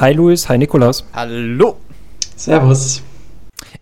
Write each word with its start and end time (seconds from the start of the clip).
Hi 0.00 0.12
Luis, 0.12 0.48
hi 0.48 0.56
Nikolas. 0.58 1.04
Hallo. 1.12 1.76
Servus. 2.36 3.02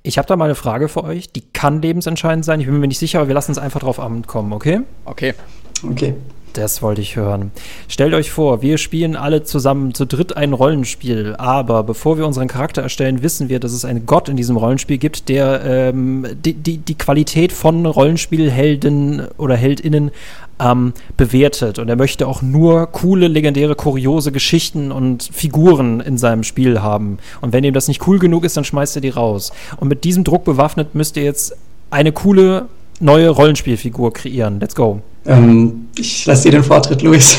Ich 0.03 0.17
habe 0.17 0.27
da 0.27 0.35
mal 0.35 0.47
eine 0.47 0.54
Frage 0.54 0.89
für 0.89 1.04
euch, 1.04 1.31
die 1.31 1.43
kann 1.43 1.83
lebensentscheidend 1.83 2.43
sein. 2.43 2.59
Ich 2.59 2.65
bin 2.65 2.81
mir 2.81 2.89
nicht 2.89 2.99
sicher, 2.99 3.19
aber 3.19 3.29
wir 3.29 3.35
lassen 3.35 3.53
es 3.53 3.58
einfach 3.58 3.81
drauf 3.81 4.01
ankommen, 4.01 4.54
okay? 4.54 4.81
Okay. 5.04 5.35
Okay. 5.83 6.15
Das 6.57 6.81
wollte 6.81 7.03
ich 7.03 7.17
hören. 7.17 7.51
Stellt 7.87 8.15
euch 8.15 8.31
vor, 8.31 8.63
wir 8.63 8.79
spielen 8.79 9.15
alle 9.15 9.43
zusammen 9.43 9.93
zu 9.93 10.07
dritt 10.07 10.39
ein 10.39 10.54
Rollenspiel, 10.54 11.35
aber 11.37 11.83
bevor 11.83 12.17
wir 12.17 12.27
unseren 12.27 12.49
Charakter 12.49 12.81
erstellen, 12.81 13.22
wissen 13.22 13.51
wir, 13.51 13.61
dass 13.61 13.72
es 13.72 13.85
einen 13.85 14.07
Gott 14.07 14.31
in 14.31 14.39
diesem 14.39 14.57
Rollenspiel 14.57 14.97
gibt, 14.97 15.29
der 15.29 15.63
ähm, 15.67 16.27
die, 16.43 16.55
die, 16.55 16.79
die 16.79 16.95
Qualität 16.95 17.53
von 17.53 17.84
Rollenspielhelden 17.84 19.27
oder 19.37 19.55
Heldinnen 19.55 20.13
ähm, 20.59 20.95
bewertet. 21.19 21.79
Und 21.79 21.91
er 21.91 21.97
möchte 21.97 22.27
auch 22.27 22.41
nur 22.41 22.87
coole, 22.87 23.29
legendäre, 23.29 23.75
kuriose 23.75 24.33
Geschichten 24.33 24.93
und 24.93 25.29
Figuren 25.30 26.01
in 26.01 26.16
seinem 26.16 26.43
Spiel 26.43 26.80
haben. 26.80 27.19
Und 27.43 27.52
wenn 27.52 27.65
ihm 27.65 27.75
das 27.75 27.87
nicht 27.87 28.07
cool 28.07 28.19
genug 28.19 28.47
ist, 28.47 28.57
dann 28.57 28.65
schmeißt 28.65 28.97
er 28.97 29.02
die 29.02 29.11
raus. 29.11 29.52
Und 29.77 29.88
mit 29.88 30.05
diesem 30.05 30.25
Druck 30.25 30.45
bewaffnet 30.45 30.95
müsst 30.95 31.19
ihr 31.19 31.25
jetzt 31.25 31.55
eine 31.91 32.13
coole 32.13 32.66
neue 32.99 33.29
Rollenspielfigur 33.29 34.15
kreieren. 34.15 34.59
Let's 34.59 34.75
go. 34.75 35.02
Ähm, 35.27 35.89
ich 35.97 36.25
lasse 36.27 36.45
dir 36.45 36.53
den 36.53 36.62
Vortritt, 36.62 37.03
Luis. 37.03 37.39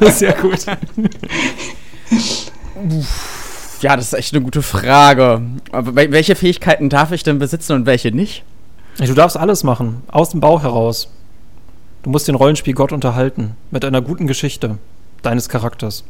Sehr 0.10 0.34
gut. 0.34 0.66
Ja, 3.80 3.96
das 3.96 4.06
ist 4.06 4.14
echt 4.14 4.34
eine 4.34 4.42
gute 4.42 4.62
Frage. 4.62 5.42
Aber 5.72 5.96
welche 5.96 6.34
Fähigkeiten 6.34 6.88
darf 6.88 7.12
ich 7.12 7.22
denn 7.22 7.38
besitzen 7.38 7.72
und 7.74 7.86
welche 7.86 8.12
nicht? 8.12 8.44
Du 8.98 9.14
darfst 9.14 9.36
alles 9.36 9.62
machen, 9.62 10.02
aus 10.08 10.30
dem 10.30 10.40
Bauch 10.40 10.62
heraus. 10.62 11.08
Du 12.02 12.10
musst 12.10 12.26
den 12.26 12.34
Rollenspielgott 12.34 12.92
unterhalten, 12.92 13.52
mit 13.70 13.84
einer 13.84 14.02
guten 14.02 14.26
Geschichte 14.26 14.78
deines 15.22 15.48
Charakters. 15.48 16.04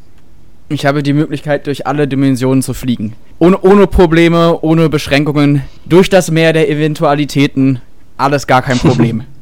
Ich 0.71 0.85
habe 0.85 1.03
die 1.03 1.15
Möglichkeit, 1.15 1.67
durch 1.67 1.87
alle 1.87 2.07
Dimensionen 2.07 2.63
zu 2.63 2.75
fliegen. 2.75 3.15
Ohne, 3.39 3.59
ohne 3.61 3.87
Probleme, 3.87 4.59
ohne 4.61 4.91
Beschränkungen, 4.91 5.63
durch 5.87 6.11
das 6.11 6.31
Meer 6.31 6.53
der 6.53 6.69
Eventualitäten. 6.69 7.81
Alles 8.19 8.47
gar 8.47 8.63
kein 8.63 8.79
Problem. 8.79 9.25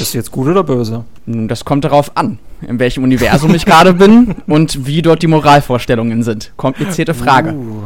Bist 0.00 0.14
du 0.14 0.18
jetzt 0.18 0.32
gut 0.32 0.48
oder 0.48 0.64
böse? 0.64 1.04
Das 1.26 1.66
kommt 1.66 1.84
darauf 1.84 2.16
an, 2.16 2.38
in 2.66 2.78
welchem 2.78 3.04
Universum 3.04 3.54
ich 3.54 3.66
gerade 3.66 3.92
bin 3.92 4.34
und 4.46 4.86
wie 4.86 5.02
dort 5.02 5.20
die 5.22 5.26
Moralvorstellungen 5.26 6.22
sind. 6.22 6.52
Komplizierte 6.56 7.12
Frage. 7.12 7.52
Uh. 7.52 7.82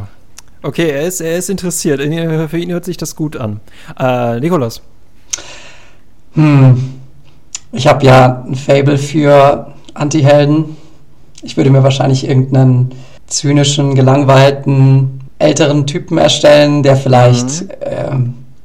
Okay, 0.63 0.91
er 0.91 1.03
ist, 1.03 1.21
er 1.21 1.37
ist 1.37 1.51
interessiert. 1.51 2.01
Für 2.01 2.57
ihn 2.57 2.71
hört 2.71 2.85
sich 2.85 2.97
das 2.97 3.17
gut 3.17 3.37
an. 3.37 3.59
Äh, 3.99 4.39
Nikolas. 4.39 4.81
Hm. 6.35 7.01
Ich 7.73 7.89
habe 7.89 8.07
ja 8.07 8.45
ein 8.47 8.55
Fable 8.55 8.97
für 8.97 9.75
Anti-Helden. 9.95 10.77
Ich 11.43 11.57
würde 11.57 11.71
mir 11.71 11.83
wahrscheinlich 11.83 12.29
irgendeinen 12.29 12.93
zynischen, 13.27 13.97
gelangweilten, 13.97 15.21
älteren 15.41 15.85
Typen 15.85 16.19
erstellen, 16.19 16.85
der 16.85 16.95
vielleicht 16.95 17.63
mhm. 17.63 17.69
äh, 17.81 18.17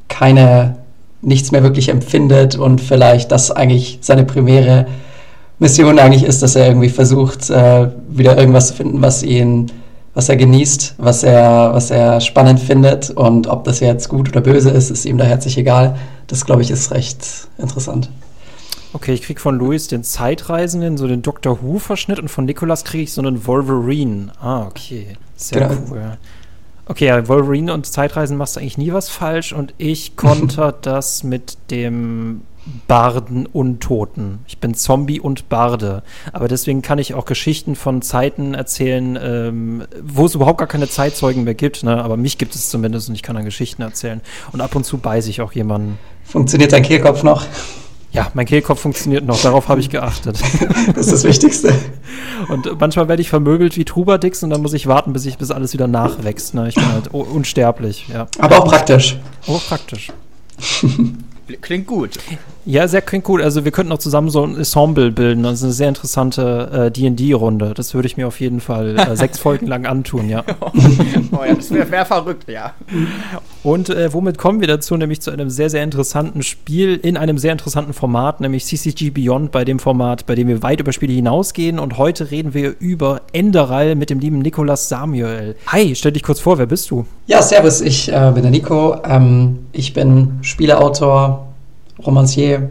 keine 0.07 0.78
nichts 1.21 1.51
mehr 1.51 1.63
wirklich 1.63 1.89
empfindet 1.89 2.55
und 2.55 2.81
vielleicht 2.81 3.31
das 3.31 3.51
eigentlich 3.51 3.99
seine 4.01 4.23
primäre 4.23 4.87
Mission 5.59 5.99
eigentlich 5.99 6.23
ist, 6.23 6.41
dass 6.41 6.55
er 6.55 6.67
irgendwie 6.67 6.89
versucht, 6.89 7.49
äh, 7.49 7.89
wieder 8.09 8.37
irgendwas 8.37 8.67
zu 8.67 8.75
finden, 8.75 9.01
was 9.01 9.23
ihn, 9.23 9.71
was 10.13 10.29
er 10.29 10.37
genießt, 10.37 10.95
was 10.97 11.23
er, 11.23 11.73
was 11.73 11.91
er 11.91 12.21
spannend 12.21 12.61
findet 12.61 13.09
und 13.09 13.47
ob 13.47 13.65
das 13.65 13.81
jetzt 13.81 14.07
gut 14.07 14.29
oder 14.29 14.41
böse 14.41 14.69
ist, 14.69 14.89
ist 14.89 15.05
ihm 15.05 15.17
da 15.17 15.25
herzlich 15.25 15.57
egal. 15.57 15.97
Das 16.27 16.45
glaube 16.45 16.61
ich 16.61 16.71
ist 16.71 16.91
recht 16.91 17.47
interessant. 17.57 18.09
Okay, 18.93 19.13
ich 19.13 19.21
kriege 19.21 19.39
von 19.39 19.55
Louis 19.55 19.87
den 19.87 20.03
Zeitreisenden, 20.03 20.97
so 20.97 21.07
den 21.07 21.21
Doctor 21.21 21.61
Who-Verschnitt 21.61 22.19
und 22.19 22.29
von 22.29 22.45
Nicolas 22.45 22.85
kriege 22.85 23.03
ich 23.03 23.13
so 23.13 23.21
einen 23.21 23.45
Wolverine. 23.45 24.31
Ah, 24.41 24.65
okay. 24.65 25.17
Sehr 25.35 25.67
genau. 25.67 25.81
cool. 25.91 26.17
Okay, 26.89 27.05
ja, 27.05 27.27
Wolverine 27.27 27.71
und 27.71 27.85
Zeitreisen 27.85 28.35
machst 28.35 28.55
du 28.55 28.59
eigentlich 28.59 28.79
nie 28.79 28.91
was 28.91 29.09
falsch 29.09 29.53
und 29.53 29.75
ich 29.77 30.15
konter 30.17 30.71
das 30.71 31.23
mit 31.23 31.57
dem 31.69 32.41
Barden 32.87 33.45
Untoten. 33.45 34.39
Ich 34.47 34.57
bin 34.57 34.73
Zombie 34.73 35.19
und 35.19 35.49
Barde. 35.49 36.01
Aber 36.33 36.47
deswegen 36.47 36.81
kann 36.81 36.97
ich 36.97 37.13
auch 37.13 37.25
Geschichten 37.25 37.75
von 37.75 38.01
Zeiten 38.01 38.55
erzählen, 38.55 39.19
ähm, 39.21 39.83
wo 40.01 40.25
es 40.25 40.33
überhaupt 40.33 40.57
gar 40.57 40.67
keine 40.67 40.89
Zeitzeugen 40.89 41.43
mehr 41.43 41.53
gibt. 41.53 41.83
Ne? 41.83 42.03
Aber 42.03 42.17
mich 42.17 42.39
gibt 42.39 42.55
es 42.55 42.69
zumindest 42.69 43.07
und 43.07 43.15
ich 43.15 43.21
kann 43.21 43.35
dann 43.35 43.45
Geschichten 43.45 43.83
erzählen. 43.83 44.21
Und 44.51 44.61
ab 44.61 44.75
und 44.75 44.83
zu 44.83 44.97
beiße 44.97 45.29
ich 45.29 45.41
auch 45.41 45.51
jemanden. 45.51 45.99
Funktioniert 46.23 46.73
dein 46.73 46.83
Kehlkopf 46.83 47.21
noch? 47.21 47.45
Ja, 48.11 48.31
mein 48.33 48.47
Kehlkopf 48.47 48.79
funktioniert 48.79 49.23
noch, 49.25 49.39
darauf 49.41 49.67
habe 49.67 49.79
ich 49.79 49.89
geachtet. 49.89 50.39
das 50.95 51.07
ist 51.07 51.11
das 51.11 51.23
Wichtigste. 51.23 51.73
Und 52.47 52.79
manchmal 52.79 53.07
werde 53.07 53.21
ich 53.21 53.29
vermöbelt 53.29 53.77
wie 53.77 53.85
Trubadix 53.85 54.41
und 54.41 54.49
dann 54.49 54.61
muss 54.61 54.73
ich 54.73 54.87
warten, 54.87 55.13
bis 55.13 55.25
ich 55.25 55.37
bis 55.37 55.51
alles 55.51 55.73
wieder 55.73 55.87
nachwächst. 55.87 56.55
Ne? 56.55 56.69
Ich 56.69 56.75
bin 56.75 56.91
halt 56.91 57.09
unsterblich, 57.13 58.07
ja. 58.07 58.27
Aber 58.39 58.59
auch 58.59 58.65
praktisch. 58.65 59.17
Auch 59.45 59.63
praktisch. 59.67 60.11
Klingt 61.61 61.87
gut. 61.87 62.17
Ja, 62.69 62.87
sehr 62.87 63.01
klingt 63.01 63.23
gut. 63.23 63.41
Also 63.41 63.65
wir 63.65 63.71
könnten 63.71 63.91
auch 63.91 63.97
zusammen 63.97 64.29
so 64.29 64.43
ein 64.43 64.55
Ensemble 64.55 65.09
bilden. 65.09 65.41
Das 65.41 65.53
ist 65.53 65.63
eine 65.63 65.73
sehr 65.73 65.89
interessante 65.89 66.69
äh, 66.71 66.91
D&D-Runde. 66.91 67.73
Das 67.73 67.95
würde 67.95 68.05
ich 68.05 68.15
mir 68.15 68.27
auf 68.27 68.39
jeden 68.39 68.59
Fall 68.59 68.95
äh, 68.95 69.15
sechs 69.17 69.39
Folgen 69.39 69.65
lang 69.65 69.87
antun, 69.87 70.29
ja. 70.29 70.43
oh 71.31 71.39
ja, 71.43 71.55
das 71.55 71.71
wäre 71.71 71.89
wär 71.89 72.05
verrückt, 72.05 72.47
ja. 72.47 72.75
Und 73.63 73.89
äh, 73.89 74.13
womit 74.13 74.37
kommen 74.37 74.61
wir 74.61 74.67
dazu? 74.67 74.95
Nämlich 74.97 75.19
zu 75.19 75.31
einem 75.31 75.49
sehr, 75.49 75.71
sehr 75.71 75.83
interessanten 75.83 76.43
Spiel 76.43 76.95
in 76.97 77.17
einem 77.17 77.39
sehr 77.39 77.53
interessanten 77.53 77.93
Format, 77.93 78.39
nämlich 78.39 78.65
CCG 78.65 79.09
Beyond 79.09 79.51
bei 79.51 79.65
dem 79.65 79.79
Format, 79.79 80.27
bei 80.27 80.35
dem 80.35 80.47
wir 80.47 80.61
weit 80.61 80.79
über 80.79 80.93
Spiele 80.93 81.13
hinausgehen. 81.13 81.79
Und 81.79 81.97
heute 81.97 82.29
reden 82.29 82.53
wir 82.53 82.75
über 82.77 83.21
Enderal 83.33 83.95
mit 83.95 84.11
dem 84.11 84.19
lieben 84.19 84.37
Nikolas 84.37 84.89
Samuel. 84.89 85.55
Hi, 85.65 85.95
stell 85.95 86.11
dich 86.11 86.21
kurz 86.21 86.39
vor, 86.39 86.59
wer 86.59 86.67
bist 86.67 86.91
du? 86.91 87.07
Ja, 87.25 87.41
servus, 87.41 87.81
ich 87.81 88.13
äh, 88.13 88.31
bin 88.31 88.43
der 88.43 88.51
Nico. 88.51 88.95
Ähm, 89.03 89.57
ich 89.71 89.95
bin 89.95 90.37
Spieleautor, 90.43 91.48
Romancier. 92.05 92.69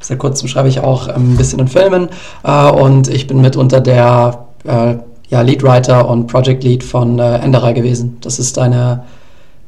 Seit 0.00 0.18
kurzem 0.18 0.48
schreibe 0.48 0.68
ich 0.68 0.80
auch 0.80 1.08
ähm, 1.08 1.32
ein 1.32 1.36
bisschen 1.36 1.58
in 1.58 1.68
Filmen 1.68 2.08
äh, 2.44 2.70
und 2.70 3.08
ich 3.08 3.26
bin 3.26 3.40
mitunter 3.40 3.80
der 3.80 4.46
äh, 4.64 4.96
ja, 5.28 5.40
Leadwriter 5.40 6.08
und 6.08 6.26
Project 6.26 6.62
Lead 6.62 6.84
von 6.84 7.18
äh, 7.18 7.36
Enderai 7.38 7.72
gewesen. 7.72 8.18
Das 8.20 8.38
ist 8.38 8.58
eine 8.58 9.04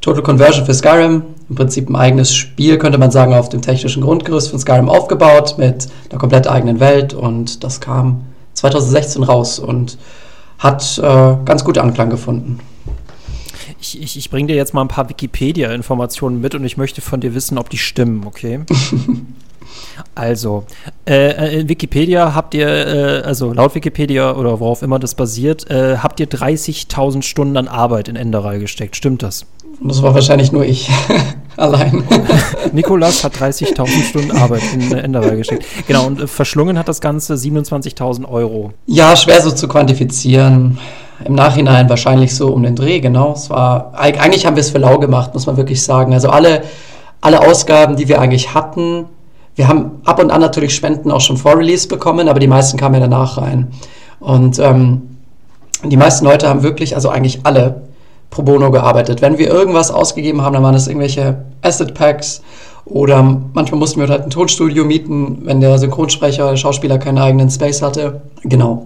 Total 0.01 0.23
Conversion 0.23 0.65
für 0.65 0.73
Skyrim. 0.73 1.23
Im 1.49 1.55
Prinzip 1.55 1.89
ein 1.89 1.95
eigenes 1.95 2.33
Spiel, 2.33 2.77
könnte 2.77 2.97
man 2.97 3.11
sagen, 3.11 3.33
auf 3.33 3.49
dem 3.49 3.61
technischen 3.61 4.03
Grundgerüst 4.03 4.49
von 4.49 4.59
Skyrim 4.59 4.87
aufgebaut 4.87 5.55
mit 5.57 5.87
einer 6.09 6.19
komplett 6.19 6.47
eigenen 6.47 6.79
Welt 6.79 7.13
und 7.13 7.63
das 7.63 7.81
kam 7.81 8.21
2016 8.53 9.23
raus 9.23 9.59
und 9.59 9.97
hat 10.59 10.99
äh, 10.99 11.35
ganz 11.43 11.63
gut 11.63 11.77
Anklang 11.77 12.09
gefunden. 12.09 12.59
Ich, 13.81 14.01
ich, 14.01 14.17
ich 14.17 14.29
bringe 14.29 14.47
dir 14.47 14.55
jetzt 14.55 14.73
mal 14.73 14.81
ein 14.81 14.89
paar 14.89 15.09
Wikipedia-Informationen 15.09 16.41
mit 16.41 16.53
und 16.53 16.65
ich 16.65 16.75
möchte 16.75 17.01
von 17.01 17.21
dir 17.21 17.33
wissen, 17.33 17.57
ob 17.57 17.69
die 17.69 17.77
stimmen, 17.77 18.25
okay? 18.25 18.59
also, 20.15 20.65
äh, 21.07 21.61
in 21.61 21.69
Wikipedia 21.69 22.35
habt 22.35 22.53
ihr, 22.53 22.67
äh, 22.67 23.21
also 23.21 23.53
laut 23.53 23.75
Wikipedia 23.75 24.35
oder 24.35 24.59
worauf 24.59 24.81
immer 24.81 24.99
das 24.99 25.15
basiert, 25.15 25.69
äh, 25.69 25.97
habt 25.97 26.19
ihr 26.19 26.27
30.000 26.27 27.21
Stunden 27.21 27.55
an 27.55 27.69
Arbeit 27.69 28.09
in 28.09 28.17
Enderal 28.17 28.59
gesteckt. 28.59 28.97
Stimmt 28.97 29.23
das? 29.23 29.45
Das 29.81 30.01
war 30.03 30.13
wahrscheinlich 30.13 30.51
nur 30.51 30.65
ich 30.65 30.89
allein. 31.55 32.03
Nikolas 32.73 33.23
hat 33.23 33.37
30.000 33.37 34.03
Stunden 34.03 34.31
Arbeit 34.31 34.63
in 34.73 34.91
Enderal 34.91 35.37
gesteckt. 35.37 35.65
Genau, 35.87 36.05
und 36.05 36.19
äh, 36.19 36.27
verschlungen 36.27 36.77
hat 36.77 36.89
das 36.89 36.99
Ganze 36.99 37.35
27.000 37.35 38.27
Euro. 38.27 38.73
Ja, 38.87 39.15
schwer 39.15 39.41
so 39.41 39.51
zu 39.51 39.69
quantifizieren 39.69 40.77
im 41.25 41.35
Nachhinein 41.35 41.89
wahrscheinlich 41.89 42.35
so 42.35 42.47
um 42.49 42.63
den 42.63 42.75
Dreh, 42.75 42.99
genau. 42.99 43.33
Es 43.33 43.49
war, 43.49 43.93
eigentlich 43.95 44.45
haben 44.45 44.55
wir 44.55 44.61
es 44.61 44.69
für 44.69 44.77
lau 44.77 44.99
gemacht, 44.99 45.33
muss 45.33 45.45
man 45.45 45.57
wirklich 45.57 45.83
sagen. 45.83 46.13
Also 46.13 46.29
alle, 46.29 46.63
alle 47.21 47.41
Ausgaben, 47.41 47.95
die 47.95 48.07
wir 48.07 48.21
eigentlich 48.21 48.53
hatten, 48.53 49.05
wir 49.55 49.67
haben 49.67 50.01
ab 50.05 50.21
und 50.21 50.31
an 50.31 50.39
natürlich 50.39 50.73
Spenden 50.73 51.11
auch 51.11 51.21
schon 51.21 51.35
vor 51.37 51.57
Release 51.57 51.87
bekommen, 51.87 52.29
aber 52.29 52.39
die 52.39 52.47
meisten 52.47 52.77
kamen 52.77 52.95
ja 52.95 53.01
danach 53.01 53.37
rein. 53.37 53.67
Und 54.19 54.57
ähm, 54.59 55.17
die 55.83 55.97
meisten 55.97 56.25
Leute 56.25 56.47
haben 56.47 56.63
wirklich, 56.63 56.95
also 56.95 57.09
eigentlich 57.09 57.41
alle, 57.43 57.81
pro 58.29 58.43
bono 58.43 58.71
gearbeitet. 58.71 59.21
Wenn 59.21 59.37
wir 59.37 59.49
irgendwas 59.49 59.91
ausgegeben 59.91 60.41
haben, 60.41 60.53
dann 60.53 60.63
waren 60.63 60.75
es 60.75 60.87
irgendwelche 60.87 61.43
Asset 61.61 61.93
Packs 61.93 62.41
oder 62.85 63.21
manchmal 63.53 63.79
mussten 63.79 63.99
wir 63.99 64.07
halt 64.07 64.23
ein 64.23 64.29
Tonstudio 64.29 64.85
mieten, 64.85 65.39
wenn 65.43 65.61
der 65.61 65.77
Synchronsprecher 65.77 66.45
oder 66.45 66.57
Schauspieler 66.57 66.97
keinen 66.97 67.17
eigenen 67.17 67.49
Space 67.49 67.81
hatte. 67.81 68.21
Genau. 68.43 68.85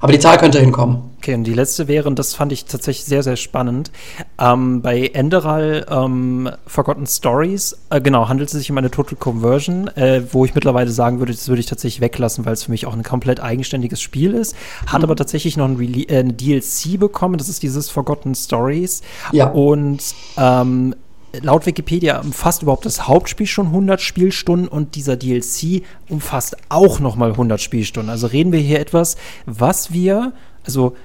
Aber 0.00 0.12
die 0.12 0.18
Zahl 0.18 0.38
könnte 0.38 0.58
hinkommen. 0.58 1.10
Okay, 1.18 1.34
und 1.34 1.44
die 1.44 1.52
letzte 1.52 1.86
wäre, 1.86 2.08
und 2.08 2.18
das 2.18 2.34
fand 2.34 2.50
ich 2.50 2.64
tatsächlich 2.64 3.04
sehr, 3.04 3.22
sehr 3.22 3.36
spannend, 3.36 3.90
ähm, 4.38 4.80
bei 4.80 5.08
Enderal 5.08 5.84
ähm, 5.90 6.48
Forgotten 6.66 7.06
Stories, 7.06 7.76
äh, 7.90 8.00
genau, 8.00 8.30
handelt 8.30 8.48
es 8.48 8.54
sich 8.54 8.70
um 8.70 8.78
eine 8.78 8.90
Total 8.90 9.16
Conversion, 9.16 9.88
äh, 9.88 10.22
wo 10.32 10.46
ich 10.46 10.54
mittlerweile 10.54 10.90
sagen 10.90 11.18
würde, 11.18 11.32
das 11.32 11.48
würde 11.48 11.60
ich 11.60 11.66
tatsächlich 11.66 12.00
weglassen, 12.00 12.46
weil 12.46 12.54
es 12.54 12.64
für 12.64 12.70
mich 12.70 12.86
auch 12.86 12.94
ein 12.94 13.02
komplett 13.02 13.40
eigenständiges 13.40 14.00
Spiel 14.00 14.32
ist. 14.32 14.56
Hat 14.86 15.00
mhm. 15.00 15.04
aber 15.04 15.16
tatsächlich 15.16 15.58
noch 15.58 15.66
ein, 15.66 15.76
Rele 15.76 16.04
äh, 16.04 16.20
ein 16.20 16.38
DLC 16.38 16.98
bekommen, 16.98 17.36
das 17.36 17.50
ist 17.50 17.62
dieses 17.62 17.90
Forgotten 17.90 18.34
Stories. 18.34 19.02
Ja. 19.32 19.50
Und 19.50 20.02
ähm, 20.38 20.94
laut 21.40 21.66
Wikipedia 21.66 22.20
umfasst 22.20 22.62
überhaupt 22.62 22.86
das 22.86 23.06
Hauptspiel 23.06 23.46
schon 23.46 23.66
100 23.66 24.00
Spielstunden 24.00 24.68
und 24.68 24.94
dieser 24.94 25.16
DLC 25.16 25.82
umfasst 26.08 26.56
auch 26.68 27.00
nochmal 27.00 27.32
100 27.32 27.60
Spielstunden. 27.60 28.10
Also 28.10 28.26
reden 28.26 28.52
wir 28.52 28.60
hier 28.60 28.80
etwas, 28.80 29.16
was 29.46 29.92
wir, 29.92 30.32
also 30.64 30.96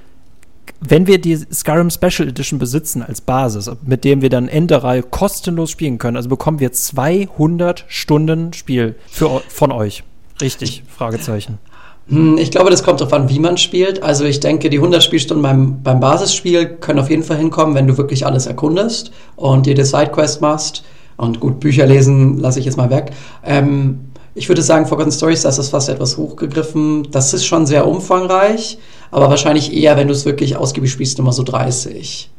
wenn 0.81 1.07
wir 1.07 1.19
die 1.19 1.35
Skyrim 1.35 1.89
Special 1.89 2.27
Edition 2.27 2.59
besitzen 2.59 3.03
als 3.03 3.21
Basis, 3.21 3.69
mit 3.83 4.03
dem 4.03 4.21
wir 4.21 4.29
dann 4.29 4.47
Enderal 4.47 5.03
kostenlos 5.03 5.71
spielen 5.71 5.97
können, 5.97 6.17
also 6.17 6.29
bekommen 6.29 6.59
wir 6.59 6.71
200 6.71 7.85
Stunden 7.87 8.53
Spiel 8.53 8.95
für, 9.07 9.41
von 9.47 9.71
euch. 9.71 10.03
Richtig, 10.41 10.83
Fragezeichen. 10.87 11.59
Hm, 12.07 12.37
ich 12.37 12.51
glaube, 12.51 12.69
das 12.69 12.83
kommt 12.83 13.01
darauf 13.01 13.13
an, 13.13 13.29
wie 13.29 13.39
man 13.39 13.57
spielt. 13.57 14.03
Also 14.03 14.25
ich 14.25 14.39
denke, 14.39 14.69
die 14.69 14.77
100 14.77 15.03
Spielstunden 15.03 15.41
beim, 15.41 15.81
beim 15.81 15.99
Basisspiel 15.99 16.65
können 16.65 16.99
auf 16.99 17.09
jeden 17.09 17.23
Fall 17.23 17.37
hinkommen, 17.37 17.75
wenn 17.75 17.87
du 17.87 17.97
wirklich 17.97 18.25
alles 18.25 18.45
erkundest 18.45 19.11
und 19.35 19.67
jede 19.67 19.85
Sidequest 19.85 20.41
machst. 20.41 20.83
Und 21.17 21.39
gut, 21.39 21.59
Bücher 21.59 21.85
lesen 21.85 22.37
lasse 22.37 22.59
ich 22.59 22.65
jetzt 22.65 22.77
mal 22.77 22.89
weg. 22.89 23.11
Ähm, 23.43 23.99
ich 24.37 24.49
würde 24.49 24.61
sagen, 24.61 24.85
Forgotten 24.85 25.13
Stories, 25.13 25.43
das 25.43 25.57
ist 25.57 25.69
fast 25.69 25.87
etwas 25.87 26.17
hochgegriffen. 26.17 27.07
Das 27.11 27.33
ist 27.33 27.45
schon 27.45 27.65
sehr 27.65 27.87
umfangreich, 27.87 28.77
aber 29.09 29.29
wahrscheinlich 29.29 29.73
eher, 29.73 29.95
wenn 29.95 30.07
du 30.07 30.13
es 30.13 30.25
wirklich 30.25 30.57
ausgiebig 30.57 30.91
spielst, 30.91 31.17
immer 31.19 31.31
so 31.31 31.43
30, 31.43 32.29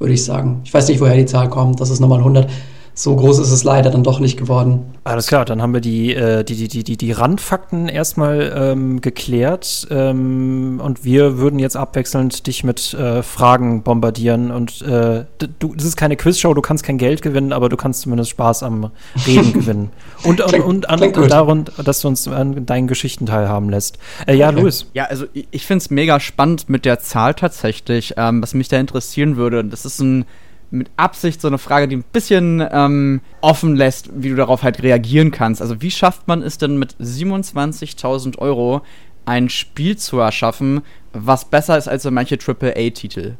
würde 0.00 0.14
ich 0.14 0.24
sagen. 0.24 0.62
Ich 0.64 0.74
weiß 0.74 0.88
nicht, 0.88 1.00
woher 1.00 1.16
die 1.16 1.26
Zahl 1.26 1.48
kommt, 1.48 1.80
das 1.80 1.90
ist 1.90 2.00
nochmal 2.00 2.18
100 2.18 2.50
so 2.94 3.16
groß 3.16 3.40
ist 3.40 3.50
es 3.50 3.64
leider 3.64 3.90
dann 3.90 4.04
doch 4.04 4.20
nicht 4.20 4.38
geworden. 4.38 4.94
Alles 5.02 5.26
klar, 5.26 5.44
dann 5.44 5.60
haben 5.60 5.74
wir 5.74 5.80
die, 5.80 6.14
äh, 6.14 6.44
die, 6.44 6.68
die, 6.68 6.84
die, 6.84 6.96
die 6.96 7.12
Randfakten 7.12 7.88
erstmal 7.88 8.52
ähm, 8.56 9.00
geklärt 9.00 9.88
ähm, 9.90 10.80
und 10.82 11.04
wir 11.04 11.38
würden 11.38 11.58
jetzt 11.58 11.76
abwechselnd 11.76 12.46
dich 12.46 12.62
mit 12.62 12.94
äh, 12.94 13.22
Fragen 13.22 13.82
bombardieren 13.82 14.52
und 14.52 14.80
äh, 14.82 15.24
du, 15.58 15.74
das 15.74 15.84
ist 15.84 15.96
keine 15.96 16.16
Quizshow, 16.16 16.54
du 16.54 16.62
kannst 16.62 16.84
kein 16.84 16.96
Geld 16.96 17.20
gewinnen, 17.20 17.52
aber 17.52 17.68
du 17.68 17.76
kannst 17.76 18.02
zumindest 18.02 18.30
Spaß 18.30 18.62
am 18.62 18.92
Reden 19.26 19.52
gewinnen. 19.54 19.90
Und, 20.22 20.40
klingt, 20.40 20.64
und, 20.64 20.88
an, 20.88 21.00
darum, 21.28 21.64
dass 21.84 22.00
du 22.00 22.08
uns 22.08 22.28
an 22.28 22.64
deinen 22.64 22.86
Geschichten 22.86 23.26
teilhaben 23.26 23.70
lässt. 23.70 23.98
Äh, 24.26 24.36
ja, 24.36 24.50
okay. 24.50 24.60
Luis. 24.60 24.86
Ja, 24.94 25.04
also 25.04 25.26
ich, 25.32 25.48
ich 25.50 25.66
finde 25.66 25.82
es 25.82 25.90
mega 25.90 26.20
spannend 26.20 26.68
mit 26.68 26.84
der 26.84 27.00
Zahl 27.00 27.34
tatsächlich, 27.34 28.14
ähm, 28.16 28.40
was 28.40 28.54
mich 28.54 28.68
da 28.68 28.78
interessieren 28.78 29.36
würde. 29.36 29.64
Das 29.64 29.84
ist 29.84 30.00
ein 30.00 30.24
mit 30.70 30.90
Absicht 30.96 31.40
so 31.40 31.48
eine 31.48 31.58
Frage, 31.58 31.88
die 31.88 31.96
ein 31.96 32.04
bisschen 32.12 32.66
ähm, 32.70 33.20
offen 33.40 33.76
lässt, 33.76 34.10
wie 34.14 34.30
du 34.30 34.36
darauf 34.36 34.62
halt 34.62 34.82
reagieren 34.82 35.30
kannst. 35.30 35.62
Also 35.62 35.80
wie 35.80 35.90
schafft 35.90 36.26
man 36.28 36.42
es 36.42 36.58
denn 36.58 36.78
mit 36.78 36.96
27.000 37.00 38.38
Euro 38.38 38.82
ein 39.24 39.48
Spiel 39.48 39.96
zu 39.96 40.18
erschaffen, 40.18 40.82
was 41.12 41.44
besser 41.46 41.78
ist 41.78 41.88
als 41.88 42.02
so 42.02 42.10
manche 42.10 42.38
AAA-Titel? 42.38 43.36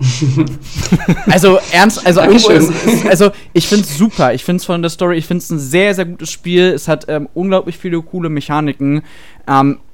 also 1.26 1.58
ernst, 1.72 2.06
also, 2.06 2.22
ist, 2.22 2.70
also 3.06 3.30
ich 3.52 3.66
finde 3.68 3.84
es 3.84 3.98
super. 3.98 4.32
Ich 4.32 4.44
finde 4.44 4.60
es 4.60 4.64
von 4.64 4.80
der 4.80 4.90
Story, 4.90 5.18
ich 5.18 5.26
finde 5.26 5.42
es 5.42 5.50
ein 5.50 5.58
sehr, 5.58 5.94
sehr 5.94 6.06
gutes 6.06 6.30
Spiel. 6.30 6.68
Es 6.68 6.88
hat 6.88 7.06
ähm, 7.08 7.28
unglaublich 7.34 7.76
viele 7.76 8.00
coole 8.00 8.30
Mechaniken. 8.30 9.02
Ähm, 9.46 9.74
äh, 9.74 9.89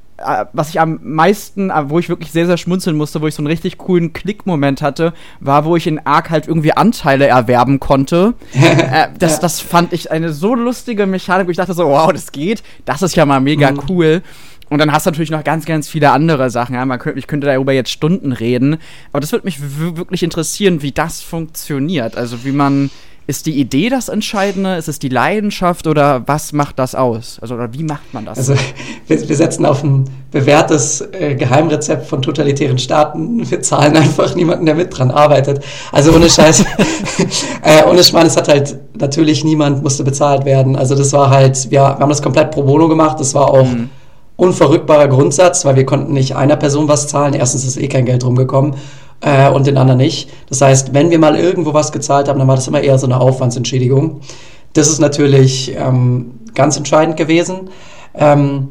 was 0.52 0.70
ich 0.70 0.80
am 0.80 0.98
meisten, 1.02 1.70
äh, 1.70 1.90
wo 1.90 1.98
ich 1.98 2.08
wirklich 2.08 2.32
sehr, 2.32 2.46
sehr 2.46 2.56
schmunzeln 2.56 2.96
musste, 2.96 3.20
wo 3.20 3.26
ich 3.26 3.34
so 3.34 3.40
einen 3.40 3.48
richtig 3.48 3.78
coolen 3.78 4.12
Klick-Moment 4.12 4.82
hatte, 4.82 5.12
war, 5.40 5.64
wo 5.64 5.76
ich 5.76 5.86
in 5.86 6.04
Ark 6.06 6.30
halt 6.30 6.48
irgendwie 6.48 6.72
Anteile 6.72 7.26
erwerben 7.26 7.80
konnte. 7.80 8.34
äh, 8.52 9.08
das, 9.18 9.40
das 9.40 9.60
fand 9.60 9.92
ich 9.92 10.10
eine 10.10 10.32
so 10.32 10.54
lustige 10.54 11.06
Mechanik, 11.06 11.46
wo 11.46 11.50
ich 11.50 11.56
dachte 11.56 11.74
so, 11.74 11.86
wow, 11.86 12.12
das 12.12 12.32
geht. 12.32 12.62
Das 12.84 13.02
ist 13.02 13.16
ja 13.16 13.26
mal 13.26 13.40
mega 13.40 13.70
mhm. 13.70 13.80
cool. 13.88 14.22
Und 14.68 14.78
dann 14.78 14.90
hast 14.90 15.06
du 15.06 15.10
natürlich 15.10 15.30
noch 15.30 15.44
ganz, 15.44 15.64
ganz 15.64 15.88
viele 15.88 16.10
andere 16.10 16.50
Sachen. 16.50 16.74
Ja? 16.74 16.84
Man 16.84 16.98
könnte, 16.98 17.18
ich 17.18 17.26
könnte 17.26 17.46
darüber 17.46 17.72
jetzt 17.72 17.90
Stunden 17.90 18.32
reden. 18.32 18.78
Aber 19.12 19.20
das 19.20 19.32
würde 19.32 19.44
mich 19.44 19.58
wirklich 19.60 20.22
interessieren, 20.22 20.82
wie 20.82 20.92
das 20.92 21.22
funktioniert. 21.22 22.16
Also 22.16 22.44
wie 22.44 22.52
man 22.52 22.90
ist 23.28 23.46
die 23.46 23.58
Idee 23.58 23.88
das 23.88 24.08
Entscheidende? 24.08 24.76
Ist 24.76 24.88
es 24.88 25.00
die 25.00 25.08
Leidenschaft 25.08 25.88
oder 25.88 26.22
was 26.26 26.52
macht 26.52 26.78
das 26.78 26.94
aus? 26.94 27.38
Also 27.40 27.56
oder 27.56 27.72
wie 27.72 27.82
macht 27.82 28.14
man 28.14 28.24
das? 28.24 28.38
Also 28.38 28.54
wir, 29.08 29.28
wir 29.28 29.36
setzen 29.36 29.66
auf 29.66 29.82
ein 29.82 30.04
bewährtes 30.30 31.00
äh, 31.00 31.34
Geheimrezept 31.34 32.06
von 32.06 32.22
totalitären 32.22 32.78
Staaten. 32.78 33.50
Wir 33.50 33.62
zahlen 33.62 33.96
einfach 33.96 34.36
niemanden, 34.36 34.66
der 34.66 34.76
mit 34.76 34.96
dran 34.96 35.10
arbeitet. 35.10 35.60
Also 35.90 36.12
ohne 36.12 36.30
Scheiß, 36.30 36.60
äh, 37.62 37.84
ohne 37.90 38.04
Schmarrn, 38.04 38.28
es 38.28 38.36
hat 38.36 38.46
halt 38.48 38.78
natürlich 38.96 39.44
niemand 39.44 39.82
musste 39.82 40.04
bezahlt 40.04 40.44
werden. 40.44 40.76
Also 40.76 40.94
das 40.94 41.12
war 41.12 41.30
halt, 41.30 41.70
wir, 41.70 41.80
wir 41.80 41.98
haben 41.98 42.08
das 42.08 42.22
komplett 42.22 42.52
pro 42.52 42.62
bono 42.62 42.86
gemacht. 42.86 43.18
Das 43.18 43.34
war 43.34 43.50
auch 43.50 43.66
mhm. 43.66 43.90
unverrückbarer 44.36 45.08
Grundsatz, 45.08 45.64
weil 45.64 45.74
wir 45.74 45.84
konnten 45.84 46.12
nicht 46.12 46.36
einer 46.36 46.56
Person 46.56 46.86
was 46.86 47.08
zahlen. 47.08 47.34
Erstens 47.34 47.64
ist 47.64 47.76
eh 47.76 47.88
kein 47.88 48.04
Geld 48.04 48.24
rumgekommen 48.24 48.76
äh, 49.20 49.48
und 49.48 49.66
den 49.66 49.76
anderen 49.76 49.98
nicht. 49.98 50.30
Das 50.48 50.60
heißt, 50.60 50.94
wenn 50.94 51.10
wir 51.10 51.18
mal 51.18 51.36
irgendwo 51.36 51.74
was 51.74 51.92
gezahlt 51.92 52.28
haben, 52.28 52.38
dann 52.38 52.48
war 52.48 52.56
das 52.56 52.68
immer 52.68 52.80
eher 52.80 52.98
so 52.98 53.06
eine 53.06 53.20
Aufwandsentschädigung. 53.20 54.20
Das 54.72 54.88
ist 54.88 54.98
natürlich 54.98 55.74
ähm, 55.76 56.40
ganz 56.54 56.76
entscheidend 56.76 57.16
gewesen. 57.16 57.70
Ähm, 58.14 58.68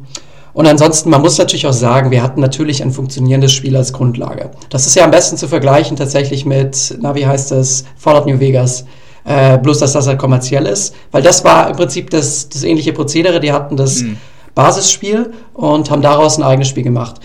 und 0.52 0.66
ansonsten, 0.66 1.10
man 1.10 1.20
muss 1.20 1.36
natürlich 1.36 1.66
auch 1.66 1.72
sagen, 1.72 2.10
wir 2.10 2.22
hatten 2.22 2.40
natürlich 2.40 2.82
ein 2.82 2.90
funktionierendes 2.90 3.52
Spiel 3.52 3.76
als 3.76 3.92
Grundlage. 3.92 4.52
Das 4.70 4.86
ist 4.86 4.94
ja 4.94 5.04
am 5.04 5.10
besten 5.10 5.36
zu 5.36 5.48
vergleichen 5.48 5.96
tatsächlich 5.96 6.46
mit, 6.46 6.96
na, 7.00 7.14
wie 7.14 7.26
heißt 7.26 7.50
das, 7.50 7.84
Fallout 7.96 8.26
New 8.26 8.40
Vegas. 8.40 8.86
Äh, 9.24 9.58
bloß, 9.58 9.80
dass 9.80 9.92
das 9.92 10.06
halt 10.06 10.18
kommerziell 10.18 10.66
ist. 10.66 10.94
Weil 11.10 11.22
das 11.22 11.44
war 11.44 11.68
im 11.68 11.76
Prinzip 11.76 12.10
das, 12.10 12.48
das 12.48 12.62
ähnliche 12.62 12.92
Prozedere. 12.92 13.40
Die 13.40 13.52
hatten 13.52 13.76
das 13.76 14.00
mhm. 14.00 14.16
Basisspiel 14.54 15.32
und 15.52 15.90
haben 15.90 16.00
daraus 16.00 16.38
ein 16.38 16.44
eigenes 16.44 16.68
Spiel 16.68 16.84
gemacht. 16.84 17.16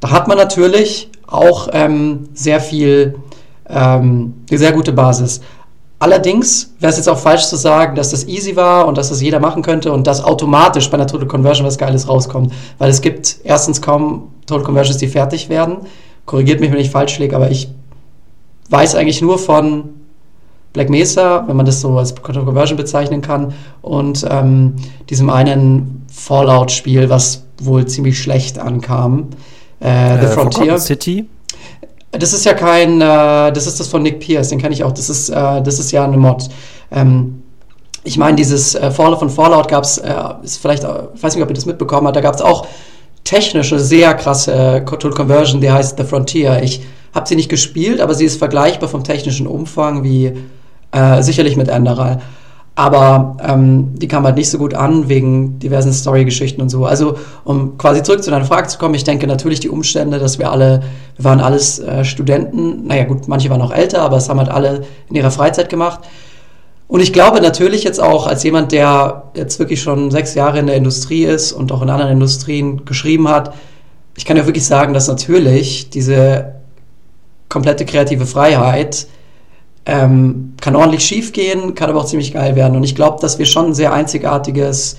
Da 0.00 0.10
hat 0.10 0.28
man 0.28 0.36
natürlich 0.36 1.10
auch 1.26 1.68
ähm, 1.72 2.28
sehr 2.34 2.60
viel, 2.60 3.16
ähm, 3.68 4.34
eine 4.48 4.58
sehr 4.58 4.72
gute 4.72 4.92
Basis. 4.92 5.40
Allerdings 5.98 6.74
wäre 6.78 6.90
es 6.90 6.98
jetzt 6.98 7.08
auch 7.08 7.18
falsch 7.18 7.46
zu 7.46 7.56
sagen, 7.56 7.96
dass 7.96 8.10
das 8.10 8.26
easy 8.28 8.54
war 8.54 8.86
und 8.86 8.98
dass 8.98 9.08
das 9.08 9.22
jeder 9.22 9.40
machen 9.40 9.62
könnte 9.62 9.92
und 9.92 10.06
dass 10.06 10.22
automatisch 10.22 10.90
bei 10.90 10.94
einer 10.98 11.06
Total 11.06 11.26
Conversion 11.26 11.66
was 11.66 11.78
Geiles 11.78 12.06
rauskommt. 12.06 12.52
Weil 12.78 12.90
es 12.90 13.00
gibt 13.00 13.36
erstens 13.44 13.80
kaum 13.80 14.28
Total 14.46 14.64
Conversions, 14.64 14.98
die 14.98 15.08
fertig 15.08 15.48
werden. 15.48 15.78
Korrigiert 16.26 16.60
mich, 16.60 16.70
wenn 16.70 16.78
ich 16.78 16.90
falsch 16.90 17.18
liege, 17.18 17.34
aber 17.34 17.50
ich 17.50 17.68
weiß 18.68 18.94
eigentlich 18.94 19.22
nur 19.22 19.38
von 19.38 19.84
Black 20.74 20.90
Mesa, 20.90 21.44
wenn 21.46 21.56
man 21.56 21.64
das 21.64 21.80
so 21.80 21.96
als 21.96 22.14
Total 22.14 22.44
Conversion 22.44 22.76
bezeichnen 22.76 23.22
kann, 23.22 23.54
und 23.80 24.26
ähm, 24.28 24.74
diesem 25.08 25.30
einen 25.30 26.04
Fallout-Spiel, 26.12 27.08
was 27.08 27.44
wohl 27.62 27.86
ziemlich 27.86 28.20
schlecht 28.20 28.58
ankam. 28.58 29.28
Äh, 29.80 30.18
The 30.20 30.26
äh, 30.26 30.28
Frontier. 30.28 30.78
City. 30.78 31.28
Das 32.12 32.32
ist 32.32 32.44
ja 32.44 32.54
kein, 32.54 33.00
äh, 33.00 33.52
das 33.52 33.66
ist 33.66 33.78
das 33.78 33.88
von 33.88 34.02
Nick 34.02 34.20
Pierce, 34.20 34.48
den 34.48 34.58
kenne 34.58 34.74
ich 34.74 34.84
auch. 34.84 34.92
Das 34.92 35.10
ist, 35.10 35.28
äh, 35.28 35.62
das 35.62 35.78
ist 35.78 35.90
ja 35.90 36.04
eine 36.04 36.16
Mod. 36.16 36.48
Ähm, 36.90 37.42
ich 38.04 38.16
meine, 38.16 38.36
dieses 38.36 38.74
äh, 38.74 38.90
Fallout 38.90 39.18
von 39.18 39.30
Fallout 39.30 39.68
gab 39.68 39.84
es, 39.84 39.98
äh, 39.98 40.14
ist 40.42 40.58
vielleicht, 40.58 40.84
ich 40.84 41.22
weiß 41.22 41.34
nicht, 41.34 41.42
ob 41.42 41.50
ihr 41.50 41.54
das 41.54 41.66
mitbekommen 41.66 42.06
habt, 42.06 42.16
da 42.16 42.20
gab 42.20 42.34
es 42.34 42.40
auch 42.40 42.66
technische, 43.24 43.78
sehr 43.80 44.14
krasse 44.14 44.84
Tool 45.00 45.10
Conversion, 45.10 45.60
die 45.60 45.70
heißt 45.70 45.98
The 45.98 46.04
Frontier. 46.04 46.62
Ich 46.62 46.82
habe 47.12 47.26
sie 47.26 47.34
nicht 47.34 47.48
gespielt, 47.48 48.00
aber 48.00 48.14
sie 48.14 48.24
ist 48.24 48.38
vergleichbar 48.38 48.88
vom 48.88 49.02
technischen 49.02 49.48
Umfang 49.48 50.04
wie 50.04 50.32
sicherlich 51.20 51.56
mit 51.56 51.66
Enderal. 51.66 52.22
Aber 52.78 53.38
ähm, 53.42 53.94
die 53.94 54.06
kam 54.06 54.24
halt 54.26 54.36
nicht 54.36 54.50
so 54.50 54.58
gut 54.58 54.74
an 54.74 55.08
wegen 55.08 55.58
diversen 55.58 55.94
Story-Geschichten 55.94 56.60
und 56.60 56.68
so. 56.68 56.84
Also, 56.84 57.16
um 57.42 57.78
quasi 57.78 58.02
zurück 58.02 58.22
zu 58.22 58.30
deiner 58.30 58.44
Frage 58.44 58.68
zu 58.68 58.76
kommen, 58.76 58.94
ich 58.94 59.04
denke 59.04 59.26
natürlich 59.26 59.60
die 59.60 59.70
Umstände, 59.70 60.18
dass 60.18 60.38
wir 60.38 60.52
alle, 60.52 60.82
wir 61.16 61.24
waren 61.24 61.40
alles 61.40 61.78
äh, 61.78 62.04
Studenten, 62.04 62.86
naja 62.86 63.04
gut, 63.04 63.28
manche 63.28 63.48
waren 63.48 63.62
auch 63.62 63.72
älter, 63.72 64.02
aber 64.02 64.18
es 64.18 64.28
haben 64.28 64.38
halt 64.38 64.50
alle 64.50 64.84
in 65.08 65.16
ihrer 65.16 65.30
Freizeit 65.30 65.70
gemacht. 65.70 66.00
Und 66.86 67.00
ich 67.00 67.14
glaube 67.14 67.40
natürlich 67.40 67.82
jetzt 67.82 68.00
auch 68.00 68.26
als 68.26 68.42
jemand, 68.42 68.72
der 68.72 69.24
jetzt 69.34 69.58
wirklich 69.58 69.80
schon 69.80 70.10
sechs 70.10 70.34
Jahre 70.34 70.58
in 70.58 70.66
der 70.66 70.76
Industrie 70.76 71.24
ist 71.24 71.52
und 71.52 71.72
auch 71.72 71.80
in 71.80 71.88
anderen 71.88 72.12
Industrien 72.12 72.84
geschrieben 72.84 73.28
hat, 73.28 73.54
ich 74.16 74.26
kann 74.26 74.36
ja 74.36 74.44
wirklich 74.44 74.66
sagen, 74.66 74.92
dass 74.92 75.08
natürlich 75.08 75.88
diese 75.88 76.56
komplette 77.48 77.86
kreative 77.86 78.26
Freiheit 78.26 79.06
ähm, 79.86 80.54
kann 80.60 80.76
ordentlich 80.76 81.04
schief 81.04 81.32
gehen, 81.32 81.74
kann 81.74 81.88
aber 81.88 82.00
auch 82.00 82.06
ziemlich 82.06 82.32
geil 82.32 82.56
werden. 82.56 82.76
Und 82.76 82.82
ich 82.82 82.94
glaube, 82.94 83.18
dass 83.20 83.38
wir 83.38 83.46
schon 83.46 83.66
ein 83.66 83.74
sehr 83.74 83.92
einzigartiges 83.92 84.96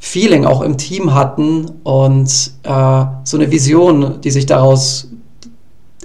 Feeling 0.00 0.46
auch 0.46 0.62
im 0.62 0.78
Team 0.78 1.14
hatten 1.14 1.70
und 1.82 2.28
äh, 2.62 3.04
so 3.24 3.36
eine 3.36 3.50
Vision, 3.50 4.20
die 4.22 4.30
sich 4.30 4.46
daraus 4.46 5.08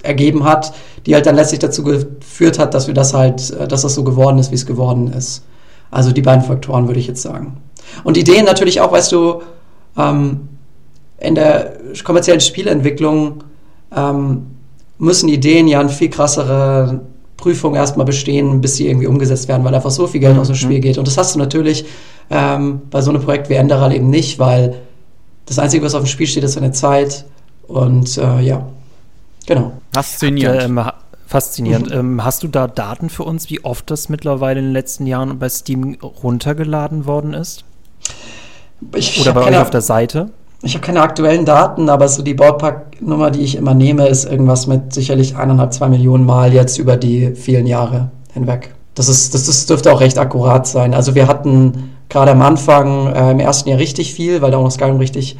ergeben 0.02 0.44
hat, 0.44 0.74
die 1.06 1.14
halt 1.14 1.26
dann 1.26 1.36
letztlich 1.36 1.60
dazu 1.60 1.82
geführt 1.82 2.58
hat, 2.58 2.74
dass 2.74 2.86
wir 2.86 2.94
das 2.94 3.14
halt, 3.14 3.50
äh, 3.50 3.66
dass 3.66 3.82
das 3.82 3.94
so 3.94 4.04
geworden 4.04 4.38
ist, 4.38 4.50
wie 4.50 4.56
es 4.56 4.66
geworden 4.66 5.12
ist. 5.12 5.42
Also 5.90 6.12
die 6.12 6.22
beiden 6.22 6.44
Faktoren 6.44 6.88
würde 6.88 7.00
ich 7.00 7.06
jetzt 7.06 7.22
sagen. 7.22 7.58
Und 8.02 8.16
Ideen 8.16 8.44
natürlich 8.44 8.80
auch, 8.80 8.92
weißt 8.92 9.12
du, 9.12 9.42
ähm, 9.96 10.48
in 11.18 11.34
der 11.34 11.74
kommerziellen 12.02 12.40
Spielentwicklung 12.40 13.44
ähm, 13.94 14.46
müssen 14.98 15.28
Ideen 15.28 15.68
ja 15.68 15.80
ein 15.80 15.88
viel 15.88 16.10
krassere 16.10 17.00
Prüfung 17.44 17.74
erstmal 17.74 18.06
bestehen, 18.06 18.62
bis 18.62 18.76
sie 18.76 18.88
irgendwie 18.88 19.06
umgesetzt 19.06 19.48
werden, 19.48 19.64
weil 19.64 19.74
einfach 19.74 19.90
so 19.90 20.06
viel 20.06 20.20
Geld 20.20 20.34
mhm. 20.34 20.40
aus 20.40 20.46
dem 20.46 20.56
Spiel 20.56 20.80
geht. 20.80 20.96
Und 20.96 21.06
das 21.06 21.18
hast 21.18 21.34
du 21.34 21.38
natürlich 21.38 21.84
ähm, 22.30 22.80
bei 22.90 23.02
so 23.02 23.10
einem 23.10 23.20
Projekt 23.20 23.50
wie 23.50 23.54
Enderal 23.54 23.94
eben 23.94 24.08
nicht, 24.08 24.38
weil 24.38 24.80
das 25.44 25.58
Einzige, 25.58 25.84
was 25.84 25.94
auf 25.94 26.02
dem 26.02 26.06
Spiel 26.06 26.26
steht, 26.26 26.42
ist 26.42 26.56
eine 26.56 26.72
Zeit. 26.72 27.26
Und 27.68 28.16
äh, 28.16 28.40
ja, 28.40 28.66
genau. 29.44 29.72
Faszinierend. 29.92 30.62
Ähm, 30.62 30.80
faszinierend. 31.26 31.90
Mhm. 31.90 31.98
Ähm, 31.98 32.24
hast 32.24 32.42
du 32.42 32.48
da 32.48 32.66
Daten 32.66 33.10
für 33.10 33.24
uns, 33.24 33.50
wie 33.50 33.62
oft 33.62 33.90
das 33.90 34.08
mittlerweile 34.08 34.60
in 34.60 34.66
den 34.66 34.72
letzten 34.72 35.06
Jahren 35.06 35.38
bei 35.38 35.50
Steam 35.50 35.98
runtergeladen 36.02 37.04
worden 37.04 37.34
ist? 37.34 37.64
Ich 38.94 39.20
Oder 39.20 39.34
bei 39.34 39.42
euch 39.42 39.58
auf 39.58 39.68
der 39.68 39.82
Seite? 39.82 40.30
Ich 40.64 40.74
habe 40.74 40.84
keine 40.84 41.02
aktuellen 41.02 41.44
Daten, 41.44 41.88
aber 41.88 42.08
so 42.08 42.22
die 42.22 42.34
Ballpark-Nummer, 42.34 43.30
die 43.30 43.40
ich 43.40 43.56
immer 43.56 43.74
nehme, 43.74 44.08
ist 44.08 44.24
irgendwas 44.24 44.66
mit 44.66 44.92
sicherlich 44.92 45.36
eineinhalb, 45.36 45.72
zwei 45.72 45.88
Millionen 45.88 46.24
Mal 46.24 46.52
jetzt 46.52 46.78
über 46.78 46.96
die 46.96 47.34
vielen 47.34 47.66
Jahre 47.66 48.10
hinweg. 48.32 48.74
Das, 48.94 49.08
ist, 49.08 49.34
das, 49.34 49.44
das 49.44 49.66
dürfte 49.66 49.92
auch 49.92 50.00
recht 50.00 50.18
akkurat 50.18 50.66
sein. 50.66 50.94
Also 50.94 51.14
wir 51.14 51.28
hatten 51.28 51.90
gerade 52.08 52.30
am 52.30 52.42
Anfang 52.42 53.12
äh, 53.12 53.30
im 53.32 53.40
ersten 53.40 53.68
Jahr 53.68 53.78
richtig 53.78 54.14
viel, 54.14 54.40
weil 54.40 54.50
da 54.50 54.58
auch 54.58 54.62
noch 54.62 54.70
Skyrim 54.70 54.98
richtig 54.98 55.36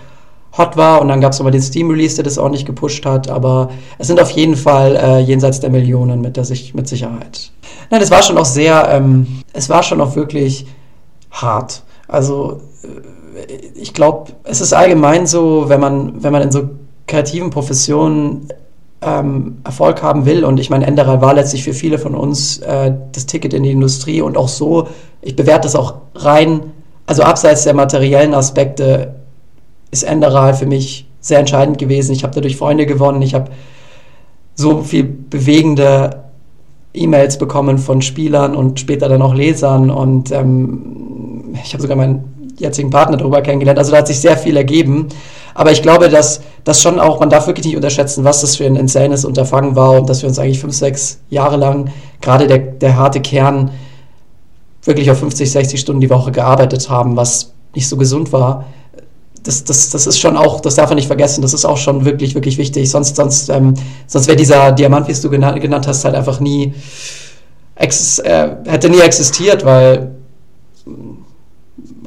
hot 0.56 0.76
war 0.76 1.00
und 1.00 1.08
dann 1.08 1.20
gab 1.20 1.32
es 1.32 1.38
nochmal 1.38 1.52
den 1.52 1.62
Steam-Release, 1.62 2.16
der 2.16 2.24
das 2.24 2.38
ordentlich 2.38 2.64
gepusht 2.64 3.04
hat, 3.06 3.28
aber 3.28 3.70
es 3.98 4.06
sind 4.06 4.20
auf 4.20 4.30
jeden 4.30 4.56
Fall 4.56 4.96
äh, 4.96 5.18
jenseits 5.18 5.60
der 5.60 5.70
Millionen 5.70 6.20
mit, 6.20 6.36
der 6.36 6.44
sich, 6.44 6.74
mit 6.74 6.86
Sicherheit. 6.86 7.50
Nein, 7.90 8.00
es 8.00 8.10
war 8.10 8.22
schon 8.22 8.38
auch 8.38 8.44
sehr, 8.44 8.88
ähm, 8.90 9.42
es 9.52 9.68
war 9.68 9.82
schon 9.82 10.00
auch 10.00 10.14
wirklich 10.14 10.66
hart. 11.30 11.82
Also 12.06 12.60
äh, 12.82 12.88
ich 13.74 13.94
glaube, 13.94 14.32
es 14.44 14.60
ist 14.60 14.72
allgemein 14.72 15.26
so, 15.26 15.68
wenn 15.68 15.80
man, 15.80 16.22
wenn 16.22 16.32
man 16.32 16.42
in 16.42 16.52
so 16.52 16.70
kreativen 17.06 17.50
Professionen 17.50 18.48
ähm, 19.04 19.58
Erfolg 19.64 20.02
haben 20.02 20.26
will. 20.26 20.44
Und 20.44 20.58
ich 20.58 20.70
meine, 20.70 20.86
Enderal 20.86 21.20
war 21.20 21.34
letztlich 21.34 21.64
für 21.64 21.74
viele 21.74 21.98
von 21.98 22.14
uns 22.14 22.58
äh, 22.58 22.92
das 23.12 23.26
Ticket 23.26 23.54
in 23.54 23.62
die 23.62 23.70
Industrie 23.70 24.22
und 24.22 24.36
auch 24.36 24.48
so, 24.48 24.88
ich 25.20 25.36
bewerte 25.36 25.62
das 25.62 25.76
auch 25.76 25.94
rein, 26.14 26.72
also 27.06 27.22
abseits 27.22 27.64
der 27.64 27.74
materiellen 27.74 28.34
Aspekte 28.34 29.14
ist 29.90 30.04
Enderal 30.04 30.54
für 30.54 30.66
mich 30.66 31.06
sehr 31.20 31.38
entscheidend 31.38 31.78
gewesen. 31.78 32.12
Ich 32.12 32.22
habe 32.24 32.34
dadurch 32.34 32.56
Freunde 32.56 32.86
gewonnen, 32.86 33.22
ich 33.22 33.34
habe 33.34 33.50
so 34.54 34.82
viel 34.82 35.04
bewegende 35.04 36.24
E-Mails 36.94 37.38
bekommen 37.38 37.78
von 37.78 38.02
Spielern 38.02 38.54
und 38.54 38.80
später 38.80 39.08
dann 39.08 39.20
auch 39.20 39.34
Lesern 39.34 39.90
und 39.90 40.30
ähm, 40.30 41.54
ich 41.62 41.72
habe 41.72 41.82
sogar 41.82 41.96
meinen 41.96 42.33
jetzigen 42.58 42.90
Partner 42.90 43.16
darüber 43.16 43.42
kennengelernt. 43.42 43.78
Also 43.78 43.92
da 43.92 43.98
hat 43.98 44.06
sich 44.06 44.20
sehr 44.20 44.36
viel 44.36 44.56
ergeben. 44.56 45.08
Aber 45.54 45.70
ich 45.70 45.82
glaube, 45.82 46.08
dass 46.08 46.40
das 46.64 46.82
schon 46.82 46.98
auch, 46.98 47.20
man 47.20 47.30
darf 47.30 47.46
wirklich 47.46 47.66
nicht 47.66 47.76
unterschätzen, 47.76 48.24
was 48.24 48.40
das 48.40 48.56
für 48.56 48.66
ein 48.66 48.76
insanes 48.76 49.24
Unterfangen 49.24 49.76
war 49.76 49.92
und 49.92 50.08
dass 50.08 50.22
wir 50.22 50.28
uns 50.28 50.38
eigentlich 50.38 50.58
fünf, 50.58 50.74
sechs 50.74 51.20
Jahre 51.30 51.56
lang, 51.56 51.90
gerade 52.20 52.46
der, 52.46 52.58
der 52.58 52.96
harte 52.96 53.20
Kern, 53.20 53.70
wirklich 54.82 55.10
auf 55.10 55.18
50, 55.18 55.50
60 55.50 55.80
Stunden 55.80 56.00
die 56.00 56.10
Woche 56.10 56.32
gearbeitet 56.32 56.90
haben, 56.90 57.16
was 57.16 57.52
nicht 57.74 57.88
so 57.88 57.96
gesund 57.96 58.32
war. 58.32 58.66
Das, 59.42 59.64
das, 59.64 59.90
das 59.90 60.06
ist 60.06 60.18
schon 60.18 60.36
auch, 60.36 60.60
das 60.60 60.74
darf 60.74 60.88
man 60.88 60.96
nicht 60.96 61.06
vergessen, 61.06 61.42
das 61.42 61.52
ist 61.52 61.64
auch 61.64 61.76
schon 61.76 62.04
wirklich, 62.04 62.34
wirklich 62.34 62.58
wichtig. 62.58 62.90
Sonst, 62.90 63.16
sonst, 63.16 63.48
ähm, 63.50 63.74
sonst 64.06 64.26
wäre 64.26 64.36
dieser 64.36 64.72
Diamant, 64.72 65.06
wie 65.06 65.12
es 65.12 65.20
du 65.20 65.30
genannt, 65.30 65.60
genannt, 65.60 65.86
hast, 65.86 66.04
halt 66.04 66.14
einfach 66.14 66.40
nie, 66.40 66.74
äh, 67.76 68.48
hätte 68.66 68.88
nie 68.88 69.00
existiert, 69.00 69.64
weil 69.64 70.14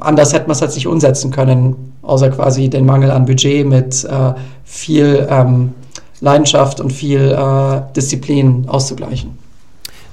anders 0.00 0.32
hätte 0.32 0.46
man 0.46 0.52
es 0.52 0.60
halt 0.60 0.74
nicht 0.74 0.86
umsetzen 0.86 1.30
können, 1.30 1.94
außer 2.02 2.30
quasi 2.30 2.68
den 2.68 2.86
Mangel 2.86 3.10
an 3.10 3.26
Budget 3.26 3.66
mit 3.66 4.04
äh, 4.04 4.34
viel 4.64 5.26
ähm, 5.30 5.74
Leidenschaft 6.20 6.80
und 6.80 6.92
viel 6.92 7.32
äh, 7.32 7.80
Disziplin 7.94 8.64
auszugleichen. 8.68 9.38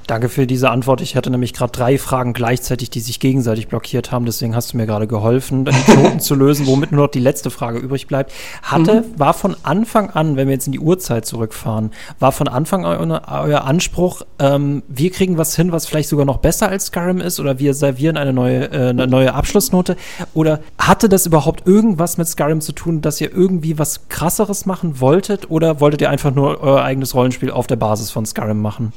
Danke 0.08 0.30
für 0.30 0.46
diese 0.46 0.70
Antwort. 0.70 1.02
Ich 1.02 1.16
hatte 1.16 1.32
nämlich 1.32 1.54
gerade 1.54 1.72
drei 1.72 1.98
Fragen 1.98 2.34
gleichzeitig, 2.34 2.92
die 2.92 3.00
sich 3.00 3.20
gegenseitig 3.20 3.68
blockiert 3.68 4.12
haben. 4.12 4.26
Deswegen 4.26 4.56
hast 4.56 4.74
du 4.74 4.78
mir 4.78 4.86
gerade 4.86 5.08
geholfen, 5.08 5.66
die 5.66 5.72
Knoten 5.72 6.20
zu 6.20 6.36
lösen, 6.36 6.68
womit 6.68 6.92
nur 6.92 7.06
noch 7.06 7.12
die 7.12 7.20
letzte 7.20 7.50
Frage 7.50 7.80
übrig 7.80 8.06
bleibt. 8.06 8.32
Hatte, 8.62 9.02
mhm. 9.02 9.20
war 9.20 9.34
von 9.34 9.56
Anfang 9.64 10.12
an, 10.12 10.36
wenn 10.36 10.48
wir 10.48 10.54
jetzt 10.54 10.68
in 10.68 10.74
die 10.74 10.80
Uhrzeit 10.80 11.26
zurückfahren, 11.26 11.92
war 12.20 12.32
von 12.32 12.48
Anfang 12.48 12.86
an 12.86 13.12
euer, 13.12 13.22
euer 13.44 13.64
Anspruch, 13.64 14.22
ähm, 14.38 14.84
wir 14.88 15.12
kriegen 15.12 15.40
was 15.40 15.56
hin, 15.56 15.72
was 15.72 15.88
vielleicht 15.88 16.10
sogar 16.10 16.26
noch 16.26 16.38
besser 16.38 16.70
als 16.70 16.88
Skyrim 16.88 17.20
ist 17.20 17.40
oder 17.40 17.58
wir 17.58 17.74
servieren 17.74 18.18
eine 18.18 18.34
neue, 18.34 18.72
äh, 18.72 18.90
eine 18.90 19.08
neue 19.08 19.34
Abschlussnote? 19.34 19.96
Oder 20.36 20.60
hatte 20.78 21.10
das 21.10 21.26
überhaupt 21.26 21.66
irgendwas 21.66 22.18
mit 22.18 22.28
Skyrim 22.28 22.62
zu 22.62 22.74
tun, 22.74 23.02
dass 23.02 23.20
ihr 23.22 23.34
irgendwie 23.34 23.80
was 23.80 24.08
krasseres 24.08 24.68
machen 24.68 25.00
wolltet? 25.00 25.50
Oder 25.50 25.80
wolltet 25.80 26.02
ihr 26.02 26.12
einfach 26.12 26.34
nur 26.34 26.62
euer 26.62 26.84
eigenes 26.84 27.16
Rollenspiel 27.16 27.50
auf 27.50 27.66
der 27.66 27.78
Basis 27.78 28.12
von 28.12 28.26
Skyrim 28.26 28.62
machen? 28.62 28.94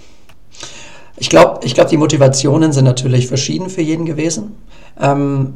Ich 1.18 1.30
glaube, 1.30 1.60
ich 1.64 1.74
glaub, 1.74 1.88
die 1.88 1.96
Motivationen 1.96 2.72
sind 2.72 2.84
natürlich 2.84 3.26
verschieden 3.26 3.70
für 3.70 3.82
jeden 3.82 4.06
gewesen. 4.06 4.56
Ähm, 5.00 5.54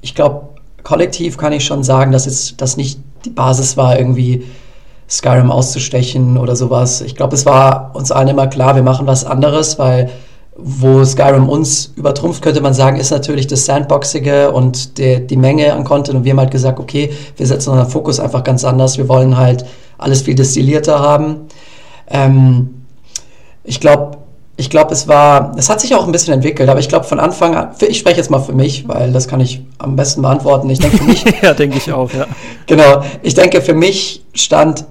ich 0.00 0.14
glaube, 0.14 0.48
kollektiv 0.84 1.36
kann 1.36 1.52
ich 1.52 1.64
schon 1.64 1.82
sagen, 1.82 2.12
dass 2.12 2.26
es 2.26 2.56
das 2.56 2.76
nicht 2.76 3.00
die 3.24 3.30
Basis 3.30 3.76
war, 3.76 3.98
irgendwie 3.98 4.44
Skyrim 5.08 5.50
auszustechen 5.50 6.36
oder 6.38 6.54
sowas. 6.54 7.00
Ich 7.00 7.16
glaube, 7.16 7.34
es 7.34 7.46
war 7.46 7.90
uns 7.94 8.12
allen 8.12 8.28
immer 8.28 8.46
klar, 8.46 8.76
wir 8.76 8.82
machen 8.82 9.06
was 9.06 9.24
anderes, 9.24 9.78
weil 9.78 10.10
wo 10.58 11.04
Skyrim 11.04 11.48
uns 11.48 11.92
übertrumpft, 11.96 12.42
könnte 12.42 12.60
man 12.60 12.72
sagen, 12.72 12.96
ist 12.96 13.10
natürlich 13.10 13.46
das 13.46 13.66
Sandboxige 13.66 14.52
und 14.52 14.98
die, 14.98 15.26
die 15.26 15.36
Menge 15.36 15.72
an 15.74 15.84
Content. 15.84 16.18
Und 16.18 16.24
wir 16.24 16.32
haben 16.32 16.40
halt 16.40 16.50
gesagt, 16.50 16.80
okay, 16.80 17.12
wir 17.36 17.46
setzen 17.46 17.70
unseren 17.70 17.90
Fokus 17.90 18.20
einfach 18.20 18.42
ganz 18.42 18.64
anders. 18.64 18.96
Wir 18.96 19.08
wollen 19.08 19.36
halt 19.36 19.66
alles 19.98 20.22
viel 20.22 20.34
destillierter 20.34 20.98
haben. 20.98 21.48
Ähm, 22.08 22.84
ich 23.64 23.80
glaube, 23.80 24.15
ich 24.58 24.70
glaube, 24.70 24.92
es 24.92 25.06
war, 25.06 25.52
es 25.56 25.68
hat 25.68 25.80
sich 25.80 25.94
auch 25.94 26.06
ein 26.06 26.12
bisschen 26.12 26.32
entwickelt, 26.32 26.68
aber 26.68 26.80
ich 26.80 26.88
glaube 26.88 27.04
von 27.04 27.20
Anfang 27.20 27.54
an, 27.54 27.68
ich 27.86 27.98
spreche 27.98 28.16
jetzt 28.16 28.30
mal 28.30 28.40
für 28.40 28.54
mich, 28.54 28.88
weil 28.88 29.12
das 29.12 29.28
kann 29.28 29.40
ich 29.40 29.62
am 29.78 29.96
besten 29.96 30.22
beantworten. 30.22 30.70
Ich 30.70 30.78
denke 30.78 30.96
für 30.96 31.04
mich. 31.04 31.24
ja, 31.42 31.52
denke 31.52 31.76
ich 31.76 31.92
auch, 31.92 32.10
ja. 32.12 32.26
Genau. 32.66 33.02
Ich 33.22 33.34
denke, 33.34 33.60
für 33.60 33.74
mich 33.74 34.24
stand 34.32 34.86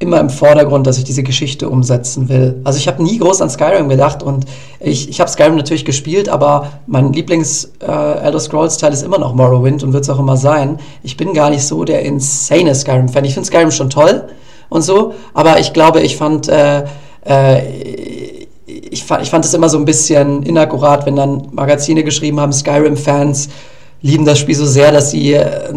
immer 0.00 0.20
im 0.20 0.30
Vordergrund, 0.30 0.86
dass 0.86 0.98
ich 0.98 1.04
diese 1.04 1.22
Geschichte 1.22 1.68
umsetzen 1.68 2.28
will. 2.28 2.60
Also 2.64 2.78
ich 2.78 2.86
habe 2.88 3.02
nie 3.02 3.18
groß 3.18 3.40
an 3.40 3.50
Skyrim 3.50 3.88
gedacht 3.88 4.22
und 4.22 4.46
ich, 4.80 5.08
ich 5.08 5.20
habe 5.20 5.30
Skyrim 5.30 5.56
natürlich 5.56 5.84
gespielt, 5.84 6.28
aber 6.28 6.70
mein 6.86 7.12
Lieblings 7.12 7.72
äh, 7.80 8.24
Elder 8.24 8.38
Scrolls 8.38 8.78
Teil 8.78 8.92
ist 8.92 9.02
immer 9.02 9.18
noch 9.18 9.34
Morrowind 9.34 9.82
und 9.82 9.92
wird 9.92 10.04
es 10.04 10.10
auch 10.10 10.20
immer 10.20 10.36
sein. 10.36 10.78
Ich 11.02 11.16
bin 11.16 11.34
gar 11.34 11.50
nicht 11.50 11.64
so 11.64 11.84
der 11.84 12.02
insane 12.02 12.74
Skyrim-Fan. 12.74 13.24
Ich 13.24 13.34
finde 13.34 13.46
Skyrim 13.46 13.70
schon 13.70 13.90
toll 13.90 14.24
und 14.68 14.82
so, 14.82 15.14
aber 15.34 15.58
ich 15.58 15.72
glaube, 15.72 16.00
ich 16.00 16.16
fand 16.16 16.48
äh, 16.48 16.84
äh, 17.24 18.27
ich, 18.90 19.04
fand, 19.04 19.22
ich 19.22 19.30
fand 19.30 19.44
es 19.44 19.54
immer 19.54 19.68
so 19.68 19.78
ein 19.78 19.84
bisschen 19.84 20.42
inakkurat, 20.42 21.06
wenn 21.06 21.16
dann 21.16 21.48
Magazine 21.52 22.04
geschrieben 22.04 22.40
haben, 22.40 22.52
Skyrim-Fans 22.52 23.48
lieben 24.00 24.24
das 24.24 24.38
Spiel 24.38 24.54
so 24.54 24.66
sehr, 24.66 24.92
dass 24.92 25.10
sie 25.10 25.32
äh, 25.32 25.72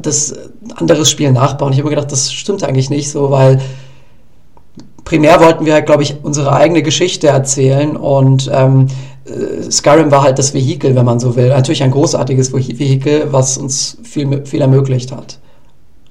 das 0.00 0.34
anderes 0.76 1.10
Spiel 1.10 1.32
nachbauen. 1.32 1.72
Ich 1.72 1.78
habe 1.78 1.88
mir 1.88 1.96
gedacht, 1.96 2.12
das 2.12 2.32
stimmt 2.32 2.64
eigentlich 2.64 2.90
nicht 2.90 3.10
so, 3.10 3.30
weil 3.30 3.60
primär 5.04 5.40
wollten 5.40 5.66
wir 5.66 5.74
halt, 5.74 5.86
glaube 5.86 6.02
ich, 6.02 6.16
unsere 6.22 6.52
eigene 6.52 6.82
Geschichte 6.82 7.28
erzählen 7.28 7.96
und 7.96 8.50
ähm, 8.52 8.86
äh, 9.24 9.70
Skyrim 9.70 10.10
war 10.10 10.22
halt 10.22 10.38
das 10.38 10.54
Vehikel, 10.54 10.94
wenn 10.94 11.04
man 11.04 11.20
so 11.20 11.36
will. 11.36 11.48
Natürlich 11.48 11.82
ein 11.82 11.90
großartiges 11.90 12.52
Vehikel, 12.52 13.28
was 13.32 13.58
uns 13.58 13.98
viel, 14.02 14.44
viel 14.46 14.60
ermöglicht 14.60 15.12
hat. 15.12 15.38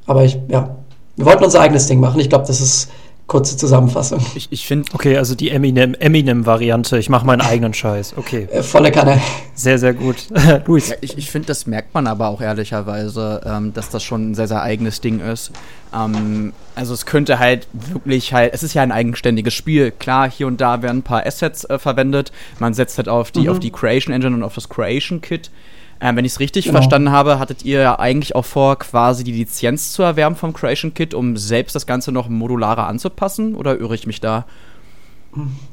Aber 0.06 0.24
ich, 0.24 0.40
ja, 0.48 0.78
wir 1.16 1.26
wollten 1.26 1.44
unser 1.44 1.60
eigenes 1.60 1.88
Ding 1.88 2.00
machen. 2.00 2.20
Ich 2.20 2.30
glaube, 2.30 2.46
das 2.48 2.62
ist 2.62 2.90
kurze 3.28 3.58
Zusammenfassung. 3.58 4.26
Ich, 4.36 4.48
ich 4.52 4.66
finde. 4.66 4.90
Okay, 4.94 5.18
also 5.18 5.36
die 5.36 5.52
Eminem-Variante. 5.52 6.96
Eminem 6.96 7.00
ich 7.00 7.10
mache 7.10 7.26
meinen 7.26 7.42
eigenen 7.42 7.74
Scheiß. 7.74 8.16
Okay. 8.18 8.48
Äh, 8.52 8.64
volle 8.64 8.92
Kanne. 8.92 9.22
Sehr, 9.54 9.78
sehr 9.78 9.94
gut. 9.94 10.28
Luis. 10.66 10.90
Ja, 10.90 10.96
ich 11.02 11.18
ich 11.18 11.30
finde, 11.30 11.48
das 11.48 11.68
merkt 11.68 11.94
man 11.94 12.08
aber 12.08 12.30
auch 12.30 12.42
ehrlicherweise, 12.42 13.42
ähm, 13.46 13.74
dass 13.74 13.90
das 13.90 14.04
schon 14.04 14.32
ein 14.32 14.36
sehr, 14.36 14.48
sehr 14.48 14.62
eigenes 14.62 15.02
Ding 15.02 15.20
ist. 15.20 15.52
Ähm, 15.94 16.54
also 16.76 16.94
es 16.94 17.06
könnte 17.06 17.38
halt 17.38 17.68
wirklich 17.74 18.34
halt, 18.34 18.54
es 18.54 18.64
ist 18.64 18.74
ja 18.74 18.82
ein 18.82 18.92
eigenständiges 18.92 19.54
Spiel. 19.54 19.92
Klar, 19.92 20.32
hier 20.32 20.48
und 20.48 20.62
da 20.62 20.82
werden 20.82 21.00
ein 21.00 21.04
paar 21.04 21.26
Assets 21.26 21.66
äh, 21.66 21.78
verwendet. 21.78 22.32
Man 22.60 22.74
setzt 22.74 22.98
halt 22.98 23.10
auf 23.10 23.32
die, 23.32 23.42
mhm. 23.42 23.50
auf 23.50 23.60
die 23.60 23.72
Creation 23.72 24.14
Engine 24.14 24.36
und 24.36 24.44
auf 24.44 24.56
das 24.56 24.70
Creation 24.70 25.22
Kit. 25.22 25.52
Ähm, 26.00 26.16
wenn 26.16 26.26
ich 26.26 26.34
es 26.34 26.40
richtig 26.40 26.66
genau. 26.66 26.78
verstanden 26.78 27.12
habe, 27.12 27.40
hattet 27.40 27.66
ihr 27.66 27.82
ja 27.82 28.00
eigentlich 28.00 28.36
auch 28.36 28.46
vor, 28.46 28.78
quasi 28.78 29.24
die 29.24 29.32
Lizenz 29.32 29.92
zu 29.92 30.04
erwerben 30.04 30.36
vom 30.36 30.54
Creation 30.54 30.94
Kit, 30.94 31.14
um 31.14 31.38
selbst 31.38 31.76
das 31.76 31.88
Ganze 31.88 32.12
noch 32.12 32.30
modularer 32.30 32.88
anzupassen? 32.88 33.56
Oder 33.56 33.80
irre 33.80 33.96
ich 33.96 34.06
mich 34.06 34.22
da? 34.22 34.46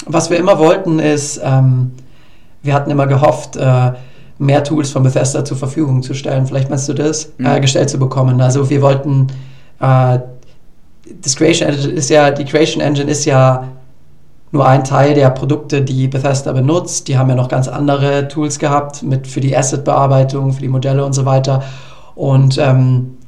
Was 0.06 0.30
wir 0.30 0.38
immer 0.38 0.58
wollten, 0.58 0.98
ist, 0.98 1.40
ähm, 1.42 1.92
wir 2.62 2.74
hatten 2.74 2.90
immer 2.90 3.06
gehofft, 3.06 3.56
äh, 3.56 3.92
mehr 4.38 4.64
Tools 4.64 4.90
von 4.90 5.02
Bethesda 5.02 5.44
zur 5.44 5.56
Verfügung 5.56 6.02
zu 6.02 6.14
stellen. 6.14 6.46
Vielleicht 6.46 6.70
meinst 6.70 6.88
du 6.88 6.94
das? 6.94 7.32
Mhm. 7.38 7.46
Äh, 7.46 7.60
gestellt 7.60 7.90
zu 7.90 7.98
bekommen. 7.98 8.40
Also 8.40 8.68
wir 8.68 8.82
wollten, 8.82 9.28
äh, 9.80 10.18
das 11.22 11.36
Creation 11.36 11.68
Engine 11.68 11.92
ist 11.92 12.10
ja, 12.10 12.30
die 12.30 12.44
Creation 12.44 12.82
Engine 12.82 13.10
ist 13.10 13.24
ja 13.26 13.68
nur 14.54 14.66
ein 14.66 14.84
Teil 14.84 15.14
der 15.14 15.30
Produkte, 15.30 15.82
die 15.82 16.06
Bethesda 16.06 16.52
benutzt. 16.52 17.08
Die 17.08 17.18
haben 17.18 17.28
ja 17.28 17.34
noch 17.34 17.48
ganz 17.48 17.66
andere 17.66 18.28
Tools 18.28 18.58
gehabt 18.58 19.02
mit 19.02 19.26
für 19.26 19.40
die 19.40 19.56
Asset-Bearbeitung, 19.56 20.52
für 20.52 20.62
die 20.62 20.68
Modelle 20.68 21.04
und 21.04 21.12
so 21.12 21.26
weiter. 21.26 21.62
Und 22.14 22.56
ähm, 22.58 23.18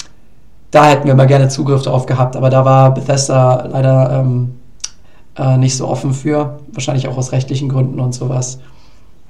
da 0.71 0.87
hätten 0.87 1.09
wir 1.09 1.14
mal 1.14 1.26
gerne 1.26 1.49
Zugriff 1.49 1.83
darauf 1.83 2.06
gehabt, 2.06 2.37
aber 2.37 2.49
da 2.49 2.64
war 2.64 2.95
Bethesda 2.95 3.66
leider 3.66 4.21
ähm, 4.21 4.54
äh, 5.37 5.56
nicht 5.56 5.76
so 5.76 5.88
offen 5.88 6.12
für, 6.12 6.61
wahrscheinlich 6.73 7.09
auch 7.09 7.16
aus 7.16 7.33
rechtlichen 7.33 7.68
Gründen 7.68 7.99
und 7.99 8.14
sowas. 8.14 8.61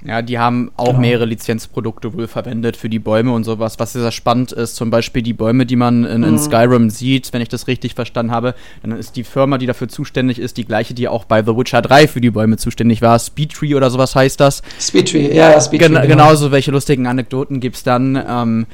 Ja, 0.07 0.21
die 0.21 0.39
haben 0.39 0.71
auch 0.77 0.87
genau. 0.87 0.99
mehrere 0.99 1.25
Lizenzprodukte 1.25 2.13
wohl 2.13 2.27
verwendet 2.27 2.77
für 2.77 2.87
die 2.87 2.99
Bäume 2.99 3.33
und 3.33 3.43
sowas, 3.43 3.77
was 3.77 3.91
sehr 3.91 4.11
spannend 4.13 4.53
ist. 4.53 4.77
Zum 4.77 4.89
Beispiel 4.89 5.21
die 5.21 5.33
Bäume, 5.33 5.65
die 5.65 5.75
man 5.75 6.05
in, 6.05 6.23
in 6.23 6.31
mhm. 6.31 6.37
Skyrim 6.37 6.89
sieht, 6.89 7.33
wenn 7.33 7.41
ich 7.41 7.49
das 7.49 7.67
richtig 7.67 7.93
verstanden 7.93 8.31
habe. 8.31 8.55
Dann 8.83 8.93
ist 8.93 9.17
die 9.17 9.25
Firma, 9.25 9.57
die 9.57 9.65
dafür 9.65 9.89
zuständig 9.89 10.39
ist, 10.39 10.55
die 10.55 10.65
gleiche, 10.65 10.93
die 10.93 11.09
auch 11.09 11.25
bei 11.25 11.43
The 11.43 11.57
Witcher 11.57 11.81
3 11.81 12.07
für 12.07 12.21
die 12.21 12.31
Bäume 12.31 12.55
zuständig 12.55 13.01
war. 13.01 13.19
Speedtree 13.19 13.75
oder 13.75 13.89
sowas 13.89 14.15
heißt 14.15 14.39
das. 14.39 14.61
Speedtree, 14.79 15.35
ja, 15.35 15.51
ja, 15.51 15.59
Speedtree. 15.59 15.89
Gen 15.89 15.95
genau. 15.95 16.07
Genauso, 16.07 16.51
welche 16.51 16.71
lustigen 16.71 17.05
Anekdoten 17.05 17.59
gibt 17.59 17.75
es 17.75 17.83
dann. 17.83 18.15
Ähm, 18.15 18.65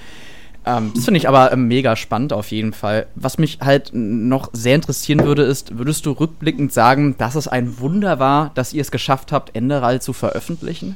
Ähm, 0.66 0.92
das 0.96 1.06
finde 1.06 1.18
ich 1.18 1.28
aber 1.28 1.52
äh, 1.52 1.58
mega 1.58 1.96
spannend 1.96 2.32
auf 2.32 2.52
jeden 2.52 2.74
Fall. 2.74 3.08
Was 3.16 3.38
mich 3.38 3.60
halt 3.60 3.90
noch 3.94 4.50
sehr 4.54 4.76
interessieren 4.76 5.26
würde, 5.26 5.44
ist, 5.44 5.78
würdest 5.78 6.06
du 6.06 6.12
rückblickend 6.12 6.72
sagen, 6.72 7.16
dass 7.18 7.36
es 7.36 7.48
ein 7.48 7.80
Wunder 7.80 8.20
war, 8.20 8.52
dass 8.56 8.72
ihr 8.74 8.82
es 8.82 8.92
geschafft 8.92 9.32
habt, 9.32 9.56
Enderal 9.56 10.02
zu 10.02 10.14
veröffentlichen? 10.14 10.96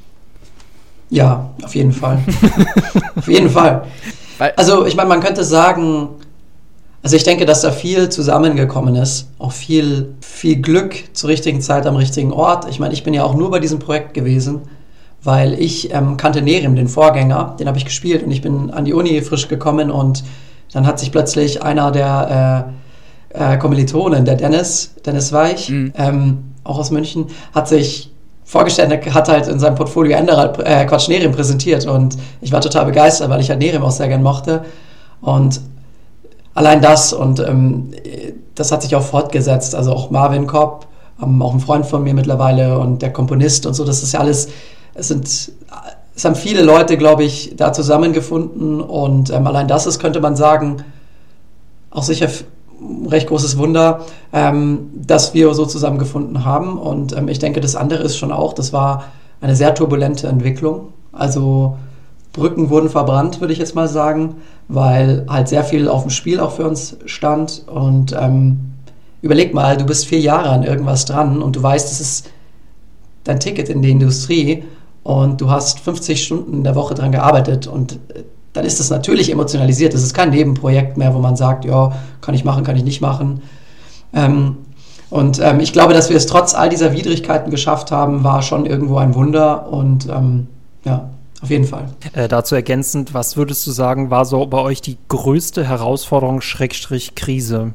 Ja, 1.10 1.50
auf 1.64 1.76
jeden 1.76 1.94
Fall. 1.94 2.20
auf 3.16 3.28
jeden 3.28 3.50
Fall. 3.50 3.84
Also, 4.56 4.86
ich 4.86 4.96
meine, 4.96 5.10
man 5.10 5.22
könnte 5.22 5.44
sagen, 5.44 6.10
also 7.04 7.16
ich 7.16 7.24
denke, 7.24 7.46
dass 7.46 7.62
da 7.62 7.72
viel 7.72 8.10
zusammengekommen 8.10 8.96
ist. 8.96 9.30
Auch 9.40 9.52
viel, 9.52 10.14
viel 10.20 10.58
Glück 10.58 10.96
zur 11.14 11.30
richtigen 11.30 11.62
Zeit 11.62 11.86
am 11.86 11.96
richtigen 11.96 12.34
Ort. 12.34 12.68
Ich 12.70 12.80
meine, 12.80 12.94
ich 12.94 13.04
bin 13.04 13.14
ja 13.14 13.24
auch 13.24 13.36
nur 13.36 13.50
bei 13.50 13.60
diesem 13.60 13.80
Projekt 13.80 14.14
gewesen, 14.14 14.62
weil 15.24 15.54
ich 15.54 15.94
ähm, 15.94 16.18
kannte 16.18 16.42
Nerim, 16.42 16.76
den 16.76 16.88
Vorgänger, 16.88 17.56
den 17.60 17.68
habe 17.68 17.78
ich 17.78 17.86
gespielt 17.86 18.24
und 18.24 18.32
ich 18.32 18.42
bin 18.42 18.72
an 18.72 18.86
die 18.86 18.94
Uni 18.94 19.22
frisch 19.22 19.48
gekommen 19.48 19.90
und 19.90 20.24
dann 20.74 20.86
hat 20.86 21.00
sich 21.00 21.12
plötzlich 21.12 21.64
einer 21.64 21.92
der 21.92 22.74
äh, 23.34 23.54
äh, 23.54 23.58
Kommilitonen, 23.58 24.26
der 24.26 24.36
Dennis, 24.36 24.94
Dennis 25.06 25.32
Weich, 25.32 25.70
mhm. 25.70 25.94
ähm, 25.96 26.38
auch 26.64 26.78
aus 26.78 26.92
München, 26.92 27.28
hat 27.54 27.68
sich 27.68 28.12
vorgestellt, 28.48 29.06
er 29.06 29.14
hat 29.14 29.28
halt 29.28 29.48
in 29.48 29.60
seinem 29.60 29.76
Portfolio 29.76 30.16
Enderal, 30.16 30.54
äh, 30.64 30.86
Quatsch, 30.86 31.10
Nerim 31.10 31.34
präsentiert 31.34 31.86
und 31.86 32.18
ich 32.40 32.54
war 32.54 32.62
total 32.62 32.86
begeistert, 32.86 33.30
weil 33.30 33.42
ich 33.42 33.50
halt 33.50 33.60
Nerim 33.60 33.84
auch 33.84 33.92
sehr 33.92 34.08
gern 34.08 34.24
mochte. 34.24 34.64
Und 35.20 35.60
allein 36.54 36.82
das 36.82 37.12
und 37.12 37.42
ähm, 37.42 37.92
das 38.56 38.72
hat 38.72 38.82
sich 38.84 38.96
auch 38.96 39.04
fortgesetzt, 39.04 39.76
also 39.76 39.92
auch 39.92 40.12
Marvin 40.12 40.48
Kopp, 40.48 40.88
ähm, 41.22 41.42
auch 41.42 41.54
ein 41.54 41.60
Freund 41.60 41.86
von 41.86 42.04
mir 42.04 42.14
mittlerweile 42.14 42.80
und 42.80 43.02
der 43.02 43.12
Komponist 43.12 43.66
und 43.66 43.74
so, 43.74 43.84
das 43.84 44.02
ist 44.02 44.14
ja 44.14 44.22
alles, 44.22 44.48
es 44.94 45.10
sind, 45.10 45.28
es 45.28 46.26
haben 46.26 46.36
viele 46.36 46.64
Leute, 46.64 46.96
glaube 46.98 47.26
ich, 47.26 47.54
da 47.58 47.74
zusammengefunden 47.74 48.80
und 48.80 49.30
ähm, 49.30 49.46
allein 49.46 49.68
das 49.68 49.86
ist, 49.88 50.00
könnte 50.00 50.22
man 50.22 50.38
sagen, 50.38 50.86
auch 51.92 52.04
sicher 52.04 52.30
recht 53.08 53.28
großes 53.28 53.58
Wunder, 53.58 54.02
ähm, 54.34 54.90
dass 54.94 55.34
wir 55.34 55.54
so 55.54 55.66
zusammengefunden 55.66 56.46
haben. 56.46 56.78
Und 56.78 57.16
ähm, 57.16 57.28
ich 57.28 57.40
denke, 57.40 57.60
das 57.60 57.76
andere 57.76 58.04
ist 58.04 58.18
schon 58.18 58.32
auch, 58.32 58.54
das 58.54 58.74
war 58.74 59.06
eine 59.42 59.56
sehr 59.56 59.74
turbulente 59.76 60.28
Entwicklung. 60.28 60.90
Also 61.12 61.78
Brücken 62.34 62.70
wurden 62.70 62.90
verbrannt, 62.90 63.42
würde 63.42 63.54
ich 63.54 63.60
jetzt 63.60 63.76
mal 63.76 63.88
sagen, 63.88 64.36
weil 64.68 65.26
halt 65.28 65.48
sehr 65.48 65.64
viel 65.64 65.88
auf 65.88 66.04
dem 66.04 66.12
Spiel 66.12 66.40
auch 66.40 66.52
für 66.52 66.68
uns 66.68 66.98
stand. 67.06 67.64
Und 67.68 68.16
ähm, 68.20 68.74
überleg 69.22 69.54
mal, 69.54 69.78
du 69.78 69.86
bist 69.86 70.06
vier 70.06 70.20
Jahre 70.20 70.50
an 70.50 70.64
irgendwas 70.64 71.06
dran 71.06 71.42
und 71.42 71.56
du 71.56 71.64
weißt, 71.64 71.92
es 71.92 72.00
ist 72.00 72.32
dein 73.24 73.40
Ticket 73.40 73.70
in 73.70 73.82
die 73.82 73.92
Industrie 73.92 74.64
und 75.04 75.42
du 75.42 75.50
hast 75.50 75.80
50 75.80 76.24
Stunden 76.24 76.54
in 76.54 76.64
der 76.64 76.76
Woche 76.76 76.94
dran 76.94 77.12
gearbeitet 77.12 77.66
und 77.66 77.94
äh, 78.14 78.24
dann 78.58 78.66
ist 78.66 78.80
das 78.80 78.90
natürlich 78.90 79.32
emotionalisiert. 79.32 79.94
Das 79.94 80.02
ist 80.02 80.16
kein 80.16 80.32
Nebenprojekt 80.32 80.98
mehr, 80.98 81.14
wo 81.14 81.20
man 81.20 81.36
sagt, 81.36 81.64
ja, 81.64 81.92
kann 82.22 82.34
ich 82.34 82.44
machen, 82.44 82.64
kann 82.64 82.76
ich 82.76 82.84
nicht 82.84 83.02
machen. 83.02 83.44
Ähm, 84.14 84.58
und 85.12 85.40
ähm, 85.40 85.60
ich 85.60 85.74
glaube, 85.74 85.94
dass 85.94 86.10
wir 86.10 86.18
es 86.18 86.26
trotz 86.26 86.56
all 86.56 86.70
dieser 86.70 86.92
Widrigkeiten 86.92 87.52
geschafft 87.52 87.92
haben, 87.92 88.24
war 88.24 88.42
schon 88.42 88.66
irgendwo 88.66 88.98
ein 88.98 89.14
Wunder 89.14 89.72
und 89.72 90.08
ähm, 90.10 90.48
ja, 90.86 91.10
auf 91.42 91.52
jeden 91.52 91.66
Fall. 91.66 91.86
Äh, 92.14 92.28
dazu 92.28 92.56
ergänzend, 92.56 93.14
was 93.14 93.38
würdest 93.38 93.66
du 93.68 93.72
sagen, 93.72 94.10
war 94.10 94.26
so 94.26 94.44
bei 94.48 94.60
euch 94.60 94.82
die 94.82 94.98
größte 95.08 95.64
Herausforderung, 95.64 96.42
Schrägstrich 96.42 97.14
Krise? 97.14 97.74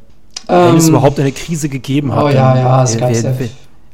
Wenn 0.49 0.77
es 0.77 0.89
ähm, 0.89 0.95
überhaupt 0.95 1.21
eine 1.21 1.31
Krise 1.31 1.69
gegeben 1.69 2.13
hat. 2.13 2.25
Oh 2.25 2.29
ja, 2.29 2.57
ja, 2.57 2.83
es 2.83 2.99
gab 2.99 3.15
sehr, 3.15 3.37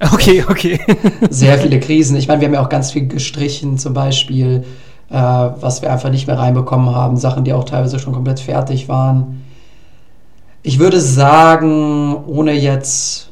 Okay, 0.00 0.42
okay. 0.49 0.80
sehr 1.28 1.59
viele 1.62 1.80
Krisen. 1.80 2.16
Ich 2.16 2.28
meine, 2.28 2.40
wir 2.40 2.49
haben 2.49 2.54
ja 2.54 2.64
auch 2.64 2.71
ganz 2.71 2.92
viel 2.92 3.09
gestrichen, 3.09 3.76
zum 3.76 3.92
Beispiel 3.92 4.64
äh, 5.11 5.15
was 5.15 5.83
wir 5.83 5.93
einfach 5.93 6.11
nicht 6.11 6.27
mehr 6.27 6.38
reinbekommen 6.38 6.95
haben, 6.95 7.17
Sachen, 7.17 7.45
die 7.45 7.53
auch 7.53 7.65
teilweise 7.65 7.99
schon 7.99 8.12
komplett 8.12 8.41
fertig 8.41 8.88
waren. 8.88 9.45
Ich 10.63 10.78
würde 10.78 11.00
sagen, 11.00 12.25
ohne 12.26 12.52
jetzt 12.52 13.30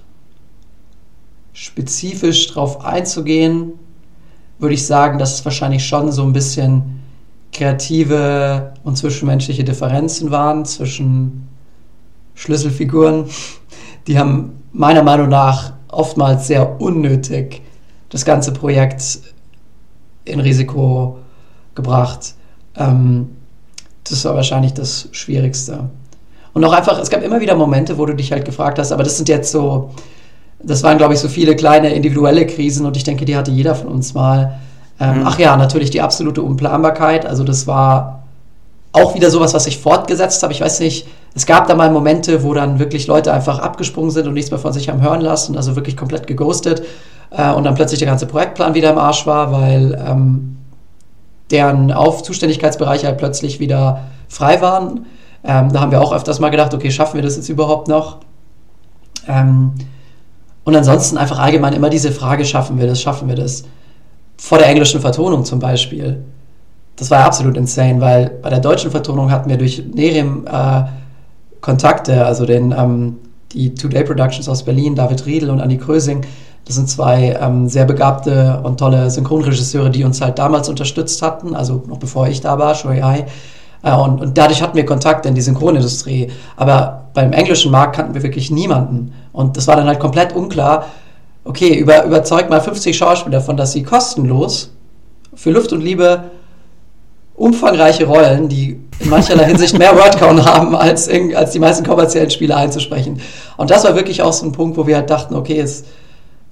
spezifisch 1.52 2.48
drauf 2.48 2.84
einzugehen, 2.84 3.72
würde 4.58 4.74
ich 4.74 4.86
sagen, 4.86 5.18
dass 5.18 5.34
es 5.34 5.44
wahrscheinlich 5.44 5.86
schon 5.86 6.12
so 6.12 6.22
ein 6.22 6.32
bisschen 6.32 7.02
kreative 7.52 8.72
und 8.84 8.96
zwischenmenschliche 8.96 9.64
Differenzen 9.64 10.30
waren 10.30 10.64
zwischen 10.64 11.48
Schlüsselfiguren. 12.34 13.24
Die 14.06 14.18
haben 14.18 14.62
meiner 14.72 15.02
Meinung 15.02 15.28
nach 15.28 15.72
oftmals 15.88 16.46
sehr 16.46 16.80
unnötig 16.80 17.62
das 18.08 18.24
ganze 18.24 18.52
Projekt 18.52 19.20
in 20.24 20.40
Risiko 20.40 21.18
gebracht. 21.76 22.34
Ähm, 22.76 23.30
das 24.08 24.24
war 24.24 24.34
wahrscheinlich 24.34 24.74
das 24.74 25.08
Schwierigste. 25.12 25.88
Und 26.52 26.64
auch 26.64 26.72
einfach, 26.72 26.98
es 26.98 27.10
gab 27.10 27.22
immer 27.22 27.40
wieder 27.40 27.54
Momente, 27.54 27.98
wo 27.98 28.06
du 28.06 28.14
dich 28.14 28.32
halt 28.32 28.44
gefragt 28.44 28.78
hast, 28.78 28.90
aber 28.90 29.02
das 29.02 29.16
sind 29.16 29.28
jetzt 29.28 29.52
so, 29.52 29.90
das 30.62 30.82
waren, 30.82 30.96
glaube 30.98 31.14
ich, 31.14 31.20
so 31.20 31.28
viele 31.28 31.54
kleine 31.54 31.94
individuelle 31.94 32.46
Krisen 32.46 32.86
und 32.86 32.96
ich 32.96 33.04
denke, 33.04 33.24
die 33.24 33.36
hatte 33.36 33.50
jeder 33.50 33.74
von 33.74 33.88
uns 33.88 34.14
mal. 34.14 34.58
Ähm, 34.98 35.20
mhm. 35.20 35.26
Ach 35.26 35.38
ja, 35.38 35.56
natürlich 35.56 35.90
die 35.90 36.00
absolute 36.00 36.42
Unplanbarkeit. 36.42 37.26
Also 37.26 37.44
das 37.44 37.66
war 37.66 38.24
auch 38.92 39.14
wieder 39.14 39.30
sowas, 39.30 39.52
was 39.52 39.66
ich 39.66 39.78
fortgesetzt 39.78 40.42
habe. 40.42 40.52
Ich 40.54 40.62
weiß 40.62 40.80
nicht, 40.80 41.06
es 41.34 41.44
gab 41.44 41.68
da 41.68 41.74
mal 41.74 41.90
Momente, 41.90 42.42
wo 42.42 42.54
dann 42.54 42.78
wirklich 42.78 43.06
Leute 43.06 43.32
einfach 43.32 43.58
abgesprungen 43.58 44.10
sind 44.10 44.26
und 44.26 44.32
nichts 44.32 44.50
mehr 44.50 44.58
von 44.58 44.72
sich 44.72 44.88
haben 44.88 45.02
hören 45.02 45.20
lassen, 45.20 45.56
also 45.56 45.76
wirklich 45.76 45.96
komplett 45.96 46.26
geghostet 46.26 46.82
äh, 47.30 47.52
und 47.52 47.64
dann 47.64 47.74
plötzlich 47.74 47.98
der 47.98 48.08
ganze 48.08 48.24
Projektplan 48.26 48.72
wieder 48.72 48.90
im 48.90 48.98
Arsch 48.98 49.26
war, 49.26 49.52
weil 49.52 50.02
ähm, 50.08 50.56
deren 51.50 51.92
Auf 51.92 52.22
Zuständigkeitsbereiche 52.22 53.06
halt 53.06 53.18
plötzlich 53.18 53.60
wieder 53.60 54.04
frei 54.28 54.60
waren. 54.60 55.06
Ähm, 55.44 55.72
da 55.72 55.80
haben 55.80 55.92
wir 55.92 56.00
auch 56.00 56.12
öfters 56.12 56.40
mal 56.40 56.50
gedacht, 56.50 56.74
okay, 56.74 56.90
schaffen 56.90 57.16
wir 57.16 57.22
das 57.22 57.36
jetzt 57.36 57.48
überhaupt 57.48 57.88
noch? 57.88 58.18
Ähm, 59.28 59.72
und 60.64 60.74
ansonsten 60.74 61.16
einfach 61.16 61.38
allgemein 61.38 61.72
immer 61.74 61.90
diese 61.90 62.10
Frage, 62.10 62.44
schaffen 62.44 62.78
wir 62.78 62.86
das, 62.86 63.00
schaffen 63.00 63.28
wir 63.28 63.36
das? 63.36 63.64
Vor 64.36 64.58
der 64.58 64.66
englischen 64.66 65.00
Vertonung 65.00 65.44
zum 65.44 65.60
Beispiel. 65.60 66.24
Das 66.96 67.10
war 67.10 67.24
absolut 67.24 67.56
insane, 67.56 68.00
weil 68.00 68.30
bei 68.42 68.50
der 68.50 68.58
deutschen 68.58 68.90
Vertonung 68.90 69.30
hatten 69.30 69.48
wir 69.48 69.58
durch 69.58 69.82
Nerim 69.94 70.46
äh, 70.50 70.82
Kontakte, 71.60 72.24
also 72.24 72.46
den, 72.46 72.72
ähm, 72.72 73.16
die 73.52 73.74
Two-Day 73.74 74.04
Productions 74.04 74.48
aus 74.48 74.64
Berlin, 74.64 74.94
David 74.94 75.24
Riedel 75.26 75.50
und 75.50 75.60
Annie 75.60 75.78
Krösing, 75.78 76.22
das 76.66 76.74
sind 76.74 76.90
zwei 76.90 77.38
ähm, 77.40 77.68
sehr 77.68 77.84
begabte 77.84 78.60
und 78.64 78.78
tolle 78.78 79.08
Synchronregisseure, 79.08 79.88
die 79.88 80.02
uns 80.02 80.20
halt 80.20 80.38
damals 80.38 80.68
unterstützt 80.68 81.22
hatten, 81.22 81.54
also 81.54 81.84
noch 81.86 81.98
bevor 81.98 82.26
ich 82.26 82.40
da 82.40 82.58
war, 82.58 82.74
Shui 82.74 83.00
Ai. 83.00 83.26
Äh, 83.84 83.94
und, 83.94 84.20
und 84.20 84.36
dadurch 84.36 84.60
hatten 84.62 84.76
wir 84.76 84.84
Kontakt 84.84 85.26
in 85.26 85.36
die 85.36 85.40
Synchronindustrie. 85.40 86.28
Aber 86.56 87.04
beim 87.14 87.32
englischen 87.32 87.70
Markt 87.70 87.94
kannten 87.94 88.14
wir 88.14 88.22
wirklich 88.24 88.50
niemanden. 88.50 89.14
Und 89.32 89.56
das 89.56 89.68
war 89.68 89.76
dann 89.76 89.86
halt 89.86 90.00
komplett 90.00 90.34
unklar. 90.34 90.86
Okay, 91.44 91.72
über, 91.74 92.04
überzeugt 92.04 92.50
mal 92.50 92.60
50 92.60 92.96
Schauspieler 92.96 93.38
davon, 93.38 93.56
dass 93.56 93.70
sie 93.70 93.84
kostenlos 93.84 94.72
für 95.34 95.52
Luft 95.52 95.72
und 95.72 95.82
Liebe 95.82 96.24
umfangreiche 97.36 98.06
Rollen, 98.06 98.48
die 98.48 98.80
in 98.98 99.10
mancherlei 99.10 99.44
Hinsicht 99.44 99.78
mehr 99.78 99.94
Wordcount 99.96 100.44
haben, 100.44 100.74
als, 100.74 101.08
als 101.08 101.52
die 101.52 101.60
meisten 101.60 101.86
kommerziellen 101.86 102.30
Spiele 102.30 102.56
einzusprechen. 102.56 103.20
Und 103.56 103.70
das 103.70 103.84
war 103.84 103.94
wirklich 103.94 104.22
auch 104.22 104.32
so 104.32 104.46
ein 104.46 104.52
Punkt, 104.52 104.76
wo 104.76 104.86
wir 104.88 104.96
halt 104.96 105.10
dachten, 105.10 105.36
okay, 105.36 105.60
es 105.60 105.84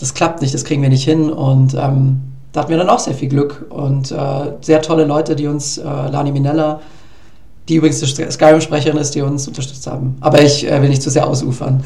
das 0.05 0.13
klappt 0.13 0.43
nicht, 0.43 0.53
das 0.53 0.65
kriegen 0.65 0.83
wir 0.83 0.91
nicht 0.91 1.05
hin. 1.05 1.31
Und 1.31 1.73
ähm, 1.73 2.21
da 2.53 2.61
hatten 2.61 2.71
wir 2.71 2.77
dann 2.77 2.91
auch 2.91 2.99
sehr 2.99 3.15
viel 3.15 3.31
Glück 3.31 3.65
und 3.71 4.13
äh, 4.13 4.53
sehr 4.61 4.83
tolle 4.83 5.05
Leute, 5.05 5.35
die 5.35 5.47
uns, 5.47 5.79
äh, 5.79 5.83
Lani 5.83 6.31
Minella, 6.31 6.83
die 7.71 7.77
übrigens 7.77 8.01
die 8.01 8.31
Skyrim-Sprecherin 8.31 8.99
ist, 8.99 9.15
die 9.15 9.23
uns 9.23 9.49
unterstützt 9.49 9.87
haben. 9.87 10.17
Aber 10.21 10.43
ich 10.43 10.71
äh, 10.71 10.83
will 10.83 10.91
nicht 10.91 11.01
zu 11.01 11.09
sehr 11.09 11.27
ausufern. 11.27 11.83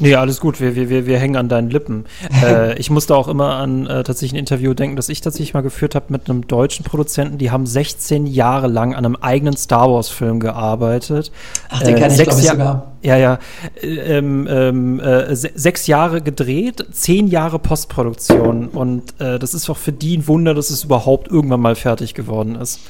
Nee, 0.00 0.14
alles 0.14 0.40
gut, 0.40 0.60
wir, 0.60 0.76
wir, 0.76 1.06
wir 1.06 1.18
hängen 1.18 1.36
an 1.36 1.48
deinen 1.48 1.70
Lippen. 1.70 2.04
äh, 2.42 2.78
ich 2.78 2.90
musste 2.90 3.16
auch 3.16 3.28
immer 3.28 3.54
an 3.54 3.86
äh, 3.86 4.04
tatsächlich 4.04 4.32
ein 4.32 4.38
Interview 4.38 4.74
denken, 4.74 4.96
das 4.96 5.08
ich 5.08 5.20
tatsächlich 5.20 5.54
mal 5.54 5.62
geführt 5.62 5.94
habe 5.94 6.06
mit 6.08 6.30
einem 6.30 6.46
deutschen 6.46 6.84
Produzenten, 6.84 7.38
die 7.38 7.50
haben 7.50 7.66
16 7.66 8.26
Jahre 8.26 8.68
lang 8.68 8.94
an 8.94 9.04
einem 9.04 9.16
eigenen 9.16 9.56
Star 9.56 9.90
Wars-Film 9.90 10.40
gearbeitet. 10.40 11.32
Ach, 11.68 11.82
den 11.82 11.96
äh, 11.96 11.98
kenne 11.98 12.14
ich, 12.14 12.22
glaube 12.22 12.40
ich, 12.40 12.48
sogar. 12.48 12.92
Ja, 13.02 13.16
ja. 13.16 13.38
Ähm, 13.82 14.46
ähm, 14.50 15.00
äh, 15.00 15.34
sechs 15.34 15.86
Jahre 15.86 16.20
gedreht, 16.20 16.86
zehn 16.92 17.28
Jahre 17.28 17.58
Postproduktion. 17.58 18.68
Und 18.68 19.20
äh, 19.20 19.38
das 19.38 19.54
ist 19.54 19.68
auch 19.70 19.76
für 19.76 19.92
die 19.92 20.16
ein 20.16 20.26
Wunder, 20.26 20.54
dass 20.54 20.70
es 20.70 20.84
überhaupt 20.84 21.28
irgendwann 21.28 21.60
mal 21.60 21.76
fertig 21.76 22.14
geworden 22.14 22.56
ist. 22.56 22.80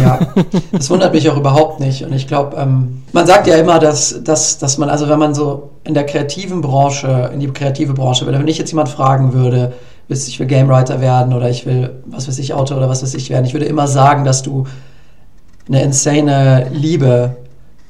Ja, 0.00 0.18
das 0.72 0.90
wundert 0.90 1.14
mich 1.14 1.28
auch 1.30 1.36
überhaupt 1.36 1.80
nicht. 1.80 2.04
Und 2.04 2.12
ich 2.12 2.26
glaube, 2.26 2.56
ähm, 2.56 3.02
man 3.12 3.26
sagt 3.26 3.46
ja 3.46 3.56
immer, 3.56 3.78
dass, 3.78 4.22
dass, 4.22 4.58
dass 4.58 4.78
man, 4.78 4.90
also 4.90 5.08
wenn 5.08 5.18
man 5.18 5.34
so 5.34 5.70
in 5.84 5.94
der 5.94 6.04
kreativen 6.04 6.60
Branche, 6.60 7.30
in 7.32 7.40
die 7.40 7.48
kreative 7.48 7.94
Branche 7.94 8.26
wenn 8.26 8.48
ich 8.48 8.58
jetzt 8.58 8.70
jemand 8.70 8.88
fragen 8.88 9.32
würde, 9.32 9.72
ich 10.08 10.40
will 10.40 10.46
Game 10.46 10.68
Writer 10.68 11.00
werden 11.00 11.34
oder 11.34 11.50
ich 11.50 11.66
will, 11.66 12.02
was 12.06 12.28
weiß 12.28 12.38
ich, 12.38 12.54
Autor 12.54 12.78
oder 12.78 12.88
was 12.88 13.02
weiß 13.02 13.14
ich 13.14 13.28
werden, 13.30 13.44
ich 13.44 13.52
würde 13.52 13.66
immer 13.66 13.86
sagen, 13.86 14.24
dass 14.24 14.42
du 14.42 14.64
eine 15.68 15.82
insane 15.82 16.70
Liebe 16.72 17.36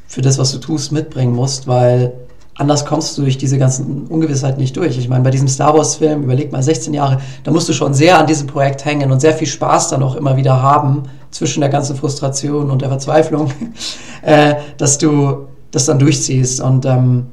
für 0.08 0.22
das, 0.22 0.38
was 0.38 0.52
du 0.52 0.58
tust, 0.58 0.90
mitbringen 0.90 1.32
musst, 1.32 1.68
weil 1.68 2.12
anders 2.56 2.84
kommst 2.84 3.16
du 3.16 3.22
durch 3.22 3.38
diese 3.38 3.56
ganzen 3.56 4.06
Ungewissheiten 4.08 4.60
nicht 4.60 4.76
durch. 4.76 4.98
Ich 4.98 5.08
meine, 5.08 5.22
bei 5.22 5.30
diesem 5.30 5.46
Star 5.46 5.76
Wars-Film, 5.76 6.24
überleg 6.24 6.50
mal 6.50 6.62
16 6.62 6.92
Jahre, 6.92 7.20
da 7.44 7.52
musst 7.52 7.68
du 7.68 7.72
schon 7.72 7.94
sehr 7.94 8.18
an 8.18 8.26
diesem 8.26 8.48
Projekt 8.48 8.84
hängen 8.84 9.12
und 9.12 9.20
sehr 9.20 9.32
viel 9.32 9.46
Spaß 9.46 9.90
dann 9.90 10.02
auch 10.02 10.16
immer 10.16 10.36
wieder 10.36 10.60
haben, 10.60 11.04
zwischen 11.30 11.60
der 11.60 11.68
ganzen 11.68 11.96
Frustration 11.96 12.70
und 12.70 12.82
der 12.82 12.88
Verzweiflung, 12.88 13.50
äh, 14.22 14.54
dass 14.76 14.98
du 14.98 15.48
das 15.70 15.86
dann 15.86 15.98
durchziehst. 15.98 16.60
Und 16.60 16.86
ähm, 16.86 17.26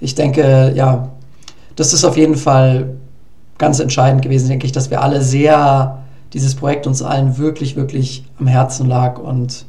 ich 0.00 0.14
denke, 0.14 0.72
ja, 0.74 1.10
das 1.76 1.92
ist 1.92 2.04
auf 2.04 2.16
jeden 2.16 2.36
Fall 2.36 2.96
ganz 3.58 3.80
entscheidend 3.80 4.22
gewesen, 4.22 4.48
denke 4.48 4.66
ich, 4.66 4.72
dass 4.72 4.90
wir 4.90 5.02
alle 5.02 5.22
sehr, 5.22 6.02
dieses 6.32 6.54
Projekt 6.54 6.86
uns 6.86 7.02
allen 7.02 7.38
wirklich, 7.38 7.76
wirklich 7.76 8.24
am 8.38 8.46
Herzen 8.46 8.86
lag 8.86 9.18
und 9.18 9.64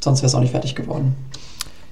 sonst 0.00 0.20
wäre 0.20 0.26
es 0.26 0.34
auch 0.34 0.40
nicht 0.40 0.50
fertig 0.50 0.74
geworden 0.74 1.14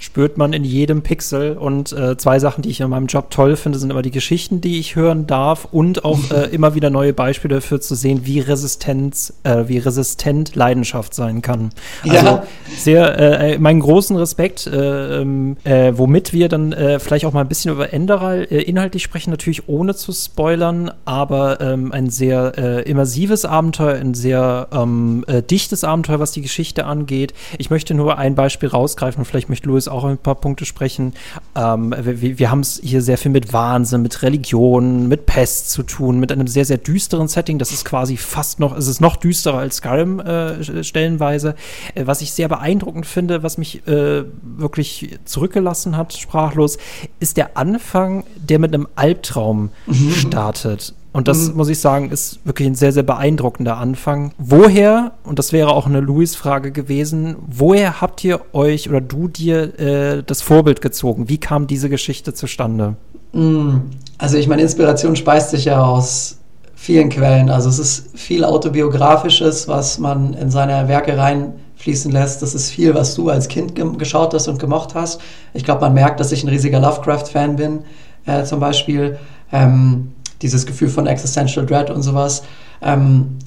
spürt 0.00 0.38
man 0.38 0.52
in 0.52 0.64
jedem 0.64 1.02
Pixel. 1.02 1.56
Und 1.56 1.92
äh, 1.92 2.16
zwei 2.16 2.38
Sachen, 2.40 2.62
die 2.62 2.70
ich 2.70 2.80
in 2.80 2.88
meinem 2.88 3.06
Job 3.06 3.30
toll 3.30 3.54
finde, 3.54 3.78
sind 3.78 3.90
immer 3.90 4.02
die 4.02 4.10
Geschichten, 4.10 4.60
die 4.60 4.80
ich 4.80 4.96
hören 4.96 5.26
darf 5.26 5.68
und 5.70 6.04
auch 6.04 6.18
äh, 6.30 6.46
immer 6.46 6.74
wieder 6.74 6.90
neue 6.90 7.12
Beispiele 7.12 7.56
dafür 7.56 7.80
zu 7.80 7.94
sehen, 7.94 8.22
wie 8.24 8.40
Resistenz, 8.40 9.34
äh, 9.44 9.64
wie 9.68 9.78
resistent 9.78 10.56
Leidenschaft 10.56 11.14
sein 11.14 11.42
kann. 11.42 11.70
Also 12.02 12.26
ja. 12.26 12.42
sehr, 12.76 13.18
äh, 13.18 13.58
meinen 13.58 13.80
großen 13.80 14.16
Respekt, 14.16 14.66
äh, 14.66 15.20
ähm, 15.20 15.56
äh, 15.64 15.92
womit 15.94 16.32
wir 16.32 16.48
dann 16.48 16.72
äh, 16.72 16.98
vielleicht 16.98 17.26
auch 17.26 17.34
mal 17.34 17.42
ein 17.42 17.48
bisschen 17.48 17.72
über 17.72 17.92
Enderal 17.92 18.46
äh, 18.50 18.62
inhaltlich 18.62 19.02
sprechen, 19.02 19.30
natürlich 19.30 19.68
ohne 19.68 19.94
zu 19.94 20.12
spoilern, 20.12 20.90
aber 21.04 21.60
ähm, 21.60 21.92
ein 21.92 22.08
sehr 22.08 22.54
äh, 22.56 22.82
immersives 22.88 23.44
Abenteuer, 23.44 23.96
ein 23.96 24.14
sehr 24.14 24.68
ähm, 24.72 25.24
äh, 25.26 25.42
dichtes 25.42 25.84
Abenteuer, 25.84 26.20
was 26.20 26.32
die 26.32 26.40
Geschichte 26.40 26.86
angeht. 26.86 27.34
Ich 27.58 27.68
möchte 27.68 27.92
nur 27.92 28.16
ein 28.16 28.34
Beispiel 28.34 28.70
rausgreifen, 28.70 29.26
vielleicht 29.26 29.50
möchte 29.50 29.68
Louis 29.68 29.89
auch 29.90 30.04
ein 30.04 30.18
paar 30.18 30.36
Punkte 30.36 30.64
sprechen. 30.64 31.14
Ähm, 31.54 31.94
wir, 31.98 32.38
wir 32.38 32.50
haben 32.50 32.60
es 32.60 32.80
hier 32.82 33.02
sehr 33.02 33.18
viel 33.18 33.30
mit 33.30 33.52
Wahnsinn, 33.52 34.02
mit 34.02 34.22
Religion, 34.22 35.08
mit 35.08 35.26
Pest 35.26 35.70
zu 35.70 35.82
tun, 35.82 36.18
mit 36.18 36.32
einem 36.32 36.46
sehr, 36.46 36.64
sehr 36.64 36.78
düsteren 36.78 37.28
Setting. 37.28 37.58
Das 37.58 37.72
ist 37.72 37.84
quasi 37.84 38.16
fast 38.16 38.60
noch, 38.60 38.76
es 38.76 38.86
ist 38.86 39.00
noch 39.00 39.16
düsterer 39.16 39.58
als 39.58 39.76
Skyrim 39.76 40.20
äh, 40.20 40.84
stellenweise. 40.84 41.54
Äh, 41.94 42.06
was 42.06 42.20
ich 42.20 42.32
sehr 42.32 42.48
beeindruckend 42.48 43.06
finde, 43.06 43.42
was 43.42 43.58
mich 43.58 43.86
äh, 43.86 44.24
wirklich 44.42 45.18
zurückgelassen 45.24 45.96
hat, 45.96 46.12
sprachlos, 46.12 46.78
ist 47.18 47.36
der 47.36 47.56
Anfang, 47.56 48.24
der 48.36 48.58
mit 48.58 48.74
einem 48.74 48.88
Albtraum 48.94 49.70
mhm. 49.86 50.12
startet. 50.12 50.94
Und 51.12 51.26
das, 51.26 51.48
mhm. 51.48 51.56
muss 51.56 51.68
ich 51.68 51.80
sagen, 51.80 52.10
ist 52.10 52.38
wirklich 52.44 52.68
ein 52.68 52.74
sehr, 52.76 52.92
sehr 52.92 53.02
beeindruckender 53.02 53.76
Anfang. 53.76 54.32
Woher, 54.38 55.12
und 55.24 55.38
das 55.38 55.52
wäre 55.52 55.70
auch 55.70 55.86
eine 55.86 56.00
Louis-Frage 56.00 56.70
gewesen, 56.70 57.36
woher 57.46 58.00
habt 58.00 58.22
ihr 58.22 58.40
euch 58.52 58.88
oder 58.88 59.00
du 59.00 59.26
dir 59.26 59.78
äh, 59.78 60.22
das 60.24 60.40
Vorbild 60.40 60.80
gezogen? 60.80 61.28
Wie 61.28 61.38
kam 61.38 61.66
diese 61.66 61.88
Geschichte 61.88 62.32
zustande? 62.32 62.94
Mhm. 63.32 63.82
Also 64.18 64.36
ich 64.36 64.46
meine, 64.46 64.62
Inspiration 64.62 65.16
speist 65.16 65.50
sich 65.50 65.64
ja 65.64 65.82
aus 65.82 66.38
vielen 66.76 67.08
Quellen. 67.08 67.50
Also 67.50 67.68
es 67.68 67.78
ist 67.78 68.18
viel 68.18 68.44
Autobiografisches, 68.44 69.66
was 69.66 69.98
man 69.98 70.34
in 70.34 70.50
seine 70.50 70.86
Werke 70.86 71.18
reinfließen 71.18 72.12
lässt. 72.12 72.40
Das 72.40 72.54
ist 72.54 72.70
viel, 72.70 72.94
was 72.94 73.16
du 73.16 73.30
als 73.30 73.48
Kind 73.48 73.74
ge 73.74 73.84
geschaut 73.98 74.32
hast 74.32 74.46
und 74.46 74.60
gemocht 74.60 74.94
hast. 74.94 75.20
Ich 75.54 75.64
glaube, 75.64 75.80
man 75.80 75.94
merkt, 75.94 76.20
dass 76.20 76.30
ich 76.30 76.44
ein 76.44 76.48
riesiger 76.48 76.80
Lovecraft-Fan 76.80 77.56
bin, 77.56 77.80
äh, 78.26 78.44
zum 78.44 78.60
Beispiel. 78.60 79.18
Ähm, 79.52 80.12
dieses 80.42 80.66
Gefühl 80.66 80.88
von 80.88 81.06
Existential 81.06 81.66
Dread 81.66 81.90
und 81.90 82.02
sowas. 82.02 82.42
Ähm, 82.82 83.38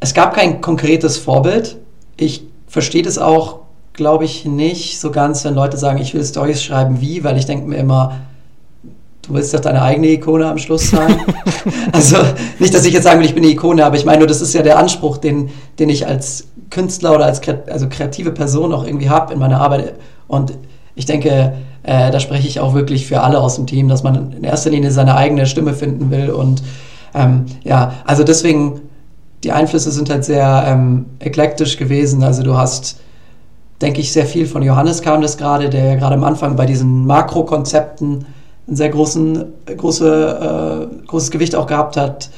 es 0.00 0.14
gab 0.14 0.34
kein 0.34 0.60
konkretes 0.60 1.16
Vorbild. 1.16 1.76
Ich 2.16 2.44
verstehe 2.66 3.02
das 3.02 3.18
auch, 3.18 3.60
glaube 3.92 4.24
ich, 4.24 4.44
nicht 4.44 5.00
so 5.00 5.10
ganz, 5.10 5.44
wenn 5.44 5.54
Leute 5.54 5.76
sagen, 5.78 5.98
ich 5.98 6.14
will 6.14 6.24
Stories 6.24 6.62
schreiben 6.62 7.00
wie, 7.00 7.24
weil 7.24 7.38
ich 7.38 7.46
denke 7.46 7.66
mir 7.66 7.76
immer, 7.76 8.20
du 9.22 9.34
willst 9.34 9.54
doch 9.54 9.60
deine 9.60 9.82
eigene 9.82 10.08
Ikone 10.08 10.46
am 10.46 10.58
Schluss 10.58 10.90
sein. 10.90 11.20
also 11.92 12.18
nicht, 12.58 12.74
dass 12.74 12.84
ich 12.84 12.92
jetzt 12.92 13.04
sagen 13.04 13.20
will, 13.20 13.26
ich 13.26 13.34
bin 13.34 13.42
eine 13.42 13.52
Ikone, 13.52 13.84
aber 13.84 13.96
ich 13.96 14.04
meine 14.04 14.18
nur, 14.18 14.26
das 14.26 14.40
ist 14.40 14.54
ja 14.54 14.62
der 14.62 14.78
Anspruch, 14.78 15.16
den, 15.16 15.50
den 15.78 15.88
ich 15.88 16.06
als 16.06 16.48
Künstler 16.70 17.14
oder 17.14 17.26
als 17.26 17.40
also 17.68 17.88
kreative 17.88 18.32
Person 18.32 18.72
auch 18.72 18.84
irgendwie 18.84 19.08
habe 19.08 19.32
in 19.32 19.38
meiner 19.38 19.60
Arbeit. 19.60 19.94
Und 20.28 20.52
ich 20.94 21.06
denke, 21.06 21.54
äh, 21.86 22.10
da 22.10 22.18
spreche 22.18 22.48
ich 22.48 22.58
auch 22.58 22.74
wirklich 22.74 23.06
für 23.06 23.20
alle 23.20 23.38
aus 23.38 23.54
dem 23.54 23.66
Team, 23.66 23.88
dass 23.88 24.02
man 24.02 24.32
in 24.32 24.42
erster 24.42 24.70
Linie 24.70 24.90
seine 24.90 25.16
eigene 25.16 25.46
Stimme 25.46 25.72
finden 25.72 26.10
will. 26.10 26.30
Und 26.30 26.62
ähm, 27.14 27.46
ja, 27.62 27.94
also 28.04 28.24
deswegen, 28.24 28.80
die 29.44 29.52
Einflüsse 29.52 29.92
sind 29.92 30.10
halt 30.10 30.24
sehr 30.24 30.64
ähm, 30.66 31.06
eklektisch 31.20 31.76
gewesen. 31.76 32.24
Also 32.24 32.42
du 32.42 32.56
hast, 32.56 32.98
denke 33.80 34.00
ich, 34.00 34.12
sehr 34.12 34.26
viel 34.26 34.46
von 34.46 34.62
Johannes 34.62 35.00
kam 35.00 35.22
das 35.22 35.36
gerade, 35.36 35.70
der 35.70 35.84
ja 35.84 35.94
gerade 35.94 36.16
am 36.16 36.24
Anfang 36.24 36.56
bei 36.56 36.66
diesen 36.66 37.06
Makrokonzepten 37.06 38.26
ein 38.68 38.74
sehr 38.74 38.88
großen, 38.88 39.44
große, 39.76 40.88
äh, 40.90 41.06
großes 41.06 41.30
Gewicht 41.30 41.54
auch 41.54 41.68
gehabt 41.68 41.96
hat. 41.96 42.30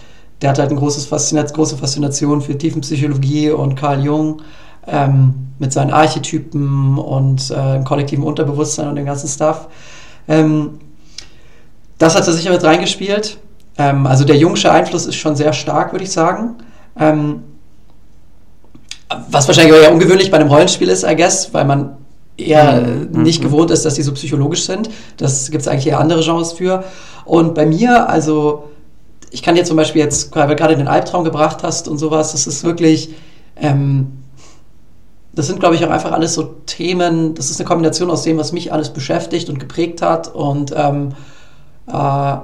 Der 0.42 0.50
hat 0.50 0.58
halt 0.58 0.70
eine 0.70 0.78
große 0.78 1.08
Faszination 1.08 2.42
für 2.42 2.56
Tiefenpsychologie 2.56 3.50
und 3.50 3.76
Carl 3.76 4.04
Jung 4.04 4.42
ähm, 4.90 5.34
mit 5.58 5.72
seinen 5.72 5.92
Archetypen 5.92 6.98
und 6.98 7.50
äh, 7.50 7.82
kollektiven 7.84 8.24
Unterbewusstsein 8.24 8.88
und 8.88 8.96
dem 8.96 9.06
ganzen 9.06 9.28
Stuff. 9.28 9.68
Ähm, 10.28 10.78
das 11.98 12.14
hat 12.14 12.26
er 12.26 12.32
sicher 12.32 12.52
mit 12.52 12.62
reingespielt. 12.62 13.38
Ähm, 13.76 14.06
also 14.06 14.24
der 14.24 14.36
jungsche 14.36 14.70
Einfluss 14.70 15.06
ist 15.06 15.16
schon 15.16 15.36
sehr 15.36 15.52
stark, 15.52 15.92
würde 15.92 16.04
ich 16.04 16.12
sagen. 16.12 16.56
Ähm, 16.98 17.42
was 19.30 19.48
wahrscheinlich 19.48 19.72
auch 19.72 19.78
eher 19.78 19.92
ungewöhnlich 19.92 20.30
bei 20.30 20.38
einem 20.38 20.48
Rollenspiel 20.48 20.88
ist, 20.88 21.04
I 21.04 21.16
guess, 21.16 21.52
weil 21.54 21.64
man 21.64 21.96
eher 22.36 22.80
mhm. 22.80 23.22
nicht 23.22 23.40
mhm. 23.40 23.46
gewohnt 23.46 23.70
ist, 23.70 23.84
dass 23.84 23.94
die 23.94 24.02
so 24.02 24.12
psychologisch 24.12 24.64
sind. 24.64 24.90
Das 25.16 25.50
gibt 25.50 25.62
es 25.62 25.68
eigentlich 25.68 25.88
eher 25.88 25.98
andere 25.98 26.22
Genres 26.22 26.52
für. 26.52 26.84
Und 27.24 27.54
bei 27.54 27.66
mir, 27.66 28.08
also 28.08 28.68
ich 29.30 29.42
kann 29.42 29.54
dir 29.54 29.64
zum 29.64 29.76
Beispiel 29.76 30.02
jetzt, 30.02 30.34
weil 30.34 30.48
du 30.48 30.56
gerade 30.56 30.76
den 30.76 30.88
Albtraum 30.88 31.24
gebracht 31.24 31.62
hast 31.62 31.88
und 31.88 31.98
sowas, 31.98 32.32
das 32.32 32.46
ist 32.46 32.64
wirklich, 32.64 33.10
ähm, 33.56 34.17
das 35.38 35.46
sind, 35.46 35.60
glaube 35.60 35.76
ich, 35.76 35.84
auch 35.84 35.90
einfach 35.90 36.10
alles 36.10 36.34
so 36.34 36.42
Themen, 36.66 37.34
das 37.34 37.48
ist 37.48 37.60
eine 37.60 37.68
Kombination 37.68 38.10
aus 38.10 38.24
dem, 38.24 38.38
was 38.38 38.50
mich 38.50 38.72
alles 38.72 38.90
beschäftigt 38.90 39.48
und 39.48 39.60
geprägt 39.60 40.02
hat 40.02 40.34
und 40.34 40.74
ähm, 40.76 41.10
äh, 41.86 42.36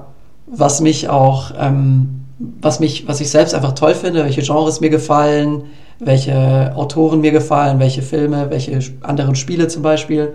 was 0.46 0.80
mich 0.80 1.08
auch, 1.08 1.50
ähm, 1.58 2.20
was 2.38 2.78
mich, 2.78 3.08
was 3.08 3.20
ich 3.20 3.30
selbst 3.30 3.52
einfach 3.52 3.72
toll 3.72 3.96
finde, 3.96 4.22
welche 4.22 4.42
Genres 4.42 4.80
mir 4.80 4.90
gefallen, 4.90 5.64
welche 5.98 6.72
Autoren 6.76 7.20
mir 7.20 7.32
gefallen, 7.32 7.80
welche 7.80 8.00
Filme, 8.00 8.50
welche 8.50 8.78
anderen 9.00 9.34
Spiele 9.34 9.66
zum 9.66 9.82
Beispiel. 9.82 10.34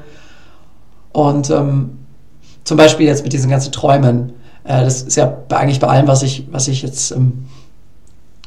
Und 1.14 1.50
ähm, 1.52 2.00
zum 2.66 2.76
Beispiel 2.76 3.06
jetzt 3.06 3.24
mit 3.24 3.32
diesen 3.32 3.50
ganzen 3.50 3.72
Träumen. 3.72 4.34
Äh, 4.66 4.84
das 4.84 5.04
ist 5.04 5.16
ja 5.16 5.34
eigentlich 5.48 5.80
bei 5.80 5.88
allem, 5.88 6.10
was 6.10 6.24
ich, 6.24 6.46
was 6.52 6.68
ich 6.68 6.82
jetzt 6.82 7.12
ähm, 7.12 7.46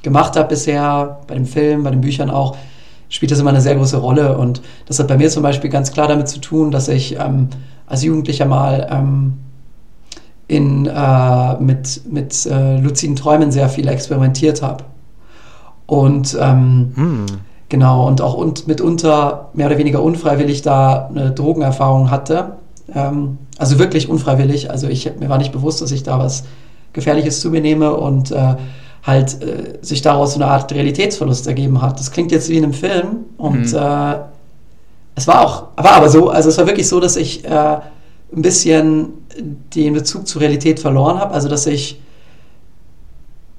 gemacht 0.02 0.36
habe 0.36 0.48
bisher, 0.48 1.20
bei 1.26 1.34
dem 1.34 1.46
Film, 1.46 1.82
bei 1.82 1.90
den 1.90 2.02
Büchern 2.02 2.28
auch, 2.28 2.58
spielt 3.12 3.30
das 3.30 3.38
immer 3.38 3.50
eine 3.50 3.60
sehr 3.60 3.76
große 3.76 3.98
Rolle. 3.98 4.38
Und 4.38 4.62
das 4.86 4.98
hat 4.98 5.06
bei 5.06 5.18
mir 5.18 5.28
zum 5.28 5.42
Beispiel 5.42 5.68
ganz 5.70 5.92
klar 5.92 6.08
damit 6.08 6.28
zu 6.28 6.40
tun, 6.40 6.70
dass 6.70 6.88
ich 6.88 7.18
ähm, 7.20 7.48
als 7.86 8.02
Jugendlicher 8.02 8.46
mal 8.46 8.88
ähm, 8.90 9.34
in, 10.48 10.86
äh, 10.86 11.56
mit, 11.60 12.10
mit 12.10 12.46
äh, 12.46 12.78
luziden 12.78 13.14
Träumen 13.14 13.52
sehr 13.52 13.68
viel 13.68 13.86
experimentiert 13.86 14.62
habe. 14.62 14.84
Und 15.84 16.36
ähm, 16.40 16.92
hm. 16.94 17.26
genau, 17.68 18.08
und 18.08 18.22
auch 18.22 18.34
und 18.34 18.66
mitunter 18.66 19.50
mehr 19.52 19.66
oder 19.66 19.76
weniger 19.76 20.02
unfreiwillig 20.02 20.62
da 20.62 21.08
eine 21.08 21.32
Drogenerfahrung 21.32 22.10
hatte. 22.10 22.56
Ähm, 22.94 23.36
also 23.58 23.78
wirklich 23.78 24.08
unfreiwillig. 24.08 24.70
Also 24.70 24.88
ich, 24.88 25.10
mir 25.20 25.28
war 25.28 25.36
nicht 25.36 25.52
bewusst, 25.52 25.82
dass 25.82 25.92
ich 25.92 26.02
da 26.02 26.18
was 26.18 26.44
Gefährliches 26.94 27.40
zu 27.40 27.50
mir 27.50 27.60
nehme 27.60 27.94
und 27.94 28.30
äh, 28.30 28.54
halt 29.02 29.42
äh, 29.42 29.78
sich 29.82 30.02
daraus 30.02 30.34
so 30.34 30.40
eine 30.40 30.50
Art 30.50 30.72
Realitätsverlust 30.72 31.46
ergeben 31.46 31.82
hat. 31.82 31.98
Das 31.98 32.10
klingt 32.10 32.32
jetzt 32.32 32.48
wie 32.48 32.56
in 32.56 32.64
einem 32.64 32.72
Film 32.72 33.26
und 33.36 33.72
mhm. 33.72 33.78
äh, 33.78 34.14
es 35.14 35.26
war 35.26 35.44
auch, 35.44 35.68
war 35.76 35.92
aber 35.92 36.08
so, 36.08 36.30
also 36.30 36.48
es 36.48 36.58
war 36.58 36.66
wirklich 36.66 36.88
so, 36.88 37.00
dass 37.00 37.16
ich 37.16 37.44
äh, 37.44 37.48
ein 37.48 38.42
bisschen 38.42 39.12
den 39.74 39.94
Bezug 39.94 40.26
zur 40.26 40.40
Realität 40.40 40.80
verloren 40.80 41.18
habe, 41.18 41.34
also 41.34 41.48
dass 41.48 41.66
ich 41.66 42.00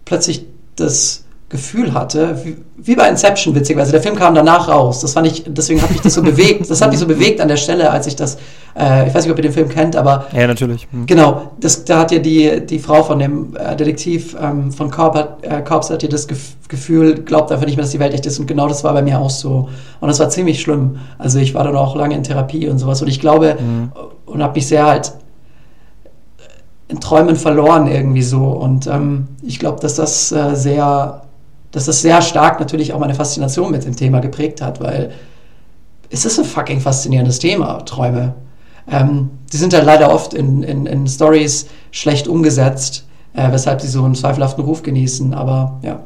plötzlich 0.06 0.46
das 0.76 1.23
Gefühl 1.54 1.94
hatte, 1.94 2.36
wie, 2.44 2.58
wie, 2.78 2.96
bei 2.96 3.08
Inception 3.08 3.54
witzigerweise. 3.54 3.92
Der 3.92 4.02
Film 4.02 4.16
kam 4.16 4.34
danach 4.34 4.68
raus. 4.68 5.02
Das 5.02 5.14
fand 5.14 5.28
ich, 5.28 5.44
deswegen 5.48 5.80
hat 5.84 5.92
mich 5.92 6.02
das 6.02 6.16
so 6.16 6.22
bewegt. 6.32 6.68
Das 6.68 6.82
hat 6.82 6.90
mich 6.90 7.00
so 7.00 7.06
bewegt 7.06 7.40
an 7.40 7.48
der 7.48 7.58
Stelle, 7.58 7.92
als 7.92 8.08
ich 8.08 8.16
das, 8.16 8.38
äh, 8.76 9.08
ich 9.08 9.14
weiß 9.14 9.24
nicht, 9.24 9.32
ob 9.32 9.38
ihr 9.38 9.44
den 9.44 9.54
Film 9.54 9.70
kennt, 9.70 9.96
aber 9.96 10.26
ja 10.36 10.48
natürlich. 10.48 10.88
Mhm. 10.92 11.06
Genau, 11.06 11.52
das, 11.60 11.86
da 11.86 12.00
hat 12.00 12.12
ja 12.12 12.18
die 12.18 12.66
die 12.66 12.80
Frau 12.80 13.04
von 13.04 13.20
dem 13.20 13.56
äh, 13.56 13.76
Detektiv 13.76 14.36
ähm, 14.42 14.72
von 14.72 14.90
Korb 14.90 15.16
hat, 15.16 15.38
äh, 15.44 15.62
Korps 15.62 15.92
hat 15.92 16.02
ja 16.02 16.10
das 16.10 16.28
Gef 16.28 16.56
Gefühl, 16.70 17.22
glaubt 17.22 17.52
einfach 17.52 17.68
nicht 17.68 17.76
mehr, 17.76 17.84
dass 17.84 17.92
die 17.92 18.00
Welt 18.00 18.16
echt 18.16 18.26
ist. 18.26 18.40
Und 18.40 18.48
genau 18.48 18.68
das 18.68 18.84
war 18.84 18.94
bei 18.94 19.04
mir 19.04 19.20
auch 19.20 19.30
so. 19.30 19.70
Und 20.00 20.08
das 20.08 20.20
war 20.20 20.30
ziemlich 20.30 20.60
schlimm. 20.60 20.98
Also 21.20 21.38
ich 21.38 21.54
war 21.54 21.64
dann 21.64 21.76
auch 21.76 21.96
lange 21.96 22.16
in 22.16 22.24
Therapie 22.24 22.68
und 22.68 22.80
sowas. 22.80 23.00
Und 23.00 23.10
ich 23.10 23.20
glaube 23.20 23.58
mhm. 23.60 23.92
und 24.26 24.42
habe 24.42 24.56
mich 24.56 24.66
sehr 24.66 24.88
halt 24.88 25.14
in 26.88 27.00
Träumen 27.00 27.36
verloren 27.36 27.86
irgendwie 27.86 28.24
so. 28.24 28.46
Und 28.46 28.88
ähm, 28.88 29.28
ich 29.44 29.60
glaube, 29.60 29.80
dass 29.82 29.96
das 29.96 30.32
äh, 30.32 30.56
sehr 30.56 31.24
dass 31.74 31.86
das 31.86 32.02
sehr 32.02 32.22
stark 32.22 32.60
natürlich 32.60 32.94
auch 32.94 33.00
meine 33.00 33.16
Faszination 33.16 33.72
mit 33.72 33.84
dem 33.84 33.96
Thema 33.96 34.22
geprägt 34.22 34.62
hat, 34.62 34.80
weil 34.80 35.12
es 36.10 36.24
ist 36.24 36.40
ein 36.40 36.46
fucking 36.46 36.80
faszinierendes 36.80 37.40
Thema, 37.40 37.80
Träume. 37.80 38.36
Ähm, 38.90 39.32
die 39.52 39.58
sind 39.58 39.74
halt 39.74 39.86
leider 39.86 40.14
oft 40.14 40.34
in, 40.34 40.62
in, 40.62 40.86
in 40.86 41.08
Stories 41.08 41.68
schlecht 41.92 42.28
umgesetzt, 42.28 43.06
äh, 43.34 43.52
weshalb 43.52 43.82
sie 43.82 43.88
so 43.88 44.04
einen 44.04 44.14
zweifelhaften 44.14 44.64
Ruf 44.64 44.84
genießen, 44.84 45.34
aber 45.34 45.80
ja. 45.82 46.02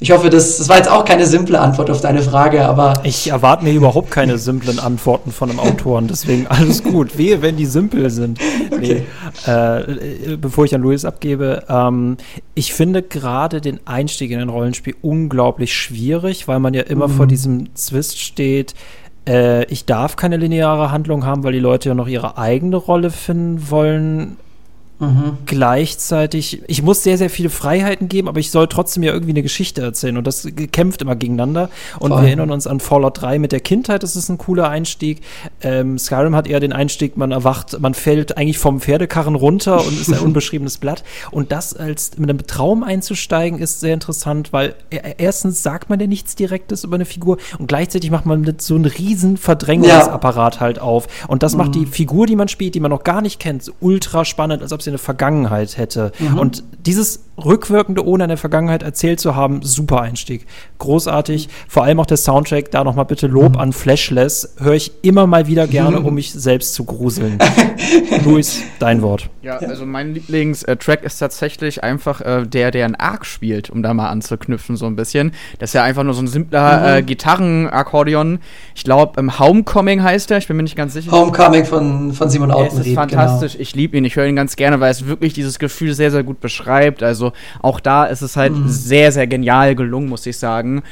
Ich 0.00 0.10
hoffe, 0.10 0.28
das, 0.28 0.58
das 0.58 0.68
war 0.68 0.76
jetzt 0.76 0.90
auch 0.90 1.04
keine 1.04 1.24
simple 1.24 1.58
Antwort 1.58 1.88
auf 1.88 2.00
deine 2.00 2.20
Frage, 2.20 2.66
aber. 2.66 2.94
Ich 3.04 3.30
erwarte 3.30 3.64
mir 3.64 3.72
überhaupt 3.72 4.10
keine 4.10 4.38
simplen 4.38 4.80
Antworten 4.80 5.30
von 5.30 5.50
einem 5.50 5.60
Autoren, 5.60 6.08
deswegen 6.08 6.48
alles 6.48 6.82
gut. 6.82 7.16
Wehe, 7.16 7.42
wenn 7.42 7.56
die 7.56 7.66
simpel 7.66 8.10
sind. 8.10 8.38
Okay. 8.74 9.06
Nee, 9.46 9.52
äh, 9.52 10.36
bevor 10.36 10.64
ich 10.64 10.74
an 10.74 10.82
Luis 10.82 11.04
abgebe, 11.04 11.64
ähm, 11.68 12.16
ich 12.54 12.74
finde 12.74 13.02
gerade 13.02 13.60
den 13.60 13.78
Einstieg 13.86 14.30
in 14.30 14.40
ein 14.40 14.48
Rollenspiel 14.48 14.96
unglaublich 15.00 15.74
schwierig, 15.74 16.48
weil 16.48 16.58
man 16.58 16.74
ja 16.74 16.82
immer 16.82 17.08
mhm. 17.08 17.12
vor 17.12 17.26
diesem 17.26 17.74
Zwist 17.74 18.20
steht. 18.20 18.74
Äh, 19.28 19.64
ich 19.66 19.86
darf 19.86 20.16
keine 20.16 20.36
lineare 20.36 20.90
Handlung 20.90 21.24
haben, 21.24 21.44
weil 21.44 21.52
die 21.52 21.60
Leute 21.60 21.90
ja 21.90 21.94
noch 21.94 22.08
ihre 22.08 22.36
eigene 22.36 22.76
Rolle 22.76 23.10
finden 23.10 23.70
wollen 23.70 24.36
Mhm. 25.00 25.38
Gleichzeitig, 25.46 26.62
ich 26.68 26.82
muss 26.82 27.02
sehr, 27.02 27.18
sehr 27.18 27.28
viele 27.28 27.50
Freiheiten 27.50 28.08
geben, 28.08 28.28
aber 28.28 28.38
ich 28.38 28.50
soll 28.52 28.68
trotzdem 28.68 29.02
ja 29.02 29.12
irgendwie 29.12 29.32
eine 29.32 29.42
Geschichte 29.42 29.82
erzählen 29.82 30.16
und 30.16 30.26
das 30.26 30.46
kämpft 30.70 31.02
immer 31.02 31.16
gegeneinander. 31.16 31.68
Und 31.98 32.10
Voll. 32.10 32.22
wir 32.22 32.28
erinnern 32.28 32.52
uns 32.52 32.68
an 32.68 32.78
Fallout 32.78 33.20
3 33.20 33.40
mit 33.40 33.50
der 33.50 33.58
Kindheit, 33.60 34.04
das 34.04 34.14
ist 34.14 34.28
ein 34.28 34.38
cooler 34.38 34.68
Einstieg. 34.68 35.22
Ähm, 35.62 35.98
Skyrim 35.98 36.36
hat 36.36 36.46
eher 36.46 36.60
den 36.60 36.72
Einstieg, 36.72 37.16
man 37.16 37.32
erwacht, 37.32 37.78
man 37.80 37.94
fällt 37.94 38.36
eigentlich 38.38 38.58
vom 38.58 38.80
Pferdekarren 38.80 39.34
runter 39.34 39.84
und 39.84 40.00
ist 40.00 40.12
ein 40.12 40.18
unbeschriebenes 40.24 40.78
Blatt. 40.78 41.02
Und 41.32 41.50
das 41.50 41.74
als 41.74 42.16
mit 42.16 42.30
einem 42.30 42.46
Traum 42.46 42.84
einzusteigen, 42.84 43.58
ist 43.58 43.80
sehr 43.80 43.94
interessant, 43.94 44.52
weil 44.52 44.76
erstens 45.18 45.62
sagt 45.64 45.90
man 45.90 45.98
ja 45.98 46.06
nichts 46.06 46.36
Direktes 46.36 46.84
über 46.84 46.94
eine 46.94 47.04
Figur 47.04 47.38
und 47.58 47.66
gleichzeitig 47.66 48.12
macht 48.12 48.26
man 48.26 48.42
mit 48.42 48.62
so 48.62 48.76
einen 48.76 48.84
riesen 48.84 49.38
Verdrängungsapparat 49.38 50.56
ja. 50.56 50.60
halt 50.60 50.78
auf. 50.78 51.08
Und 51.26 51.42
das 51.42 51.54
mhm. 51.54 51.58
macht 51.58 51.74
die 51.74 51.86
Figur, 51.86 52.26
die 52.26 52.36
man 52.36 52.46
spielt, 52.46 52.76
die 52.76 52.80
man 52.80 52.92
noch 52.92 53.02
gar 53.02 53.22
nicht 53.22 53.40
kennt, 53.40 53.72
ultra 53.80 54.24
spannend, 54.24 54.62
als 54.62 54.72
ob 54.72 54.83
sie 54.84 54.90
eine 54.90 54.98
Vergangenheit 54.98 55.76
hätte. 55.76 56.12
Mhm. 56.18 56.38
Und 56.38 56.64
dieses 56.86 57.20
rückwirkende, 57.42 58.06
ohne 58.06 58.24
eine 58.24 58.36
Vergangenheit 58.36 58.82
erzählt 58.82 59.20
zu 59.20 59.34
haben, 59.34 59.62
super 59.62 60.00
Einstieg. 60.00 60.46
Großartig. 60.78 61.48
Vor 61.68 61.84
allem 61.84 62.00
auch 62.00 62.06
der 62.06 62.16
Soundtrack, 62.16 62.70
da 62.70 62.84
nochmal 62.84 63.04
bitte 63.04 63.26
Lob 63.26 63.54
mhm. 63.54 63.60
an 63.60 63.72
Flashless, 63.72 64.54
höre 64.58 64.74
ich 64.74 64.92
immer 65.02 65.26
mal 65.26 65.46
wieder 65.46 65.66
gerne, 65.66 66.00
um 66.00 66.14
mich 66.14 66.32
selbst 66.32 66.74
zu 66.74 66.84
gruseln. 66.84 67.38
Luis, 68.24 68.62
dein 68.78 69.02
Wort. 69.02 69.30
Ja, 69.42 69.58
also 69.58 69.84
mein 69.86 70.14
Lieblingstrack 70.14 71.02
ist 71.02 71.18
tatsächlich 71.18 71.82
einfach 71.82 72.20
äh, 72.20 72.46
der, 72.46 72.70
der 72.70 72.86
ein 72.86 72.94
Arc 72.94 73.26
spielt, 73.26 73.70
um 73.70 73.82
da 73.82 73.94
mal 73.94 74.08
anzuknüpfen, 74.08 74.76
so 74.76 74.86
ein 74.86 74.96
bisschen. 74.96 75.32
Das 75.58 75.70
ist 75.70 75.74
ja 75.74 75.82
einfach 75.82 76.04
nur 76.04 76.14
so 76.14 76.22
ein 76.22 76.28
simpler 76.28 76.78
mhm. 76.78 76.98
äh, 76.98 77.02
Gitarrenakkordeon. 77.02 78.38
Ich 78.74 78.84
glaube, 78.84 79.18
ähm, 79.18 79.38
Homecoming 79.38 80.02
heißt 80.02 80.30
er, 80.30 80.38
ich 80.38 80.46
bin 80.46 80.56
mir 80.56 80.62
nicht 80.62 80.76
ganz 80.76 80.92
sicher. 80.92 81.10
Homecoming 81.10 81.64
von, 81.64 82.12
von 82.12 82.30
Simon 82.30 82.50
Autenried. 82.50 82.80
Es 82.80 82.86
ist 82.86 82.94
fantastisch, 82.94 83.52
genau. 83.52 83.62
ich 83.62 83.74
liebe 83.74 83.96
ihn, 83.96 84.04
ich 84.04 84.16
höre 84.16 84.26
ihn 84.26 84.36
ganz 84.36 84.56
gerne, 84.56 84.80
weil 84.80 84.90
es 84.90 85.06
wirklich 85.06 85.34
dieses 85.34 85.58
Gefühl 85.58 85.94
sehr, 85.94 86.10
sehr 86.10 86.22
gut 86.22 86.40
beschreibt. 86.40 87.02
Also 87.02 87.23
auch 87.62 87.80
da 87.80 88.04
ist 88.04 88.22
es 88.22 88.36
halt 88.36 88.52
mhm. 88.52 88.68
sehr, 88.68 89.12
sehr 89.12 89.26
genial 89.26 89.74
gelungen, 89.74 90.08
muss 90.08 90.26
ich 90.26 90.36
sagen. 90.36 90.82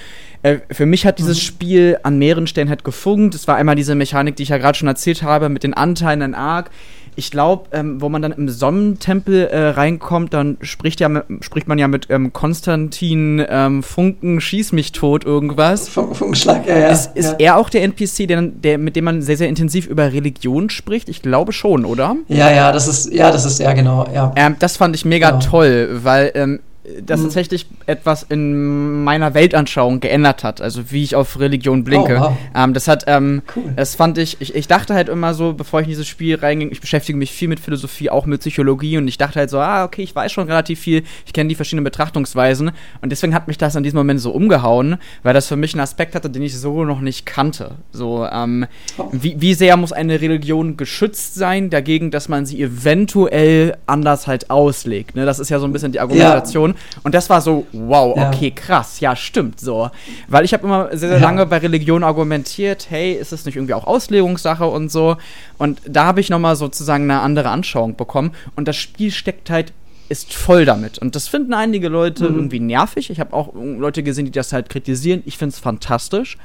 Äh, 0.42 0.58
für 0.70 0.86
mich 0.86 1.06
hat 1.06 1.18
dieses 1.18 1.38
mhm. 1.38 1.42
Spiel 1.42 1.98
an 2.02 2.18
mehreren 2.18 2.46
Stellen 2.46 2.68
halt 2.68 2.84
gefunkt. 2.84 3.34
Es 3.34 3.46
war 3.48 3.56
einmal 3.56 3.76
diese 3.76 3.94
Mechanik, 3.94 4.36
die 4.36 4.42
ich 4.42 4.48
ja 4.50 4.58
gerade 4.58 4.76
schon 4.76 4.88
erzählt 4.88 5.22
habe, 5.22 5.48
mit 5.48 5.62
den 5.62 5.74
Anteilen 5.74 6.22
an 6.22 6.34
Arc 6.34 6.70
ich 7.16 7.30
glaube, 7.30 7.64
ähm, 7.72 8.00
wo 8.00 8.08
man 8.08 8.22
dann 8.22 8.32
im 8.32 8.48
Sonnentempel 8.48 9.46
äh, 9.46 9.68
reinkommt, 9.68 10.32
dann 10.32 10.56
spricht, 10.62 11.00
ja 11.00 11.24
spricht 11.40 11.68
man 11.68 11.78
ja 11.78 11.88
mit 11.88 12.06
ähm, 12.10 12.32
Konstantin 12.32 13.44
ähm, 13.48 13.82
Funken, 13.82 14.40
schieß 14.40 14.72
mich 14.72 14.92
tot, 14.92 15.24
irgendwas. 15.24 15.88
Funkenschlag, 15.88 16.66
ja, 16.66 16.78
ja. 16.78 16.88
Ist, 16.88 17.16
ist 17.16 17.32
ja. 17.32 17.36
er 17.38 17.56
auch 17.56 17.68
der 17.68 17.82
NPC, 17.82 18.26
der, 18.28 18.42
der, 18.42 18.78
mit 18.78 18.96
dem 18.96 19.04
man 19.04 19.22
sehr, 19.22 19.36
sehr 19.36 19.48
intensiv 19.48 19.86
über 19.86 20.12
Religion 20.12 20.70
spricht? 20.70 21.08
Ich 21.08 21.22
glaube 21.22 21.52
schon, 21.52 21.84
oder? 21.84 22.16
Ja, 22.28 22.50
ja, 22.50 22.72
das 22.72 22.88
ist, 22.88 23.12
ja, 23.12 23.30
das 23.30 23.44
ist 23.44 23.60
er, 23.60 23.74
genau, 23.74 24.06
ja. 24.12 24.32
Ähm, 24.36 24.56
das 24.58 24.76
fand 24.76 24.96
ich 24.96 25.04
mega 25.04 25.30
genau. 25.30 25.42
toll, 25.42 26.00
weil 26.02 26.32
ähm, 26.34 26.60
das 27.04 27.20
mhm. 27.20 27.24
tatsächlich 27.24 27.66
etwas 27.86 28.24
in 28.24 29.04
meiner 29.04 29.34
Weltanschauung 29.34 30.00
geändert 30.00 30.42
hat, 30.42 30.60
also 30.60 30.90
wie 30.90 31.04
ich 31.04 31.14
auf 31.14 31.38
Religion 31.38 31.84
blinke. 31.84 32.16
Oh, 32.18 32.22
wow. 32.22 32.36
ähm, 32.56 32.74
das 32.74 32.88
hat, 32.88 33.04
ähm, 33.06 33.42
cool. 33.54 33.72
das 33.76 33.94
fand 33.94 34.18
ich, 34.18 34.40
ich, 34.40 34.54
ich 34.54 34.66
dachte 34.66 34.94
halt 34.94 35.08
immer 35.08 35.32
so, 35.34 35.52
bevor 35.52 35.80
ich 35.80 35.86
in 35.86 35.90
dieses 35.90 36.08
Spiel 36.08 36.36
reinging, 36.36 36.72
ich 36.72 36.80
beschäftige 36.80 37.16
mich 37.16 37.30
viel 37.30 37.48
mit 37.48 37.60
Philosophie, 37.60 38.10
auch 38.10 38.26
mit 38.26 38.40
Psychologie 38.40 38.98
und 38.98 39.06
ich 39.06 39.16
dachte 39.16 39.38
halt 39.38 39.50
so, 39.50 39.58
ah, 39.58 39.84
okay, 39.84 40.02
ich 40.02 40.14
weiß 40.14 40.32
schon 40.32 40.48
relativ 40.48 40.80
viel, 40.80 41.04
ich 41.24 41.32
kenne 41.32 41.48
die 41.48 41.54
verschiedenen 41.54 41.84
Betrachtungsweisen 41.84 42.72
und 43.00 43.10
deswegen 43.10 43.34
hat 43.34 43.46
mich 43.46 43.58
das 43.58 43.76
in 43.76 43.84
diesem 43.84 43.98
Moment 43.98 44.20
so 44.20 44.32
umgehauen, 44.32 44.96
weil 45.22 45.34
das 45.34 45.46
für 45.46 45.56
mich 45.56 45.74
einen 45.74 45.82
Aspekt 45.82 46.16
hatte, 46.16 46.30
den 46.30 46.42
ich 46.42 46.58
so 46.58 46.84
noch 46.84 47.00
nicht 47.00 47.26
kannte. 47.26 47.76
So, 47.92 48.26
ähm, 48.26 48.66
oh. 48.98 49.08
wie, 49.12 49.40
wie 49.40 49.54
sehr 49.54 49.76
muss 49.76 49.92
eine 49.92 50.20
Religion 50.20 50.76
geschützt 50.76 51.36
sein, 51.36 51.70
dagegen, 51.70 52.10
dass 52.10 52.28
man 52.28 52.44
sie 52.44 52.60
eventuell 52.60 53.76
anders 53.86 54.26
halt 54.26 54.50
auslegt. 54.50 55.14
Ne? 55.14 55.24
Das 55.24 55.38
ist 55.38 55.48
ja 55.48 55.60
so 55.60 55.66
ein 55.66 55.72
bisschen 55.72 55.92
die 55.92 56.00
Argumentation. 56.00 56.70
Ja. 56.70 56.71
Und 57.02 57.14
das 57.14 57.30
war 57.30 57.40
so, 57.40 57.66
wow, 57.72 58.16
okay, 58.16 58.48
ja. 58.48 58.54
krass, 58.54 59.00
ja, 59.00 59.16
stimmt 59.16 59.60
so. 59.60 59.90
Weil 60.28 60.44
ich 60.44 60.52
habe 60.52 60.64
immer 60.64 60.88
sehr, 60.96 61.08
sehr 61.08 61.20
lange 61.20 61.46
bei 61.46 61.58
Religion 61.58 62.04
argumentiert, 62.04 62.86
hey, 62.90 63.12
ist 63.12 63.32
es 63.32 63.44
nicht 63.44 63.56
irgendwie 63.56 63.74
auch 63.74 63.86
Auslegungssache 63.86 64.66
und 64.66 64.90
so. 64.90 65.16
Und 65.58 65.80
da 65.86 66.04
habe 66.04 66.20
ich 66.20 66.30
nochmal 66.30 66.56
sozusagen 66.56 67.04
eine 67.04 67.20
andere 67.20 67.48
Anschauung 67.50 67.96
bekommen. 67.96 68.32
Und 68.56 68.68
das 68.68 68.76
Spiel 68.76 69.10
steckt 69.10 69.50
halt 69.50 69.72
ist 70.08 70.34
voll 70.34 70.66
damit. 70.66 70.98
Und 70.98 71.16
das 71.16 71.26
finden 71.26 71.54
einige 71.54 71.88
Leute 71.88 72.28
mhm. 72.28 72.36
irgendwie 72.36 72.60
nervig. 72.60 73.08
Ich 73.08 73.18
habe 73.18 73.32
auch 73.32 73.54
Leute 73.54 74.02
gesehen, 74.02 74.26
die 74.26 74.30
das 74.30 74.52
halt 74.52 74.68
kritisieren. 74.68 75.22
Ich 75.24 75.38
finde 75.38 75.54
es 75.54 75.58
fantastisch. 75.58 76.36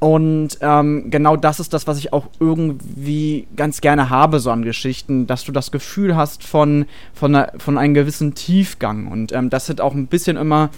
Und 0.00 0.58
ähm, 0.62 1.10
genau 1.10 1.36
das 1.36 1.60
ist 1.60 1.74
das, 1.74 1.86
was 1.86 1.98
ich 1.98 2.12
auch 2.14 2.26
irgendwie 2.40 3.46
ganz 3.54 3.82
gerne 3.82 4.08
habe, 4.08 4.40
so 4.40 4.50
an 4.50 4.62
Geschichten, 4.62 5.26
dass 5.26 5.44
du 5.44 5.52
das 5.52 5.70
Gefühl 5.70 6.16
hast 6.16 6.42
von, 6.42 6.86
von, 7.12 7.34
einer, 7.34 7.52
von 7.58 7.76
einem 7.76 7.92
gewissen 7.92 8.34
Tiefgang. 8.34 9.08
Und 9.08 9.32
ähm, 9.32 9.50
das 9.50 9.68
hat 9.68 9.82
auch 9.82 9.94
ein 9.94 10.06
bisschen 10.06 10.38
immer 10.38 10.70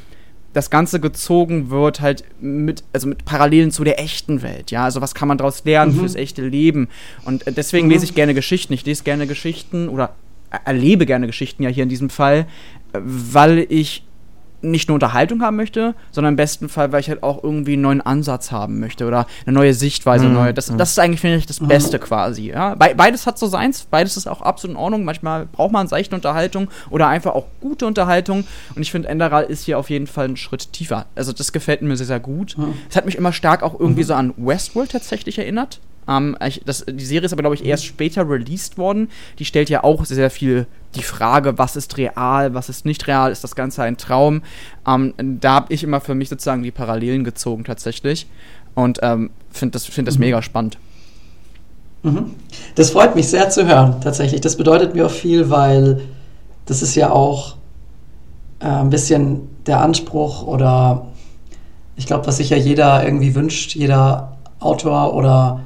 das 0.53 0.71
Ganze 0.71 1.01
gezogen 1.01 1.71
wird 1.71 2.01
halt 2.01 2.25
mit, 2.41 2.85
also 2.93 3.09
mit 3.09 3.25
Parallelen 3.25 3.71
zu 3.71 3.85
der 3.85 3.99
echten 4.01 4.43
Welt, 4.43 4.71
ja, 4.71 4.85
also 4.85 5.01
was 5.01 5.15
kann 5.15 5.29
man 5.29 5.39
daraus 5.39 5.65
lernen 5.65 5.95
mhm. 5.95 6.01
fürs 6.01 6.15
echte 6.15 6.47
Leben 6.47 6.89
und 7.25 7.47
äh, 7.47 7.53
deswegen 7.53 7.87
mhm. 7.87 7.93
lese 7.93 8.05
ich 8.05 8.15
gerne 8.15 8.35
Geschichten, 8.35 8.75
ich 8.75 8.85
lese 8.85 9.03
gerne 9.03 9.27
Geschichten 9.27 9.89
oder 9.89 10.15
erlebe 10.67 11.07
gerne 11.07 11.27
Geschichten 11.27 11.63
ja 11.63 11.71
hier 11.71 11.85
in 11.85 11.89
diesem 11.89 12.11
Fall, 12.11 12.47
äh, 12.93 12.99
weil 13.03 13.67
ich 13.71 14.05
nicht 14.63 14.89
nur 14.89 14.95
Unterhaltung 14.95 15.43
haben 15.43 15.57
möchte, 15.57 15.95
sondern 16.11 16.33
im 16.33 16.37
besten 16.37 16.69
Fall, 16.69 16.93
weil 16.93 17.01
ich 17.01 17.09
halt 17.09 17.23
auch 17.23 17.43
irgendwie 17.43 17.75
einen 17.75 17.83
neuen 17.83 18.01
Ansatz 18.01 18.51
haben 18.51 18.81
möchte 18.81 19.07
oder 19.07 19.27
eine 19.47 19.55
neue 19.55 19.75
Sichtweise. 19.75 20.27
Mhm. 20.27 20.35
Neue, 20.35 20.55
das, 20.55 20.71
mhm. 20.71 20.79
das 20.79 20.93
ist 20.93 20.99
eigentlich, 20.99 21.21
finde 21.21 21.37
ich, 21.37 21.47
das 21.47 21.61
mhm. 21.61 21.69
Beste 21.69 21.99
mhm. 21.99 22.03
quasi. 22.03 22.49
Ja? 22.51 22.75
Be 22.75 22.95
beides 22.97 23.27
hat 23.27 23.39
so 23.39 23.47
seins, 23.47 23.87
beides 23.91 24.17
ist 24.17 24.27
auch 24.27 24.41
absolut 24.43 24.77
in 24.77 24.83
Ordnung. 24.83 25.05
Manchmal 25.05 25.47
braucht 25.47 25.73
man 25.73 25.89
seichte 25.89 26.15
Unterhaltung 26.15 26.69
oder 26.91 27.09
einfach 27.09 27.35
auch 27.35 27.47
gute 27.61 27.87
Unterhaltung. 27.87 28.45
Und 28.75 28.83
ich 28.83 28.91
finde, 28.91 29.09
Enderal 29.09 29.45
ist 29.45 29.65
hier 29.65 29.79
auf 29.79 29.91
jeden 29.91 30.07
Fall 30.07 30.27
einen 30.27 30.37
Schritt 30.37 30.73
tiefer. 30.73 31.07
Also 31.15 31.33
das 31.33 31.53
gefällt 31.53 31.83
mir 31.83 31.97
sehr, 31.97 32.07
sehr 32.07 32.21
gut. 32.21 32.57
Mhm. 32.57 32.75
Es 32.89 32.97
hat 32.97 33.05
mich 33.07 33.17
immer 33.17 33.33
stark 33.33 33.63
auch 33.63 33.79
irgendwie 33.79 34.03
mhm. 34.03 34.07
so 34.07 34.15
an 34.15 34.35
Westworld 34.37 34.93
tatsächlich 34.93 35.39
erinnert. 35.39 35.81
Ähm, 36.09 36.37
ich, 36.47 36.63
das, 36.65 36.85
die 36.89 37.05
Serie 37.05 37.27
ist 37.27 37.33
aber, 37.33 37.43
glaube 37.43 37.55
ich, 37.55 37.65
erst 37.65 37.85
später 37.85 38.29
released 38.29 38.79
worden. 38.79 39.09
Die 39.39 39.45
stellt 39.45 39.71
ja 39.71 39.85
auch 39.85 40.05
sehr, 40.05 40.17
sehr 40.17 40.31
viel 40.31 40.67
die 40.95 41.03
Frage, 41.03 41.59
was 41.59 41.77
ist 41.77 41.97
real, 41.97 42.55
was 42.55 42.69
ist 42.69 42.85
nicht 42.85 43.07
real, 43.07 43.33
ist 43.33 43.45
das 43.45 43.55
Ganze 43.55 43.83
ein 43.83 43.97
Traum? 43.97 44.43
Ähm, 44.87 45.15
da 45.41 45.55
habe 45.55 45.73
ich 45.73 45.83
immer 45.83 46.01
für 46.01 46.15
mich 46.15 46.29
sozusagen 46.29 46.63
die 46.63 46.71
Parallelen 46.71 47.25
gezogen 47.25 47.65
tatsächlich 47.65 48.27
und 48.75 48.99
ähm, 49.03 49.31
finde 49.51 49.73
das, 49.73 49.87
find 49.87 50.09
das 50.09 50.17
mhm. 50.17 50.25
mega 50.25 50.43
spannend. 50.43 50.79
Mhm. 52.03 52.35
Das 52.75 52.91
freut 52.91 53.15
mich 53.15 53.29
sehr 53.29 53.49
zu 53.49 53.67
hören, 53.67 54.01
tatsächlich. 54.01 54.41
Das 54.41 54.57
bedeutet 54.57 54.95
mir 54.95 55.07
auch 55.07 55.11
viel, 55.11 55.51
weil 55.51 56.03
das 56.67 56.83
ist 56.83 56.95
ja 56.95 57.11
auch 57.11 57.57
äh, 58.61 58.67
ein 58.67 58.91
bisschen 58.91 59.49
der 59.67 59.81
Anspruch 59.81 60.43
oder 60.43 61.07
ich 61.97 62.07
glaube, 62.07 62.27
was 62.27 62.39
sich 62.39 62.51
ja 62.51 62.57
jeder 62.57 63.05
irgendwie 63.05 63.35
wünscht, 63.35 63.75
jeder 63.75 64.37
Autor 64.59 65.15
oder 65.15 65.61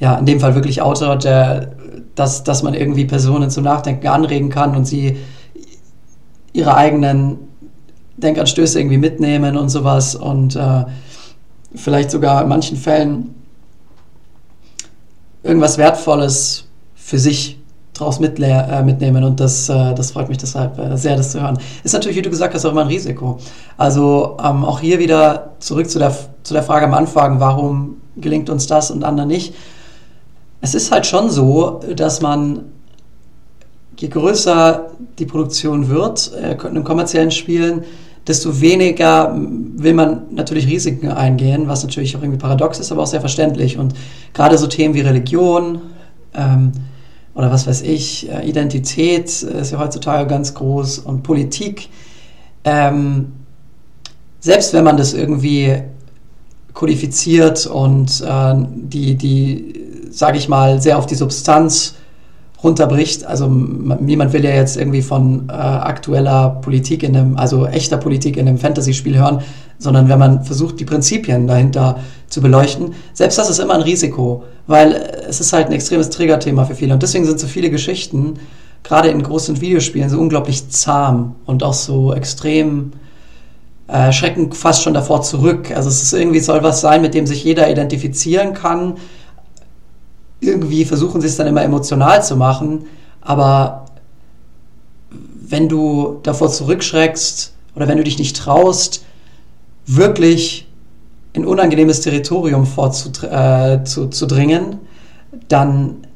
ja, 0.00 0.16
in 0.16 0.26
dem 0.26 0.40
Fall 0.40 0.54
wirklich 0.54 0.82
Autor, 0.82 1.16
der, 1.16 1.72
dass, 2.14 2.42
dass 2.42 2.62
man 2.62 2.74
irgendwie 2.74 3.04
Personen 3.04 3.50
zum 3.50 3.64
Nachdenken 3.64 4.08
anregen 4.08 4.48
kann 4.48 4.74
und 4.74 4.86
sie 4.86 5.18
ihre 6.52 6.74
eigenen 6.74 7.38
Denkanstöße 8.16 8.78
irgendwie 8.80 8.98
mitnehmen 8.98 9.56
und 9.56 9.68
sowas 9.68 10.14
und 10.14 10.56
äh, 10.56 10.84
vielleicht 11.74 12.10
sogar 12.10 12.42
in 12.42 12.48
manchen 12.48 12.76
Fällen 12.76 13.34
irgendwas 15.42 15.78
Wertvolles 15.78 16.64
für 16.94 17.18
sich 17.18 17.58
draus 17.94 18.18
äh, 18.20 18.82
mitnehmen 18.82 19.22
und 19.24 19.38
das, 19.38 19.68
äh, 19.68 19.94
das 19.94 20.12
freut 20.12 20.30
mich 20.30 20.38
deshalb 20.38 20.78
äh, 20.78 20.96
sehr, 20.96 21.16
das 21.16 21.32
zu 21.32 21.42
hören. 21.42 21.58
Ist 21.84 21.92
natürlich, 21.92 22.16
wie 22.16 22.22
du 22.22 22.30
gesagt 22.30 22.54
hast, 22.54 22.64
auch 22.64 22.72
immer 22.72 22.82
ein 22.82 22.86
Risiko. 22.86 23.38
Also 23.76 24.38
ähm, 24.42 24.64
auch 24.64 24.80
hier 24.80 24.98
wieder 24.98 25.52
zurück 25.58 25.90
zu 25.90 25.98
der, 25.98 26.14
zu 26.42 26.54
der 26.54 26.62
Frage 26.62 26.86
am 26.86 26.94
Anfang, 26.94 27.38
warum 27.38 27.98
gelingt 28.16 28.48
uns 28.48 28.66
das 28.66 28.90
und 28.90 29.04
anderen 29.04 29.28
nicht 29.28 29.54
es 30.60 30.74
ist 30.74 30.90
halt 30.90 31.06
schon 31.06 31.30
so, 31.30 31.80
dass 31.96 32.20
man, 32.20 32.66
je 33.98 34.08
größer 34.08 34.90
die 35.18 35.26
Produktion 35.26 35.88
wird, 35.88 36.32
äh, 36.34 36.56
in 36.68 36.84
kommerziellen 36.84 37.30
Spielen, 37.30 37.84
desto 38.26 38.60
weniger 38.60 39.34
will 39.34 39.94
man 39.94 40.22
natürlich 40.30 40.66
Risiken 40.66 41.08
eingehen, 41.10 41.68
was 41.68 41.82
natürlich 41.82 42.16
auch 42.16 42.22
irgendwie 42.22 42.38
paradox 42.38 42.78
ist, 42.78 42.92
aber 42.92 43.02
auch 43.02 43.06
sehr 43.06 43.20
verständlich. 43.20 43.78
Und 43.78 43.94
gerade 44.34 44.58
so 44.58 44.66
Themen 44.66 44.94
wie 44.94 45.00
Religion 45.00 45.80
ähm, 46.34 46.72
oder 47.34 47.50
was 47.50 47.66
weiß 47.66 47.82
ich, 47.82 48.30
äh, 48.30 48.46
Identität 48.46 49.42
ist 49.42 49.72
ja 49.72 49.78
heutzutage 49.78 50.26
ganz 50.28 50.54
groß 50.54 50.98
und 50.98 51.22
Politik. 51.22 51.88
Ähm, 52.64 53.32
selbst 54.40 54.74
wenn 54.74 54.84
man 54.84 54.96
das 54.96 55.14
irgendwie 55.14 55.82
kodifiziert 56.74 57.66
und 57.66 58.22
äh, 58.26 58.54
die, 58.74 59.14
die 59.14 59.89
sage 60.20 60.36
ich 60.36 60.50
mal, 60.50 60.82
sehr 60.82 60.98
auf 60.98 61.06
die 61.06 61.14
Substanz 61.14 61.94
runterbricht. 62.62 63.24
Also 63.24 63.48
niemand 63.48 64.34
will 64.34 64.44
ja 64.44 64.50
jetzt 64.50 64.76
irgendwie 64.76 65.00
von 65.00 65.48
äh, 65.48 65.52
aktueller 65.52 66.60
Politik 66.60 67.02
in 67.02 67.16
einem, 67.16 67.36
also 67.38 67.66
echter 67.66 67.96
Politik 67.96 68.36
in 68.36 68.46
einem 68.46 68.58
Fantasy-Spiel 68.58 69.18
hören, 69.18 69.40
sondern 69.78 70.10
wenn 70.10 70.18
man 70.18 70.44
versucht, 70.44 70.78
die 70.78 70.84
Prinzipien 70.84 71.46
dahinter 71.46 72.00
zu 72.28 72.42
beleuchten, 72.42 72.92
selbst 73.14 73.38
das 73.38 73.48
ist 73.48 73.60
immer 73.60 73.72
ein 73.72 73.80
Risiko, 73.80 74.44
weil 74.66 74.92
es 75.26 75.40
ist 75.40 75.54
halt 75.54 75.68
ein 75.68 75.72
extremes 75.72 76.10
Triggerthema 76.10 76.66
für 76.66 76.74
viele. 76.74 76.92
Und 76.92 77.02
deswegen 77.02 77.24
sind 77.24 77.40
so 77.40 77.46
viele 77.46 77.70
Geschichten, 77.70 78.34
gerade 78.82 79.08
in 79.08 79.22
großen 79.22 79.62
Videospielen, 79.62 80.10
so 80.10 80.20
unglaublich 80.20 80.68
zahm 80.68 81.34
und 81.46 81.62
auch 81.62 81.72
so 81.72 82.12
extrem 82.12 82.92
äh, 83.88 84.12
schrecken 84.12 84.52
fast 84.52 84.82
schon 84.82 84.92
davor 84.92 85.22
zurück. 85.22 85.74
Also 85.74 85.88
es 85.88 86.02
ist 86.02 86.12
irgendwie 86.12 86.40
soll 86.40 86.62
was 86.62 86.82
sein, 86.82 87.00
mit 87.00 87.14
dem 87.14 87.26
sich 87.26 87.42
jeder 87.42 87.70
identifizieren 87.70 88.52
kann, 88.52 88.98
irgendwie 90.40 90.84
versuchen 90.84 91.20
sie 91.20 91.26
es 91.26 91.36
dann 91.36 91.46
immer 91.46 91.62
emotional 91.62 92.24
zu 92.24 92.36
machen, 92.36 92.86
aber 93.20 93.86
wenn 95.10 95.68
du 95.68 96.20
davor 96.22 96.50
zurückschreckst 96.50 97.52
oder 97.74 97.88
wenn 97.88 97.98
du 97.98 98.04
dich 98.04 98.18
nicht 98.18 98.36
traust, 98.36 99.04
wirklich 99.86 100.68
in 101.32 101.46
unangenehmes 101.46 102.00
Territorium 102.00 102.66
vorzudringen, 102.66 104.72
äh, 104.72 104.76
dann 105.48 106.06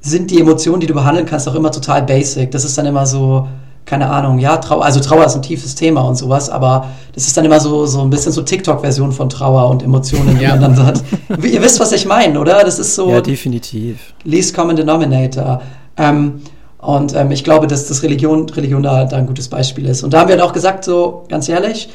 sind 0.00 0.30
die 0.30 0.40
Emotionen, 0.40 0.80
die 0.80 0.86
du 0.86 0.94
behandeln 0.94 1.26
kannst, 1.26 1.48
auch 1.48 1.54
immer 1.54 1.72
total 1.72 2.02
basic. 2.02 2.50
Das 2.50 2.64
ist 2.64 2.76
dann 2.76 2.86
immer 2.86 3.06
so, 3.06 3.48
keine 3.86 4.08
Ahnung, 4.08 4.38
ja, 4.38 4.56
Trauer, 4.56 4.84
also 4.84 5.00
Trauer 5.00 5.26
ist 5.26 5.34
ein 5.34 5.42
tiefes 5.42 5.74
Thema 5.74 6.00
und 6.02 6.16
sowas, 6.16 6.48
aber 6.48 6.88
das 7.14 7.26
ist 7.26 7.36
dann 7.36 7.44
immer 7.44 7.60
so, 7.60 7.84
so 7.84 8.00
ein 8.00 8.10
bisschen 8.10 8.32
so 8.32 8.42
TikTok-Version 8.42 9.12
von 9.12 9.28
Trauer 9.28 9.68
und 9.68 9.82
Emotionen, 9.82 10.38
die 10.38 10.44
ja. 10.44 10.56
man 10.56 10.60
dann 10.60 10.86
hat. 10.86 11.02
Ihr 11.42 11.60
wisst, 11.60 11.80
was 11.80 11.92
ich 11.92 12.06
meine, 12.06 12.40
oder? 12.40 12.64
Das 12.64 12.78
ist 12.78 12.94
so. 12.94 13.10
Ja, 13.10 13.20
definitiv. 13.20 14.14
Least 14.24 14.54
Common 14.54 14.76
Denominator. 14.76 15.60
Ähm, 15.96 16.40
und 16.78 17.14
ähm, 17.14 17.30
ich 17.30 17.44
glaube, 17.44 17.66
dass 17.66 17.88
das 17.88 18.02
Religion, 18.02 18.48
Religion 18.48 18.82
da, 18.82 19.04
da 19.04 19.16
ein 19.16 19.26
gutes 19.26 19.48
Beispiel 19.48 19.86
ist. 19.86 20.02
Und 20.02 20.12
da 20.12 20.20
haben 20.20 20.28
wir 20.28 20.36
halt 20.36 20.44
auch 20.44 20.52
gesagt, 20.52 20.84
so 20.84 21.24
ganz 21.28 21.48
ehrlich, 21.48 21.88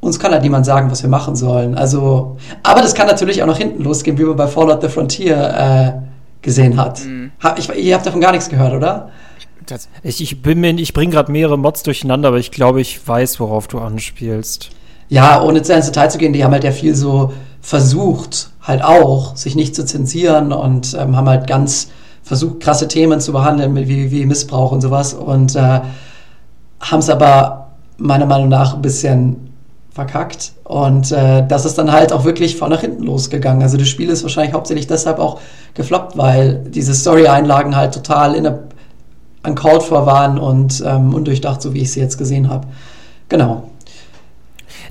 uns 0.00 0.18
kann 0.18 0.32
halt 0.32 0.42
niemand 0.42 0.66
sagen, 0.66 0.90
was 0.90 1.02
wir 1.02 1.10
machen 1.10 1.34
sollen. 1.34 1.76
Also, 1.76 2.36
aber 2.62 2.82
das 2.82 2.94
kann 2.94 3.06
natürlich 3.06 3.42
auch 3.42 3.46
nach 3.46 3.58
hinten 3.58 3.82
losgehen, 3.82 4.18
wie 4.18 4.24
man 4.24 4.36
bei 4.36 4.46
Fallout 4.46 4.82
the 4.82 4.88
Frontier 4.88 5.36
äh, 5.36 6.42
gesehen 6.42 6.76
hat. 6.76 7.04
Mhm. 7.04 7.32
Ha, 7.42 7.54
ich, 7.58 7.68
ihr 7.74 7.94
habt 7.94 8.06
davon 8.06 8.20
gar 8.20 8.32
nichts 8.32 8.48
gehört, 8.48 8.74
oder? 8.74 9.10
Ich, 10.02 10.20
ich 10.20 10.42
bin 10.42 10.60
mir, 10.60 10.74
ich 10.74 10.92
bringe 10.92 11.12
gerade 11.12 11.32
mehrere 11.32 11.58
Mods 11.58 11.82
durcheinander, 11.82 12.28
aber 12.28 12.38
ich 12.38 12.50
glaube, 12.50 12.80
ich 12.80 13.06
weiß, 13.06 13.40
worauf 13.40 13.68
du 13.68 13.78
anspielst. 13.78 14.70
Ja, 15.08 15.42
ohne 15.42 15.62
zu 15.62 15.74
ins 15.74 15.86
Detail 15.86 16.08
zu 16.08 16.18
gehen, 16.18 16.32
die 16.32 16.44
haben 16.44 16.52
halt 16.52 16.64
ja 16.64 16.72
viel 16.72 16.94
so 16.94 17.32
versucht, 17.60 18.50
halt 18.62 18.82
auch, 18.82 19.36
sich 19.36 19.54
nicht 19.54 19.74
zu 19.74 19.84
zensieren 19.84 20.52
und 20.52 20.94
ähm, 20.98 21.16
haben 21.16 21.28
halt 21.28 21.46
ganz 21.46 21.90
versucht, 22.22 22.60
krasse 22.60 22.88
Themen 22.88 23.20
zu 23.20 23.32
behandeln, 23.32 23.76
wie, 23.76 24.10
wie 24.10 24.26
Missbrauch 24.26 24.72
und 24.72 24.80
sowas 24.80 25.12
und 25.12 25.54
äh, 25.56 25.80
haben 26.80 26.98
es 26.98 27.10
aber 27.10 27.68
meiner 27.98 28.26
Meinung 28.26 28.48
nach 28.48 28.74
ein 28.74 28.82
bisschen 28.82 29.50
verkackt. 29.92 30.52
Und 30.64 31.12
äh, 31.12 31.46
das 31.46 31.64
ist 31.64 31.78
dann 31.78 31.92
halt 31.92 32.12
auch 32.12 32.24
wirklich 32.24 32.56
von 32.56 32.70
nach 32.70 32.80
hinten 32.80 33.04
losgegangen. 33.04 33.62
Also 33.62 33.76
das 33.76 33.88
Spiel 33.88 34.08
ist 34.08 34.22
wahrscheinlich 34.24 34.54
hauptsächlich 34.54 34.86
deshalb 34.86 35.18
auch 35.18 35.40
gefloppt, 35.74 36.16
weil 36.16 36.64
diese 36.68 36.94
Story-Einlagen 36.94 37.76
halt 37.76 37.94
total 37.94 38.34
in 38.34 38.42
der 38.44 38.58
uncalled 39.44 39.82
for 39.82 40.06
waren 40.06 40.38
und 40.38 40.82
ähm, 40.86 41.14
undurchdacht, 41.14 41.62
so 41.62 41.74
wie 41.74 41.82
ich 41.82 41.92
sie 41.92 42.00
jetzt 42.00 42.18
gesehen 42.18 42.48
habe. 42.48 42.66
Genau. 43.28 43.70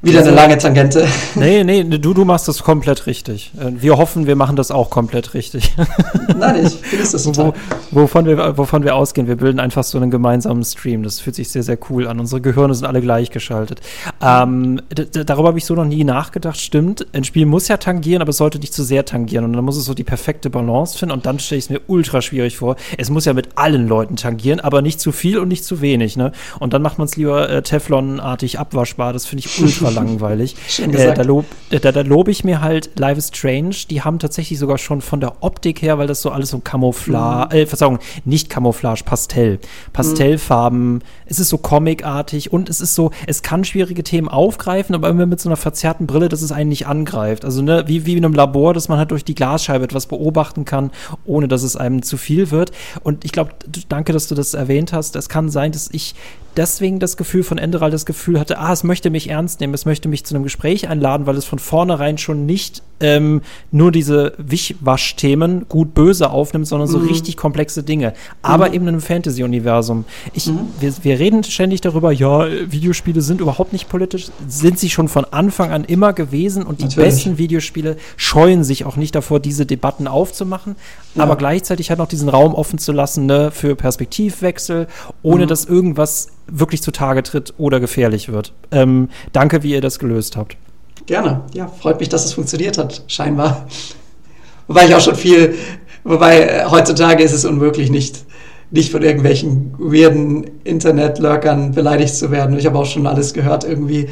Wieder 0.03 0.19
eine 0.19 0.31
lange 0.31 0.57
Tangente. 0.57 1.07
Nee, 1.35 1.63
nee, 1.63 1.85
du, 1.85 2.13
du 2.13 2.25
machst 2.25 2.49
das 2.49 2.61
komplett 2.61 3.07
richtig. 3.07 3.53
Äh, 3.57 3.71
wir 3.81 3.97
hoffen, 3.97 4.27
wir 4.27 4.35
machen 4.35 4.57
das 4.57 4.69
auch 4.69 4.89
komplett 4.89 5.33
richtig. 5.33 5.73
Nein, 6.37 6.65
ich 6.65 6.73
finde 6.73 7.07
das 7.09 7.23
total. 7.23 7.53
Wo, 7.89 8.01
wovon, 8.01 8.25
wir, 8.25 8.57
wovon 8.57 8.83
wir 8.83 8.97
ausgehen, 8.97 9.27
wir 9.27 9.37
bilden 9.37 9.61
einfach 9.61 9.85
so 9.85 9.97
einen 9.97 10.11
gemeinsamen 10.11 10.65
Stream. 10.65 11.03
Das 11.03 11.21
fühlt 11.21 11.37
sich 11.37 11.47
sehr, 11.47 11.63
sehr 11.63 11.77
cool 11.89 12.05
an. 12.05 12.19
Unsere 12.19 12.41
Gehirne 12.41 12.75
sind 12.75 12.85
alle 12.85 12.99
gleichgeschaltet. 12.99 13.79
Ähm, 14.21 14.81
darüber 14.89 15.47
habe 15.47 15.57
ich 15.57 15.63
so 15.63 15.73
noch 15.73 15.85
nie 15.85 16.03
nachgedacht. 16.03 16.59
Stimmt, 16.59 17.07
ein 17.13 17.23
Spiel 17.23 17.45
muss 17.45 17.69
ja 17.69 17.77
tangieren, 17.77 18.21
aber 18.21 18.31
es 18.31 18.37
sollte 18.37 18.59
nicht 18.59 18.73
zu 18.73 18.83
sehr 18.83 19.05
tangieren. 19.05 19.45
Und 19.45 19.53
dann 19.53 19.63
muss 19.63 19.77
es 19.77 19.85
so 19.85 19.93
die 19.93 20.03
perfekte 20.03 20.49
Balance 20.49 20.97
finden. 20.97 21.13
Und 21.13 21.25
dann 21.25 21.39
stelle 21.39 21.59
ich 21.59 21.65
es 21.65 21.69
mir 21.69 21.79
ultra 21.87 22.21
schwierig 22.21 22.57
vor. 22.57 22.75
Es 22.97 23.09
muss 23.09 23.23
ja 23.23 23.31
mit 23.31 23.51
allen 23.55 23.87
Leuten 23.87 24.17
tangieren, 24.17 24.59
aber 24.59 24.81
nicht 24.81 24.99
zu 24.99 25.13
viel 25.13 25.39
und 25.39 25.47
nicht 25.47 25.63
zu 25.63 25.79
wenig. 25.79 26.17
Ne? 26.17 26.33
Und 26.59 26.73
dann 26.73 26.81
macht 26.81 26.97
man 26.97 27.05
es 27.05 27.15
lieber 27.15 27.49
äh, 27.49 27.61
Teflonartig 27.61 28.59
abwaschbar. 28.59 29.13
Das 29.13 29.25
finde 29.25 29.45
ich 29.45 29.61
ultra 29.61 29.92
langweilig. 29.93 30.55
Äh, 30.79 31.13
da, 31.13 31.21
lob, 31.23 31.45
da, 31.69 31.91
da 31.91 32.01
lobe 32.01 32.31
ich 32.31 32.43
mir 32.43 32.61
halt 32.61 32.91
Live 32.97 33.17
is 33.17 33.27
Strange. 33.27 33.75
Die 33.89 34.01
haben 34.01 34.19
tatsächlich 34.19 34.59
sogar 34.59 34.77
schon 34.77 35.01
von 35.01 35.19
der 35.19 35.43
Optik 35.43 35.81
her, 35.81 35.97
weil 35.97 36.07
das 36.07 36.21
so 36.21 36.31
alles 36.31 36.49
so 36.49 36.59
Camouflage, 36.59 37.55
mhm. 37.55 37.61
äh, 37.61 37.65
Verzeihung, 37.65 37.99
nicht 38.25 38.49
Camouflage, 38.49 39.03
Pastell. 39.03 39.59
Pastellfarben. 39.91 40.93
Mhm. 40.95 41.01
Es 41.25 41.39
ist 41.39 41.49
so 41.49 41.57
comicartig 41.57 42.51
und 42.51 42.69
es 42.69 42.81
ist 42.81 42.95
so, 42.95 43.11
es 43.27 43.41
kann 43.41 43.63
schwierige 43.63 44.03
Themen 44.03 44.27
aufgreifen, 44.27 44.95
aber 44.95 45.09
immer 45.09 45.25
mit 45.25 45.39
so 45.39 45.49
einer 45.49 45.57
verzerrten 45.57 46.07
Brille, 46.07 46.29
dass 46.29 46.41
es 46.41 46.51
einen 46.51 46.69
nicht 46.69 46.87
angreift. 46.87 47.45
Also 47.45 47.61
ne, 47.61 47.83
wie, 47.87 48.05
wie 48.05 48.17
in 48.17 48.25
einem 48.25 48.33
Labor, 48.33 48.73
dass 48.73 48.89
man 48.89 48.97
halt 48.97 49.11
durch 49.11 49.25
die 49.25 49.35
Glasscheibe 49.35 49.83
etwas 49.83 50.07
beobachten 50.07 50.65
kann, 50.65 50.91
ohne 51.25 51.47
dass 51.47 51.63
es 51.63 51.75
einem 51.75 52.03
zu 52.03 52.17
viel 52.17 52.51
wird. 52.51 52.71
Und 53.03 53.25
ich 53.25 53.31
glaube, 53.31 53.51
danke, 53.89 54.13
dass 54.13 54.27
du 54.27 54.35
das 54.35 54.53
erwähnt 54.53 54.93
hast. 54.93 55.15
Es 55.15 55.29
kann 55.29 55.49
sein, 55.49 55.71
dass 55.71 55.89
ich 55.91 56.15
deswegen 56.57 56.99
das 56.99 57.17
Gefühl 57.17 57.43
von 57.43 57.57
Enderal 57.57 57.91
das 57.91 58.05
Gefühl 58.05 58.39
hatte, 58.39 58.59
ah, 58.59 58.71
es 58.71 58.83
möchte 58.83 59.09
mich 59.09 59.29
ernst 59.29 59.59
nehmen, 59.59 59.73
es 59.73 59.85
möchte 59.85 60.07
mich 60.07 60.23
zu 60.23 60.35
einem 60.35 60.43
Gespräch 60.43 60.87
einladen, 60.87 61.25
weil 61.25 61.37
es 61.37 61.45
von 61.45 61.59
vornherein 61.59 62.17
schon 62.17 62.45
nicht 62.45 62.81
ähm, 62.99 63.41
nur 63.71 63.91
diese 63.91 64.33
Wichwasch-Themen 64.37 65.67
gut 65.67 65.93
böse 65.93 66.29
aufnimmt, 66.29 66.67
sondern 66.67 66.87
so 66.87 66.99
mhm. 66.99 67.07
richtig 67.07 67.37
komplexe 67.37 67.83
Dinge. 67.83 68.13
Aber 68.41 68.69
mhm. 68.69 68.73
eben 68.73 68.83
in 68.85 68.89
einem 68.89 69.01
Fantasy-Universum. 69.01 70.05
mhm. 70.47 70.59
wir, 70.79 70.93
wir 71.03 71.19
reden 71.19 71.43
ständig 71.43 71.81
darüber, 71.81 72.11
ja, 72.11 72.47
Videospiele 72.67 73.21
sind 73.21 73.41
überhaupt 73.41 73.73
nicht 73.73 73.89
politisch, 73.89 74.27
sind 74.47 74.79
sie 74.79 74.89
schon 74.89 75.07
von 75.07 75.25
Anfang 75.25 75.71
an 75.71 75.83
immer 75.83 76.13
gewesen 76.13 76.63
und 76.63 76.79
die 76.79 76.85
Natürlich. 76.85 77.09
besten 77.09 77.37
Videospiele 77.37 77.97
scheuen 78.15 78.63
sich 78.63 78.85
auch 78.85 78.95
nicht 78.95 79.15
davor, 79.15 79.39
diese 79.39 79.65
Debatten 79.65 80.07
aufzumachen, 80.07 80.75
ja. 81.15 81.23
aber 81.23 81.35
gleichzeitig 81.35 81.89
halt 81.89 81.99
noch 81.99 82.07
diesen 82.07 82.29
Raum 82.29 82.55
offen 82.55 82.79
zu 82.79 82.91
lassen 82.91 83.25
ne, 83.25 83.51
für 83.51 83.75
Perspektivwechsel, 83.75 84.87
ohne 85.21 85.43
mhm. 85.43 85.49
dass 85.49 85.65
irgendwas 85.65 86.27
wirklich 86.47 86.81
zutage 86.81 87.23
tritt 87.23 87.53
oder 87.57 87.79
gefährlich 87.79 88.29
wird. 88.29 88.53
Ähm, 88.71 89.09
danke, 89.31 89.63
wie 89.63 89.71
ihr 89.71 89.81
das 89.81 89.99
gelöst 89.99 90.37
habt. 90.37 90.57
Gerne. 91.05 91.41
Ja, 91.53 91.67
freut 91.67 91.99
mich, 91.99 92.09
dass 92.09 92.25
es 92.25 92.33
funktioniert 92.33 92.77
hat, 92.77 93.03
scheinbar. 93.07 93.67
Wobei 94.67 94.85
ich 94.85 94.95
auch 94.95 95.01
schon 95.01 95.15
viel, 95.15 95.55
wobei 96.03 96.41
äh, 96.41 96.65
heutzutage 96.65 97.23
ist 97.23 97.33
es 97.33 97.45
unmöglich, 97.45 97.89
nicht, 97.89 98.23
nicht 98.71 98.91
von 98.91 99.01
irgendwelchen 99.01 99.73
weirden 99.77 100.49
Internet-Lurkern 100.63 101.73
beleidigt 101.73 102.15
zu 102.15 102.31
werden. 102.31 102.57
Ich 102.57 102.65
habe 102.65 102.77
auch 102.77 102.85
schon 102.85 103.05
alles 103.07 103.33
gehört 103.33 103.63
irgendwie. 103.65 104.09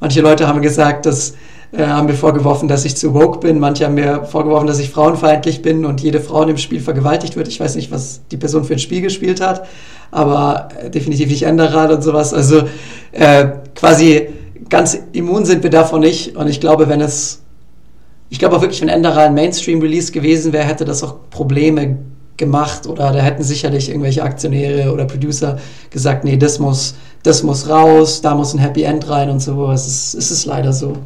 Manche 0.00 0.20
Leute 0.20 0.48
haben 0.48 0.62
gesagt, 0.62 1.06
dass 1.06 1.34
äh, 1.72 1.86
haben 1.86 2.06
mir 2.06 2.14
vorgeworfen, 2.14 2.68
dass 2.68 2.84
ich 2.84 2.96
zu 2.96 3.14
woke 3.14 3.38
bin. 3.38 3.58
Manche 3.58 3.86
haben 3.86 3.94
mir 3.94 4.24
vorgeworfen, 4.24 4.66
dass 4.66 4.78
ich 4.78 4.90
frauenfeindlich 4.90 5.62
bin 5.62 5.84
und 5.86 6.02
jede 6.02 6.20
Frau 6.20 6.42
in 6.42 6.48
dem 6.48 6.58
Spiel 6.58 6.80
vergewaltigt 6.80 7.36
wird. 7.36 7.48
Ich 7.48 7.58
weiß 7.58 7.76
nicht, 7.76 7.90
was 7.90 8.20
die 8.30 8.36
Person 8.36 8.64
für 8.64 8.74
ein 8.74 8.78
Spiel 8.78 9.00
gespielt 9.00 9.40
hat, 9.40 9.66
aber 10.10 10.68
äh, 10.78 10.90
definitiv 10.90 11.28
nicht 11.28 11.44
Enderrad 11.44 11.90
und 11.90 12.02
sowas. 12.02 12.34
Also 12.34 12.64
äh, 13.12 13.46
quasi 13.74 14.28
ganz 14.68 14.98
immun 15.12 15.44
sind 15.44 15.62
wir 15.62 15.70
davon 15.70 16.00
nicht. 16.00 16.36
Und 16.36 16.48
ich 16.48 16.60
glaube, 16.60 16.88
wenn 16.88 17.00
es, 17.00 17.40
ich 18.28 18.38
glaube 18.38 18.56
auch 18.56 18.60
wirklich, 18.60 18.82
wenn 18.82 18.88
Enderal 18.88 19.28
ein 19.28 19.34
Mainstream-Release 19.34 20.12
gewesen 20.12 20.52
wäre, 20.52 20.64
hätte 20.64 20.84
das 20.84 21.02
auch 21.02 21.16
Probleme 21.30 21.98
gemacht 22.36 22.86
oder 22.86 23.12
da 23.12 23.20
hätten 23.20 23.42
sicherlich 23.42 23.88
irgendwelche 23.88 24.22
Aktionäre 24.22 24.92
oder 24.92 25.04
Producer 25.04 25.58
gesagt, 25.90 26.24
nee, 26.24 26.36
das 26.36 26.58
muss, 26.58 26.94
das 27.22 27.42
muss 27.42 27.68
raus, 27.68 28.20
da 28.20 28.34
muss 28.34 28.52
ein 28.52 28.58
Happy 28.58 28.82
End 28.82 29.08
rein 29.08 29.30
und 29.30 29.40
so. 29.40 29.70
Es 29.70 29.86
ist, 29.86 30.14
es 30.14 30.30
ist 30.30 30.44
leider 30.44 30.72
so. 30.72 30.96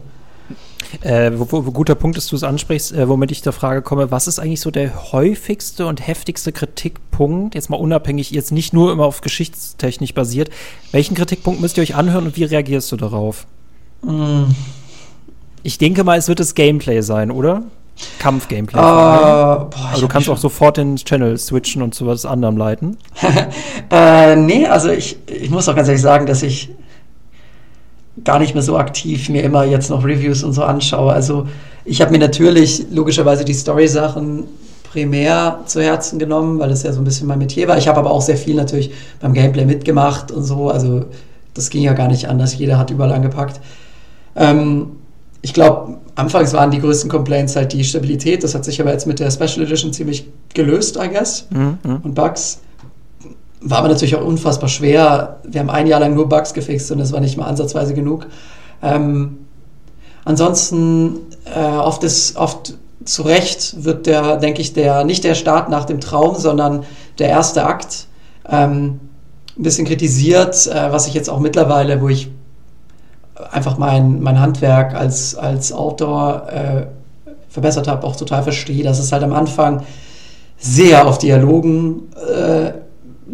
Äh, 1.03 1.33
wo, 1.35 1.47
wo, 1.51 1.71
guter 1.71 1.95
Punkt, 1.95 2.17
dass 2.17 2.27
du 2.27 2.37
es 2.37 2.43
ansprichst, 2.43 2.93
äh, 2.93 3.09
womit 3.09 3.31
ich 3.31 3.43
der 3.43 3.53
Frage 3.53 3.83
komme, 3.83 4.11
was 4.11 4.27
ist 4.27 4.39
eigentlich 4.39 4.61
so 4.61 4.71
der 4.71 5.13
häufigste 5.13 5.87
und 5.87 6.07
heftigste 6.07 6.53
Kritikpunkt, 6.53 7.55
jetzt 7.55 7.71
mal 7.71 7.77
unabhängig, 7.77 8.31
jetzt 8.31 8.53
nicht 8.53 8.73
nur 8.73 8.93
immer 8.93 9.05
auf 9.05 9.21
Geschichtstechnik 9.21 10.15
basiert, 10.15 10.51
welchen 10.93 11.15
Kritikpunkt 11.15 11.61
müsst 11.61 11.77
ihr 11.77 11.83
euch 11.83 11.95
anhören 11.95 12.27
und 12.27 12.37
wie 12.37 12.45
reagierst 12.45 12.91
du 12.93 12.97
darauf? 12.97 13.47
Mm. 14.03 14.45
Ich 15.63 15.79
denke 15.79 16.05
mal, 16.05 16.17
es 16.17 16.29
wird 16.29 16.39
das 16.39 16.55
Gameplay 16.55 17.01
sein, 17.01 17.31
oder? 17.31 17.65
Kampf-Gameplay. 18.19 18.79
Uh, 18.79 18.83
also 18.83 20.03
du 20.03 20.09
kannst 20.09 20.29
auch 20.29 20.37
sofort 20.37 20.77
den 20.77 20.97
Channel 20.97 21.39
switchen 21.39 21.83
und 21.83 21.95
zu 21.95 22.07
was 22.07 22.27
anderem 22.27 22.57
leiten. 22.57 22.99
äh, 23.91 24.37
nee, 24.37 24.67
also 24.67 24.91
ich, 24.91 25.19
ich 25.27 25.51
muss 25.51 25.69
auch 25.69 25.75
ganz 25.75 25.89
ehrlich 25.89 26.03
sagen, 26.03 26.27
dass 26.27 26.43
ich 26.43 26.71
gar 28.25 28.39
nicht 28.39 28.55
mehr 28.55 28.63
so 28.63 28.77
aktiv 28.77 29.29
mir 29.29 29.43
immer 29.43 29.65
jetzt 29.65 29.91
noch 29.91 30.05
Reviews 30.05 30.43
und 30.43 30.53
so 30.53 30.63
anschaue. 30.63 31.13
Also 31.13 31.47
ich 31.85 32.01
habe 32.01 32.13
mir 32.13 32.19
natürlich 32.19 32.87
logischerweise 32.91 33.45
die 33.45 33.55
Story-Sachen 33.55 34.45
primär 34.91 35.61
zu 35.67 35.83
Herzen 35.83 36.19
genommen, 36.19 36.59
weil 36.59 36.71
das 36.71 36.83
ja 36.83 36.93
so 36.93 37.01
ein 37.01 37.05
bisschen 37.05 37.27
mein 37.27 37.39
Metier 37.39 37.69
war. 37.69 37.77
Ich 37.77 37.89
habe 37.89 37.99
aber 37.99 38.11
auch 38.11 38.23
sehr 38.23 38.37
viel 38.37 38.55
natürlich 38.55 38.91
beim 39.21 39.35
Gameplay 39.35 39.65
mitgemacht 39.65 40.31
und 40.31 40.45
so. 40.45 40.71
Also 40.71 41.05
das 41.55 41.71
ging 41.71 41.83
ja 41.83 41.93
gar 41.93 42.09
nicht 42.09 42.29
anders. 42.29 42.57
Jeder 42.57 42.79
hat 42.79 42.91
überall 42.91 43.13
angepackt. 43.13 43.61
Ähm, 44.35 44.93
ich 45.43 45.53
glaube, 45.55 45.99
anfangs 46.15 46.53
waren 46.55 46.71
die 46.71 46.81
größten 46.81 47.11
Complaints 47.11 47.57
halt 47.57 47.73
die 47.73 47.85
Stabilität. 47.85 48.43
Das 48.43 48.55
hat 48.55 48.65
sich 48.65 48.81
aber 48.81 48.93
jetzt 48.93 49.07
mit 49.07 49.21
der 49.21 49.31
Special 49.31 49.65
Edition 49.65 49.93
ziemlich 49.93 50.27
gelöst, 50.55 50.97
I 50.97 51.09
guess. 51.09 51.47
Mhm. 51.51 51.79
mhm. 51.85 51.97
Und 52.03 52.15
Bugs. 52.15 52.61
War 53.69 53.79
aber 53.79 53.89
natürlich 53.89 54.15
auch 54.15 54.25
unfassbar 54.25 54.69
schwer. 54.69 55.41
Wir 55.43 55.61
haben 55.61 55.71
ein 55.71 55.89
Jahr 55.89 55.99
lang 55.99 56.15
nur 56.15 56.29
Bugs 56.29 56.55
gefixt 56.55 56.93
und 56.93 56.99
das 56.99 57.13
war 57.13 57.19
nicht 57.19 57.37
mal 57.37 57.47
ansatzweise 57.47 57.95
genug. 57.95 58.27
Ähm, 58.81 59.39
ansonsten, 60.25 61.19
äh, 61.53 61.77
oft 61.77 62.05
ist, 62.05 62.37
oft 62.37 62.75
zu 63.05 63.23
Recht 63.23 63.83
wird 63.83 64.07
der, 64.07 64.37
denke 64.37 64.61
ich, 64.61 64.73
der, 64.73 65.03
nicht 65.03 65.25
der 65.25 65.35
Start 65.35 65.69
nach 65.69 65.85
dem 65.85 66.01
Traum, 66.01 66.37
sondern 66.37 66.85
der 67.19 67.29
erste 67.29 67.67
Akt 67.67 68.07
ähm, 68.49 69.01
ein 69.59 69.63
bisschen 69.65 69.85
kritisiert, 69.85 70.69
äh, 70.69 70.93
was 70.93 71.09
ich 71.09 71.15
jetzt 71.15 71.29
auch 71.29 71.41
mittlerweile, 71.41 72.01
wo 72.01 72.09
ich 72.09 72.31
einfach 73.51 73.79
mein, 73.79 74.21
mein 74.23 74.39
Handwerk 74.39 74.95
als, 74.95 75.35
als 75.35 75.73
Autor 75.73 76.47
äh, 76.53 76.87
verbessert 77.49 77.89
habe, 77.89 78.07
auch 78.07 78.15
total 78.15 78.45
verstehe, 78.45 78.85
dass 78.85 79.01
es 79.01 79.11
halt 79.11 79.25
am 79.25 79.33
Anfang 79.33 79.83
sehr 80.57 81.09
auf 81.09 81.19
Dialogen 81.19 82.05
äh, 82.15 82.73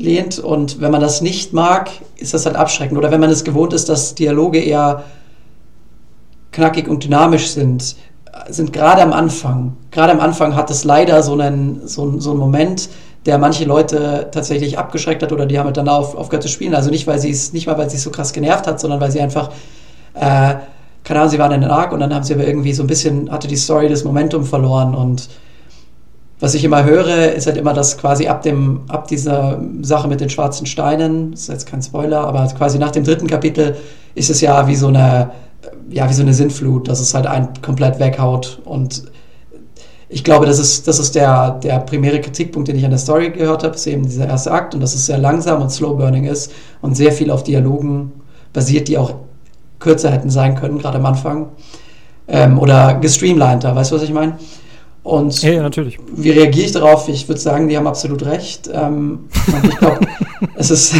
lehnt 0.03 0.39
und 0.39 0.81
wenn 0.81 0.91
man 0.91 1.01
das 1.01 1.21
nicht 1.21 1.53
mag, 1.53 1.91
ist 2.17 2.35
das 2.35 2.47
halt 2.47 2.57
abschreckend. 2.57 2.99
Oder 2.99 3.11
wenn 3.11 3.21
man 3.21 3.31
es 3.31 3.45
gewohnt 3.45 3.73
ist, 3.73 3.89
dass 3.89 4.15
Dialoge 4.15 4.59
eher 4.59 5.05
knackig 6.51 6.89
und 6.89 7.05
dynamisch 7.05 7.49
sind, 7.49 7.97
sind 8.49 8.73
gerade 8.73 9.03
am 9.03 9.13
Anfang, 9.13 9.77
gerade 9.91 10.13
am 10.13 10.21
Anfang 10.21 10.55
hat 10.55 10.71
es 10.71 10.85
leider 10.85 11.23
so 11.23 11.33
einen, 11.33 11.87
so, 11.87 12.19
so 12.19 12.31
einen 12.31 12.41
Moment, 12.41 12.89
der 13.25 13.39
manche 13.39 13.65
Leute 13.65 14.29
tatsächlich 14.33 14.79
abgeschreckt 14.79 15.23
hat 15.23 15.33
oder 15.33 15.47
die 15.47 15.59
haben 15.59 15.67
halt 15.67 15.77
dann 15.77 15.89
auf, 15.89 16.17
aufgehört 16.17 16.43
zu 16.43 16.49
spielen. 16.49 16.75
Also 16.75 16.91
nicht, 16.91 17.07
weil 17.07 17.19
sie 17.19 17.31
es, 17.31 17.53
nicht 17.53 17.67
mal, 17.67 17.79
weil 17.79 17.89
sie 17.89 17.97
es 17.97 18.03
so 18.03 18.11
krass 18.11 18.33
genervt 18.33 18.67
hat, 18.67 18.81
sondern 18.81 19.01
weil 19.01 19.13
sie 19.13 19.21
einfach 19.21 19.51
äh, 20.15 20.55
keine 21.05 21.21
Ahnung, 21.21 21.31
sie 21.31 21.39
waren 21.39 21.53
in 21.53 21.63
den 21.63 21.71
Arc 21.71 21.93
und 21.93 22.01
dann 22.01 22.15
haben 22.15 22.23
sie 22.23 22.35
aber 22.35 22.47
irgendwie 22.47 22.73
so 22.73 22.83
ein 22.83 22.87
bisschen, 22.87 23.31
hatte 23.31 23.49
die 23.49 23.57
Story 23.57 23.89
das 23.89 24.05
Momentum 24.05 24.45
verloren 24.45 24.95
und 24.95 25.29
was 26.43 26.55
ich 26.55 26.65
immer 26.65 26.83
höre, 26.83 27.33
ist 27.35 27.47
halt 27.47 27.57
immer, 27.57 27.73
dass 27.73 27.97
quasi 27.97 28.27
ab 28.27 28.43
dem, 28.43 28.81
ab 28.89 29.07
dieser 29.07 29.63
Sache 29.81 30.09
mit 30.09 30.21
den 30.21 30.29
schwarzen 30.29 30.67
Steinen, 30.67 31.35
ist 31.35 31.49
jetzt 31.49 31.69
kein 31.69 31.81
Spoiler, 31.81 32.27
aber 32.27 32.45
quasi 32.49 32.81
nach 32.81 32.91
dem 32.91 33.05
dritten 33.05 33.29
Kapitel 33.29 33.77
ist 34.17 34.29
es 34.29 34.41
ja 34.41 34.67
wie 34.67 34.75
so 34.75 34.89
eine, 34.89 35.31
ja, 35.89 36.11
wie 36.11 36.13
so 36.13 36.23
eine 36.23 36.35
Sinnflut, 36.35 36.89
dass 36.89 36.99
es 36.99 37.15
halt 37.15 37.29
einen 37.29 37.51
komplett 37.63 38.01
weghaut 38.01 38.61
und 38.65 39.05
ich 40.09 40.25
glaube, 40.25 40.45
das 40.45 40.59
ist, 40.59 40.89
das 40.89 40.99
ist 40.99 41.15
der, 41.15 41.61
der 41.63 41.79
primäre 41.79 42.21
Kritikpunkt, 42.21 42.67
den 42.67 42.77
ich 42.77 42.85
an 42.85 42.91
der 42.91 42.99
Story 42.99 43.31
gehört 43.31 43.63
habe, 43.63 43.77
ist 43.77 43.87
eben 43.87 44.03
dieser 44.03 44.27
erste 44.27 44.51
Akt 44.51 44.75
und 44.75 44.81
dass 44.81 44.97
es 44.97 45.07
sehr 45.07 45.19
langsam 45.19 45.63
und 45.63 45.71
slow 45.71 45.97
burning 45.97 46.25
ist 46.25 46.51
und 46.81 46.97
sehr 46.97 47.13
viel 47.13 47.31
auf 47.31 47.45
Dialogen 47.45 48.11
basiert, 48.53 48.89
die 48.89 48.99
auch 48.99 49.15
kürzer 49.79 50.11
hätten 50.11 50.29
sein 50.29 50.57
können, 50.57 50.79
gerade 50.79 50.99
am 50.99 51.07
Anfang. 51.07 51.51
Ähm, 52.27 52.59
oder 52.59 52.95
gestreamliner, 52.95 53.77
weißt 53.77 53.93
du, 53.93 53.97
was 53.97 54.03
ich 54.03 54.13
meine? 54.13 54.39
Und 55.03 55.43
ja, 55.43 55.63
natürlich. 55.63 55.99
wie 56.15 56.31
reagiere 56.31 56.67
ich 56.67 56.73
darauf? 56.73 57.09
Ich 57.09 57.29
würde 57.29 57.41
sagen, 57.41 57.69
die 57.69 57.77
haben 57.77 57.89
absolut 57.89 58.25
recht. 58.25 58.71
Ähm, 58.73 59.29
und 59.49 59.65
ich 59.65 59.77
glaube, 59.77 60.01
es 60.57 60.71
ist, 60.71 60.95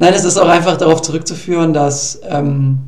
nein, 0.00 0.12
es 0.12 0.24
ist 0.24 0.36
auch 0.36 0.48
einfach 0.48 0.76
darauf 0.76 1.02
zurückzuführen, 1.02 1.72
dass 1.72 2.20
ähm, 2.28 2.78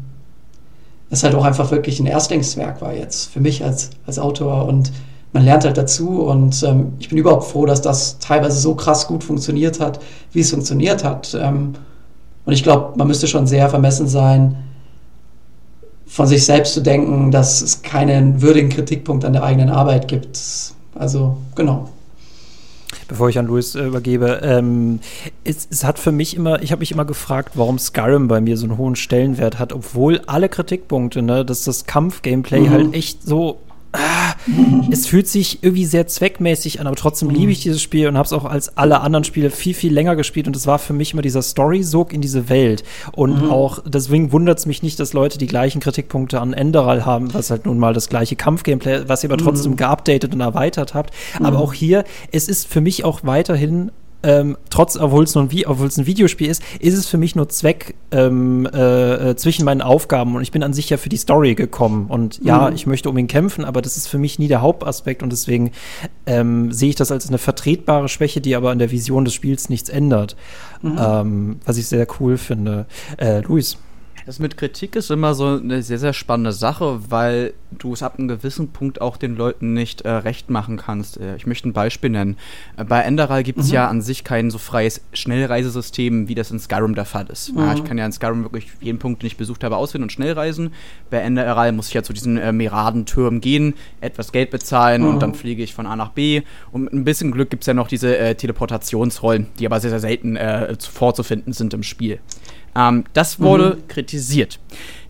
es 1.11 1.23
halt 1.23 1.35
auch 1.37 1.45
einfach 1.45 1.71
wirklich 1.71 2.01
ein 2.01 2.07
Erstlingswerk 2.07 2.81
war 2.83 2.93
jetzt 2.93 3.31
für 3.33 3.41
mich 3.41 3.63
als, 3.63 3.91
als 4.07 4.19
Autor 4.19 4.67
und 4.67 4.93
man 5.33 5.45
lernt 5.45 5.65
halt 5.65 5.77
dazu 5.77 6.23
und 6.23 6.63
ähm, 6.63 6.95
ich 6.99 7.11
bin 7.11 7.19
überhaupt 7.19 7.45
froh, 7.45 7.67
dass 7.67 7.83
das 7.83 8.19
teilweise 8.19 8.59
so 8.59 8.75
krass 8.75 9.07
gut 9.07 9.23
funktioniert 9.23 9.81
hat, 9.81 10.01
wie 10.33 10.41
es 10.41 10.51
funktioniert 10.51 11.05
hat. 11.05 11.37
Ähm, 11.41 11.75
und 12.45 12.53
ich 12.53 12.63
glaube, 12.63 12.97
man 12.97 13.07
müsste 13.07 13.29
schon 13.29 13.47
sehr 13.47 13.69
vermessen 13.69 14.09
sein, 14.09 14.57
von 16.07 16.27
sich 16.27 16.45
selbst 16.45 16.75
zu 16.75 16.81
denken, 16.81 17.31
dass 17.31 17.61
es 17.61 17.83
keinen 17.83 18.41
würdigen 18.41 18.71
Kritikpunkt 18.71 19.25
an 19.25 19.33
der 19.33 19.43
eigenen 19.43 19.71
Arbeit 19.71 20.09
gibt. 20.09 20.41
Also, 20.95 21.37
genau. 21.55 21.89
Bevor 23.09 23.29
ich 23.29 23.39
an 23.39 23.47
Luis 23.47 23.75
äh, 23.75 23.85
übergebe, 23.85 24.41
ähm, 24.43 25.01
es, 25.45 25.69
es, 25.71 25.85
hat 25.85 25.99
für 25.99 26.13
mich 26.13 26.35
immer, 26.35 26.63
ich 26.63 26.73
habe 26.73 26.81
mich 26.81 26.91
immer 26.91 27.05
gefragt, 27.05 27.53
warum 27.55 27.79
Skyrim 27.79 28.27
bei 28.27 28.41
mir 28.41 28.57
so 28.57 28.67
einen 28.67 28.79
hohen 28.79 28.97
Stellenwert 28.97 29.59
hat, 29.59 29.73
obwohl 29.73 30.23
alle 30.27 30.49
Kritikpunkte, 30.49 31.23
ne, 31.23 31.45
dass 31.45 31.65
das 31.65 31.87
Kampf-Gameplay 31.87 32.61
mhm. 32.61 32.71
halt 32.71 32.95
echt 32.95 33.23
so 33.23 33.61
ah, 33.97 34.35
es 34.91 35.07
fühlt 35.07 35.29
sich 35.29 35.63
irgendwie 35.63 35.85
sehr 35.85 36.07
zweckmäßig 36.07 36.81
an, 36.81 36.87
aber 36.87 36.97
trotzdem 36.97 37.31
liebe 37.31 37.51
ich 37.51 37.63
dieses 37.63 37.83
Spiel 37.83 38.09
und 38.09 38.17
habe 38.17 38.27
es 38.27 38.33
auch 38.33 38.45
als 38.45 38.77
alle 38.77 39.01
anderen 39.01 39.25
Spiele 39.25 39.51
viel, 39.51 39.75
viel 39.75 39.93
länger 39.93 40.17
gespielt. 40.17 40.47
Und 40.47 40.57
es 40.57 40.67
war 40.67 40.79
für 40.79 40.93
mich 40.93 41.13
immer 41.13 41.23
dieser 41.23 41.43
Story-Sog 41.43 42.13
in 42.13 42.21
diese 42.21 42.49
Welt. 42.49 42.85
Und 43.13 43.45
mhm. 43.45 43.51
auch 43.51 43.81
deswegen 43.85 44.33
wundert 44.33 44.59
es 44.59 44.67
mich 44.67 44.83
nicht, 44.83 45.01
dass 45.01 45.13
Leute 45.13 45.39
die 45.39 45.47
gleichen 45.47 45.81
Kritikpunkte 45.81 46.41
an 46.41 46.53
Enderal 46.53 47.05
haben, 47.05 47.35
was 47.35 47.51
halt 47.51 47.67
nun 47.67 47.79
mal 47.79 47.95
das 47.95 48.09
gleiche 48.09 48.37
Kampfgameplay, 48.37 49.09
was 49.09 49.25
ihr 49.25 49.31
aber 49.31 49.43
trotzdem 49.43 49.73
mhm. 49.73 49.77
geupdatet 49.77 50.35
und 50.35 50.41
erweitert 50.41 50.95
habt. 50.95 51.13
Mhm. 51.39 51.47
Aber 51.47 51.59
auch 51.59 51.73
hier, 51.73 52.05
es 52.33 52.49
ist 52.49 52.67
für 52.67 52.81
mich 52.81 53.05
auch 53.05 53.21
weiterhin 53.25 53.91
ähm, 54.27 54.57
trotz, 54.71 54.97
obwohl 54.97 55.23
es 55.23 55.37
nur 55.37 55.45
ein, 55.45 55.51
obwohl 55.67 55.87
es 55.87 55.97
ein 55.97 56.07
Videospiel 56.07 56.49
ist, 56.49 56.61
ist 56.81 56.95
es 56.95 57.07
für 57.07 57.17
mich 57.17 57.37
nur 57.37 57.49
Zweck 57.49 57.95
ähm, 58.11 58.69
äh, 58.75 59.31
äh, 59.31 59.37
zwischen 59.37 59.65
meinen 59.65 59.83
Aufgaben 59.83 60.35
und 60.35 60.43
ich 60.43 60.51
bin 60.51 60.65
an 60.65 60.73
sich 60.73 60.91
ja 60.91 60.97
für 60.97 61.09
die 61.09 61.17
Story 61.17 61.55
gekommen 61.55 62.09
und 62.09 62.41
ja, 62.43 62.69
mhm. 62.69 62.75
ich 62.75 62.87
möchte 62.89 63.09
um 63.09 63.17
ihn 63.17 63.29
kämpfen, 63.29 63.65
aber 63.65 63.83
das 63.83 63.97
ist 63.97 64.09
für 64.09 64.19
mich 64.19 64.41
nie 64.41 64.49
der 64.49 64.63
Hauptaspekt 64.63 65.23
und 65.23 65.31
deswegen 65.31 65.71
ähm, 66.27 66.73
sehe 66.73 66.89
ich 66.89 66.97
das 66.97 67.13
als 67.13 67.29
eine 67.29 67.39
vertretbare 67.39 68.09
Schwäche, 68.09 68.41
die 68.41 68.57
aber 68.57 68.71
an 68.71 68.81
der 68.81 68.91
Vision 68.91 69.25
des 69.25 69.33
Spiels 69.33 69.69
nichts 69.69 69.89
ändert, 69.89 70.37
mhm. 70.83 70.99
Ähm, 70.99 71.61
was 71.65 71.77
ich 71.77 71.87
sehr 71.87 72.07
cool 72.19 72.37
finde. 72.37 72.87
Äh, 73.19 73.43
Luis. 73.43 73.79
Das 74.27 74.41
mit 74.41 74.57
Kritik 74.57 74.97
ist 74.97 75.13
immer 75.13 75.35
so 75.35 75.47
eine 75.47 75.85
sehr, 75.85 76.01
sehr 76.01 76.13
spannende 76.13 76.51
Sache, 76.51 76.99
weil 77.11 77.55
du 77.71 77.93
es 77.93 78.03
ab 78.03 78.19
einem 78.19 78.27
gewissen 78.27 78.71
Punkt 78.71 79.01
auch 79.01 79.19
den 79.19 79.37
Leuten 79.37 79.73
nicht 79.73 80.01
äh, 80.01 80.11
recht 80.11 80.51
machen 80.51 80.79
kannst. 80.79 81.21
Äh, 81.21 81.37
ich 81.37 81.47
möchte 81.47 81.69
ein 81.69 81.73
Beispiel 81.73 82.11
nennen. 82.11 82.37
Äh, 82.77 82.85
bei 82.85 83.03
Enderal 83.03 83.45
gibt 83.45 83.61
es 83.61 83.69
mhm. 83.69 83.75
ja 83.75 83.87
an 83.87 84.03
sich 84.03 84.25
kein 84.25 84.51
so 84.51 84.59
freies 84.59 85.01
Schnellreisesystem, 85.13 86.27
wie 86.27 86.35
das 86.35 86.51
in 86.51 86.59
Skyrim 86.59 86.97
der 86.97 87.05
Fall 87.05 87.27
ist. 87.31 87.53
Mhm. 87.53 87.61
Ja, 87.61 87.75
ich 87.75 87.85
kann 87.85 87.99
ja 87.99 88.05
in 88.05 88.11
Skyrim 88.11 88.43
wirklich 88.43 88.67
jeden 88.81 88.99
Punkt, 88.99 89.23
den 89.23 89.29
ich 89.29 89.37
besucht 89.37 89.63
habe, 89.63 89.77
auswählen 89.77 90.03
und 90.03 90.11
schnell 90.11 90.33
reisen. 90.33 90.73
Bei 91.09 91.19
Enderal 91.19 91.71
muss 91.71 91.87
ich 91.87 91.95
ja 91.95 92.03
zu 92.03 92.13
diesen 92.13 92.37
äh, 92.37 92.51
Miradentürmen 92.51 93.41
gehen, 93.41 93.75
etwas 94.01 94.33
Geld 94.33 94.51
bezahlen 94.51 95.03
mhm. 95.03 95.09
und 95.09 95.23
dann 95.23 95.35
fliege 95.35 95.63
ich 95.63 95.73
von 95.73 95.87
A 95.87 95.95
nach 95.95 96.11
B. 96.11 96.43
Und 96.73 96.83
mit 96.83 96.93
ein 96.93 97.05
bisschen 97.05 97.31
Glück 97.31 97.51
gibt 97.51 97.63
es 97.63 97.69
ja 97.69 97.75
noch 97.75 97.87
diese 97.87 98.19
äh, 98.19 98.35
Teleportationsrollen, 98.35 99.47
die 99.61 99.67
aber 99.67 99.79
sehr, 99.79 99.91
sehr 99.91 100.01
selten 100.01 100.35
äh, 100.35 100.75
vorzufinden 100.81 101.53
sind 101.53 101.75
im 101.75 101.85
Spiel. 101.85 102.19
Ähm, 102.77 103.05
das 103.13 103.41
wurde 103.41 103.77
mhm. 103.77 103.89
kritisiert. 103.89 104.61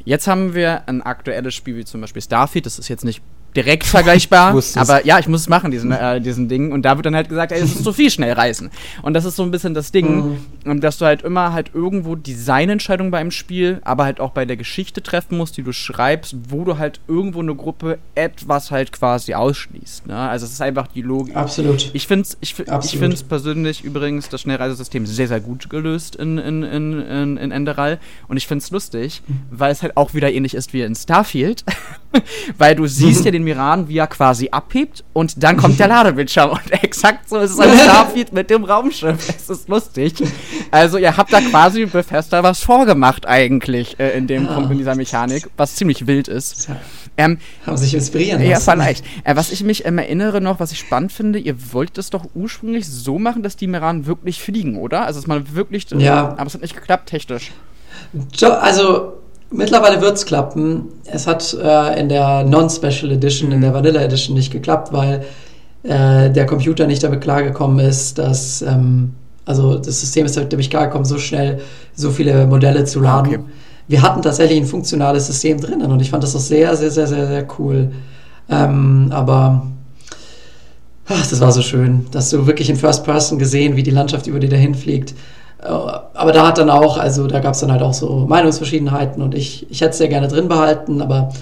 Jetzt 0.04 0.28
haben 0.28 0.54
wir 0.54 0.88
ein 0.88 1.02
aktuelles 1.02 1.54
Spiel 1.54 1.76
wie 1.76 1.84
zum 1.84 2.00
Beispiel 2.00 2.22
Starfield. 2.22 2.64
Das 2.64 2.78
ist 2.78 2.88
jetzt 2.88 3.04
nicht 3.04 3.22
direkt 3.56 3.84
vergleichbar. 3.84 4.54
aber 4.76 5.06
ja, 5.06 5.18
ich 5.18 5.28
muss 5.28 5.42
es 5.42 5.48
machen, 5.48 5.70
diesen, 5.70 5.90
äh, 5.90 6.20
diesen 6.20 6.48
Ding. 6.48 6.72
Und 6.72 6.82
da 6.82 6.96
wird 6.96 7.06
dann 7.06 7.16
halt 7.16 7.28
gesagt, 7.28 7.52
ey, 7.52 7.60
es 7.60 7.74
ist 7.74 7.84
zu 7.84 7.92
viel 7.92 8.10
schnell 8.10 8.32
reisen. 8.32 8.70
Und 9.02 9.14
das 9.14 9.24
ist 9.24 9.36
so 9.36 9.42
ein 9.42 9.50
bisschen 9.50 9.74
das 9.74 9.92
Ding, 9.92 10.38
mhm. 10.64 10.80
dass 10.80 10.98
du 10.98 11.06
halt 11.06 11.22
immer 11.22 11.52
halt 11.52 11.70
irgendwo 11.74 12.14
Designentscheidungen 12.14 13.10
beim 13.10 13.30
Spiel, 13.30 13.80
aber 13.84 14.04
halt 14.04 14.20
auch 14.20 14.30
bei 14.30 14.44
der 14.44 14.56
Geschichte 14.56 15.02
treffen 15.02 15.36
musst, 15.38 15.56
die 15.56 15.62
du 15.62 15.72
schreibst, 15.72 16.36
wo 16.48 16.64
du 16.64 16.78
halt 16.78 17.00
irgendwo 17.08 17.40
eine 17.40 17.54
Gruppe 17.54 17.98
etwas 18.14 18.70
halt 18.70 18.92
quasi 18.92 19.34
ausschließt. 19.34 20.06
Ne? 20.06 20.16
Also 20.16 20.46
es 20.46 20.52
ist 20.52 20.62
einfach 20.62 20.86
die 20.88 21.02
Logik. 21.02 21.34
Absolut. 21.36 21.90
Ich 21.94 22.06
finde 22.06 22.22
es 22.22 22.36
ich, 22.40 22.54
ich 22.58 22.98
find's 22.98 23.22
persönlich 23.22 23.84
übrigens 23.84 24.28
das 24.28 24.42
Schnellreisesystem 24.42 25.06
sehr, 25.06 25.28
sehr 25.28 25.40
gut 25.40 25.70
gelöst 25.70 26.16
in, 26.16 26.38
in, 26.38 26.62
in, 26.62 27.00
in, 27.00 27.36
in 27.36 27.50
Enderal. 27.50 27.98
Und 28.28 28.36
ich 28.36 28.46
finde 28.46 28.62
es 28.62 28.70
lustig, 28.70 29.22
mhm. 29.26 29.40
weil 29.50 29.72
es 29.72 29.82
halt 29.82 29.96
auch 29.96 30.14
wieder 30.14 30.32
ähnlich 30.32 30.54
ist 30.54 30.72
wie 30.72 30.82
in 30.82 30.94
Starfield. 30.94 31.64
weil 32.58 32.74
du 32.74 32.86
siehst 32.86 33.24
ja 33.24 33.30
den 33.30 33.44
Miraden, 33.44 33.88
wie 33.88 33.98
er 33.98 34.06
quasi 34.06 34.48
abhebt 34.50 35.04
und 35.12 35.42
dann 35.42 35.56
kommt 35.56 35.78
der 35.78 35.88
Ladebildschirm. 35.88 36.50
Und 36.56 36.82
exakt 36.82 37.28
so 37.28 37.38
ist 37.38 37.52
es 37.52 37.60
ein 37.60 37.76
Starfield 37.76 38.32
mit 38.32 38.50
dem 38.50 38.64
Raumschiff. 38.64 39.28
Es 39.28 39.50
ist 39.50 39.68
lustig. 39.68 40.14
Also 40.70 40.98
ihr 40.98 41.16
habt 41.16 41.32
da 41.32 41.40
quasi 41.40 41.86
Bethesda 41.86 42.42
was 42.42 42.60
vorgemacht 42.60 43.26
eigentlich 43.26 43.98
äh, 43.98 44.16
in 44.16 44.26
dem 44.26 44.46
Punkt, 44.46 44.70
in 44.70 44.78
dieser 44.78 44.94
Mechanik, 44.94 45.48
was 45.56 45.76
ziemlich 45.76 46.06
wild 46.06 46.28
ist. 46.28 46.68
Ähm, 47.16 47.38
Haben 47.66 47.76
sich 47.76 47.94
inspirieren 47.94 48.40
lassen. 48.40 48.50
Ja, 48.50 48.60
vielleicht. 48.60 49.04
Äh, 49.24 49.36
was 49.36 49.50
ich 49.50 49.64
mich 49.64 49.86
ähm, 49.86 49.98
erinnere 49.98 50.40
noch, 50.40 50.60
was 50.60 50.72
ich 50.72 50.78
spannend 50.78 51.12
finde, 51.12 51.38
ihr 51.38 51.72
wolltet 51.72 51.98
es 51.98 52.10
doch 52.10 52.26
ursprünglich 52.34 52.88
so 52.88 53.18
machen, 53.18 53.42
dass 53.42 53.56
die 53.56 53.66
Miraden 53.66 54.06
wirklich 54.06 54.40
fliegen, 54.40 54.76
oder? 54.76 55.06
Also 55.06 55.20
dass 55.20 55.26
man 55.26 55.54
wirklich... 55.54 55.86
Ja. 55.90 56.34
aber 56.36 56.46
es 56.46 56.54
hat 56.54 56.62
nicht 56.62 56.74
geklappt 56.74 57.08
technisch. 57.08 57.52
Also 58.42 59.14
Mittlerweile 59.50 60.00
wird 60.00 60.16
es 60.16 60.26
klappen. 60.26 60.86
Es 61.04 61.26
hat 61.26 61.54
äh, 61.54 62.00
in 62.00 62.08
der 62.08 62.44
Non-Special 62.44 63.12
Edition, 63.12 63.52
in 63.52 63.60
der 63.60 63.72
Vanilla 63.72 64.00
Edition 64.00 64.34
nicht 64.34 64.52
geklappt, 64.52 64.92
weil 64.92 65.24
äh, 65.84 66.30
der 66.30 66.46
Computer 66.46 66.86
nicht 66.86 67.02
damit 67.02 67.20
klargekommen 67.20 67.78
ist, 67.78 68.18
dass, 68.18 68.62
ähm, 68.62 69.14
also 69.44 69.76
das 69.76 70.00
System 70.00 70.26
ist 70.26 70.36
damit 70.36 70.70
klargekommen, 70.70 71.04
so 71.04 71.18
schnell 71.18 71.60
so 71.94 72.10
viele 72.10 72.46
Modelle 72.46 72.84
zu 72.84 73.00
laden. 73.00 73.34
Okay. 73.34 73.44
Wir 73.88 74.02
hatten 74.02 74.20
tatsächlich 74.20 74.58
ein 74.58 74.66
funktionales 74.66 75.28
System 75.28 75.60
drinnen 75.60 75.92
und 75.92 76.00
ich 76.00 76.10
fand 76.10 76.24
das 76.24 76.34
auch 76.34 76.40
sehr, 76.40 76.74
sehr, 76.74 76.90
sehr, 76.90 77.06
sehr, 77.06 77.28
sehr 77.28 77.46
cool. 77.58 77.92
Ähm, 78.50 79.08
aber 79.10 79.68
ach, 81.06 81.26
das 81.26 81.40
war 81.40 81.52
so 81.52 81.62
schön, 81.62 82.06
dass 82.10 82.30
du 82.30 82.48
wirklich 82.48 82.68
in 82.68 82.74
First 82.74 83.04
Person 83.04 83.38
gesehen, 83.38 83.76
wie 83.76 83.84
die 83.84 83.92
Landschaft 83.92 84.26
über 84.26 84.40
dir 84.40 84.48
dahin 84.48 84.74
fliegt. 84.74 85.14
Aber 85.66 86.32
da 86.32 86.46
hat 86.46 86.58
dann 86.58 86.70
auch, 86.70 86.98
also 86.98 87.26
da 87.26 87.40
gab 87.40 87.54
es 87.54 87.60
dann 87.60 87.72
halt 87.72 87.82
auch 87.82 87.94
so 87.94 88.26
Meinungsverschiedenheiten 88.28 89.22
und 89.22 89.34
ich, 89.34 89.70
ich 89.70 89.80
hätte 89.80 89.90
es 89.90 89.98
sehr 89.98 90.08
gerne 90.08 90.28
drin 90.28 90.48
behalten, 90.48 91.02
aber 91.02 91.32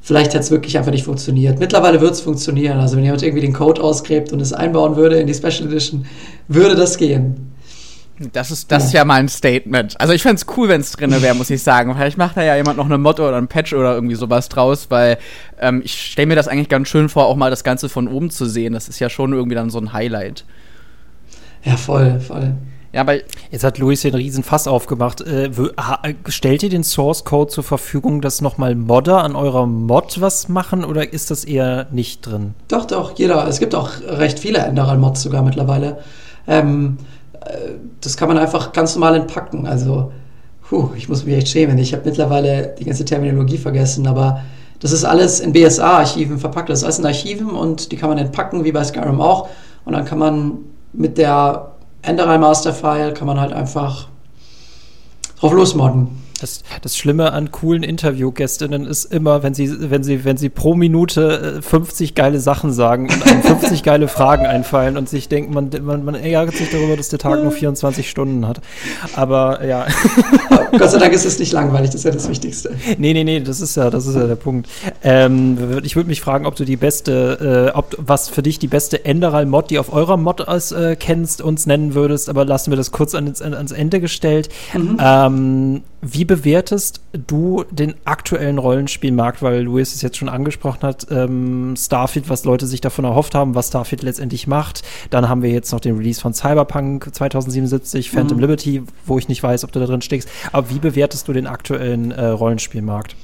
vielleicht 0.00 0.30
hätte 0.30 0.40
es 0.40 0.50
wirklich 0.50 0.76
einfach 0.78 0.90
nicht 0.90 1.04
funktioniert. 1.04 1.58
Mittlerweile 1.58 2.00
wird 2.00 2.12
es 2.12 2.20
funktionieren. 2.20 2.78
Also 2.78 2.96
wenn 2.96 3.04
jemand 3.04 3.22
irgendwie 3.22 3.42
den 3.42 3.52
Code 3.52 3.82
ausgräbt 3.82 4.32
und 4.32 4.40
es 4.40 4.52
einbauen 4.52 4.96
würde 4.96 5.18
in 5.18 5.26
die 5.26 5.34
Special 5.34 5.68
Edition, 5.68 6.06
würde 6.48 6.74
das 6.74 6.96
gehen. 6.96 7.52
Das 8.32 8.50
ist, 8.50 8.72
das 8.72 8.86
ist 8.86 8.92
ja 8.94 9.04
mal 9.04 9.14
ein 9.14 9.28
Statement. 9.28 10.00
Also 10.00 10.12
ich 10.12 10.22
fände 10.22 10.36
es 10.36 10.46
cool, 10.56 10.68
wenn 10.68 10.80
es 10.80 10.90
drin 10.90 11.10
wäre, 11.22 11.36
muss 11.36 11.50
ich 11.50 11.62
sagen. 11.62 11.94
Vielleicht 11.94 12.18
macht 12.18 12.36
da 12.36 12.42
ja 12.42 12.56
jemand 12.56 12.76
noch 12.76 12.86
eine 12.86 12.98
Motto 12.98 13.26
oder 13.26 13.36
ein 13.36 13.46
Patch 13.46 13.72
oder 13.72 13.94
irgendwie 13.94 14.16
sowas 14.16 14.48
draus, 14.48 14.86
weil 14.88 15.18
ähm, 15.60 15.82
ich 15.84 16.10
stelle 16.10 16.26
mir 16.26 16.34
das 16.34 16.48
eigentlich 16.48 16.68
ganz 16.68 16.88
schön 16.88 17.08
vor, 17.08 17.26
auch 17.26 17.36
mal 17.36 17.50
das 17.50 17.62
Ganze 17.62 17.88
von 17.88 18.08
oben 18.08 18.30
zu 18.30 18.46
sehen. 18.46 18.72
Das 18.72 18.88
ist 18.88 18.98
ja 18.98 19.08
schon 19.08 19.32
irgendwie 19.32 19.54
dann 19.54 19.70
so 19.70 19.78
ein 19.78 19.92
Highlight. 19.92 20.44
Ja, 21.62 21.76
voll, 21.76 22.18
voll. 22.18 22.54
Ja, 22.92 23.02
aber 23.02 23.16
jetzt 23.50 23.64
hat 23.64 23.78
Luis 23.78 24.02
den 24.02 24.14
riesen 24.14 24.42
Fass 24.42 24.66
aufgemacht. 24.66 25.20
Äh, 25.20 25.50
stellt 26.28 26.62
ihr 26.62 26.70
den 26.70 26.84
Source 26.84 27.24
Code 27.24 27.50
zur 27.50 27.64
Verfügung, 27.64 28.22
dass 28.22 28.40
nochmal 28.40 28.74
Modder 28.74 29.22
an 29.22 29.36
eurer 29.36 29.66
Mod 29.66 30.20
was 30.20 30.48
machen 30.48 30.84
oder 30.84 31.12
ist 31.12 31.30
das 31.30 31.44
eher 31.44 31.86
nicht 31.90 32.26
drin? 32.26 32.54
Doch, 32.68 32.86
doch, 32.86 33.18
jeder. 33.18 33.46
Es 33.46 33.58
gibt 33.58 33.74
auch 33.74 33.90
recht 34.06 34.38
viele 34.38 34.58
Enderal-Mods 34.58 35.22
sogar 35.22 35.42
mittlerweile. 35.42 35.98
Ähm, 36.46 36.96
äh, 37.40 37.72
das 38.00 38.16
kann 38.16 38.28
man 38.28 38.38
einfach 38.38 38.72
ganz 38.72 38.94
normal 38.94 39.16
entpacken. 39.16 39.66
Also, 39.66 40.10
puh, 40.66 40.90
ich 40.96 41.10
muss 41.10 41.26
mich 41.26 41.36
echt 41.36 41.48
schämen. 41.48 41.76
Ich 41.76 41.92
habe 41.92 42.04
mittlerweile 42.06 42.74
die 42.78 42.84
ganze 42.86 43.04
Terminologie 43.04 43.58
vergessen, 43.58 44.06
aber 44.06 44.40
das 44.80 44.92
ist 44.92 45.04
alles 45.04 45.40
in 45.40 45.52
BSA-Archiven 45.52 46.38
verpackt. 46.38 46.70
Das 46.70 46.78
ist 46.78 46.84
alles 46.84 46.98
in 47.00 47.06
Archiven 47.06 47.50
und 47.50 47.92
die 47.92 47.96
kann 47.96 48.08
man 48.08 48.16
entpacken, 48.16 48.64
wie 48.64 48.72
bei 48.72 48.82
Skyrim 48.82 49.20
auch. 49.20 49.48
Und 49.84 49.92
dann 49.92 50.06
kann 50.06 50.18
man 50.18 50.58
mit 50.94 51.18
der 51.18 51.72
Enderal 52.02 52.38
Master 52.38 52.72
File 52.72 53.12
kann 53.12 53.26
man 53.26 53.40
halt 53.40 53.52
einfach 53.52 54.08
drauf 55.38 55.52
losmodden. 55.52 56.27
Das, 56.40 56.62
das 56.82 56.96
Schlimme 56.96 57.32
an 57.32 57.50
coolen 57.50 57.82
Interviewgästinnen 57.82 58.86
ist 58.86 59.12
immer, 59.12 59.42
wenn 59.42 59.54
sie, 59.54 59.90
wenn 59.90 60.02
sie, 60.02 60.24
wenn 60.24 60.36
sie 60.36 60.48
pro 60.48 60.74
Minute 60.74 61.60
50 61.62 62.10
äh, 62.10 62.12
geile 62.14 62.40
Sachen 62.40 62.72
sagen 62.72 63.08
und 63.10 63.26
einem 63.26 63.42
50 63.42 63.82
geile 63.82 64.08
Fragen 64.08 64.46
einfallen 64.46 64.96
und 64.96 65.08
sich 65.08 65.28
denkt, 65.28 65.52
man, 65.52 65.70
man, 65.82 66.04
man 66.04 66.14
ärgert 66.14 66.54
sich 66.54 66.70
darüber, 66.70 66.96
dass 66.96 67.08
der 67.08 67.18
Tag 67.18 67.42
nur 67.42 67.52
24 67.52 68.08
Stunden 68.08 68.46
hat. 68.46 68.60
Aber 69.16 69.64
ja. 69.64 69.86
Gott 70.78 70.90
sei 70.90 70.98
Dank 70.98 71.12
ist 71.12 71.24
es 71.24 71.38
nicht 71.38 71.52
langweilig, 71.52 71.90
das 71.90 71.96
ist 71.96 72.04
ja 72.04 72.10
das 72.10 72.28
Wichtigste. 72.28 72.70
Nee, 72.98 73.12
nee, 73.12 73.24
nee, 73.24 73.40
das 73.40 73.60
ist 73.60 73.76
ja, 73.76 73.90
das 73.90 74.06
ist 74.06 74.14
ja 74.14 74.26
der 74.26 74.36
Punkt. 74.36 74.68
Ähm, 75.02 75.80
ich 75.82 75.96
würde 75.96 76.08
mich 76.08 76.20
fragen, 76.20 76.46
ob 76.46 76.56
du 76.56 76.64
die 76.64 76.76
beste, 76.76 77.72
äh, 77.74 77.76
ob 77.76 77.96
was 77.98 78.28
für 78.28 78.42
dich 78.42 78.58
die 78.58 78.68
beste 78.68 79.04
Enderal-Mod, 79.04 79.70
die 79.70 79.78
auf 79.78 79.92
eurer 79.92 80.16
Mod 80.16 80.46
aus, 80.46 80.72
äh, 80.72 80.96
kennst, 80.96 81.42
uns 81.42 81.66
nennen 81.66 81.94
würdest, 81.94 82.28
aber 82.28 82.44
lassen 82.44 82.70
wir 82.70 82.76
das 82.76 82.92
kurz 82.92 83.14
ans, 83.14 83.42
ans 83.42 83.72
Ende 83.72 84.00
gestellt. 84.00 84.48
Mhm. 84.74 84.96
Ähm, 85.00 85.82
wie 86.00 86.24
bewertest 86.28 87.00
du 87.12 87.64
den 87.72 87.94
aktuellen 88.04 88.58
Rollenspielmarkt, 88.58 89.42
weil 89.42 89.62
Luis 89.62 89.94
es 89.94 90.02
jetzt 90.02 90.16
schon 90.16 90.28
angesprochen 90.28 90.82
hat, 90.82 91.08
ähm, 91.10 91.74
Starfield, 91.76 92.28
was 92.28 92.44
Leute 92.44 92.66
sich 92.66 92.80
davon 92.80 93.04
erhofft 93.04 93.34
haben, 93.34 93.56
was 93.56 93.68
Starfield 93.68 94.04
letztendlich 94.04 94.46
macht. 94.46 94.82
Dann 95.10 95.28
haben 95.28 95.42
wir 95.42 95.50
jetzt 95.50 95.72
noch 95.72 95.80
den 95.80 95.96
Release 95.96 96.20
von 96.20 96.32
Cyberpunk 96.34 97.12
2077, 97.12 98.12
Phantom 98.12 98.36
mhm. 98.36 98.42
Liberty, 98.42 98.82
wo 99.06 99.18
ich 99.18 99.28
nicht 99.28 99.42
weiß, 99.42 99.64
ob 99.64 99.72
du 99.72 99.80
da 99.80 99.86
drin 99.86 100.02
steckst. 100.02 100.28
Aber 100.52 100.70
wie 100.70 100.78
bewertest 100.78 101.26
du 101.26 101.32
den 101.32 101.48
aktuellen 101.48 102.12
äh, 102.12 102.26
Rollenspielmarkt? 102.26 103.16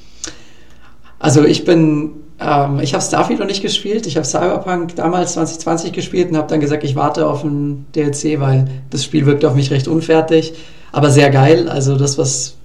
Also 1.20 1.44
ich 1.44 1.64
bin, 1.64 2.10
ähm, 2.40 2.80
ich 2.80 2.94
habe 2.94 3.04
Starfield 3.04 3.38
noch 3.38 3.46
nicht 3.46 3.62
gespielt. 3.62 4.06
Ich 4.06 4.16
habe 4.16 4.26
Cyberpunk 4.26 4.96
damals 4.96 5.34
2020 5.34 5.92
gespielt 5.92 6.30
und 6.30 6.36
habe 6.36 6.48
dann 6.48 6.60
gesagt, 6.60 6.82
ich 6.82 6.96
warte 6.96 7.26
auf 7.26 7.44
ein 7.44 7.86
DLC, 7.94 8.40
weil 8.40 8.66
das 8.90 9.04
Spiel 9.04 9.26
wirkt 9.26 9.44
auf 9.44 9.54
mich 9.54 9.70
recht 9.70 9.88
unfertig, 9.88 10.54
aber 10.90 11.10
sehr 11.10 11.30
geil. 11.30 11.68
Also 11.68 11.96
das, 11.96 12.18
was 12.18 12.56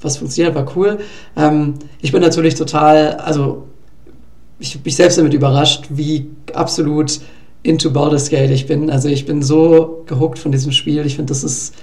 was 0.00 0.16
funktioniert, 0.16 0.54
war 0.54 0.66
cool. 0.76 0.98
Ähm, 1.36 1.74
ich 2.00 2.12
bin 2.12 2.22
natürlich 2.22 2.54
total, 2.54 3.14
also 3.14 3.66
ich 4.58 4.80
bin 4.80 4.92
selbst 4.92 5.18
damit 5.18 5.34
überrascht, 5.34 5.86
wie 5.90 6.30
absolut 6.54 7.20
into 7.62 7.90
Baldur's 7.90 8.28
Gate 8.28 8.50
ich 8.50 8.66
bin. 8.66 8.90
Also 8.90 9.08
ich 9.08 9.26
bin 9.26 9.42
so 9.42 10.02
gehuckt 10.06 10.38
von 10.38 10.52
diesem 10.52 10.72
Spiel. 10.72 11.04
Ich 11.06 11.16
finde, 11.16 11.30
das 11.30 11.44
ist, 11.44 11.74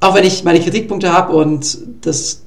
auch 0.00 0.14
wenn 0.14 0.24
ich 0.24 0.44
meine 0.44 0.60
Kritikpunkte 0.60 1.12
habe 1.12 1.34
und 1.34 1.78
das 2.02 2.42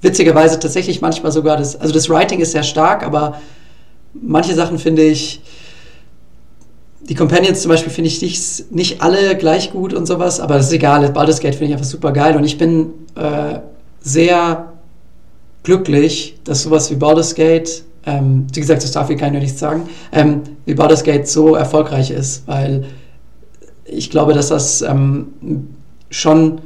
witzigerweise 0.00 0.58
tatsächlich 0.58 1.00
manchmal 1.00 1.32
sogar 1.32 1.56
das, 1.56 1.76
also 1.76 1.92
das 1.92 2.08
Writing 2.08 2.40
ist 2.40 2.52
sehr 2.52 2.62
stark, 2.62 3.02
aber 3.02 3.40
manche 4.14 4.54
Sachen 4.54 4.78
finde 4.78 5.02
ich, 5.02 5.42
die 7.02 7.14
Companions 7.14 7.62
zum 7.62 7.70
Beispiel 7.70 7.92
finde 7.92 8.08
ich 8.08 8.22
nicht, 8.22 8.72
nicht 8.72 9.02
alle 9.02 9.36
gleich 9.36 9.72
gut 9.72 9.92
und 9.92 10.06
sowas, 10.06 10.38
aber 10.38 10.56
das 10.56 10.66
ist 10.66 10.72
egal. 10.72 11.08
Baldur's 11.10 11.40
Gate 11.40 11.54
finde 11.54 11.66
ich 11.66 11.72
einfach 11.72 11.86
super 11.86 12.12
geil 12.12 12.36
und 12.36 12.44
ich 12.44 12.56
bin 12.56 12.92
äh, 13.16 13.58
sehr 14.00 14.72
glücklich, 15.62 16.38
dass 16.44 16.62
sowas 16.62 16.90
wie 16.90 16.96
Baldur's 16.96 17.34
Gate, 17.34 17.84
ähm, 18.06 18.46
wie 18.52 18.60
gesagt, 18.60 18.82
Starfield 18.82 19.18
kann 19.18 19.28
ich 19.28 19.32
nur 19.32 19.42
nichts 19.42 19.60
sagen, 19.60 19.88
ähm, 20.12 20.42
wie 20.64 20.74
Baldur's 20.74 21.04
Gate 21.04 21.28
so 21.28 21.54
erfolgreich 21.54 22.10
ist, 22.10 22.46
weil 22.46 22.84
ich 23.84 24.10
glaube, 24.10 24.32
dass 24.32 24.48
das 24.48 24.82
ähm, 24.82 25.28
schon 26.10 26.60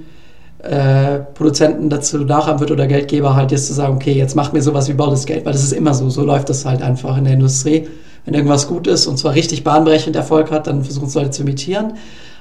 äh, 0.59 1.21
Produzenten 1.35 1.91
dazu 1.91 2.19
nachhaben 2.19 2.61
wird 2.61 2.71
oder 2.71 2.87
Geldgeber 2.87 3.35
halt 3.35 3.51
jetzt 3.53 3.67
zu 3.67 3.75
sagen, 3.75 3.97
okay, 3.97 4.13
jetzt 4.13 4.35
macht 4.35 4.53
mir 4.53 4.63
sowas 4.63 4.89
wie 4.89 4.95
Baldur's 4.95 5.27
Gate, 5.27 5.45
weil 5.45 5.53
das 5.53 5.63
ist 5.63 5.73
immer 5.73 5.95
so, 5.95 6.09
so 6.09 6.25
läuft 6.25 6.49
das 6.49 6.65
halt 6.65 6.83
einfach 6.83 7.17
in 7.19 7.25
der 7.25 7.35
Industrie. 7.35 7.89
Wenn 8.25 8.35
irgendwas 8.35 8.69
gut 8.69 8.87
ist 8.87 9.07
und 9.07 9.19
zwar 9.19 9.35
richtig 9.35 9.65
bahnbrechend 9.65 10.17
Erfolg 10.17 10.51
hat, 10.51 10.67
dann 10.67 10.83
versuchen 10.83 11.09
es 11.09 11.15
Leute 11.15 11.31
zu 11.31 11.43
imitieren. 11.43 11.95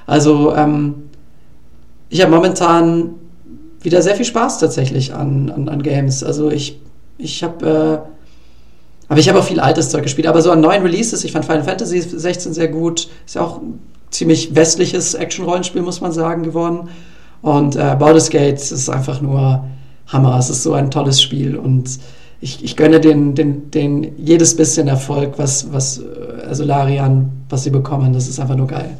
Also 0.06 0.54
ähm, 0.54 0.94
ich 2.08 2.22
habe 2.22 2.30
momentan 2.30 3.10
wieder 3.84 4.02
sehr 4.02 4.16
viel 4.16 4.24
Spaß 4.24 4.58
tatsächlich 4.58 5.14
an, 5.14 5.50
an, 5.50 5.68
an 5.68 5.82
Games. 5.82 6.24
Also 6.24 6.50
ich, 6.50 6.80
ich 7.18 7.44
habe 7.44 8.04
äh, 8.08 8.14
aber 9.08 9.20
ich 9.20 9.28
habe 9.28 9.38
auch 9.38 9.44
viel 9.44 9.60
altes 9.60 9.90
Zeug 9.90 10.02
gespielt. 10.02 10.26
Aber 10.26 10.40
so 10.40 10.50
an 10.50 10.60
neuen 10.60 10.82
Releases, 10.82 11.24
ich 11.24 11.32
fand 11.32 11.44
Final 11.44 11.62
Fantasy 11.62 12.00
16 12.00 12.54
sehr 12.54 12.68
gut. 12.68 13.08
Ist 13.26 13.34
ja 13.34 13.42
auch 13.42 13.60
ein 13.60 13.78
ziemlich 14.10 14.54
westliches 14.54 15.14
Action-Rollenspiel, 15.14 15.82
muss 15.82 16.00
man 16.00 16.12
sagen, 16.12 16.42
geworden. 16.42 16.88
Und 17.42 17.76
äh, 17.76 17.96
Baldur's 17.98 18.30
Gate 18.30 18.54
ist 18.54 18.88
einfach 18.88 19.20
nur 19.20 19.64
Hammer. 20.06 20.38
Es 20.38 20.48
ist 20.48 20.62
so 20.62 20.72
ein 20.72 20.90
tolles 20.90 21.20
Spiel 21.20 21.56
und 21.56 21.98
ich, 22.40 22.64
ich 22.64 22.76
gönne 22.76 23.00
den, 23.00 23.34
den, 23.34 23.70
den 23.70 24.18
jedes 24.18 24.56
bisschen 24.56 24.88
Erfolg, 24.88 25.34
was, 25.38 25.72
was 25.72 26.02
also 26.46 26.64
Larian, 26.64 27.30
was 27.48 27.64
sie 27.64 27.70
bekommen. 27.70 28.12
Das 28.12 28.28
ist 28.28 28.38
einfach 28.38 28.56
nur 28.56 28.66
geil. 28.66 28.96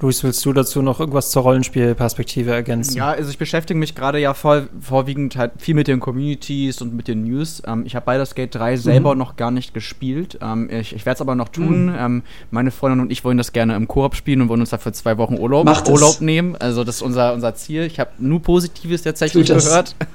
Luis, 0.00 0.22
willst 0.22 0.44
du 0.44 0.52
dazu 0.52 0.80
noch 0.80 1.00
irgendwas 1.00 1.32
zur 1.32 1.42
Rollenspielperspektive 1.42 2.52
ergänzen? 2.52 2.96
Ja, 2.96 3.10
also 3.10 3.30
ich 3.30 3.38
beschäftige 3.38 3.78
mich 3.78 3.96
gerade 3.96 4.20
ja 4.20 4.32
voll, 4.32 4.68
vorwiegend 4.80 5.36
halt 5.36 5.52
viel 5.58 5.74
mit 5.74 5.88
den 5.88 5.98
Communities 5.98 6.80
und 6.80 6.94
mit 6.94 7.08
den 7.08 7.24
News. 7.24 7.62
Ähm, 7.66 7.82
ich 7.84 7.96
habe 7.96 8.06
Baldur's 8.06 8.36
Gate 8.36 8.54
3 8.54 8.76
selber 8.76 9.14
mhm. 9.14 9.18
noch 9.18 9.34
gar 9.36 9.50
nicht 9.50 9.74
gespielt. 9.74 10.38
Ähm, 10.40 10.70
ich 10.70 10.94
ich 10.94 11.04
werde 11.04 11.16
es 11.16 11.20
aber 11.20 11.34
noch 11.34 11.48
tun. 11.48 11.86
Mhm. 11.86 11.96
Ähm, 11.98 12.22
meine 12.52 12.70
Freundin 12.70 13.00
und 13.00 13.10
ich 13.10 13.24
wollen 13.24 13.38
das 13.38 13.52
gerne 13.52 13.74
im 13.74 13.88
Koop 13.88 14.14
spielen 14.14 14.40
und 14.40 14.48
wollen 14.48 14.60
uns 14.60 14.70
dafür 14.70 14.92
zwei 14.92 15.18
Wochen 15.18 15.36
Urlaub, 15.36 15.66
Urlaub 15.88 16.20
nehmen. 16.20 16.54
Also 16.56 16.84
das 16.84 16.96
ist 16.96 17.02
unser, 17.02 17.34
unser 17.34 17.56
Ziel. 17.56 17.82
Ich 17.82 17.98
habe 17.98 18.10
nur 18.18 18.40
Positives 18.40 19.02
tatsächlich 19.02 19.48
gehört. 19.48 19.96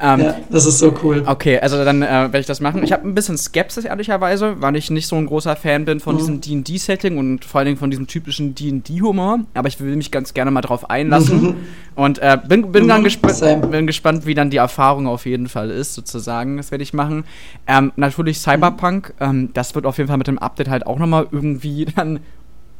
Ähm, 0.00 0.20
ja, 0.20 0.36
das 0.50 0.66
ist 0.66 0.78
so 0.78 0.94
cool. 1.02 1.22
Okay, 1.26 1.58
also 1.58 1.84
dann 1.84 2.02
äh, 2.02 2.06
werde 2.06 2.40
ich 2.40 2.46
das 2.46 2.60
machen. 2.60 2.82
Ich 2.82 2.92
habe 2.92 3.06
ein 3.06 3.14
bisschen 3.14 3.38
Skepsis, 3.38 3.84
ehrlicherweise, 3.84 4.60
weil 4.60 4.76
ich 4.76 4.90
nicht 4.90 5.06
so 5.06 5.16
ein 5.16 5.26
großer 5.26 5.56
Fan 5.56 5.84
bin 5.84 6.00
von 6.00 6.14
mhm. 6.14 6.18
diesem 6.18 6.40
D&D-Setting 6.40 7.18
und 7.18 7.44
vor 7.44 7.60
allen 7.60 7.66
Dingen 7.66 7.78
von 7.78 7.90
diesem 7.90 8.06
typischen 8.06 8.54
D&D-Humor. 8.54 9.40
Aber 9.54 9.68
ich 9.68 9.80
will 9.80 9.94
mich 9.96 10.10
ganz 10.10 10.34
gerne 10.34 10.50
mal 10.50 10.62
drauf 10.62 10.90
einlassen. 10.90 11.42
Mhm. 11.42 11.56
Und 11.94 12.18
äh, 12.18 12.38
bin, 12.46 12.72
bin, 12.72 12.84
mhm. 12.84 12.88
dann 12.88 13.04
gesp 13.04 13.22
bin 13.70 13.86
gespannt, 13.86 14.26
wie 14.26 14.34
dann 14.34 14.50
die 14.50 14.56
Erfahrung 14.56 15.06
auf 15.06 15.26
jeden 15.26 15.48
Fall 15.48 15.70
ist, 15.70 15.94
sozusagen. 15.94 16.56
Das 16.56 16.70
werde 16.70 16.82
ich 16.82 16.92
machen. 16.92 17.24
Ähm, 17.66 17.92
natürlich 17.96 18.38
Cyberpunk. 18.38 19.14
Ähm, 19.20 19.50
das 19.54 19.74
wird 19.74 19.86
auf 19.86 19.98
jeden 19.98 20.08
Fall 20.08 20.18
mit 20.18 20.26
dem 20.26 20.38
Update 20.38 20.68
halt 20.68 20.86
auch 20.86 20.98
nochmal 20.98 21.26
irgendwie 21.30 21.84
dann 21.96 22.20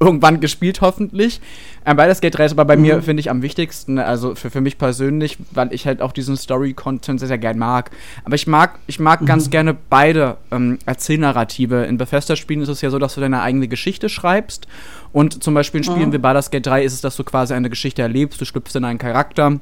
irgendwann 0.01 0.41
gespielt, 0.41 0.81
hoffentlich. 0.81 1.41
Ähm, 1.87 1.97
Baldur's 1.97 2.21
Gate 2.21 2.37
3 2.37 2.47
ist 2.47 2.53
aber 2.53 2.65
bei 2.65 2.77
mhm. 2.77 2.83
mir, 2.83 3.03
finde 3.03 3.21
ich, 3.21 3.31
am 3.31 3.43
wichtigsten. 3.43 3.99
Also 3.99 4.35
für, 4.35 4.51
für 4.51 4.61
mich 4.61 4.79
persönlich, 4.79 5.39
weil 5.53 5.73
ich 5.73 5.87
halt 5.87 6.03
auch 6.03 6.13
diesen 6.13 6.37
Story-Content 6.37 7.21
sehr, 7.21 7.29
sehr 7.29 7.39
gern 7.39 7.59
mag. 7.59 7.91
Aber 8.25 8.35
ich 8.35 8.47
mag, 8.47 8.79
ich 8.87 8.99
mag 8.99 9.21
mhm. 9.21 9.27
ganz 9.27 9.51
gerne 9.51 9.77
beide 9.91 10.37
ähm, 10.51 10.79
Erzählnarrative. 10.87 11.85
In 11.85 11.99
Bethesda-Spielen 11.99 12.63
ist 12.63 12.69
es 12.69 12.81
ja 12.81 12.91
so, 12.91 12.99
dass 12.99 13.15
du 13.15 13.21
deine 13.21 13.43
eigene 13.43 13.69
Geschichte 13.69 14.09
schreibst. 14.09 14.67
Und 15.13 15.43
zum 15.43 15.55
Beispiel 15.55 15.79
in 15.79 15.85
Spielen 15.85 16.09
mhm. 16.09 16.13
wie 16.13 16.19
Baldur's 16.19 16.51
Gate 16.51 16.67
3 16.67 16.85
ist 16.85 16.93
es, 16.93 17.01
dass 17.01 17.17
du 17.17 17.25
quasi 17.25 17.55
eine 17.55 17.71
Geschichte 17.71 18.03
erlebst, 18.03 18.41
du 18.41 18.45
schlüpfst 18.45 18.77
in 18.77 18.85
einen 18.85 18.99
Charakter. 18.99 19.61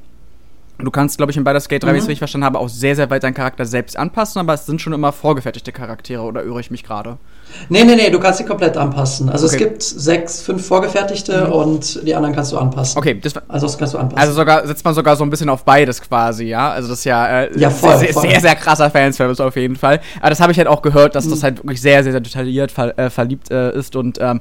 Du 0.78 0.90
kannst, 0.90 1.18
glaube 1.18 1.30
ich, 1.30 1.36
in 1.36 1.44
Baldur's 1.44 1.68
Gate 1.68 1.82
3, 1.82 1.88
mhm. 1.88 1.92
wie 1.92 1.96
ich 1.96 2.00
es 2.00 2.04
mhm. 2.04 2.08
richtig 2.08 2.18
verstanden 2.20 2.44
habe, 2.46 2.58
auch 2.58 2.68
sehr, 2.68 2.96
sehr 2.96 3.10
weit 3.10 3.22
deinen 3.22 3.34
Charakter 3.34 3.64
selbst 3.64 3.96
anpassen, 3.96 4.40
aber 4.40 4.54
es 4.54 4.66
sind 4.66 4.80
schon 4.80 4.92
immer 4.92 5.12
vorgefertigte 5.12 5.72
Charaktere, 5.72 6.22
oder 6.22 6.42
irre 6.44 6.60
ich 6.60 6.70
mich 6.70 6.82
gerade? 6.82 7.18
Nee, 7.68 7.84
nee, 7.84 7.96
nee, 7.96 8.10
du 8.10 8.18
kannst 8.18 8.38
sie 8.38 8.44
komplett 8.44 8.76
anpassen. 8.76 9.28
Also 9.28 9.46
okay. 9.46 9.54
es 9.54 9.58
gibt 9.58 9.82
sechs, 9.82 10.42
fünf 10.42 10.66
vorgefertigte 10.66 11.46
mhm. 11.46 11.52
und 11.52 12.06
die 12.06 12.14
anderen 12.14 12.34
kannst 12.34 12.52
du 12.52 12.58
anpassen. 12.58 12.98
Okay, 12.98 13.18
das 13.20 13.34
also 13.48 13.66
das 13.66 13.78
kannst 13.78 13.94
du 13.94 13.98
anpassen. 13.98 14.18
Also 14.18 14.32
sogar 14.32 14.66
setzt 14.66 14.84
man 14.84 14.94
sogar 14.94 15.16
so 15.16 15.24
ein 15.24 15.30
bisschen 15.30 15.48
auf 15.48 15.64
beides 15.64 16.00
quasi, 16.00 16.44
ja? 16.44 16.70
Also 16.70 16.88
das 16.88 17.00
ist 17.00 17.04
ja, 17.04 17.42
äh, 17.42 17.58
ja 17.58 17.70
voll, 17.70 17.96
sehr, 17.98 18.12
voll. 18.12 18.22
sehr, 18.22 18.40
sehr 18.40 18.54
krasser 18.54 18.90
Fanservice 18.90 19.40
auf 19.40 19.56
jeden 19.56 19.76
Fall. 19.76 20.00
Aber 20.20 20.30
das 20.30 20.40
habe 20.40 20.52
ich 20.52 20.58
halt 20.58 20.68
auch 20.68 20.82
gehört, 20.82 21.14
dass 21.14 21.26
mhm. 21.26 21.30
das 21.30 21.42
halt 21.42 21.58
wirklich 21.58 21.80
sehr, 21.80 22.02
sehr, 22.02 22.12
sehr 22.12 22.20
detailliert 22.20 22.72
ver 22.72 22.98
äh, 22.98 23.10
verliebt 23.10 23.50
äh, 23.50 23.76
ist 23.76 23.96
und 23.96 24.18
ähm, 24.20 24.40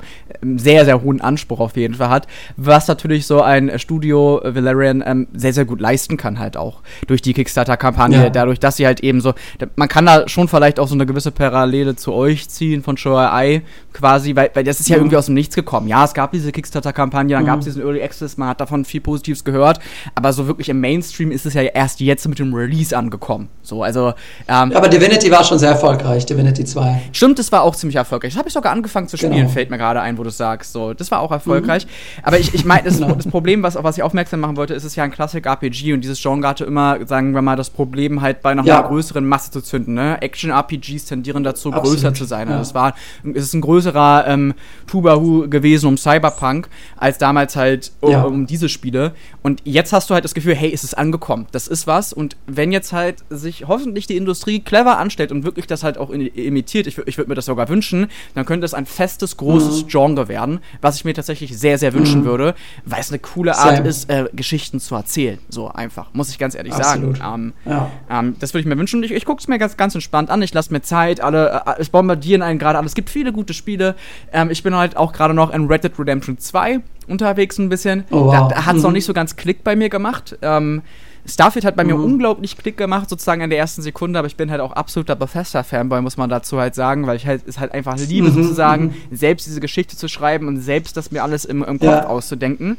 sehr, 0.57 0.85
sehr 0.85 1.01
hohen 1.01 1.21
Anspruch 1.21 1.59
auf 1.59 1.75
jeden 1.77 1.95
Fall 1.95 2.09
hat. 2.09 2.27
Was 2.57 2.87
natürlich 2.87 3.27
so 3.27 3.41
ein 3.41 3.77
Studio 3.79 4.41
Valerian 4.43 5.03
ähm, 5.05 5.27
sehr, 5.33 5.53
sehr 5.53 5.65
gut 5.65 5.81
leisten 5.81 6.17
kann 6.17 6.39
halt 6.39 6.57
auch. 6.57 6.81
Durch 7.07 7.21
die 7.21 7.33
Kickstarter-Kampagne, 7.33 8.23
ja. 8.23 8.29
dadurch, 8.29 8.59
dass 8.59 8.77
sie 8.77 8.85
halt 8.85 9.01
eben 9.01 9.21
so, 9.21 9.33
man 9.75 9.87
kann 9.87 10.05
da 10.05 10.27
schon 10.27 10.47
vielleicht 10.47 10.79
auch 10.79 10.87
so 10.87 10.95
eine 10.95 11.05
gewisse 11.05 11.31
Parallele 11.31 11.95
zu 11.95 12.13
euch 12.13 12.49
ziehen 12.49 12.83
von 12.83 12.97
Show 13.01 13.17
Eye 13.17 13.61
quasi, 13.93 14.35
weil, 14.35 14.51
weil 14.53 14.63
das 14.63 14.79
ist 14.79 14.89
ja 14.89 14.95
mhm. 14.95 15.03
irgendwie 15.03 15.17
aus 15.17 15.25
dem 15.25 15.35
Nichts 15.35 15.55
gekommen. 15.55 15.87
Ja, 15.87 16.05
es 16.05 16.13
gab 16.13 16.31
diese 16.31 16.51
Kickstarter-Kampagne, 16.51 17.35
dann 17.35 17.43
mhm. 17.43 17.47
gab 17.47 17.59
es 17.59 17.65
diesen 17.65 17.81
Early 17.81 18.01
Access, 18.01 18.37
man 18.37 18.49
hat 18.49 18.61
davon 18.61 18.85
viel 18.85 19.01
Positives 19.01 19.43
gehört, 19.43 19.79
aber 20.15 20.33
so 20.33 20.47
wirklich 20.47 20.69
im 20.69 20.79
Mainstream 20.79 21.31
ist 21.31 21.45
es 21.45 21.53
ja 21.53 21.61
erst 21.61 21.99
jetzt 21.99 22.27
mit 22.27 22.39
dem 22.39 22.53
Release 22.53 22.97
angekommen. 22.97 23.49
So, 23.61 23.83
also. 23.83 24.13
Ähm, 24.47 24.71
aber 24.73 24.87
Divinity 24.87 25.29
war 25.31 25.43
schon 25.43 25.59
sehr 25.59 25.69
erfolgreich, 25.69 26.25
Divinity 26.25 26.65
2. 26.65 27.01
Stimmt, 27.11 27.39
das 27.39 27.51
war 27.51 27.63
auch 27.63 27.75
ziemlich 27.75 27.95
erfolgreich. 27.95 28.33
Das 28.33 28.39
habe 28.39 28.47
ich 28.47 28.53
sogar 28.53 28.71
angefangen 28.71 29.07
zu 29.07 29.17
spielen, 29.17 29.33
genau. 29.33 29.49
fällt 29.49 29.69
mir 29.69 29.77
gerade 29.77 30.01
ein, 30.01 30.17
wo 30.17 30.23
du 30.23 30.29
sagst. 30.29 30.73
So, 30.73 30.93
das 30.93 31.11
war 31.11 31.19
auch 31.19 31.31
erfolgreich. 31.31 31.85
Mhm. 31.85 32.23
Aber 32.23 32.39
ich, 32.39 32.53
ich 32.53 32.65
meine, 32.65 32.83
das, 32.83 32.97
genau. 32.99 33.13
das, 33.13 33.27
Problem, 33.27 33.63
was, 33.63 33.77
auf 33.77 33.83
was 33.83 33.97
ich 33.97 34.03
aufmerksam 34.03 34.39
machen 34.39 34.57
wollte, 34.57 34.73
ist 34.73 34.83
es 34.83 34.95
ja 34.95 35.03
ein 35.03 35.11
Classic-RPG 35.11 35.93
und 35.93 36.01
dieses 36.01 36.21
Genre 36.21 36.47
hatte 36.47 36.65
immer, 36.65 37.05
sagen 37.05 37.33
wir 37.33 37.41
mal, 37.41 37.55
das 37.55 37.69
Problem 37.69 38.21
halt 38.21 38.41
bei 38.41 38.53
noch 38.53 38.65
ja. 38.65 38.79
einer 38.79 38.87
größeren 38.87 39.25
Masse 39.25 39.51
zu 39.51 39.61
zünden. 39.61 39.93
Ne? 39.93 40.21
Action-RPGs 40.21 41.05
tendieren 41.05 41.43
dazu, 41.43 41.71
Absolut. 41.71 41.97
größer 41.97 42.13
zu 42.13 42.25
sein. 42.25 42.47
Also 42.47 42.55
ja. 42.55 42.61
es 42.61 42.73
war, 42.73 42.90
es 43.33 43.43
ist 43.43 43.53
ein 43.53 43.61
größerer 43.61 44.25
ähm, 44.27 44.53
Tubahu 44.87 45.49
gewesen 45.49 45.87
um 45.87 45.97
Cyberpunk, 45.97 46.69
als 46.97 47.17
damals 47.17 47.55
halt 47.55 47.91
um, 48.01 48.11
ja. 48.11 48.23
um, 48.23 48.47
diese 48.47 48.69
Spiele. 48.69 49.13
Und 49.41 49.61
jetzt 49.65 49.93
hast 49.93 50.09
du 50.09 50.13
halt 50.13 50.25
das 50.25 50.33
Gefühl, 50.33 50.55
hey, 50.55 50.69
ist 50.69 50.83
es 50.83 50.93
angekommen. 50.93 51.47
Das 51.51 51.67
ist 51.67 51.87
was. 51.87 52.13
Und 52.13 52.37
wenn 52.47 52.71
jetzt 52.71 52.93
halt 52.93 53.23
sich 53.29 53.67
hoffentlich 53.67 54.07
die 54.07 54.17
Industrie 54.17 54.59
clever 54.59 54.97
anstellt 54.97 55.31
und 55.31 55.43
wirklich 55.43 55.67
das 55.67 55.83
halt 55.83 55.97
auch 55.97 56.09
imitiert, 56.09 56.87
ich, 56.87 56.97
ich 56.97 57.17
würde 57.17 57.29
mir 57.29 57.35
das 57.35 57.45
sogar 57.45 57.69
wünschen, 57.69 58.07
dann 58.35 58.45
könnte 58.45 58.65
es 58.65 58.73
ein 58.73 58.85
festes, 58.85 59.37
großes 59.37 59.83
mhm. 59.83 59.87
Genre 59.87 60.27
werden, 60.27 60.59
was 60.81 60.95
ich 60.95 61.05
mir 61.05 61.13
tatsächlich 61.13 61.57
sehr, 61.57 61.77
sehr 61.77 61.93
wünschen 61.93 62.21
mhm. 62.21 62.25
würde, 62.25 62.55
weil 62.85 62.99
es 62.99 63.09
eine 63.09 63.19
coole 63.19 63.57
Art 63.57 63.77
Same. 63.77 63.87
ist, 63.87 64.09
äh, 64.09 64.25
Geschichten 64.33 64.79
zu 64.79 64.95
erzählen. 64.95 65.39
So 65.49 65.69
einfach, 65.69 66.13
muss 66.13 66.29
ich 66.29 66.37
ganz 66.37 66.55
ehrlich 66.55 66.73
Absolut. 66.73 67.17
sagen. 67.17 67.53
Ähm, 67.65 67.71
ja. 67.71 67.91
ähm, 68.09 68.35
das 68.39 68.53
würde 68.53 68.61
ich 68.61 68.65
mir 68.65 68.77
wünschen. 68.77 69.03
Ich, 69.03 69.11
ich 69.11 69.25
gucke 69.25 69.41
es 69.41 69.47
mir 69.47 69.59
ganz, 69.59 69.77
ganz 69.77 69.95
entspannt 69.95 70.29
an. 70.29 70.41
Ich 70.41 70.53
lasse 70.53 70.71
mir 70.71 70.81
Zeit. 70.81 71.21
Alle, 71.21 71.63
äh, 71.65 71.81
es 71.81 71.89
bombardieren 71.89 72.41
einen 72.41 72.59
gerade. 72.59 72.77
Es 72.85 72.95
gibt 72.95 73.09
viele 73.09 73.31
gute 73.31 73.53
Spiele. 73.53 73.95
Ähm, 74.31 74.49
ich 74.49 74.63
bin 74.63 74.75
halt 74.75 74.97
auch 74.97 75.13
gerade 75.13 75.33
noch 75.33 75.53
in 75.53 75.67
Red 75.67 75.83
Dead 75.83 75.99
Redemption 75.99 76.37
2 76.37 76.79
unterwegs 77.07 77.57
ein 77.57 77.69
bisschen. 77.69 78.05
Oh, 78.11 78.25
wow. 78.25 78.49
Da, 78.49 78.55
da 78.55 78.65
hat 78.65 78.75
es 78.75 78.81
mhm. 78.81 78.87
noch 78.87 78.91
nicht 78.91 79.05
so 79.05 79.13
ganz 79.13 79.35
Klick 79.35 79.63
bei 79.63 79.75
mir 79.75 79.89
gemacht. 79.89 80.37
Ähm, 80.41 80.81
Starfield 81.25 81.65
hat 81.65 81.75
bei 81.75 81.83
mir 81.83 81.95
mhm. 81.95 82.03
unglaublich 82.03 82.57
Klick 82.57 82.77
gemacht, 82.77 83.09
sozusagen 83.09 83.41
in 83.41 83.49
der 83.49 83.59
ersten 83.59 83.81
Sekunde, 83.81 84.17
aber 84.17 84.27
ich 84.27 84.37
bin 84.37 84.49
halt 84.49 84.59
auch 84.59 84.71
absoluter 84.71 85.15
Bethesda-Fanboy, 85.15 86.01
muss 86.01 86.17
man 86.17 86.29
dazu 86.29 86.59
halt 86.59 86.73
sagen, 86.73 87.05
weil 87.05 87.15
ich 87.15 87.27
halt 87.27 87.43
es 87.47 87.59
halt 87.59 87.73
einfach 87.73 87.97
liebe, 87.97 88.29
mhm. 88.29 88.33
sozusagen, 88.33 88.83
mhm. 88.85 89.15
selbst 89.15 89.45
diese 89.45 89.59
Geschichte 89.59 89.95
zu 89.95 90.07
schreiben 90.07 90.47
und 90.47 90.57
selbst 90.57 90.97
das 90.97 91.11
mir 91.11 91.23
alles 91.23 91.45
im, 91.45 91.63
im 91.63 91.79
Kopf 91.79 91.89
ja. 91.89 92.07
auszudenken. 92.07 92.77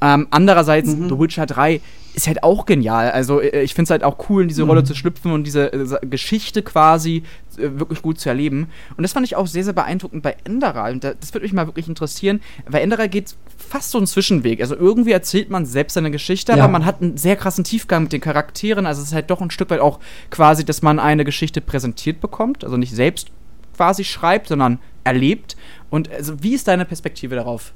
Ähm, 0.00 0.28
andererseits, 0.30 0.88
mhm. 0.88 1.08
The 1.08 1.18
Witcher 1.18 1.46
3 1.46 1.80
ist 2.20 2.28
halt 2.28 2.42
auch 2.42 2.66
genial. 2.66 3.10
Also 3.10 3.40
äh, 3.40 3.62
ich 3.62 3.74
finde 3.74 3.84
es 3.84 3.90
halt 3.90 4.04
auch 4.04 4.28
cool, 4.28 4.42
in 4.42 4.48
diese 4.48 4.62
Rolle 4.62 4.82
mhm. 4.82 4.86
zu 4.86 4.94
schlüpfen 4.94 5.32
und 5.32 5.44
diese 5.44 5.72
äh, 5.72 6.06
Geschichte 6.06 6.62
quasi 6.62 7.22
äh, 7.56 7.78
wirklich 7.78 8.02
gut 8.02 8.20
zu 8.20 8.28
erleben. 8.28 8.68
Und 8.96 9.02
das 9.02 9.12
fand 9.12 9.26
ich 9.26 9.36
auch 9.36 9.46
sehr, 9.46 9.64
sehr 9.64 9.72
beeindruckend 9.72 10.22
bei 10.22 10.36
Enderer. 10.44 10.90
Und 10.90 11.04
das 11.04 11.32
würde 11.32 11.44
mich 11.44 11.52
mal 11.52 11.66
wirklich 11.66 11.88
interessieren, 11.88 12.40
weil 12.66 12.82
Enderer 12.82 13.08
geht 13.08 13.34
fast 13.56 13.90
so 13.90 13.98
einen 13.98 14.06
Zwischenweg. 14.06 14.60
Also 14.60 14.76
irgendwie 14.76 15.12
erzählt 15.12 15.50
man 15.50 15.66
selbst 15.66 15.94
seine 15.94 16.10
Geschichte, 16.10 16.52
ja. 16.52 16.58
aber 16.58 16.72
man 16.72 16.84
hat 16.84 17.00
einen 17.00 17.16
sehr 17.16 17.36
krassen 17.36 17.64
Tiefgang 17.64 18.04
mit 18.04 18.12
den 18.12 18.20
Charakteren. 18.20 18.86
Also 18.86 19.02
es 19.02 19.08
ist 19.08 19.14
halt 19.14 19.30
doch 19.30 19.40
ein 19.40 19.50
Stück 19.50 19.70
weit 19.70 19.80
auch 19.80 20.00
quasi, 20.30 20.64
dass 20.64 20.82
man 20.82 20.98
eine 20.98 21.24
Geschichte 21.24 21.60
präsentiert 21.60 22.20
bekommt. 22.20 22.64
Also 22.64 22.76
nicht 22.76 22.94
selbst 22.94 23.28
quasi 23.76 24.04
schreibt, 24.04 24.48
sondern 24.48 24.78
erlebt. 25.04 25.56
Und 25.88 26.10
also, 26.10 26.42
wie 26.42 26.54
ist 26.54 26.68
deine 26.68 26.84
Perspektive 26.84 27.34
darauf? 27.34 27.72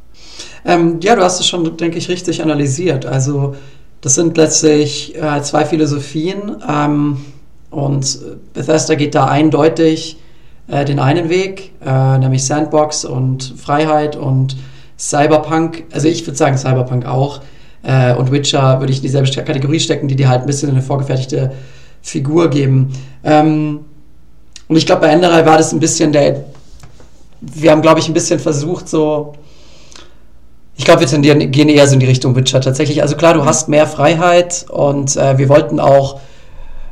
Ähm, 0.64 1.00
ja, 1.00 1.16
du 1.16 1.22
hast 1.22 1.40
es 1.40 1.46
schon, 1.46 1.76
denke 1.76 1.98
ich, 1.98 2.08
richtig 2.08 2.42
analysiert. 2.42 3.06
Also 3.06 3.56
das 4.04 4.16
sind 4.16 4.36
letztlich 4.36 5.16
äh, 5.16 5.40
zwei 5.40 5.64
Philosophien 5.64 6.56
ähm, 6.68 7.24
und 7.70 8.18
Bethesda 8.52 8.96
geht 8.96 9.14
da 9.14 9.24
eindeutig 9.28 10.18
äh, 10.68 10.84
den 10.84 10.98
einen 10.98 11.30
Weg, 11.30 11.72
äh, 11.82 12.18
nämlich 12.18 12.44
Sandbox 12.44 13.06
und 13.06 13.54
Freiheit 13.56 14.14
und 14.14 14.58
Cyberpunk. 14.98 15.84
Also 15.90 16.08
ich 16.08 16.26
würde 16.26 16.36
sagen 16.36 16.58
Cyberpunk 16.58 17.06
auch 17.06 17.40
äh, 17.82 18.14
und 18.14 18.30
Witcher 18.30 18.78
würde 18.78 18.92
ich 18.92 18.98
in 18.98 19.04
dieselbe 19.04 19.30
Kategorie 19.30 19.80
stecken, 19.80 20.06
die 20.06 20.16
dir 20.16 20.28
halt 20.28 20.42
ein 20.42 20.46
bisschen 20.46 20.68
eine 20.68 20.82
vorgefertigte 20.82 21.52
Figur 22.02 22.50
geben. 22.50 22.92
Ähm, 23.24 23.86
und 24.68 24.76
ich 24.76 24.84
glaube, 24.84 25.00
bei 25.00 25.08
Enderai 25.08 25.46
war 25.46 25.56
das 25.56 25.72
ein 25.72 25.80
bisschen 25.80 26.12
der. 26.12 26.44
Wir 27.40 27.70
haben, 27.70 27.80
glaube 27.80 28.00
ich, 28.00 28.08
ein 28.08 28.14
bisschen 28.14 28.38
versucht, 28.38 28.86
so 28.86 29.32
ich 30.76 30.84
glaube, 30.84 31.00
wir 31.00 31.06
tendieren, 31.06 31.50
gehen 31.50 31.68
eher 31.68 31.86
so 31.86 31.94
in 31.94 32.00
die 32.00 32.06
Richtung 32.06 32.34
Witcher 32.34 32.60
tatsächlich. 32.60 33.02
Also 33.02 33.16
klar, 33.16 33.34
du 33.34 33.44
hast 33.44 33.68
mehr 33.68 33.86
Freiheit 33.86 34.66
und 34.68 35.16
äh, 35.16 35.38
wir 35.38 35.48
wollten 35.48 35.78
auch 35.78 36.20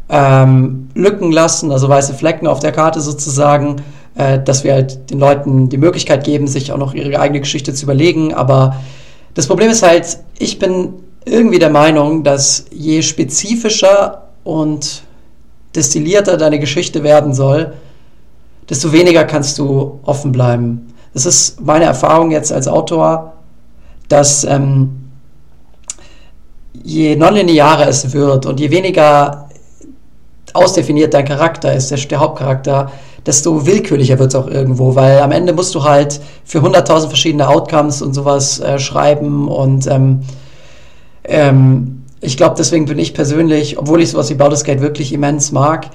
ähm, 0.08 0.88
Lücken 0.94 1.32
lassen, 1.32 1.72
also 1.72 1.88
weiße 1.88 2.14
Flecken 2.14 2.46
auf 2.46 2.60
der 2.60 2.72
Karte 2.72 3.00
sozusagen, 3.00 3.76
äh, 4.14 4.38
dass 4.38 4.62
wir 4.62 4.74
halt 4.74 5.10
den 5.10 5.18
Leuten 5.18 5.68
die 5.68 5.78
Möglichkeit 5.78 6.24
geben, 6.24 6.46
sich 6.46 6.70
auch 6.70 6.78
noch 6.78 6.94
ihre 6.94 7.18
eigene 7.18 7.40
Geschichte 7.40 7.74
zu 7.74 7.84
überlegen. 7.84 8.34
Aber 8.34 8.76
das 9.34 9.46
Problem 9.46 9.70
ist 9.70 9.82
halt, 9.82 10.18
ich 10.38 10.58
bin 10.58 10.94
irgendwie 11.24 11.58
der 11.58 11.70
Meinung, 11.70 12.22
dass 12.22 12.66
je 12.70 13.02
spezifischer 13.02 14.28
und 14.44 15.02
destillierter 15.74 16.36
deine 16.36 16.58
Geschichte 16.58 17.02
werden 17.02 17.34
soll, 17.34 17.72
desto 18.68 18.92
weniger 18.92 19.24
kannst 19.24 19.58
du 19.58 20.00
offen 20.04 20.30
bleiben. 20.30 20.94
Das 21.14 21.26
ist 21.26 21.60
meine 21.60 21.84
Erfahrung 21.84 22.30
jetzt 22.30 22.52
als 22.52 22.68
Autor 22.68 23.32
dass 24.12 24.44
ähm, 24.44 24.90
je 26.84 27.16
nonlinearer 27.16 27.88
es 27.88 28.12
wird 28.12 28.46
und 28.46 28.60
je 28.60 28.70
weniger 28.70 29.48
ausdefiniert 30.52 31.14
dein 31.14 31.24
Charakter 31.24 31.72
ist, 31.72 31.90
der, 31.90 31.98
der 31.98 32.20
Hauptcharakter, 32.20 32.92
desto 33.24 33.64
willkürlicher 33.64 34.18
wird 34.18 34.28
es 34.28 34.34
auch 34.34 34.48
irgendwo, 34.48 34.94
weil 34.94 35.20
am 35.20 35.32
Ende 35.32 35.54
musst 35.54 35.74
du 35.74 35.84
halt 35.84 36.20
für 36.44 36.58
100.000 36.58 37.08
verschiedene 37.08 37.48
Outcomes 37.48 38.02
und 38.02 38.12
sowas 38.12 38.60
äh, 38.60 38.78
schreiben 38.78 39.48
und 39.48 39.86
ähm, 39.86 40.20
ähm, 41.24 42.02
ich 42.20 42.36
glaube, 42.36 42.54
deswegen 42.58 42.84
bin 42.84 42.98
ich 42.98 43.14
persönlich, 43.14 43.78
obwohl 43.78 44.02
ich 44.02 44.10
sowas 44.10 44.28
wie 44.28 44.34
Baldur's 44.34 44.64
Gate 44.64 44.80
wirklich 44.80 45.12
immens 45.12 45.52
mag, 45.52 45.88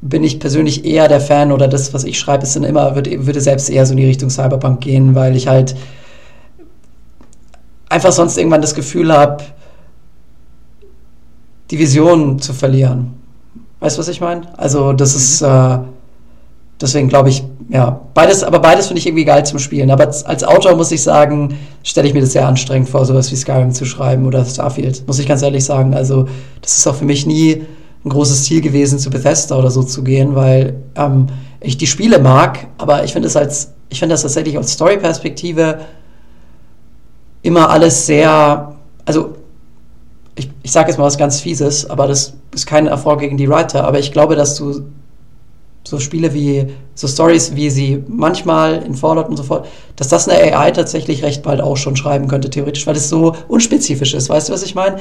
bin 0.00 0.24
ich 0.24 0.40
persönlich 0.40 0.84
eher 0.86 1.08
der 1.08 1.20
Fan 1.20 1.52
oder 1.52 1.68
das, 1.68 1.92
was 1.92 2.04
ich 2.04 2.18
schreibe, 2.18 2.44
ist 2.44 2.56
dann 2.56 2.64
immer, 2.64 2.94
würde, 2.94 3.26
würde 3.26 3.40
selbst 3.40 3.68
eher 3.68 3.84
so 3.84 3.92
in 3.92 3.98
die 3.98 4.06
Richtung 4.06 4.30
Cyberpunk 4.30 4.80
gehen, 4.80 5.14
weil 5.14 5.36
ich 5.36 5.46
halt 5.46 5.76
einfach 7.90 8.12
sonst 8.12 8.38
irgendwann 8.38 8.62
das 8.62 8.74
Gefühl 8.74 9.12
habe, 9.12 9.44
die 11.70 11.78
Vision 11.78 12.38
zu 12.38 12.54
verlieren. 12.54 13.14
Weißt 13.80 13.96
du, 13.96 14.00
was 14.00 14.08
ich 14.08 14.20
meine? 14.20 14.42
Also, 14.56 14.92
das 14.94 15.12
mhm. 15.12 15.18
ist, 15.18 15.42
äh, 15.42 15.78
deswegen 16.80 17.08
glaube 17.08 17.28
ich, 17.28 17.44
ja, 17.68 18.00
beides, 18.14 18.42
aber 18.42 18.58
beides 18.58 18.86
finde 18.88 19.00
ich 19.00 19.06
irgendwie 19.06 19.24
geil 19.24 19.44
zum 19.44 19.58
Spielen. 19.58 19.90
Aber 19.90 20.04
als 20.04 20.44
Autor 20.44 20.74
muss 20.76 20.90
ich 20.90 21.02
sagen, 21.02 21.56
stelle 21.84 22.08
ich 22.08 22.14
mir 22.14 22.20
das 22.20 22.32
sehr 22.32 22.46
anstrengend 22.46 22.88
vor, 22.88 23.04
sowas 23.04 23.30
wie 23.30 23.36
Skyrim 23.36 23.72
zu 23.72 23.84
schreiben 23.84 24.26
oder 24.26 24.44
Starfield, 24.44 25.06
muss 25.06 25.18
ich 25.18 25.28
ganz 25.28 25.42
ehrlich 25.42 25.64
sagen. 25.64 25.94
Also, 25.94 26.26
das 26.62 26.78
ist 26.78 26.86
auch 26.86 26.96
für 26.96 27.04
mich 27.04 27.26
nie 27.26 27.64
ein 28.04 28.08
großes 28.08 28.44
Ziel 28.44 28.60
gewesen, 28.60 28.98
zu 28.98 29.10
Bethesda 29.10 29.56
oder 29.56 29.70
so 29.70 29.82
zu 29.82 30.02
gehen, 30.02 30.34
weil 30.34 30.82
ähm, 30.96 31.26
ich 31.60 31.76
die 31.76 31.86
Spiele 31.86 32.18
mag, 32.18 32.66
aber 32.78 33.04
ich 33.04 33.12
finde 33.12 33.28
es 33.28 33.36
als, 33.36 33.72
ich 33.90 33.98
finde 33.98 34.14
das 34.14 34.22
tatsächlich 34.22 34.56
aus 34.56 34.72
Story-Perspektive 34.72 35.80
immer 37.42 37.70
alles 37.70 38.06
sehr, 38.06 38.76
also 39.04 39.34
ich, 40.34 40.50
ich 40.62 40.72
sage 40.72 40.88
jetzt 40.88 40.98
mal 40.98 41.04
was 41.04 41.18
ganz 41.18 41.40
Fieses, 41.40 41.88
aber 41.88 42.06
das 42.06 42.34
ist 42.54 42.66
kein 42.66 42.86
Erfolg 42.86 43.20
gegen 43.20 43.36
die 43.36 43.48
Writer, 43.48 43.84
aber 43.84 43.98
ich 43.98 44.12
glaube, 44.12 44.36
dass 44.36 44.56
du 44.56 44.82
so 45.84 45.98
Spiele 45.98 46.32
wie, 46.34 46.66
so 46.94 47.08
Stories, 47.08 47.54
wie 47.56 47.70
sie 47.70 48.04
manchmal 48.06 48.82
in 48.82 48.94
Fallout 48.94 49.28
und 49.28 49.36
so 49.36 49.42
fort, 49.42 49.66
dass 49.96 50.08
das 50.08 50.28
eine 50.28 50.54
AI 50.54 50.70
tatsächlich 50.70 51.22
recht 51.22 51.42
bald 51.42 51.60
auch 51.60 51.76
schon 51.76 51.96
schreiben 51.96 52.28
könnte, 52.28 52.50
theoretisch, 52.50 52.86
weil 52.86 52.96
es 52.96 53.08
so 53.08 53.34
unspezifisch 53.48 54.14
ist. 54.14 54.28
Weißt 54.28 54.48
du, 54.48 54.52
was 54.52 54.62
ich 54.62 54.74
meine? 54.74 55.00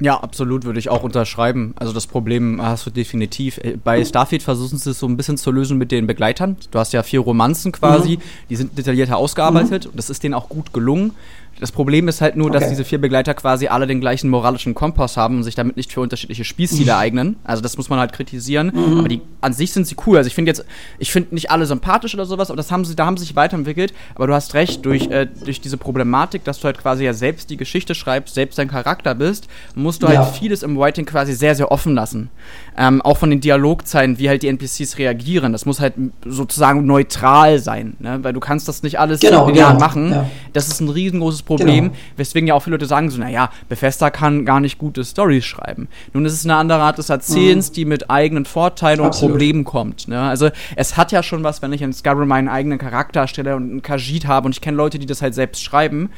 Ja, 0.00 0.20
absolut, 0.20 0.64
würde 0.64 0.78
ich 0.78 0.90
auch 0.90 1.02
unterschreiben. 1.02 1.74
Also 1.76 1.92
das 1.92 2.06
Problem 2.06 2.62
hast 2.62 2.86
du 2.86 2.90
definitiv. 2.90 3.58
Äh, 3.58 3.76
bei 3.82 4.04
Starfield 4.04 4.42
versuchen 4.42 4.78
sie 4.78 4.90
es 4.90 4.98
so 4.98 5.06
ein 5.06 5.16
bisschen 5.16 5.36
zu 5.36 5.50
lösen 5.50 5.76
mit 5.76 5.90
den 5.90 6.06
Begleitern. 6.06 6.56
Du 6.70 6.78
hast 6.78 6.92
ja 6.92 7.02
vier 7.02 7.20
Romanzen 7.20 7.72
quasi, 7.72 8.16
mhm. 8.16 8.22
die 8.48 8.56
sind 8.56 8.78
detaillierter 8.78 9.16
ausgearbeitet 9.16 9.84
mhm. 9.84 9.90
und 9.90 9.96
das 9.96 10.08
ist 10.10 10.22
denen 10.22 10.34
auch 10.34 10.48
gut 10.48 10.72
gelungen. 10.72 11.12
Das 11.60 11.72
Problem 11.72 12.06
ist 12.06 12.20
halt 12.20 12.36
nur, 12.36 12.48
okay. 12.48 12.60
dass 12.60 12.68
diese 12.68 12.84
vier 12.84 13.00
Begleiter 13.00 13.34
quasi 13.34 13.66
alle 13.66 13.86
den 13.86 14.00
gleichen 14.00 14.30
moralischen 14.30 14.74
Kompass 14.74 15.16
haben 15.16 15.38
und 15.38 15.42
sich 15.42 15.54
damit 15.54 15.76
nicht 15.76 15.92
für 15.92 16.00
unterschiedliche 16.00 16.44
Spielstile 16.44 16.92
mhm. 16.92 16.98
eignen. 16.98 17.36
Also 17.42 17.62
das 17.62 17.76
muss 17.76 17.88
man 17.88 17.98
halt 17.98 18.12
kritisieren. 18.12 18.70
Mhm. 18.72 18.98
Aber 18.98 19.08
die, 19.08 19.20
an 19.40 19.52
sich 19.52 19.72
sind 19.72 19.86
sie 19.86 19.96
cool. 20.06 20.18
Also 20.18 20.28
ich 20.28 20.34
finde 20.34 20.50
jetzt, 20.50 20.64
ich 20.98 21.10
finde 21.10 21.34
nicht 21.34 21.50
alle 21.50 21.66
sympathisch 21.66 22.14
oder 22.14 22.26
sowas, 22.26 22.50
aber 22.50 22.56
das 22.56 22.70
haben 22.70 22.84
sie, 22.84 22.94
da 22.94 23.06
haben 23.06 23.16
sie 23.16 23.24
sich 23.24 23.34
weiterentwickelt. 23.34 23.92
Aber 24.14 24.28
du 24.28 24.34
hast 24.34 24.54
recht, 24.54 24.84
durch, 24.84 25.08
äh, 25.08 25.26
durch 25.44 25.60
diese 25.60 25.76
Problematik, 25.76 26.44
dass 26.44 26.60
du 26.60 26.64
halt 26.64 26.78
quasi 26.78 27.04
ja 27.04 27.12
selbst 27.12 27.50
die 27.50 27.56
Geschichte 27.56 27.94
schreibst, 27.94 28.34
selbst 28.34 28.58
dein 28.58 28.68
Charakter 28.68 29.14
bist, 29.16 29.48
musst 29.88 30.02
du 30.02 30.06
halt 30.06 30.16
ja. 30.16 30.24
halt 30.26 30.36
vieles 30.36 30.62
im 30.62 30.76
Writing 30.76 31.06
quasi 31.06 31.32
sehr, 31.32 31.54
sehr 31.54 31.72
offen 31.72 31.94
lassen. 31.94 32.28
Ähm, 32.76 33.00
auch 33.00 33.16
von 33.16 33.30
den 33.30 33.40
Dialogzeilen, 33.40 34.18
wie 34.18 34.28
halt 34.28 34.42
die 34.42 34.48
NPCs 34.48 34.98
reagieren. 34.98 35.52
Das 35.52 35.64
muss 35.64 35.80
halt 35.80 35.94
sozusagen 36.26 36.84
neutral 36.84 37.58
sein, 37.58 37.96
ne? 37.98 38.18
weil 38.20 38.34
du 38.34 38.40
kannst 38.40 38.68
das 38.68 38.82
nicht 38.82 39.00
alles 39.00 39.20
genau, 39.20 39.46
genau. 39.46 39.78
machen. 39.78 40.10
Ja. 40.10 40.30
Das 40.52 40.68
ist 40.68 40.80
ein 40.80 40.90
riesengroßes 40.90 41.40
Problem, 41.40 41.84
genau. 41.84 41.96
weswegen 42.18 42.46
ja 42.46 42.52
auch 42.52 42.60
viele 42.60 42.76
Leute 42.76 42.84
sagen 42.84 43.08
so, 43.08 43.18
naja, 43.18 43.50
Bethesda 43.70 44.10
kann 44.10 44.44
gar 44.44 44.60
nicht 44.60 44.76
gute 44.76 45.02
Stories 45.06 45.46
schreiben. 45.46 45.88
Nun 46.12 46.26
ist 46.26 46.34
es 46.34 46.44
eine 46.44 46.56
andere 46.56 46.80
Art 46.80 46.98
des 46.98 47.08
Erzählens, 47.08 47.70
mhm. 47.70 47.74
die 47.74 47.84
mit 47.86 48.10
eigenen 48.10 48.44
Vorteilen 48.44 49.00
Absolut. 49.00 49.22
und 49.22 49.38
Problemen 49.38 49.64
kommt. 49.64 50.06
Ne? 50.06 50.20
Also 50.20 50.50
es 50.76 50.98
hat 50.98 51.12
ja 51.12 51.22
schon 51.22 51.44
was, 51.44 51.62
wenn 51.62 51.72
ich 51.72 51.80
in 51.80 51.94
Skyrim 51.94 52.28
meinen 52.28 52.48
eigenen 52.48 52.76
Charakter 52.76 53.26
stelle 53.26 53.56
und 53.56 53.70
einen 53.70 53.82
Kajit 53.82 54.26
habe 54.26 54.44
und 54.44 54.52
ich 54.52 54.60
kenne 54.60 54.76
Leute, 54.76 54.98
die 54.98 55.06
das 55.06 55.22
halt 55.22 55.34
selbst 55.34 55.62
schreiben. 55.62 56.10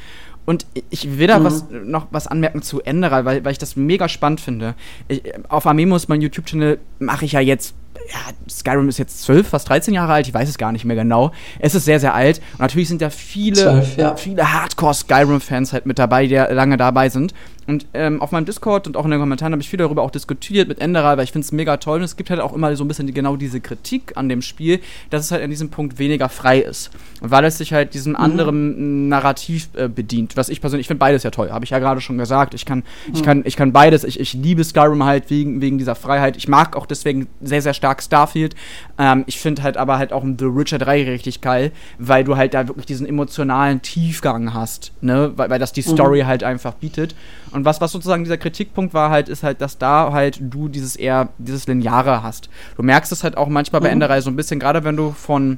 Und 0.45 0.65
ich 0.89 1.17
will 1.17 1.27
da 1.27 1.39
mhm. 1.39 1.43
was, 1.43 1.65
noch 1.69 2.07
was 2.11 2.27
anmerken 2.27 2.61
zu 2.61 2.81
Enderer, 2.81 3.25
weil, 3.25 3.45
weil 3.45 3.51
ich 3.51 3.57
das 3.57 3.75
mega 3.75 4.09
spannend 4.09 4.41
finde. 4.41 4.75
Ich, 5.07 5.21
auf 5.49 5.67
Amemos, 5.67 6.07
mein 6.07 6.21
YouTube-Channel, 6.21 6.79
mache 6.99 7.25
ich 7.25 7.33
ja 7.33 7.39
jetzt 7.39 7.75
ja, 8.09 8.33
Skyrim 8.49 8.89
ist 8.89 8.97
jetzt 8.97 9.21
zwölf, 9.23 9.49
fast 9.49 9.69
13 9.69 9.93
Jahre 9.93 10.13
alt, 10.13 10.27
ich 10.27 10.33
weiß 10.33 10.49
es 10.49 10.57
gar 10.57 10.71
nicht 10.71 10.85
mehr 10.85 10.95
genau. 10.95 11.31
Es 11.59 11.75
ist 11.75 11.85
sehr, 11.85 11.99
sehr 11.99 12.13
alt. 12.13 12.41
Und 12.53 12.59
natürlich 12.59 12.87
sind 12.87 13.01
da 13.01 13.09
viele, 13.09 13.55
12, 13.55 13.97
ja. 13.97 14.15
viele 14.15 14.53
Hardcore-Skyrim-Fans 14.53 15.73
halt 15.73 15.85
mit 15.85 15.99
dabei, 15.99 16.27
die 16.27 16.35
lange 16.35 16.77
dabei 16.77 17.09
sind. 17.09 17.33
Und 17.67 17.85
ähm, 17.93 18.21
auf 18.21 18.31
meinem 18.31 18.45
Discord 18.45 18.87
und 18.87 18.97
auch 18.97 19.05
in 19.05 19.11
den 19.11 19.19
Kommentaren 19.19 19.53
habe 19.53 19.61
ich 19.61 19.69
viel 19.69 19.77
darüber 19.77 20.01
auch 20.01 20.09
diskutiert 20.09 20.67
mit 20.67 20.81
Enderer, 20.81 21.15
weil 21.17 21.23
ich 21.23 21.31
finde 21.31 21.45
es 21.45 21.51
mega 21.51 21.77
toll. 21.77 21.99
Und 21.99 22.03
es 22.03 22.17
gibt 22.17 22.29
halt 22.31 22.39
auch 22.39 22.53
immer 22.53 22.75
so 22.75 22.83
ein 22.83 22.87
bisschen 22.87 23.13
genau 23.13 23.35
diese 23.35 23.61
Kritik 23.61 24.13
an 24.15 24.29
dem 24.29 24.41
Spiel, 24.41 24.79
dass 25.11 25.25
es 25.25 25.31
halt 25.31 25.43
an 25.43 25.49
diesem 25.51 25.69
Punkt 25.69 25.99
weniger 25.99 26.27
frei 26.27 26.59
ist. 26.59 26.89
weil 27.21 27.45
es 27.45 27.59
sich 27.59 27.71
halt 27.71 27.93
diesem 27.93 28.13
mhm. 28.13 28.19
anderen 28.19 29.09
Narrativ 29.09 29.69
äh, 29.75 29.87
bedient. 29.87 30.37
Was 30.37 30.49
ich 30.49 30.59
persönlich, 30.59 30.85
ich 30.85 30.87
finde 30.87 30.99
beides 30.99 31.21
ja 31.21 31.29
toll, 31.29 31.51
habe 31.51 31.63
ich 31.63 31.71
ja 31.71 31.77
gerade 31.77 32.01
schon 32.01 32.17
gesagt. 32.17 32.55
Ich 32.55 32.65
kann, 32.65 32.79
mhm. 32.79 33.13
ich 33.13 33.23
kann, 33.23 33.41
ich 33.45 33.55
kann 33.55 33.71
beides. 33.71 34.03
Ich, 34.03 34.19
ich 34.19 34.33
liebe 34.33 34.63
Skyrim 34.63 35.03
halt 35.03 35.29
wegen, 35.29 35.61
wegen 35.61 35.77
dieser 35.77 35.95
Freiheit. 35.95 36.37
Ich 36.37 36.47
mag 36.47 36.75
auch 36.75 36.87
deswegen 36.87 37.27
sehr, 37.41 37.61
sehr 37.61 37.75
stark 37.75 37.90
Starfield. 37.99 38.55
Ähm, 38.97 39.23
ich 39.27 39.39
finde 39.39 39.63
halt 39.63 39.77
aber 39.77 39.97
halt 39.97 40.13
auch 40.13 40.23
The 40.23 40.55
Witcher 40.55 40.77
3 40.77 41.03
richtig 41.05 41.41
geil, 41.41 41.71
weil 41.97 42.23
du 42.23 42.37
halt 42.37 42.53
da 42.53 42.67
wirklich 42.67 42.85
diesen 42.85 43.07
emotionalen 43.07 43.81
Tiefgang 43.81 44.53
hast, 44.53 44.91
ne? 45.01 45.33
Weil, 45.35 45.49
weil 45.49 45.59
das 45.59 45.73
die 45.73 45.81
mhm. 45.81 45.93
Story 45.93 46.23
mhm. 46.23 46.27
halt 46.27 46.43
einfach 46.43 46.75
bietet. 46.75 47.15
Und 47.51 47.65
was, 47.65 47.81
was 47.81 47.91
sozusagen 47.91 48.23
dieser 48.23 48.37
Kritikpunkt 48.37 48.93
war 48.93 49.09
halt, 49.09 49.29
ist 49.29 49.43
halt, 49.43 49.61
dass 49.61 49.77
da 49.77 50.11
halt 50.13 50.37
du 50.39 50.69
dieses 50.69 50.95
eher, 50.95 51.29
dieses 51.37 51.67
Lineare 51.67 52.23
hast. 52.23 52.49
Du 52.77 52.83
merkst 52.83 53.11
es 53.11 53.23
halt 53.23 53.35
auch 53.37 53.47
manchmal 53.47 53.81
bei 53.81 53.87
mhm. 53.87 53.93
Enderei 53.93 54.21
so 54.21 54.29
ein 54.29 54.35
bisschen, 54.35 54.59
gerade 54.59 54.83
wenn 54.83 54.95
du 54.95 55.11
von 55.11 55.57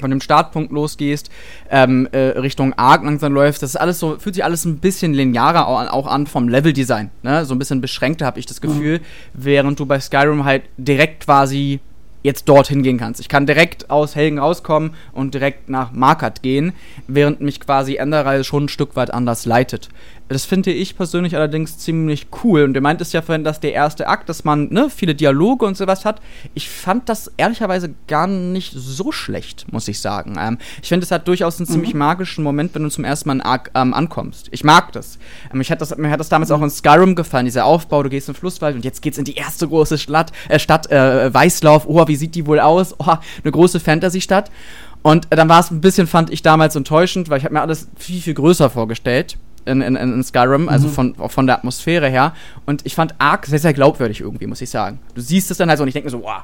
von 0.00 0.10
dem 0.10 0.20
Startpunkt 0.20 0.72
losgehst, 0.72 1.30
ähm, 1.70 2.08
äh, 2.12 2.18
Richtung 2.18 2.72
Arc 2.74 3.04
langsam 3.04 3.32
läufst, 3.32 3.62
das 3.62 3.70
ist 3.70 3.76
alles 3.76 3.98
so, 3.98 4.18
fühlt 4.18 4.34
sich 4.34 4.44
alles 4.44 4.64
ein 4.64 4.78
bisschen 4.78 5.14
linearer 5.14 5.68
auch 5.68 6.06
an 6.06 6.26
vom 6.26 6.48
Leveldesign, 6.48 7.10
ne? 7.22 7.44
So 7.44 7.54
ein 7.54 7.58
bisschen 7.58 7.80
beschränkter 7.80 8.26
habe 8.26 8.38
ich 8.38 8.46
das 8.46 8.60
Gefühl, 8.60 8.98
mhm. 8.98 9.02
während 9.34 9.78
du 9.78 9.86
bei 9.86 10.00
Skyrim 10.00 10.44
halt 10.44 10.62
direkt 10.76 11.24
quasi 11.24 11.80
jetzt 12.22 12.48
dorthin 12.48 12.82
gehen 12.82 12.98
kannst. 12.98 13.20
Ich 13.20 13.28
kann 13.28 13.46
direkt 13.46 13.90
aus 13.90 14.14
Helgen 14.14 14.38
rauskommen 14.38 14.92
und 15.12 15.34
direkt 15.34 15.68
nach 15.68 15.92
Markert 15.92 16.42
gehen, 16.42 16.72
während 17.06 17.40
mich 17.40 17.60
quasi 17.60 17.96
Enderreise 17.96 18.44
schon 18.44 18.64
ein 18.64 18.68
Stück 18.68 18.96
weit 18.96 19.12
anders 19.12 19.46
leitet. 19.46 19.88
Das 20.30 20.44
finde 20.44 20.70
ich 20.70 20.96
persönlich 20.96 21.34
allerdings 21.34 21.76
ziemlich 21.78 22.28
cool. 22.44 22.62
Und 22.62 22.74
du 22.74 22.80
meintest 22.80 23.12
ja 23.12 23.20
vorhin, 23.20 23.42
dass 23.42 23.58
der 23.58 23.72
erste 23.72 24.06
Akt, 24.06 24.28
dass 24.28 24.44
man 24.44 24.68
ne, 24.68 24.88
viele 24.88 25.16
Dialoge 25.16 25.66
und 25.66 25.76
sowas 25.76 26.04
hat. 26.04 26.22
Ich 26.54 26.70
fand 26.70 27.08
das 27.08 27.32
ehrlicherweise 27.36 27.92
gar 28.06 28.28
nicht 28.28 28.72
so 28.72 29.10
schlecht, 29.10 29.66
muss 29.72 29.88
ich 29.88 30.00
sagen. 30.00 30.36
Ähm, 30.38 30.58
ich 30.82 30.88
finde, 30.88 31.02
es 31.02 31.10
hat 31.10 31.26
durchaus 31.26 31.58
einen 31.58 31.68
mhm. 31.68 31.72
ziemlich 31.72 31.94
magischen 31.94 32.44
Moment, 32.44 32.72
wenn 32.76 32.84
du 32.84 32.90
zum 32.90 33.02
ersten 33.02 33.28
Mal 33.28 33.34
in 33.34 33.40
Arc 33.40 33.72
ähm, 33.74 33.92
ankommst. 33.92 34.46
Ich 34.52 34.62
mag 34.62 34.92
das. 34.92 35.18
Ähm, 35.52 35.60
ich 35.60 35.72
hat 35.72 35.80
das. 35.80 35.96
Mir 35.96 36.10
hat 36.10 36.20
das 36.20 36.28
damals 36.28 36.50
mhm. 36.50 36.56
auch 36.56 36.62
in 36.62 36.70
Skyrim 36.70 37.16
gefallen, 37.16 37.46
dieser 37.46 37.64
Aufbau. 37.64 38.04
Du 38.04 38.08
gehst 38.08 38.28
in 38.28 38.34
den 38.34 38.38
Flusswald 38.38 38.76
und 38.76 38.84
jetzt 38.84 39.02
geht's 39.02 39.18
in 39.18 39.24
die 39.24 39.34
erste 39.34 39.66
große 39.66 39.98
Stadt, 39.98 40.30
äh, 40.48 40.60
Stadt 40.60 40.88
äh, 40.92 41.34
Weißlauf. 41.34 41.86
Oh, 41.88 42.06
wie 42.06 42.14
sieht 42.14 42.36
die 42.36 42.46
wohl 42.46 42.60
aus? 42.60 42.94
Oh, 43.00 43.16
eine 43.42 43.50
große 43.50 43.80
Fantasy-Stadt. 43.80 44.52
Und 45.02 45.26
äh, 45.30 45.36
dann 45.36 45.48
war 45.48 45.58
es 45.58 45.72
ein 45.72 45.80
bisschen, 45.80 46.06
fand 46.06 46.30
ich 46.30 46.42
damals 46.42 46.76
enttäuschend, 46.76 47.30
weil 47.30 47.38
ich 47.38 47.44
habe 47.44 47.54
mir 47.54 47.62
alles 47.62 47.88
viel, 47.96 48.20
viel 48.20 48.34
größer 48.34 48.70
vorgestellt 48.70 49.36
in, 49.64 49.82
in, 49.82 49.96
in 49.96 50.22
Skyrim, 50.22 50.68
also 50.68 50.88
mhm. 50.88 50.92
von, 50.92 51.14
von 51.28 51.46
der 51.46 51.56
Atmosphäre 51.56 52.08
her. 52.08 52.34
Und 52.66 52.84
ich 52.86 52.94
fand 52.94 53.14
Ark 53.18 53.46
sehr, 53.46 53.58
sehr 53.58 53.72
glaubwürdig 53.72 54.20
irgendwie, 54.20 54.46
muss 54.46 54.60
ich 54.60 54.70
sagen. 54.70 55.00
Du 55.14 55.20
siehst 55.20 55.50
es 55.50 55.58
dann 55.58 55.68
halt 55.68 55.78
so 55.78 55.82
und 55.82 55.88
ich 55.88 55.94
denke 55.94 56.06
mir 56.06 56.10
so, 56.10 56.22
wow, 56.22 56.42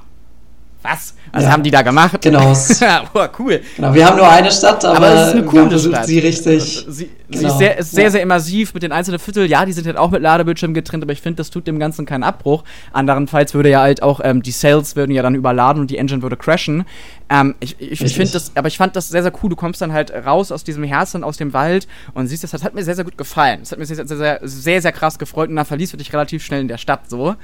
was? 0.83 1.15
Was 1.33 1.45
ja. 1.45 1.51
haben 1.51 1.63
die 1.63 1.71
da 1.71 1.83
gemacht? 1.83 2.21
Genau. 2.23 2.53
oh, 3.15 3.27
cool. 3.39 3.61
Genau, 3.77 3.93
wir 3.93 4.07
haben 4.07 4.17
nur 4.17 4.29
eine 4.29 4.51
Stadt, 4.51 4.85
aber, 4.85 4.97
aber 4.97 5.15
es 5.15 5.29
ist 5.29 5.35
eine 5.35 5.45
coole 5.45 5.79
Stadt. 5.79 6.07
sie 6.07 6.19
richtig. 6.19 6.87
Sie, 6.89 7.11
genau. 7.29 7.41
sie 7.41 7.47
ist 7.47 7.59
sehr, 7.59 7.79
ist 7.79 7.91
sehr, 7.93 8.05
ja. 8.05 8.11
sehr 8.11 8.23
immersiv 8.23 8.73
mit 8.75 8.83
den 8.83 8.93
einzelnen 8.93 9.19
Viertel. 9.19 9.47
Ja, 9.47 9.65
die 9.65 9.73
sind 9.73 9.87
halt 9.87 9.97
auch 9.97 10.11
mit 10.11 10.23
Ladebildschirm 10.23 10.75
getrennt, 10.75 11.03
aber 11.03 11.13
ich 11.13 11.21
finde, 11.21 11.39
das 11.39 11.51
tut 11.51 11.67
dem 11.67 11.79
Ganzen 11.79 12.07
keinen 12.07 12.23
Abbruch. 12.23 12.63
Anderenfalls 12.93 13.55
würde 13.55 13.71
ja 13.71 13.81
halt 13.81 14.03
auch 14.03 14.21
ähm, 14.23 14.43
die 14.43 14.53
Sales 14.53 14.97
würden 14.97 15.13
ja 15.13 15.23
dann 15.23 15.35
überladen 15.35 15.81
und 15.81 15.91
die 15.91 15.99
Engine 15.99 16.23
würde 16.23 16.37
crashen. 16.37 16.85
Ähm, 17.29 17.55
ich 17.61 17.77
ich, 17.81 18.01
ich 18.01 18.15
finde 18.15 18.33
das, 18.33 18.53
aber 18.55 18.69
ich 18.69 18.77
fand 18.77 18.95
das 18.95 19.09
sehr, 19.09 19.23
sehr 19.23 19.33
cool. 19.43 19.51
Du 19.51 19.57
kommst 19.57 19.81
dann 19.81 19.93
halt 19.93 20.13
raus 20.13 20.53
aus 20.53 20.63
diesem 20.63 20.85
Herzen, 20.85 21.25
aus 21.25 21.37
dem 21.37 21.53
Wald 21.53 21.89
und 22.15 22.29
siehst 22.29 22.45
das. 22.45 22.53
Das 22.53 22.63
hat 22.63 22.75
mir 22.75 22.85
sehr, 22.85 22.95
sehr 22.95 23.05
gut 23.05 23.19
gefallen. 23.19 23.61
Das 23.61 23.73
hat 23.73 23.79
mir 23.79 23.87
sehr, 23.87 24.07
sehr, 24.07 24.17
sehr, 24.17 24.41
sehr, 24.43 24.83
sehr 24.83 24.93
krass 24.93 25.19
gefreut 25.19 25.51
und 25.51 25.57
dann 25.57 25.67
verließ 25.67 25.91
du 25.91 25.97
dich 25.97 26.13
relativ 26.13 26.45
schnell 26.45 26.61
in 26.61 26.69
der 26.69 26.79
Stadt 26.79 27.11
so 27.11 27.35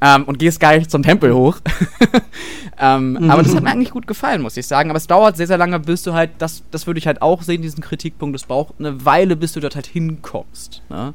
ähm, 0.00 0.24
und 0.24 0.38
gehst 0.38 0.60
gleich 0.60 0.88
zum 0.88 1.02
Tempel 1.02 1.34
hoch. 1.34 1.58
ähm, 2.80 3.12
mhm. 3.12 3.30
Aber 3.30 3.42
das 3.42 3.54
hat 3.54 3.62
mir 3.62 3.70
eigentlich 3.70 3.90
gut 3.90 4.06
gefallen, 4.06 4.42
muss 4.42 4.56
ich 4.56 4.66
sagen. 4.66 4.90
Aber 4.90 4.96
es 4.96 5.06
dauert 5.06 5.36
sehr, 5.36 5.46
sehr 5.46 5.58
lange, 5.58 5.78
bis 5.80 6.02
du 6.02 6.14
halt, 6.14 6.30
das, 6.38 6.62
das 6.70 6.86
würde 6.86 6.98
ich 6.98 7.06
halt 7.06 7.22
auch 7.22 7.42
sehen, 7.42 7.62
diesen 7.62 7.82
Kritikpunkt. 7.82 8.36
Es 8.36 8.44
braucht 8.44 8.74
eine 8.78 9.04
Weile, 9.04 9.36
bis 9.36 9.52
du 9.52 9.60
dort 9.60 9.74
halt 9.74 9.86
hinkommst. 9.86 10.82
Ne? 10.88 11.14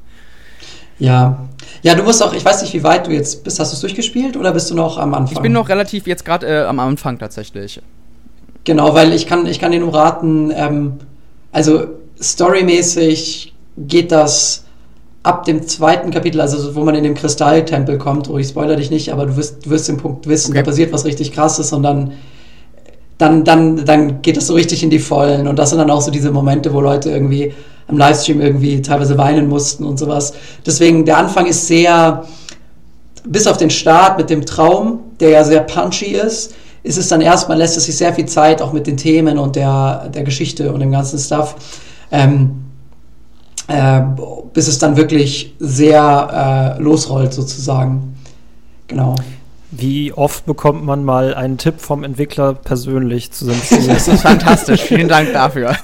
Ja. 1.00 1.48
Ja, 1.82 1.96
du 1.96 2.04
musst 2.04 2.22
auch, 2.22 2.34
ich 2.34 2.44
weiß 2.44 2.62
nicht, 2.62 2.74
wie 2.74 2.84
weit 2.84 3.08
du 3.08 3.12
jetzt 3.12 3.44
bist. 3.44 3.60
Hast 3.60 3.72
du 3.72 3.76
es 3.76 3.82
durchgespielt 3.82 4.38
oder 4.38 4.52
bist 4.52 4.70
du 4.70 4.76
noch 4.76 4.98
am 4.98 5.14
Anfang? 5.14 5.36
Ich 5.36 5.42
bin 5.42 5.54
noch 5.54 5.70
relativ 5.70 6.08
jetzt 6.08 6.26
gerade 6.26 6.48
äh, 6.48 6.66
am 6.66 6.80
Anfang 6.80 7.18
tatsächlich. 7.20 7.82
Genau, 8.64 8.94
weil 8.94 9.14
ich 9.14 9.28
kann, 9.28 9.46
ich 9.46 9.60
kann 9.60 9.72
dir 9.72 9.80
nur 9.80 9.94
raten, 9.94 10.52
ähm, 10.56 10.94
also 11.52 11.88
storymäßig 12.22 13.54
geht 13.78 14.12
das 14.12 14.66
ab 15.24 15.46
dem 15.46 15.66
zweiten 15.66 16.12
Kapitel, 16.12 16.42
also 16.42 16.76
wo 16.76 16.84
man 16.84 16.96
in 16.96 17.04
den 17.04 17.16
Kristalltempel 17.16 17.98
kommt, 17.98 18.30
oh, 18.30 18.38
ich 18.38 18.50
spoiler 18.50 18.76
dich 18.76 18.92
nicht, 18.92 19.12
aber 19.14 19.26
du 19.26 19.38
wirst, 19.38 19.66
du 19.66 19.70
wirst 19.70 19.88
den 19.88 19.98
Punkt 19.98 20.28
wissen, 20.28 20.52
okay. 20.52 20.60
da 20.60 20.66
passiert 20.70 20.92
was 20.92 21.06
richtig 21.06 21.32
krasses 21.32 21.72
und 21.72 21.84
dann, 21.84 22.12
dann, 23.18 23.46
dann, 23.46 23.86
dann 23.86 24.22
geht 24.22 24.36
das 24.36 24.48
so 24.48 24.54
richtig 24.54 24.84
in 24.84 24.90
die 24.90 25.00
Vollen. 25.00 25.48
Und 25.48 25.58
das 25.58 25.70
sind 25.70 25.80
dann 25.80 25.90
auch 25.90 26.02
so 26.02 26.12
diese 26.12 26.32
Momente, 26.32 26.74
wo 26.74 26.82
Leute 26.82 27.10
irgendwie 27.10 27.54
am 27.88 27.98
Livestream 27.98 28.42
irgendwie 28.42 28.82
teilweise 28.82 29.18
weinen 29.18 29.48
mussten 29.48 29.86
und 29.86 29.98
sowas. 29.98 30.34
Deswegen, 30.66 31.06
der 31.06 31.18
Anfang 31.18 31.46
ist 31.46 31.68
sehr, 31.68 32.26
bis 33.26 33.48
auf 33.48 33.58
den 33.58 33.70
Start 33.70 34.18
mit 34.18 34.30
dem 34.30 34.46
Traum, 34.46 35.00
der 35.22 35.30
ja 35.30 35.44
sehr 35.46 35.62
punchy 35.62 36.08
ist, 36.08 36.54
ist 36.84 36.98
es 36.98 37.08
dann 37.08 37.22
erstmal, 37.22 37.58
lässt 37.58 37.78
es 37.78 37.86
sich 37.86 37.96
sehr 37.96 38.14
viel 38.14 38.26
Zeit 38.26 38.62
auch 38.62 38.74
mit 38.74 38.88
den 38.88 38.98
Themen 38.98 39.38
und 39.38 39.56
der, 39.56 40.10
der 40.14 40.24
Geschichte 40.24 40.74
und 40.74 40.82
dem 40.82 40.92
ganzen 40.92 41.18
Stuff. 41.18 41.56
Ähm, 42.12 42.63
äh, 43.68 44.02
bis 44.54 44.68
es 44.68 44.78
dann 44.78 44.98
wirklich 44.98 45.56
sehr 45.60 46.76
äh, 46.78 46.82
losrollt 46.82 47.34
sozusagen. 47.34 48.16
Genau. 48.88 49.16
Wie 49.76 50.14
oft 50.14 50.46
bekommt 50.46 50.86
man 50.86 51.04
mal 51.04 51.34
einen 51.34 51.58
Tipp 51.58 51.76
vom 51.80 52.04
Entwickler 52.04 52.54
persönlich 52.54 53.32
zu 53.32 53.46
seinem 53.46 53.62
Spiel? 53.62 53.88
Das 53.88 54.08
ist 54.08 54.22
fantastisch. 54.22 54.82
Vielen 54.82 55.08
Dank 55.08 55.34
dafür. 55.34 55.76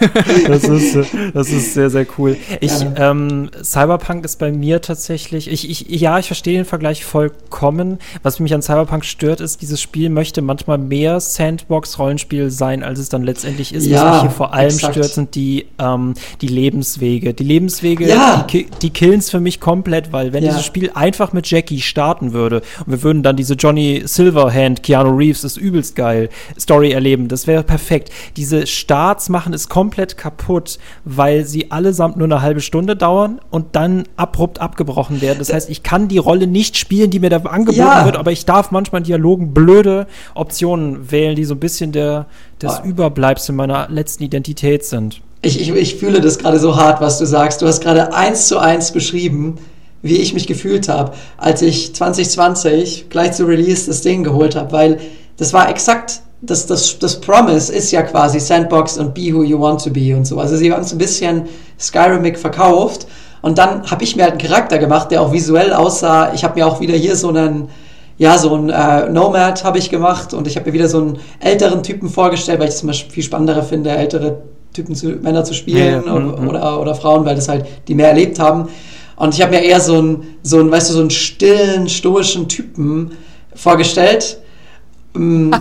Das 0.48 0.64
ist, 0.64 0.96
das 1.34 1.50
ist 1.50 1.74
sehr, 1.74 1.90
sehr 1.90 2.06
cool. 2.18 2.38
Ich, 2.62 2.72
ähm, 2.96 3.50
Cyberpunk 3.64 4.26
ist 4.26 4.38
bei 4.38 4.52
mir 4.52 4.82
tatsächlich, 4.82 5.50
ich, 5.50 5.70
ich, 5.70 6.02
ja, 6.02 6.20
ich 6.20 6.28
verstehe 6.28 6.58
den 6.58 6.66
Vergleich 6.66 7.04
vollkommen. 7.04 7.98
Was 8.22 8.40
mich 8.40 8.54
an 8.54 8.62
Cyberpunk 8.62 9.06
stört, 9.06 9.42
ist, 9.42 9.62
dieses 9.62 9.82
Spiel 9.82 10.10
möchte 10.10 10.42
manchmal 10.42 10.78
mehr 10.78 11.20
Sandbox-Rollenspiel 11.20 12.52
sein, 12.52 12.84
als 12.84 13.00
es 13.00 13.10
dann 13.10 13.24
letztendlich 13.24 13.74
ist. 13.74 13.88
Ja, 13.88 14.06
Was 14.06 14.14
mich 14.14 14.22
hier 14.22 14.32
vor 14.32 14.54
allem 14.54 14.70
exakt. 14.70 14.94
stört, 14.94 15.14
sind 15.14 15.36
die, 15.36 15.66
ähm, 15.80 16.14
die 16.42 16.48
Lebenswege. 16.48 17.34
Die 17.34 17.44
Lebenswege, 17.44 18.08
ja. 18.08 18.46
die, 18.52 18.68
die 18.82 18.92
killen 18.92 19.20
es 19.20 19.32
für 19.32 19.40
mich 19.40 19.60
komplett, 19.60 20.12
weil 20.12 20.32
wenn 20.32 20.44
ja. 20.44 20.50
dieses 20.52 20.66
Spiel 20.66 20.92
einfach 20.94 21.34
mit 21.34 21.50
Jackie 21.50 21.82
starten 21.82 22.34
würde 22.34 22.62
und 22.86 22.92
wir 22.92 23.04
würden 23.04 23.24
dann 23.24 23.36
diese 23.36 23.56
Johnny 23.56 23.79
Johnny 23.80 24.02
Silverhand, 24.06 24.84
Keanu 24.84 25.16
Reeves 25.16 25.46
ist 25.46 25.56
übelst 25.56 25.96
geil. 25.96 26.28
Story 26.60 26.92
erleben, 26.92 27.30
das 27.30 27.48
wäre 27.48 27.64
perfekt. 27.64 28.12
Diese 28.36 28.68
Starts 28.68 29.30
machen 29.30 29.54
es 29.54 29.70
komplett 29.70 30.18
kaputt, 30.18 30.80
weil 31.06 31.46
sie 31.46 31.72
allesamt 31.72 32.18
nur 32.18 32.26
eine 32.26 32.42
halbe 32.42 32.60
Stunde 32.60 32.98
dauern 32.98 33.40
und 33.52 33.78
dann 33.78 34.04
abrupt 34.18 34.60
abgebrochen 34.60 35.22
werden. 35.22 35.40
Das 35.40 35.54
heißt, 35.54 35.70
ich 35.70 35.82
kann 35.82 36.10
die 36.10 36.18
Rolle 36.18 36.46
nicht 36.46 36.76
spielen, 36.76 37.10
die 37.10 37.20
mir 37.20 37.30
da 37.30 37.38
angeboten 37.38 37.80
ja. 37.80 38.04
wird, 38.04 38.18
aber 38.18 38.34
ich 38.34 38.46
darf 38.46 38.72
manchmal 38.72 39.00
in 39.00 39.06
Dialogen 39.06 39.54
blöde 39.54 40.08
Optionen 40.36 41.10
wählen, 41.10 41.38
die 41.38 41.46
so 41.46 41.54
ein 41.54 41.60
bisschen 41.62 41.94
der, 41.94 42.26
das 42.60 42.82
oh. 42.84 42.88
Überbleibsel 42.88 43.56
meiner 43.56 43.88
letzten 43.90 44.24
Identität 44.24 44.84
sind. 44.84 45.22
Ich, 45.42 45.62
ich, 45.62 45.70
ich 45.70 45.96
fühle 45.96 46.20
das 46.20 46.38
gerade 46.38 46.60
so 46.60 46.76
hart, 46.76 47.00
was 47.00 47.18
du 47.18 47.26
sagst. 47.26 47.62
Du 47.62 47.68
hast 47.68 47.80
gerade 47.80 48.14
eins 48.14 48.50
zu 48.50 48.58
eins 48.58 48.92
beschrieben, 48.92 49.58
wie 50.02 50.18
ich 50.18 50.34
mich 50.34 50.48
gefühlt 50.48 50.88
habe, 50.88 51.14
als 51.38 51.62
ich 51.62 51.94
2020 51.94 53.08
gleich 53.10 53.34
zu 53.34 53.46
Release 53.46 53.88
das 53.88 54.02
Ding 54.02 54.24
geholt 54.24 54.56
habe, 54.56 54.72
weil 54.72 55.00
das 55.38 55.54
war 55.54 55.70
exakt, 55.70 56.22
das, 56.42 56.66
das, 56.66 57.00
das 57.00 57.20
Promise 57.20 57.74
ist 57.74 57.92
ja 57.92 58.02
quasi 58.02 58.40
Sandbox 58.40 58.98
und 58.98 59.14
Be 59.14 59.34
Who 59.34 59.44
You 59.44 59.60
Want 59.60 59.84
to 59.84 59.90
Be 59.90 60.16
und 60.16 60.26
so. 60.26 60.40
Also 60.40 60.56
sie 60.56 60.72
haben 60.72 60.84
es 60.84 60.92
ein 60.92 60.98
bisschen 60.98 61.44
Skyrimic 61.78 62.38
verkauft 62.38 63.08
und 63.42 63.58
dann 63.58 63.90
habe 63.90 64.04
ich 64.04 64.16
mir 64.16 64.24
halt 64.24 64.34
einen 64.34 64.42
Charakter 64.42 64.78
gemacht, 64.78 65.12
der 65.12 65.22
auch 65.22 65.34
visuell 65.34 65.74
aussah. 65.74 66.34
Ich 66.34 66.44
habe 66.44 66.60
mir 66.60 66.68
auch 66.68 66.80
wieder 66.80 66.96
hier 66.96 67.16
so 67.16 67.30
einen, 67.30 67.70
ja, 68.18 68.38
so 68.38 68.54
einen 68.54 68.70
äh, 68.70 69.10
Nomad 69.10 69.64
habe 69.64 69.78
ich 69.78 69.90
gemacht 69.90 70.34
und 70.34 70.48
ich 70.48 70.56
habe 70.56 70.68
mir 70.68 70.74
wieder 70.74 70.88
so 70.88 71.00
einen 71.00 71.20
älteren 71.40 71.84
Typen 71.84 72.10
vorgestellt, 72.10 72.60
weil 72.60 72.70
ich 72.70 72.76
es 72.76 72.84
immer 72.84 72.94
viel 72.94 73.24
spannender 73.24 73.62
finde, 73.64 73.92
ältere 73.92 74.42
Typen 74.74 74.96
zu, 74.96 75.08
Männer 75.08 75.44
zu 75.44 75.54
spielen 75.54 76.04
ja, 76.06 76.08
ja. 76.08 76.14
Oder, 76.14 76.26
mhm. 76.26 76.48
oder, 76.48 76.82
oder 76.82 76.96
Frauen, 76.96 77.26
weil 77.26 77.36
das 77.36 77.50
halt 77.50 77.66
die 77.88 77.96
mehr 77.96 78.10
erlebt 78.10 78.40
haben. 78.40 78.70
Und 79.20 79.36
ich 79.36 79.42
habe 79.42 79.52
mir 79.52 79.62
eher 79.62 79.82
so 79.82 79.98
einen, 79.98 80.38
so 80.44 80.60
einen, 80.60 80.72
weißt 80.72 80.90
du, 80.90 80.94
so 80.94 81.02
einen 81.02 81.10
stillen, 81.10 81.90
stoischen 81.90 82.48
Typen 82.48 83.12
vorgestellt. 83.54 84.40
Mm, 85.14 85.52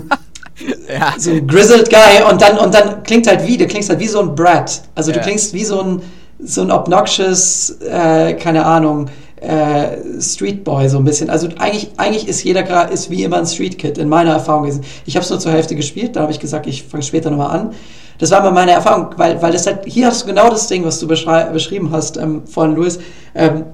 ja. 0.89 1.15
So 1.19 1.33
ein 1.33 1.47
grizzled 1.47 1.91
Guy 1.91 2.31
und 2.31 2.41
dann, 2.41 2.57
und 2.57 2.73
dann 2.73 3.03
klingt 3.03 3.27
halt 3.27 3.47
wie, 3.47 3.57
du 3.57 3.67
klingst 3.67 3.91
halt 3.91 3.99
wie 3.99 4.07
so 4.07 4.21
ein 4.21 4.35
Brat. 4.37 4.83
Also 4.95 5.11
du 5.11 5.21
klingst 5.21 5.53
wie 5.55 5.65
so 5.65 5.81
ein, 5.81 6.03
so 6.39 6.63
ein 6.63 6.71
obnoxious, 6.71 7.71
äh, 7.81 8.35
keine 8.35 8.65
Ahnung, 8.65 9.11
äh, 9.41 10.21
Street 10.21 10.63
Boy 10.63 10.89
so 10.89 10.99
ein 10.99 11.05
bisschen. 11.05 11.29
Also 11.29 11.49
eigentlich, 11.59 11.91
eigentlich 11.97 12.29
ist 12.29 12.45
jeder 12.45 12.89
ist 12.93 13.11
wie 13.11 13.25
immer 13.25 13.39
ein 13.39 13.47
Street 13.47 13.77
Kid 13.77 13.99
in 13.99 14.09
meiner 14.09 14.35
Erfahrung 14.35 14.63
gewesen. 14.63 14.85
Ich 15.05 15.17
habe 15.17 15.25
es 15.25 15.31
nur 15.31 15.41
zur 15.41 15.51
Hälfte 15.51 15.75
gespielt, 15.75 16.15
dann 16.15 16.23
habe 16.23 16.33
ich 16.33 16.39
gesagt, 16.39 16.69
ich 16.69 16.85
fange 16.85 17.03
später 17.03 17.31
nochmal 17.31 17.59
an. 17.59 17.75
Das 18.19 18.31
war 18.33 18.43
mal 18.43 18.51
meine 18.51 18.73
Erfahrung, 18.73 19.09
weil, 19.17 19.41
weil 19.41 19.53
das 19.53 19.67
halt, 19.67 19.85
hier 19.87 20.07
hast 20.07 20.23
du 20.23 20.27
genau 20.27 20.51
das 20.51 20.67
Ding, 20.67 20.85
was 20.85 20.99
du 20.99 21.07
beschrieben 21.07 21.91
hast 21.93 22.17
ähm, 22.17 22.47
von 22.47 22.75
Louis, 22.75 22.99
ähm, 23.35 23.65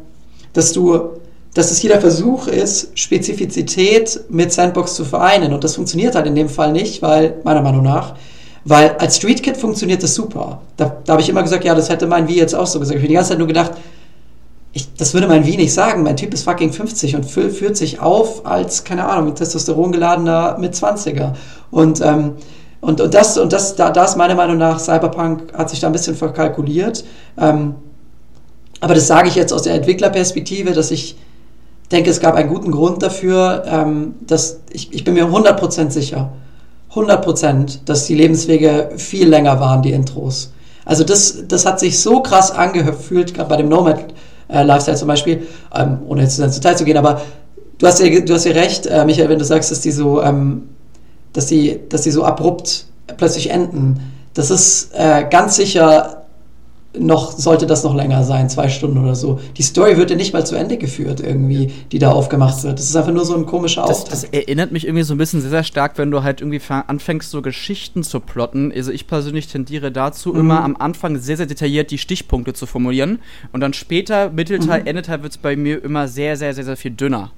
dass 0.53 0.73
du, 0.73 1.01
dass 1.55 1.71
es 1.71 1.79
hier 1.79 1.91
der 1.91 2.01
Versuch 2.01 2.47
ist, 2.47 2.99
Spezifizität 2.99 4.21
mit 4.29 4.53
Sandbox 4.53 4.95
zu 4.95 5.05
vereinen. 5.05 5.53
Und 5.55 5.65
das 5.65 5.77
funktioniert 5.77 6.15
halt 6.15 6.27
in 6.27 6.35
dem 6.35 6.49
Fall 6.49 6.73
nicht, 6.73 7.01
weil, 7.01 7.37
meiner 7.43 7.63
Meinung 7.63 7.83
nach, 7.83 8.15
weil 8.65 8.97
als 8.99 9.17
Street 9.17 9.43
Kid 9.43 9.57
funktioniert 9.57 10.03
das 10.03 10.15
super. 10.15 10.61
Da, 10.77 10.97
da 11.05 11.13
habe 11.13 11.23
ich 11.23 11.29
immer 11.29 11.43
gesagt, 11.43 11.65
ja, 11.65 11.75
das 11.75 11.89
hätte 11.89 12.07
mein 12.07 12.29
Wie 12.29 12.37
jetzt 12.37 12.55
auch 12.55 12.67
so 12.67 12.79
gesagt. 12.81 12.97
Ich 12.97 13.03
habe 13.03 13.09
die 13.09 13.15
ganze 13.15 13.31
Zeit 13.31 13.39
nur 13.39 13.47
gedacht, 13.47 13.73
ich, 14.73 14.93
das 14.95 15.15
würde 15.15 15.29
mein 15.29 15.47
Wie 15.47 15.57
nicht 15.57 15.73
sagen. 15.73 16.03
Mein 16.03 16.17
Typ 16.17 16.35
ist 16.35 16.45
fucking 16.45 16.73
50 16.73 17.15
und 17.15 17.25
führt 17.25 17.77
sich 17.77 18.01
auf 18.01 18.45
als, 18.45 18.85
keine 18.85 19.09
Ahnung, 19.09 19.29
ein 19.29 19.35
Testosteron 19.35 19.93
geladener 19.93 20.57
mit 20.59 20.75
20er. 20.75 21.35
Und 21.71 22.01
ähm, 22.01 22.33
und, 22.85 23.01
und 23.01 23.15
das, 23.15 23.39
und 23.39 23.53
das, 23.53 23.77
da, 23.77 23.91
da 23.91 24.05
ist 24.05 24.17
meiner 24.17 24.35
Meinung 24.35 24.59
nach, 24.59 24.79
Cyberpunk 24.79 25.55
hat 25.57 25.71
sich 25.71 25.81
da 25.81 25.87
ein 25.87 25.93
bisschen 25.93 26.15
verkalkuliert. 26.15 27.03
Ähm, 27.39 27.77
aber 28.81 28.95
das 28.95 29.07
sage 29.07 29.29
ich 29.29 29.35
jetzt 29.35 29.53
aus 29.55 29.63
der 29.63 29.75
Entwicklerperspektive, 29.75 30.73
dass 30.73 30.91
ich 30.91 31.17
denke, 31.91 32.11
es 32.11 32.21
gab 32.21 32.35
einen 32.35 32.51
guten 32.51 32.71
Grund 32.71 33.03
dafür, 33.03 33.65
ähm, 33.67 34.17
dass 34.27 34.61
ich, 34.71 34.93
ich 34.93 35.03
bin 35.03 35.15
mir 35.15 35.25
100% 35.25 35.91
sicher, 35.91 36.33
100%, 36.93 37.79
dass 37.87 38.05
die 38.05 38.15
Lebenswege 38.15 38.91
viel 38.97 39.29
länger 39.31 39.61
waren, 39.61 39.81
die 39.81 39.93
Intros. 39.93 40.53
Also 40.85 41.05
das, 41.05 41.45
das 41.49 41.65
hat 41.65 41.81
sich 41.81 41.99
so 41.99 42.21
krass 42.21 42.51
angefühlt, 42.51 43.33
gerade 43.33 43.49
bei 43.49 43.57
dem 43.57 43.71
Nomad 43.71 44.13
äh, 44.49 44.63
Lifestyle 44.63 44.99
zum 44.99 45.09
Beispiel, 45.09 45.47
ähm, 45.75 46.01
ohne 46.07 46.21
jetzt 46.21 46.39
ins 46.39 46.57
Detail 46.57 46.77
zu 46.77 46.85
gehen, 46.85 46.99
aber 46.99 47.23
du 47.79 47.87
hast 47.87 48.01
ja, 48.01 48.21
du 48.21 48.35
hast 48.35 48.45
ja 48.45 48.53
recht, 48.53 48.85
äh, 48.85 49.07
Michael, 49.07 49.31
wenn 49.31 49.39
du 49.39 49.45
sagst, 49.47 49.71
dass 49.71 49.81
die 49.81 49.91
so 49.91 50.23
ähm, 50.23 50.69
dass 51.35 51.47
die, 51.47 51.79
dass 51.91 52.03
die 52.03 52.11
so 52.11 52.25
abrupt 52.25 52.87
plötzlich 53.19 53.51
enden. 53.51 54.01
Das 54.33 54.51
ist 54.51 54.91
äh, 54.95 55.27
ganz 55.31 55.57
sicher 55.57 56.25
noch, 56.99 57.33
sollte 57.33 57.67
das 57.67 57.83
noch 57.83 57.95
länger 57.95 58.23
sein, 58.25 58.49
zwei 58.49 58.69
Stunden 58.69 58.99
oder 58.99 59.15
so. 59.15 59.41
Die 59.57 59.63
Story 59.63 59.97
wird 59.97 60.11
ja 60.11 60.17
nicht 60.17 60.33
mal 60.33 60.47
zu 60.47 60.55
Ende 60.55 60.77
geführt, 60.77 61.21
irgendwie, 61.21 61.73
die 61.91 61.99
da 61.99 62.13
aufgemacht 62.13 62.63
wird. 62.63 62.79
Das 62.79 62.87
ist 62.87 62.97
einfach 62.97 63.13
nur 63.13 63.25
so 63.25 63.35
ein 63.35 63.47
komischer 63.47 63.85
Auftakt. 63.85 64.13
Das, 64.13 64.23
das 64.23 64.31
erinnert 64.31 64.71
mich 64.73 64.87
irgendwie 64.87 65.03
so 65.03 65.15
ein 65.15 65.19
bisschen 65.19 65.41
sehr, 65.41 65.51
sehr 65.51 65.65
stark, 65.65 65.99
wenn 65.99 66.11
du 66.11 66.23
halt 66.23 66.41
irgendwie 66.41 66.61
anfängst, 66.69 67.31
so 67.31 67.43
Geschichten 67.43 68.03
zu 68.03 68.21
plotten. 68.21 68.73
Also 68.75 68.93
ich 68.93 69.07
persönlich 69.07 69.49
tendiere 69.49 69.91
dazu, 69.91 70.33
mhm. 70.33 70.41
immer 70.41 70.63
am 70.63 70.77
Anfang 70.77 71.19
sehr, 71.19 71.37
sehr 71.37 71.47
detailliert 71.47 71.91
die 71.91 71.99
Stichpunkte 71.99 72.53
zu 72.53 72.67
formulieren. 72.67 73.19
Und 73.53 73.61
dann 73.61 73.73
später, 73.73 74.31
Mittelteil, 74.31 74.83
mhm. 74.83 74.87
Endeteil 74.87 75.23
wird 75.23 75.33
es 75.33 75.39
bei 75.39 75.57
mir 75.57 75.83
immer 75.83 76.07
sehr, 76.09 76.37
sehr, 76.37 76.55
sehr, 76.55 76.65
sehr 76.65 76.77
viel 76.77 76.93
dünner. 76.93 77.33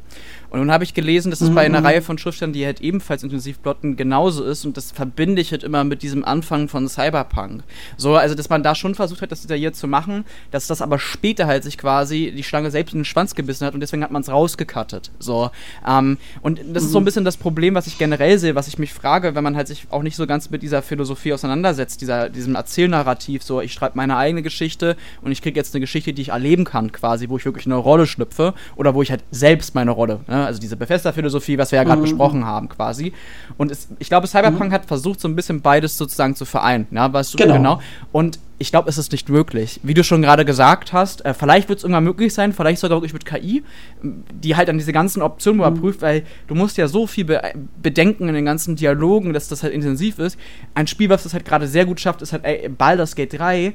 Und 0.57 0.63
nun 0.63 0.73
habe 0.73 0.85
ich 0.85 0.95
gelesen, 0.95 1.29
dass 1.29 1.43
es 1.43 1.51
mhm. 1.51 1.55
bei 1.55 1.67
einer 1.67 1.81
mhm. 1.81 1.87
Reihe 1.87 2.03
von 2.03 2.17
Schriftstellern, 2.17 2.55
die 2.55 2.65
halt 2.65 2.81
ebenfalls 2.81 3.23
intensiv 3.23 3.61
plotten, 3.61 3.97
genauso 3.97 4.43
ist. 4.43 4.65
Und 4.65 4.79
das 4.79 4.91
verbinde 4.91 5.43
ich 5.43 5.51
halt 5.51 5.63
immer 5.63 5.85
mit 5.85 6.03
diesem 6.03 6.25
Anfang 6.25 6.69
von 6.69 6.89
Cyberpunk. 6.89 7.63
So, 7.99 8.15
also, 8.15 8.35
dass 8.35 8.49
man 8.49 8.63
da 8.63 8.75
schon 8.75 8.95
versucht 8.95 9.21
hat, 9.21 9.31
das 9.31 9.43
detailliert 9.43 9.77
zu 9.77 9.87
machen, 9.87 10.25
dass 10.51 10.67
das 10.67 10.81
aber 10.81 10.99
später 10.99 11.47
halt 11.47 11.63
sich 11.63 11.77
quasi 11.77 12.33
die 12.35 12.43
Schlange 12.43 12.71
selbst 12.71 12.95
in 12.95 13.01
den 13.01 13.05
Schwanz 13.05 13.35
gebissen 13.35 13.67
hat 13.67 13.75
und 13.75 13.81
deswegen 13.81 14.03
hat 14.03 14.11
man 14.11 14.23
es 14.23 14.31
rausgekattet. 14.31 15.11
So, 15.19 15.51
ähm, 15.87 16.17
und 16.41 16.59
das 16.59 16.67
mhm. 16.67 16.77
ist 16.77 16.91
so 16.91 16.99
ein 16.99 17.03
mhm. 17.03 17.05
bisschen 17.05 17.25
das 17.27 17.37
Problem, 17.37 17.75
was 17.75 17.87
ich 17.87 17.99
generell 17.99 18.39
sehe, 18.39 18.55
was 18.55 18.67
ich 18.67 18.79
mich 18.79 18.95
frage, 18.95 19.35
wenn 19.35 19.45
man 19.45 19.57
halt 19.57 19.69
sich 19.69 19.87
auch 19.91 20.03
nicht 20.03 20.17
so 20.17 20.27
ganz 20.27 20.49
mit 20.49 20.63
dieser 20.63 20.81
Philosophie 20.81 21.35
auseinandersetzt, 21.35 22.01
dieser, 22.01 22.31
diesem 22.31 22.55
Erzählnarrativ, 22.55 23.43
so, 23.43 23.61
ich 23.61 23.75
schreibe 23.75 23.99
meine 23.99 24.17
eigene 24.17 24.41
Geschichte 24.43 24.97
und 25.21 25.33
ich 25.33 25.43
kriege 25.43 25.61
jetzt 25.61 25.75
eine 25.75 25.81
Geschichte, 25.83 26.15
die 26.15 26.23
ich 26.23 26.29
erleben 26.31 26.65
kann, 26.65 26.93
quasi, 26.93 27.29
wo 27.29 27.37
ich 27.37 27.45
wirklich 27.45 27.67
eine 27.67 27.77
Rolle 27.77 28.07
schlüpfe 28.07 28.55
oder 28.77 28.95
wo 28.95 29.03
ich 29.03 29.11
halt 29.11 29.23
selbst 29.31 29.75
meine 29.75 29.91
Rolle, 29.91 30.21
ne, 30.29 30.46
also 30.47 30.61
diese 30.61 30.77
Bethesda-Philosophie, 30.77 31.59
was 31.59 31.73
wir 31.73 31.79
ja 31.79 31.85
gerade 31.85 32.01
mhm. 32.01 32.05
besprochen 32.05 32.45
haben, 32.45 32.69
quasi. 32.69 33.13
Und 33.57 33.71
es, 33.71 33.89
ich 33.99 34.09
glaube, 34.09 34.27
Cyberpunk 34.27 34.71
mhm. 34.71 34.75
hat 34.75 34.87
versucht, 34.87 35.21
so 35.21 35.29
ein 35.29 35.37
bisschen 35.37 35.61
beides 35.61 35.97
sozusagen 35.97 36.35
zu 36.35 36.45
vereinen. 36.45 36.87
Ja, 36.91 37.13
weißt 37.13 37.35
du, 37.35 37.39
genau. 37.39 37.55
genau. 37.55 37.81
Und 38.13 38.39
ich 38.59 38.71
glaube, 38.71 38.89
es 38.89 38.97
ist 38.97 39.13
nicht 39.13 39.29
möglich. 39.29 39.81
Wie 39.83 39.93
du 39.93 40.03
schon 40.03 40.23
gerade 40.23 40.45
gesagt 40.45 40.93
hast, 40.93 41.25
äh, 41.25 41.35
vielleicht 41.35 41.69
wird 41.69 41.79
es 41.79 41.85
irgendwann 41.85 42.05
möglich 42.05 42.33
sein, 42.33 42.53
vielleicht 42.53 42.81
sogar 42.81 42.97
wirklich 42.97 43.13
mit 43.13 43.27
KI, 43.27 43.63
die 44.03 44.57
halt 44.57 44.69
dann 44.69 44.79
diese 44.79 44.93
ganzen 44.93 45.21
Optionen 45.21 45.61
mhm. 45.61 45.67
überprüft, 45.67 46.01
weil 46.01 46.25
du 46.47 46.55
musst 46.55 46.79
ja 46.79 46.89
so 46.89 47.07
viel 47.07 47.25
be 47.25 47.43
bedenken 47.83 48.29
in 48.29 48.35
den 48.35 48.47
ganzen 48.47 48.77
Dialogen, 48.77 49.33
dass 49.33 49.49
das 49.49 49.63
halt 49.63 49.75
intensiv 49.75 50.19
ist. 50.19 50.39
Ein 50.75 50.87
Spiel, 50.87 51.11
was 51.11 51.25
das 51.25 51.35
halt 51.35 51.45
gerade 51.45 51.69
sehr 51.69 51.85
gut 51.85 52.01
schafft, 52.01 52.23
ist 52.23 52.33
halt 52.33 52.45
ey, 52.45 52.69
Baldur's 52.69 53.15
Gate 53.15 53.39
3, 53.39 53.75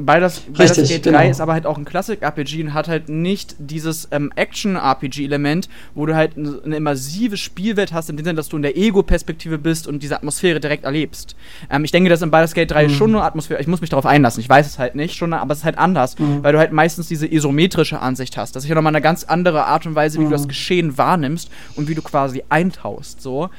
Baldur's, 0.00 0.40
Baldur's 0.40 0.88
Gate 0.88 1.06
3 1.06 1.10
genau. 1.10 1.30
ist 1.30 1.40
aber 1.40 1.54
halt 1.54 1.66
auch 1.66 1.76
ein 1.76 1.84
Klassik-RPG 1.84 2.62
und 2.62 2.74
hat 2.74 2.86
halt 2.86 3.08
nicht 3.08 3.56
dieses 3.58 4.06
ähm, 4.12 4.32
Action-RPG-Element, 4.36 5.68
wo 5.96 6.06
du 6.06 6.14
halt 6.14 6.36
eine 6.36 6.76
immersive 6.76 7.36
Spielwelt 7.36 7.92
hast, 7.92 8.08
in 8.08 8.16
dem 8.16 8.24
Sinne, 8.24 8.36
dass 8.36 8.48
du 8.48 8.56
in 8.56 8.62
der 8.62 8.76
Ego-Perspektive 8.76 9.58
bist 9.58 9.88
und 9.88 10.02
diese 10.04 10.14
Atmosphäre 10.14 10.60
direkt 10.60 10.84
erlebst. 10.84 11.34
Ähm, 11.68 11.84
ich 11.84 11.90
denke, 11.90 12.10
dass 12.10 12.22
in 12.22 12.30
Baldur's 12.30 12.54
Gate 12.54 12.70
3 12.70 12.86
mhm. 12.86 12.90
schon 12.90 13.10
eine 13.10 13.24
Atmosphäre, 13.24 13.60
ich 13.60 13.66
muss 13.66 13.80
mich 13.80 13.90
darauf 13.90 14.06
einlassen, 14.06 14.40
ich 14.40 14.48
weiß 14.48 14.68
es 14.68 14.78
halt 14.78 14.94
nicht, 14.94 15.16
schon, 15.16 15.32
aber 15.32 15.52
es 15.52 15.58
ist 15.58 15.64
halt 15.64 15.78
anders, 15.78 16.16
mhm. 16.16 16.44
weil 16.44 16.52
du 16.52 16.60
halt 16.60 16.70
meistens 16.70 17.08
diese 17.08 17.26
isometrische 17.26 17.98
Ansicht 17.98 18.36
hast. 18.36 18.54
Das 18.54 18.62
ist 18.62 18.68
ja 18.68 18.76
nochmal 18.76 18.94
eine 18.94 19.02
ganz 19.02 19.24
andere 19.24 19.64
Art 19.64 19.84
und 19.84 19.96
Weise, 19.96 20.18
wie 20.18 20.22
mhm. 20.22 20.26
du 20.26 20.32
das 20.32 20.44
mhm. 20.44 20.48
Geschehen 20.48 20.96
wahrnimmst 20.96 21.50
und 21.74 21.88
wie 21.88 21.96
du 21.96 22.02
quasi 22.02 22.44
eintauchst, 22.48 23.20
so. 23.20 23.50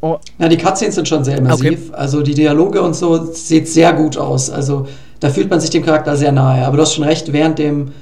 Oh. 0.00 0.18
Ja, 0.38 0.48
die 0.48 0.58
Cutscenes 0.58 0.94
sind 0.94 1.08
schon 1.08 1.24
sehr 1.24 1.38
immersiv. 1.38 1.88
Okay. 1.88 1.98
Also 1.98 2.22
die 2.22 2.34
Dialoge 2.34 2.80
und 2.82 2.94
so 2.94 3.32
sieht 3.32 3.66
sehr 3.66 3.92
gut 3.94 4.16
aus. 4.16 4.48
Also 4.48 4.86
da 5.20 5.30
fühlt 5.30 5.50
man 5.50 5.60
sich 5.60 5.70
dem 5.70 5.84
Charakter 5.84 6.16
sehr 6.16 6.32
nahe. 6.32 6.64
Aber 6.66 6.76
du 6.76 6.82
hast 6.82 6.94
schon 6.94 7.04
recht, 7.04 7.32
während 7.32 7.58
dem 7.58 7.92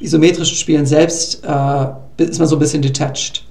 isometrischen 0.00 0.56
Spielen 0.56 0.86
selbst 0.86 1.44
äh, 1.44 1.86
ist 2.22 2.38
man 2.38 2.48
so 2.48 2.56
ein 2.56 2.58
bisschen 2.58 2.82
detached. 2.82 3.44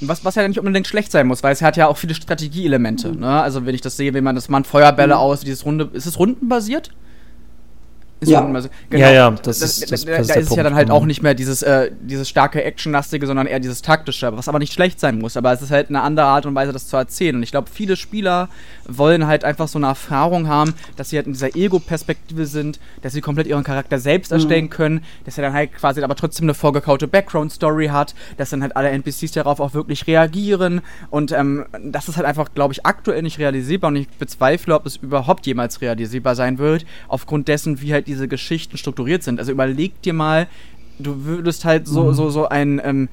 Was, 0.00 0.24
was 0.24 0.34
ja 0.34 0.46
nicht 0.46 0.58
unbedingt 0.58 0.86
schlecht 0.86 1.10
sein 1.10 1.26
muss, 1.26 1.42
weil 1.42 1.52
es 1.52 1.62
hat 1.62 1.76
ja 1.76 1.86
auch 1.86 1.96
viele 1.96 2.14
Strategieelemente. 2.14 3.12
Mhm. 3.12 3.20
Ne? 3.20 3.40
Also 3.40 3.64
wenn 3.64 3.74
ich 3.74 3.80
das 3.80 3.96
sehe, 3.96 4.12
wie 4.14 4.20
man 4.20 4.34
das 4.34 4.48
man 4.48 4.64
Feuerbälle 4.64 5.14
mhm. 5.14 5.20
aus, 5.20 5.40
dieses 5.40 5.64
Runde. 5.64 5.88
Ist 5.92 6.06
es 6.06 6.18
rundenbasiert? 6.18 6.90
Ist 8.18 8.30
ja. 8.30 8.40
So, 8.40 8.68
genau. 8.88 9.04
ja, 9.04 9.12
ja, 9.12 9.30
das, 9.30 9.58
das, 9.58 9.78
ist, 9.78 9.92
das, 9.92 10.04
da, 10.06 10.12
da 10.12 10.18
ist, 10.20 10.50
es 10.50 10.56
ja 10.56 10.62
dann 10.62 10.74
halt 10.74 10.90
auch 10.90 11.04
nicht 11.04 11.22
mehr 11.22 11.34
dieses, 11.34 11.62
äh, 11.62 11.90
dieses 12.00 12.30
starke 12.30 12.64
Actionlastige, 12.64 13.26
sondern 13.26 13.46
eher 13.46 13.60
dieses 13.60 13.82
taktische, 13.82 14.34
was 14.34 14.48
aber 14.48 14.58
nicht 14.58 14.72
schlecht 14.72 14.98
sein 15.00 15.18
muss. 15.18 15.36
Aber 15.36 15.52
es 15.52 15.60
ist 15.60 15.70
halt 15.70 15.90
eine 15.90 16.00
andere 16.00 16.26
Art 16.26 16.46
und 16.46 16.54
Weise, 16.54 16.72
das 16.72 16.86
zu 16.86 16.96
erzählen. 16.96 17.36
Und 17.36 17.42
ich 17.42 17.50
glaube, 17.50 17.68
viele 17.70 17.94
Spieler 17.94 18.48
wollen 18.88 19.26
halt 19.26 19.44
einfach 19.44 19.68
so 19.68 19.78
eine 19.78 19.88
Erfahrung 19.88 20.48
haben, 20.48 20.72
dass 20.96 21.10
sie 21.10 21.16
halt 21.16 21.26
in 21.26 21.34
dieser 21.34 21.54
Ego-Perspektive 21.54 22.46
sind, 22.46 22.80
dass 23.02 23.12
sie 23.12 23.20
komplett 23.20 23.48
ihren 23.48 23.64
Charakter 23.64 23.98
selbst 23.98 24.30
mhm. 24.30 24.36
erstellen 24.36 24.70
können, 24.70 25.04
dass 25.26 25.36
er 25.36 25.42
dann 25.42 25.52
halt 25.52 25.74
quasi 25.74 26.02
aber 26.02 26.16
trotzdem 26.16 26.46
eine 26.46 26.54
vorgekaute 26.54 27.08
Background-Story 27.08 27.88
hat, 27.88 28.14
dass 28.38 28.48
dann 28.48 28.62
halt 28.62 28.76
alle 28.76 28.88
NPCs 28.88 29.32
darauf 29.32 29.60
auch 29.60 29.74
wirklich 29.74 30.06
reagieren. 30.06 30.80
Und 31.10 31.32
ähm, 31.32 31.66
das 31.84 32.08
ist 32.08 32.16
halt 32.16 32.26
einfach, 32.26 32.54
glaube 32.54 32.72
ich, 32.72 32.86
aktuell 32.86 33.20
nicht 33.20 33.38
realisierbar. 33.38 33.88
Und 33.88 33.96
ich 33.96 34.08
bezweifle, 34.08 34.74
ob 34.74 34.86
es 34.86 34.96
überhaupt 34.96 35.46
jemals 35.46 35.82
realisierbar 35.82 36.34
sein 36.34 36.56
wird, 36.56 36.86
aufgrund 37.08 37.48
dessen, 37.48 37.82
wie 37.82 37.92
halt 37.92 38.05
diese 38.06 38.28
Geschichten 38.28 38.76
strukturiert 38.78 39.22
sind. 39.22 39.38
Also 39.38 39.52
überleg 39.52 40.00
dir 40.02 40.12
mal, 40.12 40.48
du 40.98 41.24
würdest 41.24 41.64
halt 41.64 41.86
so, 41.86 42.04
mhm. 42.04 42.14
so, 42.14 42.30
so 42.30 42.48
ein, 42.48 42.80
ähm, 42.84 43.08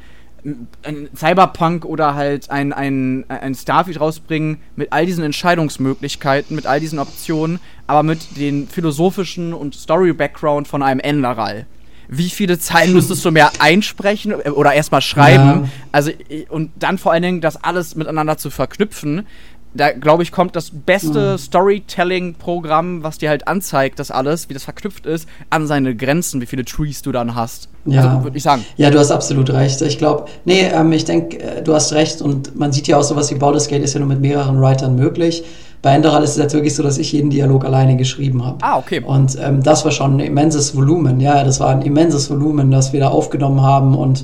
ein 0.83 1.09
Cyberpunk 1.15 1.85
oder 1.85 2.15
halt 2.15 2.49
ein, 2.49 2.73
ein, 2.73 3.25
ein 3.29 3.55
Starfield 3.55 3.99
rausbringen 3.99 4.57
mit 4.75 4.91
all 4.91 5.05
diesen 5.05 5.23
Entscheidungsmöglichkeiten, 5.23 6.55
mit 6.55 6.65
all 6.65 6.79
diesen 6.79 6.99
Optionen, 6.99 7.59
aber 7.87 8.03
mit 8.03 8.37
den 8.37 8.67
philosophischen 8.67 9.53
und 9.53 9.75
Story-Background 9.75 10.67
von 10.67 10.83
einem 10.83 10.99
Enderal. 10.99 11.65
Wie 12.09 12.29
viele 12.29 12.59
Zeilen 12.59 12.93
müsstest 12.93 13.23
du 13.23 13.31
mehr 13.31 13.51
einsprechen 13.59 14.31
äh, 14.31 14.49
oder 14.49 14.73
erstmal 14.73 15.01
schreiben? 15.01 15.63
Ja. 15.63 15.69
Also, 15.91 16.11
und 16.49 16.71
dann 16.75 16.97
vor 16.97 17.13
allen 17.13 17.23
Dingen 17.23 17.41
das 17.41 17.63
alles 17.63 17.95
miteinander 17.95 18.37
zu 18.37 18.49
verknüpfen 18.49 19.25
da 19.73 19.91
glaube 19.91 20.23
ich, 20.23 20.31
kommt 20.31 20.55
das 20.55 20.71
beste 20.71 21.33
mhm. 21.33 21.37
Storytelling-Programm, 21.37 23.03
was 23.03 23.17
dir 23.17 23.29
halt 23.29 23.47
anzeigt, 23.47 23.99
das 23.99 24.11
alles, 24.11 24.49
wie 24.49 24.53
das 24.53 24.63
verknüpft 24.63 25.05
ist, 25.05 25.27
an 25.49 25.67
seine 25.67 25.95
Grenzen, 25.95 26.41
wie 26.41 26.45
viele 26.45 26.65
Trees 26.65 27.01
du 27.01 27.11
dann 27.11 27.35
hast. 27.35 27.69
Ja, 27.85 28.09
also, 28.09 28.23
würde 28.23 28.37
ich 28.37 28.43
sagen. 28.43 28.63
Ja, 28.77 28.89
du 28.89 28.99
hast 28.99 29.11
absolut 29.11 29.49
recht. 29.49 29.81
Ich 29.81 29.97
glaube, 29.97 30.25
nee, 30.45 30.61
ähm, 30.61 30.91
ich 30.91 31.05
denke, 31.05 31.39
äh, 31.39 31.61
du 31.61 31.73
hast 31.73 31.93
recht 31.93 32.21
und 32.21 32.55
man 32.55 32.71
sieht 32.71 32.87
ja 32.87 32.97
auch 32.97 33.03
sowas 33.03 33.31
wie 33.31 33.35
Baldur's 33.35 33.67
Gate 33.67 33.83
ist 33.83 33.93
ja 33.93 33.99
nur 33.99 34.09
mit 34.09 34.21
mehreren 34.21 34.61
Writern 34.61 34.95
möglich. 34.95 35.43
Bei 35.81 35.93
Enderal 35.93 36.23
ist 36.23 36.31
es 36.31 36.37
jetzt 36.37 36.53
wirklich 36.53 36.73
so, 36.75 36.81
dass 36.81 36.97
ich 36.97 37.11
jeden 37.11 37.29
Dialog 37.29 37.65
alleine 37.65 37.97
geschrieben 37.97 38.45
habe. 38.45 38.57
Ah, 38.61 38.77
okay. 38.77 39.01
Und 39.05 39.37
ähm, 39.41 39.61
das 39.61 39.83
war 39.83 39.91
schon 39.91 40.15
ein 40.15 40.19
immenses 40.21 40.75
Volumen. 40.75 41.19
Ja, 41.19 41.43
das 41.43 41.59
war 41.59 41.69
ein 41.69 41.81
immenses 41.81 42.29
Volumen, 42.29 42.71
das 42.71 42.93
wir 42.93 43.01
da 43.01 43.09
aufgenommen 43.09 43.61
haben 43.61 43.95
und 43.95 44.23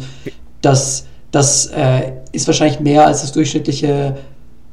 das, 0.62 1.06
das 1.32 1.68
äh, 1.68 2.14
ist 2.32 2.48
wahrscheinlich 2.48 2.80
mehr 2.80 3.06
als 3.06 3.22
das 3.22 3.34
durchschnittliche 3.34 4.18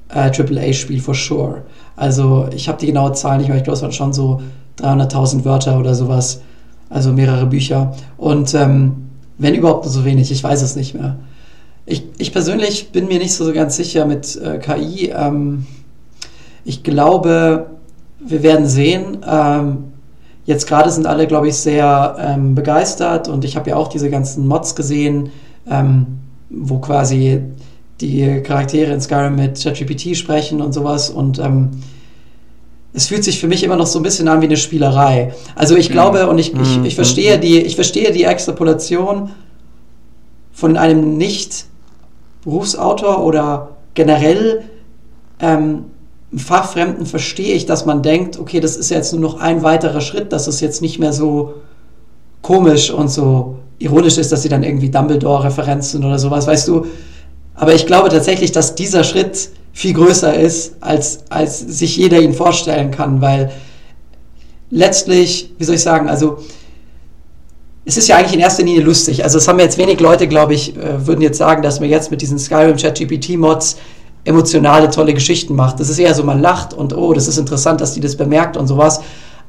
äh, 0.08 0.30
AAA-Spiel 0.30 1.00
for 1.00 1.14
sure. 1.14 1.62
Also 1.96 2.48
ich 2.54 2.68
habe 2.68 2.78
die 2.78 2.86
genaue 2.86 3.12
Zahl 3.12 3.38
nicht 3.38 3.48
mehr, 3.48 3.56
ich 3.56 3.64
glaube, 3.64 3.76
es 3.76 3.82
waren 3.82 3.92
schon 3.92 4.12
so 4.12 4.40
300.000 4.80 5.44
Wörter 5.44 5.78
oder 5.78 5.94
sowas, 5.94 6.42
also 6.90 7.12
mehrere 7.12 7.46
Bücher. 7.46 7.94
Und 8.16 8.54
ähm, 8.54 9.08
wenn 9.38 9.54
überhaupt 9.54 9.84
nur 9.84 9.92
so 9.92 10.04
wenig, 10.04 10.30
ich 10.30 10.42
weiß 10.42 10.62
es 10.62 10.76
nicht 10.76 10.94
mehr. 10.94 11.16
Ich, 11.84 12.04
ich 12.18 12.32
persönlich 12.32 12.90
bin 12.90 13.06
mir 13.06 13.18
nicht 13.18 13.32
so 13.32 13.52
ganz 13.52 13.76
sicher 13.76 14.06
mit 14.06 14.36
äh, 14.36 14.58
KI. 14.58 15.10
Ähm, 15.10 15.66
ich 16.64 16.82
glaube, 16.82 17.66
wir 18.18 18.42
werden 18.42 18.66
sehen. 18.66 19.18
Ähm, 19.26 19.84
jetzt 20.44 20.66
gerade 20.66 20.90
sind 20.90 21.06
alle, 21.06 21.26
glaube 21.26 21.48
ich, 21.48 21.56
sehr 21.56 22.16
ähm, 22.18 22.54
begeistert 22.54 23.28
und 23.28 23.44
ich 23.44 23.56
habe 23.56 23.70
ja 23.70 23.76
auch 23.76 23.88
diese 23.88 24.10
ganzen 24.10 24.46
Mods 24.46 24.74
gesehen, 24.74 25.30
ähm, 25.70 26.06
wo 26.50 26.78
quasi 26.78 27.40
die 28.00 28.42
Charaktere 28.42 28.92
in 28.92 29.00
Skyrim 29.00 29.36
mit 29.36 29.62
ChatGPT 29.62 30.16
sprechen 30.16 30.60
und 30.60 30.72
sowas 30.72 31.10
und 31.10 31.38
ähm, 31.38 31.70
es 32.92 33.06
fühlt 33.08 33.22
sich 33.24 33.40
für 33.40 33.48
mich 33.48 33.62
immer 33.62 33.76
noch 33.76 33.86
so 33.86 34.00
ein 34.00 34.02
bisschen 34.02 34.26
an 34.28 34.40
wie 34.40 34.46
eine 34.46 34.56
Spielerei. 34.56 35.34
Also 35.54 35.76
ich 35.76 35.90
glaube 35.90 36.24
mhm. 36.24 36.30
und 36.30 36.38
ich, 36.38 36.54
ich, 36.54 36.60
ich, 36.60 36.78
mhm. 36.78 36.90
verstehe 36.90 37.38
die, 37.38 37.60
ich 37.60 37.74
verstehe 37.74 38.10
die 38.12 38.24
Extrapolation 38.24 39.32
von 40.52 40.78
einem 40.78 41.18
Nicht-Berufsautor 41.18 43.22
oder 43.22 43.76
generell 43.94 44.64
ähm, 45.40 45.84
Fachfremden 46.34 47.06
verstehe 47.06 47.54
ich, 47.54 47.66
dass 47.66 47.86
man 47.86 48.02
denkt, 48.02 48.38
okay, 48.38 48.60
das 48.60 48.76
ist 48.76 48.90
jetzt 48.90 49.12
nur 49.12 49.20
noch 49.20 49.40
ein 49.40 49.62
weiterer 49.62 50.00
Schritt, 50.00 50.32
dass 50.32 50.46
es 50.46 50.60
jetzt 50.60 50.82
nicht 50.82 50.98
mehr 50.98 51.12
so 51.12 51.54
komisch 52.42 52.90
und 52.90 53.10
so 53.10 53.56
ironisch 53.78 54.18
ist, 54.18 54.32
dass 54.32 54.42
sie 54.42 54.48
dann 54.48 54.62
irgendwie 54.62 54.90
Dumbledore-Referenzen 54.90 56.04
oder 56.04 56.18
sowas, 56.18 56.46
weißt 56.46 56.68
du, 56.68 56.86
aber 57.56 57.74
ich 57.74 57.86
glaube 57.86 58.08
tatsächlich, 58.10 58.52
dass 58.52 58.74
dieser 58.74 59.02
Schritt 59.02 59.48
viel 59.72 59.94
größer 59.94 60.34
ist, 60.34 60.76
als, 60.80 61.20
als 61.28 61.58
sich 61.58 61.96
jeder 61.96 62.20
ihn 62.20 62.32
vorstellen 62.32 62.90
kann, 62.90 63.20
weil 63.20 63.50
letztlich, 64.70 65.52
wie 65.58 65.64
soll 65.64 65.74
ich 65.74 65.82
sagen, 65.82 66.08
also 66.08 66.38
es 67.84 67.96
ist 67.96 68.08
ja 68.08 68.16
eigentlich 68.16 68.34
in 68.34 68.40
erster 68.40 68.64
Linie 68.64 68.82
lustig. 68.82 69.22
Also 69.22 69.38
es 69.38 69.46
haben 69.46 69.58
jetzt 69.60 69.78
wenig 69.78 70.00
Leute, 70.00 70.26
glaube 70.26 70.54
ich, 70.54 70.76
äh, 70.76 71.06
würden 71.06 71.20
jetzt 71.20 71.38
sagen, 71.38 71.62
dass 71.62 71.78
man 71.78 71.88
jetzt 71.88 72.10
mit 72.10 72.20
diesen 72.20 72.38
Skyrim 72.38 72.76
ChatGPT 72.76 73.36
Mods 73.36 73.76
emotionale, 74.24 74.90
tolle 74.90 75.14
Geschichten 75.14 75.54
macht. 75.54 75.78
Das 75.78 75.88
ist 75.88 75.98
eher 75.98 76.12
so, 76.14 76.24
man 76.24 76.40
lacht 76.40 76.74
und 76.74 76.96
oh, 76.96 77.12
das 77.12 77.28
ist 77.28 77.38
interessant, 77.38 77.80
dass 77.80 77.94
die 77.94 78.00
das 78.00 78.16
bemerkt 78.16 78.56
und 78.56 78.66
sowas. 78.66 79.00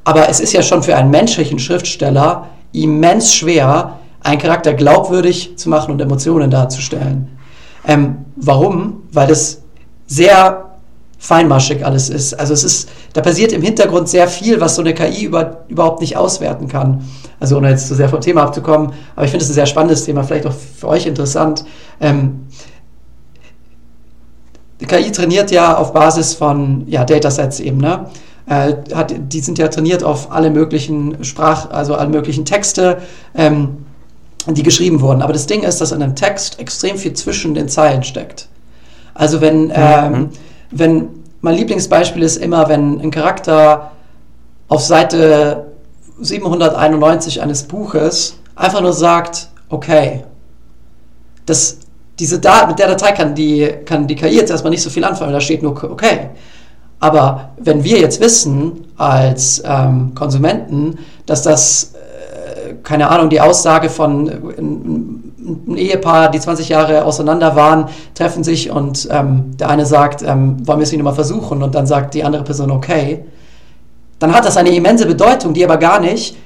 Aber 0.04 0.28
es 0.28 0.40
ist 0.40 0.52
ja 0.52 0.62
schon 0.62 0.82
für 0.82 0.94
einen 0.94 1.10
menschlichen 1.10 1.58
Schriftsteller 1.58 2.46
immens 2.72 3.34
schwer, 3.34 3.98
einen 4.20 4.40
Charakter 4.40 4.72
glaubwürdig 4.74 5.56
zu 5.56 5.68
machen 5.68 5.90
und 5.90 6.00
Emotionen 6.00 6.50
darzustellen. 6.50 7.37
Ähm, 7.88 8.26
warum? 8.36 9.02
Weil 9.12 9.26
das 9.26 9.62
sehr 10.06 10.68
feinmaschig 11.18 11.84
alles 11.84 12.08
ist. 12.08 12.34
Also 12.34 12.54
es 12.54 12.62
ist, 12.62 12.88
da 13.12 13.20
passiert 13.20 13.52
im 13.52 13.62
Hintergrund 13.62 14.08
sehr 14.08 14.28
viel, 14.28 14.60
was 14.60 14.76
so 14.76 14.82
eine 14.82 14.94
KI 14.94 15.24
über, 15.24 15.64
überhaupt 15.68 16.00
nicht 16.00 16.16
auswerten 16.16 16.68
kann. 16.68 17.04
Also 17.40 17.56
ohne 17.56 17.70
jetzt 17.70 17.88
zu 17.88 17.96
sehr 17.96 18.08
vom 18.08 18.20
Thema 18.20 18.42
abzukommen, 18.42 18.92
aber 19.16 19.24
ich 19.24 19.30
finde 19.32 19.44
es 19.44 19.50
ein 19.50 19.54
sehr 19.54 19.66
spannendes 19.66 20.04
Thema, 20.04 20.22
vielleicht 20.22 20.46
auch 20.46 20.52
für 20.52 20.86
euch 20.86 21.06
interessant. 21.06 21.64
Ähm, 22.00 22.46
die 24.80 24.86
KI 24.86 25.10
trainiert 25.10 25.50
ja 25.50 25.76
auf 25.76 25.92
Basis 25.92 26.34
von 26.34 26.84
ja, 26.86 27.04
Datasets 27.04 27.58
eben, 27.58 27.78
ne? 27.78 28.06
Äh, 28.46 28.74
hat, 28.94 29.12
die 29.18 29.40
sind 29.40 29.58
ja 29.58 29.68
trainiert 29.68 30.04
auf 30.04 30.30
alle 30.32 30.50
möglichen 30.50 31.22
Sprach, 31.24 31.70
also 31.70 31.96
alle 31.96 32.08
möglichen 32.08 32.44
Texte. 32.44 32.98
Ähm, 33.34 33.78
die 34.54 34.62
geschrieben 34.62 35.00
wurden. 35.00 35.22
Aber 35.22 35.32
das 35.32 35.46
Ding 35.46 35.62
ist, 35.62 35.80
dass 35.80 35.92
in 35.92 36.02
einem 36.02 36.16
Text 36.16 36.58
extrem 36.58 36.96
viel 36.96 37.12
zwischen 37.12 37.54
den 37.54 37.68
Zeilen 37.68 38.02
steckt. 38.02 38.48
Also 39.14 39.40
wenn, 39.40 39.72
ähm, 39.74 40.12
mhm. 40.12 40.28
wenn 40.70 41.08
mein 41.40 41.54
Lieblingsbeispiel 41.54 42.22
ist 42.22 42.36
immer, 42.36 42.68
wenn 42.68 43.00
ein 43.00 43.10
Charakter 43.10 43.92
auf 44.68 44.82
Seite 44.82 45.66
791 46.20 47.42
eines 47.42 47.64
Buches 47.64 48.36
einfach 48.56 48.80
nur 48.80 48.92
sagt, 48.92 49.48
okay, 49.68 50.24
das, 51.46 51.78
diese 52.18 52.38
da 52.38 52.66
mit 52.66 52.78
der 52.78 52.88
Datei 52.88 53.12
kann 53.12 53.34
die, 53.34 53.66
kann 53.84 54.06
die 54.06 54.16
KI 54.16 54.36
jetzt 54.36 54.50
erstmal 54.50 54.70
nicht 54.70 54.82
so 54.82 54.90
viel 54.90 55.04
anfangen, 55.04 55.32
da 55.32 55.40
steht 55.40 55.62
nur 55.62 55.72
okay. 55.84 56.30
Aber 57.00 57.50
wenn 57.58 57.84
wir 57.84 57.98
jetzt 57.98 58.20
wissen 58.20 58.86
als 58.96 59.62
ähm, 59.64 60.12
Konsumenten, 60.14 60.98
dass 61.26 61.42
das 61.42 61.94
keine 62.82 63.08
Ahnung, 63.10 63.30
die 63.30 63.40
Aussage 63.40 63.90
von 63.90 64.28
ein 64.28 65.76
Ehepaar, 65.76 66.30
die 66.30 66.40
20 66.40 66.68
Jahre 66.68 67.04
auseinander 67.04 67.56
waren, 67.56 67.88
treffen 68.14 68.44
sich 68.44 68.70
und 68.70 69.08
ähm, 69.10 69.56
der 69.58 69.70
eine 69.70 69.86
sagt, 69.86 70.22
ähm, 70.22 70.66
wollen 70.66 70.78
wir 70.78 70.84
es 70.84 70.90
nicht 70.90 70.98
nochmal 70.98 71.14
versuchen? 71.14 71.62
Und 71.62 71.74
dann 71.74 71.86
sagt 71.86 72.14
die 72.14 72.24
andere 72.24 72.44
Person, 72.44 72.70
okay. 72.70 73.24
Dann 74.18 74.34
hat 74.34 74.44
das 74.44 74.56
eine 74.56 74.70
immense 74.70 75.06
Bedeutung, 75.06 75.54
die 75.54 75.64
aber 75.64 75.76
gar 75.76 76.00
nicht 76.00 76.36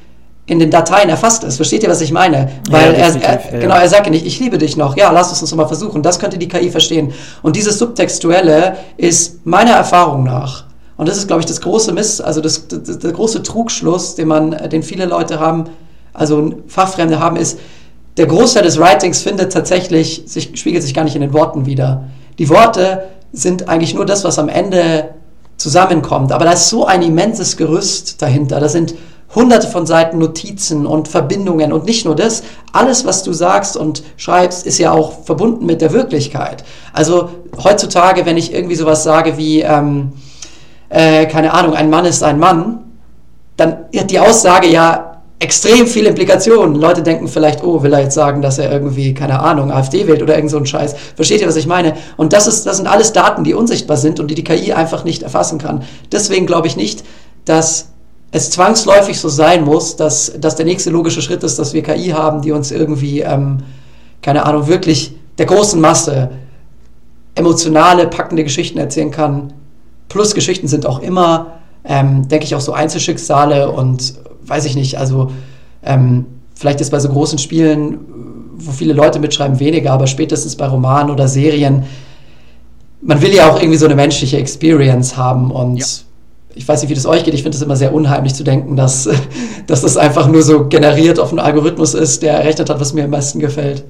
in 0.47 0.59
den 0.59 0.71
Dateien 0.71 1.09
erfasst 1.09 1.45
ist. 1.45 1.57
Versteht 1.57 1.83
ihr, 1.83 1.89
was 1.89 2.01
ich 2.01 2.13
meine? 2.13 2.51
Weil 2.71 2.93
ja, 2.93 3.09
er, 3.09 3.23
er, 3.23 3.61
genau, 3.61 3.77
er 3.77 3.89
sagt 3.89 4.07
ja 4.07 4.11
nicht, 4.11 4.27
ich 4.27 4.39
liebe 4.41 4.59
dich 4.59 4.77
noch, 4.77 4.97
ja, 4.97 5.11
lass 5.11 5.31
uns 5.31 5.41
das 5.41 5.51
nochmal 5.51 5.69
versuchen. 5.69 6.03
Das 6.03 6.19
könnte 6.19 6.37
die 6.37 6.49
KI 6.49 6.71
verstehen. 6.71 7.13
Und 7.43 7.57
dieses 7.57 7.79
Subtextuelle 7.79 8.77
ist 8.97 9.47
meiner 9.47 9.73
Erfahrung 9.73 10.25
nach, 10.25 10.65
und 10.97 11.09
das 11.09 11.17
ist, 11.17 11.27
glaube 11.27 11.41
ich, 11.41 11.47
das 11.47 11.61
große 11.61 11.93
Miss, 11.93 12.21
also 12.21 12.41
das, 12.41 12.69
das, 12.69 12.99
der 12.99 13.13
große 13.13 13.43
Trugschluss, 13.43 14.15
den 14.15 14.29
man, 14.29 14.51
den 14.69 14.83
viele 14.83 15.07
Leute 15.07 15.41
haben, 15.41 15.65
also 16.13 16.55
Fachfremde 16.67 17.21
haben, 17.21 17.37
ist, 17.37 17.59
der 18.17 18.27
Großteil 18.27 18.63
des 18.63 18.79
Writings 18.79 19.23
findet 19.23 19.53
tatsächlich, 19.53 20.25
sich, 20.27 20.51
spiegelt 20.55 20.83
sich 20.83 20.95
gar 20.95 21.05
nicht 21.05 21.15
in 21.15 21.23
den 21.23 21.33
Worten 21.33 21.65
wieder. 21.65 22.05
Die 22.39 22.49
Worte 22.49 23.05
sind 23.33 23.69
eigentlich 23.69 23.95
nur 23.95 24.05
das, 24.05 24.25
was 24.25 24.39
am 24.39 24.49
Ende 24.49 25.15
zusammenkommt. 25.57 26.33
Aber 26.33 26.45
da 26.45 26.53
ist 26.53 26.69
so 26.69 26.85
ein 26.85 27.03
immenses 27.03 27.57
Gerüst 27.57 28.21
dahinter. 28.21 28.61
Da 28.61 28.69
sind 28.69 28.95
hunderte 29.35 29.67
von 29.67 29.87
Seiten 29.87 30.19
Notizen 30.19 30.87
und 30.87 31.09
Verbindungen 31.09 31.73
und 31.73 31.87
nicht 31.87 32.05
nur 32.05 32.15
das. 32.15 32.43
Alles, 32.73 33.07
was 33.07 33.23
du 33.23 33.33
sagst 33.33 33.77
und 33.77 34.03
schreibst, 34.17 34.67
ist 34.67 34.79
ja 34.79 34.93
auch 34.93 35.25
verbunden 35.25 35.65
mit 35.65 35.81
der 35.81 35.93
Wirklichkeit. 35.93 36.65
Also 36.93 37.31
heutzutage, 37.63 38.27
wenn 38.27 38.37
ich 38.37 38.53
irgendwie 38.53 38.75
sowas 38.75 39.05
sage 39.05 39.39
wie, 39.39 39.63
ähm, 39.63 40.13
äh, 40.91 41.27
keine 41.27 41.55
Ahnung, 41.55 41.75
ein 41.75 41.89
Mann 41.89 42.05
ist 42.05 42.23
ein 42.23 42.39
Mann, 42.39 42.81
dann 43.57 43.87
hat 43.97 44.11
die 44.11 44.19
Aussage 44.19 44.69
ja 44.69 45.12
extrem 45.43 45.89
viele 45.89 46.09
Implikationen. 46.09 46.77
Leute 46.77 47.03
denken 47.03 47.27
vielleicht, 47.27 47.65
oh, 47.65 47.83
will 47.83 47.93
er 47.93 48.01
jetzt 48.01 48.15
sagen, 48.15 48.43
dass 48.43 48.59
er 48.59 48.71
irgendwie, 48.71 49.13
keine 49.13 49.41
Ahnung, 49.41 49.73
AfD 49.73 50.07
wählt 50.07 50.23
oder 50.23 50.37
irgend 50.37 50.53
so 50.53 50.57
ein 50.57 50.67
Scheiß. 50.67 50.95
Versteht 51.17 51.41
ihr, 51.41 51.49
was 51.49 51.57
ich 51.57 51.67
meine? 51.67 51.95
Und 52.17 52.33
das, 52.33 52.47
ist, 52.47 52.65
das 52.65 52.77
sind 52.77 52.87
alles 52.87 53.13
Daten, 53.13 53.43
die 53.43 53.53
unsichtbar 53.53 53.97
sind 53.97 54.21
und 54.21 54.29
die 54.29 54.37
die 54.37 54.45
KI 54.45 54.73
einfach 54.73 55.03
nicht 55.03 55.25
erfassen 55.25 55.59
kann. 55.59 55.83
Deswegen 56.13 56.47
glaube 56.47 56.69
ich 56.69 56.77
nicht, 56.77 57.03
dass 57.45 57.89
es 58.31 58.51
zwangsläufig 58.51 59.19
so 59.19 59.29
sein 59.29 59.65
muss, 59.65 59.97
dass, 59.97 60.33
dass 60.39 60.55
der 60.55 60.65
nächste 60.65 60.91
logische 60.91 61.23
Schritt 61.23 61.43
ist, 61.43 61.59
dass 61.59 61.75
wir 61.75 61.83
KI 61.83 62.11
haben, 62.11 62.41
die 62.43 62.53
uns 62.53 62.71
irgendwie, 62.71 63.21
ähm, 63.21 63.59
keine 64.23 64.47
Ahnung, 64.47 64.69
wirklich 64.69 65.17
der 65.39 65.47
großen 65.47 65.81
Masse 65.81 66.31
emotionale, 67.35 68.07
packende 68.07 68.45
Geschichten 68.45 68.79
erzählen 68.79 69.11
kann. 69.11 69.53
Plus 70.09 70.35
Geschichten 70.35 70.69
sind 70.69 70.87
auch 70.87 71.01
immer, 71.01 71.62
ähm, 71.85 72.29
denke 72.29 72.45
ich, 72.45 72.55
auch 72.55 72.61
so 72.61 72.73
Einzelschicksale 72.73 73.71
und 73.71 74.15
weiß 74.47 74.65
ich 74.65 74.77
nicht, 74.77 74.99
also 74.99 75.31
ähm, 75.83 76.27
vielleicht 76.55 76.81
ist 76.81 76.91
bei 76.91 77.01
so 77.01 77.09
großen 77.09 77.39
Spielen, 77.39 78.01
wo 78.55 78.71
viele 78.73 78.93
Leute 78.93 79.19
mitschreiben, 79.19 79.59
weniger, 79.59 79.93
aber 79.93 80.07
spätestens 80.07 80.57
bei 80.57 80.67
Romanen 80.67 81.11
oder 81.11 81.29
Serien, 81.29 81.85
man 83.01 83.21
will 83.21 83.35
ja 83.35 83.51
auch 83.51 83.61
irgendwie 83.61 83.79
so 83.79 83.87
eine 83.87 83.97
menschliche 83.97 84.37
Experience 84.37 85.17
haben 85.17 85.51
und 85.51 85.79
ja. 85.79 85.87
ich 86.55 86.67
weiß 86.67 86.83
nicht, 86.83 86.91
wie 86.91 86.95
das 86.95 87.07
euch 87.07 87.25
geht, 87.25 87.35
ich 87.35 87.43
finde 87.43 87.57
es 87.57 87.63
immer 87.63 87.77
sehr 87.77 87.93
unheimlich 87.93 88.35
zu 88.35 88.45
denken, 88.45 88.77
dass, 88.77 89.09
dass 89.67 89.83
das 89.83 89.97
einfach 89.97 90.29
nur 90.29 90.43
so 90.43 90.69
generiert 90.69 91.19
auf 91.19 91.31
einen 91.31 91.41
Algorithmus 91.41 91.95
ist, 91.95 92.23
der 92.23 92.35
errechnet 92.35 92.71
hat, 92.71 92.81
was 92.81 92.93
mir 92.93 93.05
am 93.05 93.11
besten 93.11 93.41
gefällt. 93.41 93.85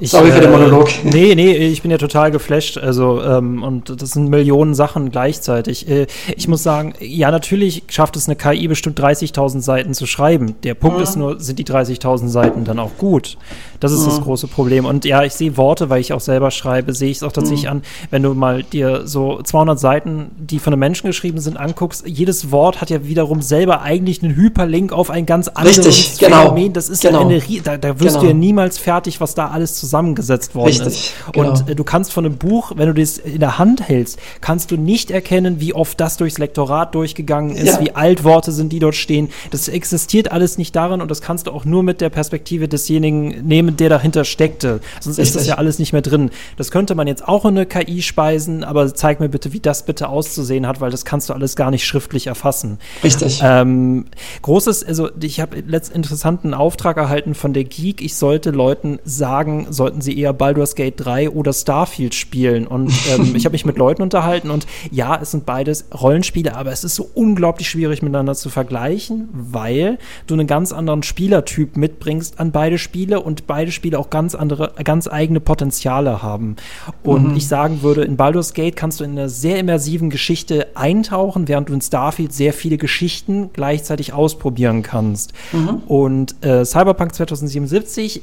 Ich, 0.00 0.10
Sorry 0.10 0.30
für 0.30 0.40
den 0.40 0.50
äh, 0.52 0.56
Monolog. 0.56 0.88
Äh, 0.88 0.92
nee, 1.04 1.34
nee, 1.34 1.52
ich 1.56 1.82
bin 1.82 1.90
ja 1.90 1.98
total 1.98 2.30
geflasht. 2.30 2.78
Also, 2.78 3.22
ähm, 3.22 3.62
und 3.62 4.00
das 4.00 4.10
sind 4.10 4.28
Millionen 4.28 4.74
Sachen 4.74 5.10
gleichzeitig. 5.10 5.88
Äh, 5.88 6.06
ich 6.36 6.48
muss 6.48 6.62
sagen, 6.62 6.94
ja, 7.00 7.30
natürlich 7.30 7.84
schafft 7.88 8.16
es 8.16 8.28
eine 8.28 8.36
KI 8.36 8.68
bestimmt 8.68 9.00
30.000 9.00 9.60
Seiten 9.60 9.94
zu 9.94 10.06
schreiben. 10.06 10.56
Der 10.62 10.74
Punkt 10.74 10.98
mhm. 10.98 11.02
ist 11.02 11.16
nur, 11.16 11.40
sind 11.40 11.58
die 11.58 11.64
30.000 11.64 12.28
Seiten 12.28 12.64
dann 12.64 12.78
auch 12.78 12.96
gut? 12.98 13.36
Das 13.80 13.92
ist 13.92 14.02
mhm. 14.02 14.06
das 14.06 14.20
große 14.22 14.48
Problem. 14.48 14.84
Und 14.84 15.04
ja, 15.04 15.22
ich 15.22 15.34
sehe 15.34 15.56
Worte, 15.56 15.88
weil 15.90 16.00
ich 16.00 16.12
auch 16.12 16.20
selber 16.20 16.50
schreibe, 16.50 16.92
sehe 16.92 17.10
ich 17.10 17.18
es 17.18 17.22
auch 17.22 17.32
tatsächlich 17.32 17.64
mhm. 17.64 17.70
an, 17.70 17.82
wenn 18.10 18.22
du 18.22 18.34
mal 18.34 18.62
dir 18.62 19.06
so 19.06 19.40
200 19.42 19.78
Seiten, 19.78 20.30
die 20.38 20.58
von 20.58 20.72
einem 20.72 20.80
Menschen 20.80 21.06
geschrieben 21.06 21.40
sind, 21.40 21.56
anguckst. 21.56 22.04
Jedes 22.06 22.50
Wort 22.50 22.80
hat 22.80 22.90
ja 22.90 23.04
wiederum 23.04 23.42
selber 23.42 23.82
eigentlich 23.82 24.22
einen 24.22 24.36
Hyperlink 24.36 24.92
auf 24.92 25.10
ein 25.10 25.26
ganz 25.26 25.48
anderes 25.48 25.78
Richtig, 25.78 26.18
genau. 26.18 26.42
Phänomen. 26.42 26.72
Das 26.72 26.88
ist 26.88 27.02
genau. 27.02 27.20
eine, 27.20 27.40
da, 27.62 27.76
da 27.76 28.00
wirst 28.00 28.16
genau. 28.16 28.20
du 28.20 28.26
ja 28.26 28.34
niemals 28.34 28.78
fertig, 28.78 29.20
was 29.20 29.34
da 29.34 29.48
alles 29.48 29.77
zusammengesetzt 29.78 30.54
worden 30.54 30.68
Richtig, 30.68 30.86
ist. 30.86 31.12
Genau. 31.32 31.50
Und 31.50 31.68
äh, 31.68 31.74
du 31.74 31.84
kannst 31.84 32.12
von 32.12 32.24
einem 32.24 32.36
Buch, 32.36 32.72
wenn 32.76 32.86
du 32.86 32.94
das 32.94 33.18
in 33.18 33.40
der 33.40 33.58
Hand 33.58 33.88
hältst, 33.88 34.18
kannst 34.40 34.70
du 34.70 34.76
nicht 34.76 35.10
erkennen, 35.10 35.60
wie 35.60 35.74
oft 35.74 36.00
das 36.00 36.16
durchs 36.16 36.38
Lektorat 36.38 36.94
durchgegangen 36.94 37.56
ist, 37.56 37.76
ja. 37.76 37.80
wie 37.80 37.92
alt 37.92 38.24
Worte 38.24 38.52
sind, 38.52 38.72
die 38.72 38.78
dort 38.78 38.94
stehen. 38.94 39.28
Das 39.50 39.68
existiert 39.68 40.32
alles 40.32 40.58
nicht 40.58 40.74
darin 40.74 41.00
und 41.00 41.10
das 41.10 41.22
kannst 41.22 41.46
du 41.46 41.52
auch 41.52 41.64
nur 41.64 41.82
mit 41.82 42.00
der 42.00 42.10
Perspektive 42.10 42.68
desjenigen 42.68 43.46
nehmen, 43.46 43.76
der 43.76 43.88
dahinter 43.88 44.24
steckte. 44.24 44.80
Sonst 45.00 45.18
Richtig. 45.18 45.34
ist 45.34 45.36
das 45.36 45.46
ja 45.46 45.54
alles 45.56 45.78
nicht 45.78 45.92
mehr 45.92 46.02
drin. 46.02 46.30
Das 46.56 46.70
könnte 46.70 46.94
man 46.94 47.06
jetzt 47.06 47.26
auch 47.26 47.44
in 47.44 47.56
eine 47.56 47.66
KI 47.66 48.02
speisen, 48.02 48.64
aber 48.64 48.94
zeig 48.94 49.20
mir 49.20 49.28
bitte, 49.28 49.52
wie 49.52 49.60
das 49.60 49.84
bitte 49.84 50.08
auszusehen 50.08 50.66
hat, 50.66 50.80
weil 50.80 50.90
das 50.90 51.04
kannst 51.04 51.28
du 51.28 51.32
alles 51.32 51.56
gar 51.56 51.70
nicht 51.70 51.86
schriftlich 51.86 52.26
erfassen. 52.26 52.78
Richtig. 53.02 53.40
Ähm, 53.42 54.06
großes, 54.42 54.84
also 54.84 55.08
ich 55.20 55.40
habe 55.40 55.60
letzt 55.60 55.92
interessanten 55.92 56.54
Auftrag 56.54 56.96
erhalten 56.96 57.34
von 57.34 57.52
der 57.52 57.64
Geek. 57.64 58.02
Ich 58.02 58.16
sollte 58.16 58.50
Leuten 58.50 58.98
sagen, 59.04 59.66
sollten 59.70 60.00
sie 60.00 60.18
eher 60.18 60.32
Baldur's 60.32 60.74
Gate 60.74 60.94
3 60.96 61.30
oder 61.30 61.52
Starfield 61.52 62.14
spielen. 62.14 62.66
Und 62.66 62.92
ähm, 63.10 63.32
ich 63.34 63.44
habe 63.44 63.52
mich 63.52 63.64
mit 63.64 63.78
Leuten 63.78 64.02
unterhalten 64.02 64.50
und 64.50 64.66
ja, 64.90 65.18
es 65.20 65.30
sind 65.30 65.46
beides 65.46 65.86
Rollenspiele, 65.98 66.56
aber 66.56 66.72
es 66.72 66.84
ist 66.84 66.94
so 66.94 67.08
unglaublich 67.14 67.68
schwierig 67.68 68.02
miteinander 68.02 68.34
zu 68.34 68.50
vergleichen, 68.50 69.28
weil 69.32 69.98
du 70.26 70.34
einen 70.34 70.46
ganz 70.46 70.72
anderen 70.72 71.02
Spielertyp 71.02 71.76
mitbringst 71.76 72.40
an 72.40 72.52
beide 72.52 72.78
Spiele 72.78 73.20
und 73.20 73.46
beide 73.46 73.72
Spiele 73.72 73.98
auch 73.98 74.10
ganz 74.10 74.34
andere, 74.34 74.72
ganz 74.84 75.08
eigene 75.08 75.40
Potenziale 75.40 76.22
haben. 76.22 76.56
Und 77.02 77.30
mhm. 77.30 77.36
ich 77.36 77.48
sagen 77.48 77.82
würde, 77.82 78.02
in 78.02 78.16
Baldur's 78.16 78.54
Gate 78.54 78.76
kannst 78.76 79.00
du 79.00 79.04
in 79.04 79.12
einer 79.12 79.28
sehr 79.28 79.58
immersiven 79.58 80.10
Geschichte 80.10 80.68
eintauchen, 80.74 81.48
während 81.48 81.68
du 81.68 81.74
in 81.74 81.80
Starfield 81.80 82.32
sehr 82.32 82.52
viele 82.52 82.78
Geschichten 82.78 83.50
gleichzeitig 83.52 84.12
ausprobieren 84.12 84.82
kannst. 84.82 85.32
Mhm. 85.52 85.82
Und 85.86 86.44
äh, 86.44 86.64
Cyberpunk 86.64 87.14
2077 87.14 88.22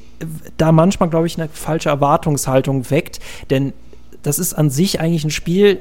da 0.57 0.71
manchmal, 0.71 1.09
glaube 1.09 1.27
ich, 1.27 1.34
eine 1.37 1.49
falsche 1.49 1.89
Erwartungshaltung 1.89 2.89
weckt, 2.89 3.19
denn 3.49 3.73
das 4.23 4.39
ist 4.39 4.53
an 4.53 4.69
sich 4.69 4.99
eigentlich 4.99 5.23
ein 5.23 5.31
Spiel, 5.31 5.79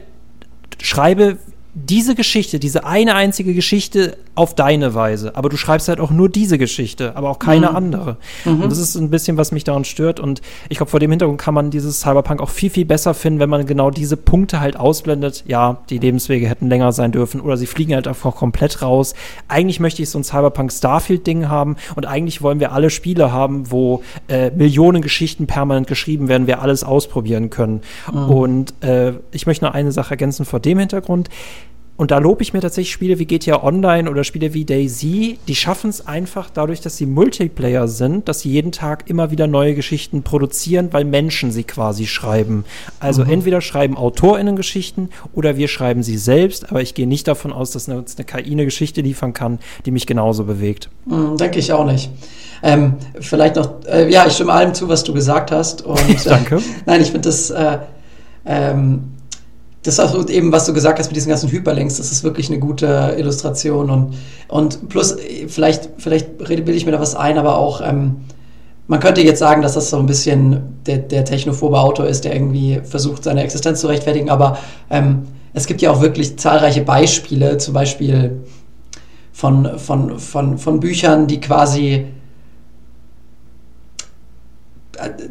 schreibe 0.81 1.39
diese 1.75 2.15
Geschichte, 2.15 2.61
diese 2.61 2.85
eine 2.85 3.17
einzige 3.17 3.53
Geschichte 3.53 4.17
auf 4.37 4.55
deine 4.55 4.95
Weise. 4.95 5.35
Aber 5.35 5.49
du 5.49 5.57
schreibst 5.57 5.89
halt 5.89 5.99
auch 5.99 6.11
nur 6.11 6.29
diese 6.29 6.57
Geschichte, 6.57 7.17
aber 7.17 7.31
auch 7.31 7.41
keine 7.41 7.71
mhm. 7.71 7.77
andere. 7.77 8.17
Mhm. 8.45 8.63
Und 8.63 8.71
das 8.71 8.79
ist 8.79 8.95
ein 8.95 9.11
bisschen, 9.11 9.37
was 9.37 9.51
mich 9.51 9.65
daran 9.65 9.85
stört. 9.85 10.21
Und 10.21 10.41
ich 10.69 10.79
glaube, 10.79 10.91
vor 10.91 11.01
dem 11.01 11.11
Hintergrund 11.11 11.41
kann 11.41 11.53
man 11.53 11.71
dieses 11.71 12.01
Cyberpunk 12.01 12.41
auch 12.41 12.51
viel, 12.51 12.71
viel 12.71 12.85
besser 12.85 13.13
finden, 13.13 13.41
wenn 13.41 13.51
man 13.51 13.67
genau 13.67 13.91
diese 13.91 14.17
Punkte 14.17 14.61
halt 14.61 14.77
ausblendet. 14.77 15.43
Ja, 15.49 15.79
die 15.91 15.99
Lebenswege 15.99 16.49
hätten 16.49 16.69
länger 16.69 16.93
sein 16.93 17.11
dürfen 17.11 17.41
oder 17.41 17.57
sie 17.57 17.67
fliegen 17.67 17.95
halt 17.95 18.07
einfach 18.07 18.37
komplett 18.37 18.81
raus. 18.81 19.15
Eigentlich 19.49 19.81
möchte 19.81 20.01
ich 20.01 20.11
so 20.11 20.19
ein 20.19 20.25
Cyberpunk 20.25 20.73
Starfield-Ding 20.73 21.49
haben 21.49 21.77
und 21.97 22.07
eigentlich 22.07 22.41
wollen 22.41 22.61
wir 22.61 22.71
alle 22.73 22.91
Spiele 22.91 23.33
haben, 23.33 23.73
wo 23.73 24.03
äh, 24.29 24.51
Millionen 24.51 25.03
Geschichten 25.03 25.49
permanent 25.49 25.89
geschrieben 25.89 26.29
werden, 26.29 26.47
wir 26.47 26.63
alles 26.63 26.85
ausprobieren 26.85 27.51
können. 27.51 27.81
Mhm. 28.13 28.31
Und 28.31 28.85
äh, 28.85 29.15
ich 29.33 29.47
möchte 29.47 29.65
noch 29.65 29.75
eine 29.75 29.91
Sache 29.91 30.13
ergänzen 30.13 30.45
vor 30.45 30.61
dem 30.61 30.79
Hintergrund 30.79 31.29
und 31.97 32.11
da 32.11 32.19
lobe 32.19 32.43
ich 32.43 32.53
mir 32.53 32.61
tatsächlich 32.61 32.93
Spiele 32.93 33.21
wie 33.21 33.25
GTA 33.25 33.63
Online 33.63 34.11
oder 34.11 34.25
Spiele 34.25 34.53
wie 34.53 34.65
Daisy, 34.65 35.39
die 35.47 35.55
schaffen 35.55 35.91
es 35.91 36.07
einfach 36.07 36.51
dadurch, 36.51 36.81
dass 36.81 36.97
sie 36.97 37.07
Multiplayer 37.07 37.87
sind, 37.87 38.29
dass 38.29 38.41
sie 38.41 38.51
jeden 38.51 38.73
Tag 38.73 39.09
immer 39.09 39.31
wieder 39.31 39.47
neue 39.47 39.77
Geschichten 39.77 40.25
produzieren, 40.25 40.89
weil 40.91 41.05
Menschen 41.05 41.53
sie 41.53 41.63
quasi 41.63 42.07
schreiben. 42.07 42.65
Also 42.99 43.25
mhm. 43.25 43.31
entweder 43.31 43.61
schreiben 43.61 43.97
AutorInnen 43.97 44.57
Geschichten 44.57 45.11
oder 45.35 45.57
wir 45.57 45.69
schreiben 45.69 46.03
sie 46.03 46.19
selbst, 46.19 46.71
aber 46.71 46.83
ich 46.83 46.95
gehe 46.95 47.07
nicht 47.07 47.29
davon 47.29 47.53
aus, 47.53 47.71
dass 47.71 47.89
uns 47.89 48.17
eine 48.17 48.25
KI 48.25 48.51
eine 48.51 48.65
Geschichte 48.65 49.01
liefern 49.01 49.33
kann, 49.33 49.61
die 49.87 49.93
mich 49.93 50.07
genauso 50.07 50.45
bewegt. 50.45 50.89
Mhm, 51.07 51.37
denke 51.37 51.61
ich 51.61 51.73
auch 51.73 51.87
nicht. 51.87 52.11
Ähm, 52.65 52.95
vielleicht 53.21 53.55
noch, 53.55 53.85
äh, 53.87 54.11
ja, 54.11 54.27
ich 54.27 54.33
stimme 54.33 54.53
allem 54.53 54.75
zu, 54.75 54.89
was 54.89 55.05
du 55.05 55.15
gesagt 55.15 55.53
hast. 55.53 55.83
Und, 55.83 56.01
Danke. 56.25 56.57
Äh, 56.57 56.61
nein, 56.87 57.03
ich 57.03 57.13
finde 57.13 57.29
das 57.29 57.51
äh, 57.51 57.79
ähm, 58.47 59.14
das 59.85 59.99
ist 59.99 60.31
eben, 60.31 60.51
was 60.51 60.65
du 60.65 60.73
gesagt 60.73 60.99
hast 60.99 61.09
mit 61.09 61.17
diesen 61.17 61.29
ganzen 61.29 61.51
Hyperlinks, 61.51 61.99
das 61.99 62.11
ist 62.11 62.25
wirklich 62.25 62.49
eine 62.49 62.59
gute 62.59 63.15
Illustration 63.19 63.91
und, 63.91 64.15
und 64.49 64.89
plus, 64.89 65.17
vielleicht, 65.47 65.91
vielleicht 65.99 66.39
bilde 66.39 66.73
ich 66.73 66.87
mir 66.87 66.93
da 66.93 67.01
was 67.01 67.15
ein, 67.15 67.37
aber 67.39 67.59
auch, 67.59 67.83
ähm, 67.83 68.17
man 68.87 69.01
könnte 69.01 69.21
jetzt 69.21 69.39
sagen, 69.39 69.61
dass 69.63 69.75
das 69.75 69.91
so 69.91 69.99
ein 69.99 70.07
bisschen 70.07 70.81
der, 70.87 70.99
der 70.99 71.25
technophobe 71.25 71.79
Autor 71.79 72.07
ist, 72.07 72.25
der 72.25 72.35
irgendwie 72.35 72.81
versucht, 72.83 73.25
seine 73.25 73.43
Existenz 73.43 73.81
zu 73.81 73.87
rechtfertigen, 73.87 74.31
aber 74.31 74.59
ähm, 74.91 75.25
es 75.53 75.67
gibt 75.67 75.83
ja 75.83 75.91
auch 75.91 76.01
wirklich 76.01 76.39
zahlreiche 76.39 76.83
Beispiele, 76.83 77.59
zum 77.59 77.75
Beispiel 77.75 78.43
von, 79.33 79.79
von, 79.79 80.19
von, 80.19 80.57
von 80.57 80.81
Büchern, 80.81 81.27
die 81.27 81.41
quasi 81.41 82.07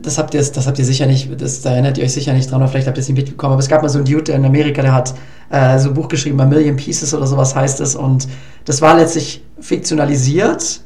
das 0.02 0.18
habt 0.18 0.34
ihr, 0.34 0.42
das 0.42 0.68
habt 0.68 0.80
ihr 0.80 0.86
sicher 0.86 1.06
nicht, 1.06 1.30
das, 1.42 1.62
da 1.62 1.72
erinnert 1.72 1.98
ihr 1.98 2.04
euch 2.04 2.14
sicher 2.14 2.34
nicht 2.34 2.50
dran, 2.52 2.62
oder 2.62 2.70
vielleicht 2.70 2.88
habt 2.88 2.98
ihr 2.98 3.02
es 3.02 3.08
nicht 3.08 3.18
mitbekommen, 3.18 3.54
aber 3.54 3.62
es 3.62 3.70
gab 3.70 3.82
mal 3.82 3.90
so 3.90 4.00
einen 4.00 4.06
Dude 4.06 4.32
in 4.32 4.46
Amerika, 4.46 4.82
der 4.82 4.94
hat 4.94 5.14
äh, 5.50 5.78
so 5.80 5.90
ein 5.90 5.94
Buch 5.94 6.08
geschrieben, 6.08 6.40
A 6.42 6.46
Million 6.46 6.76
Pieces 6.76 7.14
oder 7.14 7.28
sowas 7.28 7.56
heißt 7.56 7.80
es, 7.82 7.96
und 7.96 8.28
das 8.66 8.82
war 8.82 8.96
letztlich 8.96 9.44
fiktionalisiert. 9.60 10.82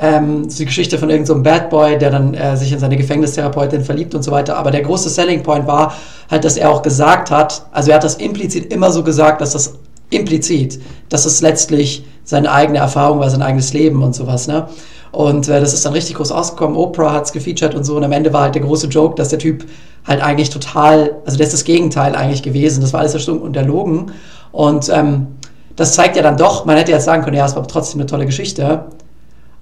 Ähm, 0.00 0.48
die 0.48 0.64
Geschichte 0.64 0.96
von 0.96 1.10
irgendeinem 1.10 1.38
so 1.38 1.42
Bad 1.42 1.70
Boy, 1.70 1.98
der 1.98 2.10
dann 2.10 2.32
äh, 2.32 2.56
sich 2.56 2.72
in 2.72 2.78
seine 2.78 2.96
Gefängnistherapeutin 2.96 3.82
verliebt 3.82 4.14
und 4.14 4.22
so 4.22 4.30
weiter. 4.30 4.56
Aber 4.56 4.70
der 4.70 4.82
große 4.82 5.08
Selling 5.08 5.42
Point 5.42 5.66
war 5.66 5.92
halt, 6.30 6.44
dass 6.44 6.56
er 6.56 6.70
auch 6.70 6.82
gesagt 6.82 7.32
hat, 7.32 7.66
also 7.72 7.90
er 7.90 7.96
hat 7.96 8.04
das 8.04 8.14
implizit 8.14 8.72
immer 8.72 8.92
so 8.92 9.02
gesagt, 9.02 9.40
dass 9.40 9.54
das 9.54 9.74
implizit, 10.10 10.80
dass 11.08 11.24
es 11.24 11.40
letztlich 11.40 12.04
seine 12.22 12.52
eigene 12.52 12.78
Erfahrung 12.78 13.18
war, 13.18 13.28
sein 13.28 13.42
eigenes 13.42 13.72
Leben 13.72 14.02
und 14.02 14.14
sowas, 14.14 14.46
ne? 14.46 14.68
Und 15.12 15.48
äh, 15.48 15.60
das 15.60 15.74
ist 15.74 15.84
dann 15.84 15.92
richtig 15.92 16.16
groß 16.16 16.32
ausgekommen. 16.32 16.76
Oprah 16.76 17.12
hat 17.12 17.24
es 17.24 17.32
gefeatured 17.32 17.74
und 17.74 17.84
so. 17.84 17.96
Und 17.96 18.04
am 18.04 18.12
Ende 18.12 18.32
war 18.32 18.42
halt 18.42 18.54
der 18.54 18.62
große 18.62 18.88
Joke, 18.88 19.14
dass 19.14 19.28
der 19.28 19.38
Typ 19.38 19.64
halt 20.06 20.22
eigentlich 20.22 20.50
total, 20.50 21.16
also 21.24 21.36
der 21.36 21.46
ist 21.46 21.52
das 21.52 21.64
Gegenteil 21.64 22.14
eigentlich 22.14 22.42
gewesen. 22.42 22.80
Das 22.80 22.92
war 22.92 23.00
alles 23.00 23.14
erstunken 23.14 23.46
und 23.46 23.56
erlogen. 23.56 24.12
Und 24.52 24.88
ähm, 24.88 25.28
das 25.76 25.94
zeigt 25.94 26.16
ja 26.16 26.22
dann 26.22 26.36
doch, 26.36 26.64
man 26.64 26.76
hätte 26.76 26.92
jetzt 26.92 27.04
sagen 27.04 27.22
können, 27.22 27.36
ja, 27.36 27.46
es 27.46 27.54
war 27.54 27.66
trotzdem 27.66 28.00
eine 28.00 28.06
tolle 28.06 28.26
Geschichte. 28.26 28.86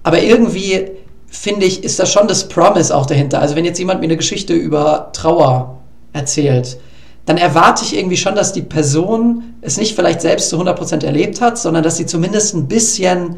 Aber 0.03 0.23
irgendwie, 0.23 0.93
finde 1.27 1.67
ich, 1.67 1.85
ist 1.85 1.99
da 1.99 2.07
schon 2.07 2.29
das 2.29 2.49
Promise 2.49 2.97
auch 2.97 3.07
dahinter. 3.07 3.41
Also 3.41 3.57
wenn 3.57 3.65
jetzt 3.65 3.79
jemand 3.79 4.01
mir 4.01 4.07
eine 4.07 4.17
Geschichte 4.17 4.55
über 4.55 5.11
Trauer 5.13 5.79
erzählt, 6.13 6.79
dann 7.27 7.39
erwarte 7.39 7.85
ich 7.85 7.97
irgendwie 7.97 8.17
schon, 8.17 8.37
dass 8.37 8.53
die 8.53 8.63
Person 8.63 9.57
es 9.61 9.77
nicht 9.77 9.97
vielleicht 9.97 10.21
selbst 10.21 10.49
zu 10.49 10.61
100% 10.61 11.05
erlebt 11.05 11.41
hat, 11.41 11.59
sondern 11.59 11.83
dass 11.83 11.97
sie 11.97 12.07
zumindest 12.07 12.55
ein 12.55 12.69
bisschen 12.69 13.37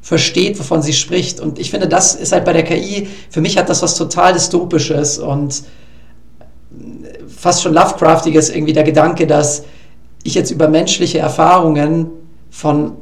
versteht, 0.00 0.58
wovon 0.58 0.82
sie 0.82 0.92
spricht. 0.92 1.40
Und 1.40 1.58
ich 1.58 1.70
finde, 1.70 1.88
das 1.88 2.14
ist 2.14 2.32
halt 2.32 2.44
bei 2.44 2.52
der 2.52 2.62
KI, 2.62 3.08
für 3.30 3.40
mich 3.40 3.58
hat 3.58 3.68
das 3.68 3.82
was 3.82 3.94
total 3.94 4.32
Dystopisches 4.32 5.18
und 5.18 5.62
fast 7.28 7.62
schon 7.62 7.74
Lovecraftiges, 7.74 8.50
irgendwie 8.50 8.72
der 8.72 8.84
Gedanke, 8.84 9.26
dass 9.26 9.64
ich 10.22 10.34
jetzt 10.34 10.50
über 10.50 10.68
menschliche 10.68 11.18
Erfahrungen 11.18 12.08
von 12.50 12.92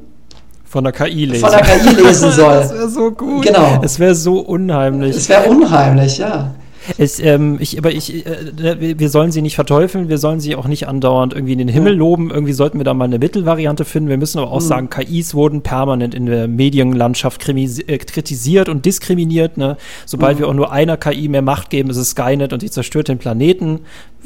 von 0.65 0.83
der 0.83 0.93
KI 0.93 1.27
lesen. 1.27 1.41
Von 1.41 1.53
der 1.53 1.63
KI 1.63 1.95
lesen 1.95 2.33
soll. 2.33 2.55
das 2.55 2.73
wäre 2.73 2.89
so 2.89 3.11
gut. 3.13 3.47
Genau. 3.47 3.81
Es 3.83 3.99
wäre 3.99 4.15
so 4.15 4.41
unheimlich. 4.41 5.17
Es 5.17 5.29
wäre 5.29 5.49
unheimlich, 5.49 6.19
ja. 6.19 6.55
Ich, 6.99 7.25
ähm, 7.25 7.59
ich, 7.61 7.79
aber 7.79 7.93
ich, 7.93 8.27
äh, 8.27 8.99
wir 8.99 9.09
sollen 9.11 9.33
sie 9.33 9.43
nicht 9.43 9.55
verteufeln, 9.55 10.09
wir 10.09 10.19
sollen 10.19 10.41
sie 10.41 10.55
auch 10.57 10.69
nicht 10.69 10.89
andauernd 10.89 11.35
irgendwie 11.35 11.53
in 11.53 11.59
den 11.59 11.69
Himmel 11.69 11.95
loben. 11.95 12.31
Irgendwie 12.31 12.53
sollten 12.53 12.79
wir 12.79 12.85
da 12.85 12.95
mal 12.95 13.05
eine 13.05 13.19
Mittelvariante 13.19 13.85
finden. 13.85 14.09
Wir 14.09 14.17
müssen 14.17 14.39
aber 14.39 14.51
auch 14.51 14.61
mhm. 14.61 14.67
sagen, 14.67 14.91
KIs 14.91 15.35
wurden 15.35 15.63
permanent 15.63 16.15
in 16.15 16.27
der 16.27 16.49
Medienlandschaft 16.49 17.47
äh, 17.49 17.99
kritisiert 17.99 18.69
und 18.69 18.85
diskriminiert. 18.85 19.57
Ne? 19.57 19.77
Sobald 20.05 20.37
mhm. 20.37 20.41
wir 20.41 20.49
auch 20.49 20.55
nur 20.55 20.73
einer 20.73 20.97
KI 20.97 21.29
mehr 21.29 21.43
Macht 21.43 21.71
geben, 21.71 21.91
ist 21.91 21.97
es 21.97 22.11
Skynet 22.11 22.53
und 22.53 22.63
die 22.63 22.71
zerstört 22.71 23.09
den 23.09 23.19
Planeten. 23.19 23.81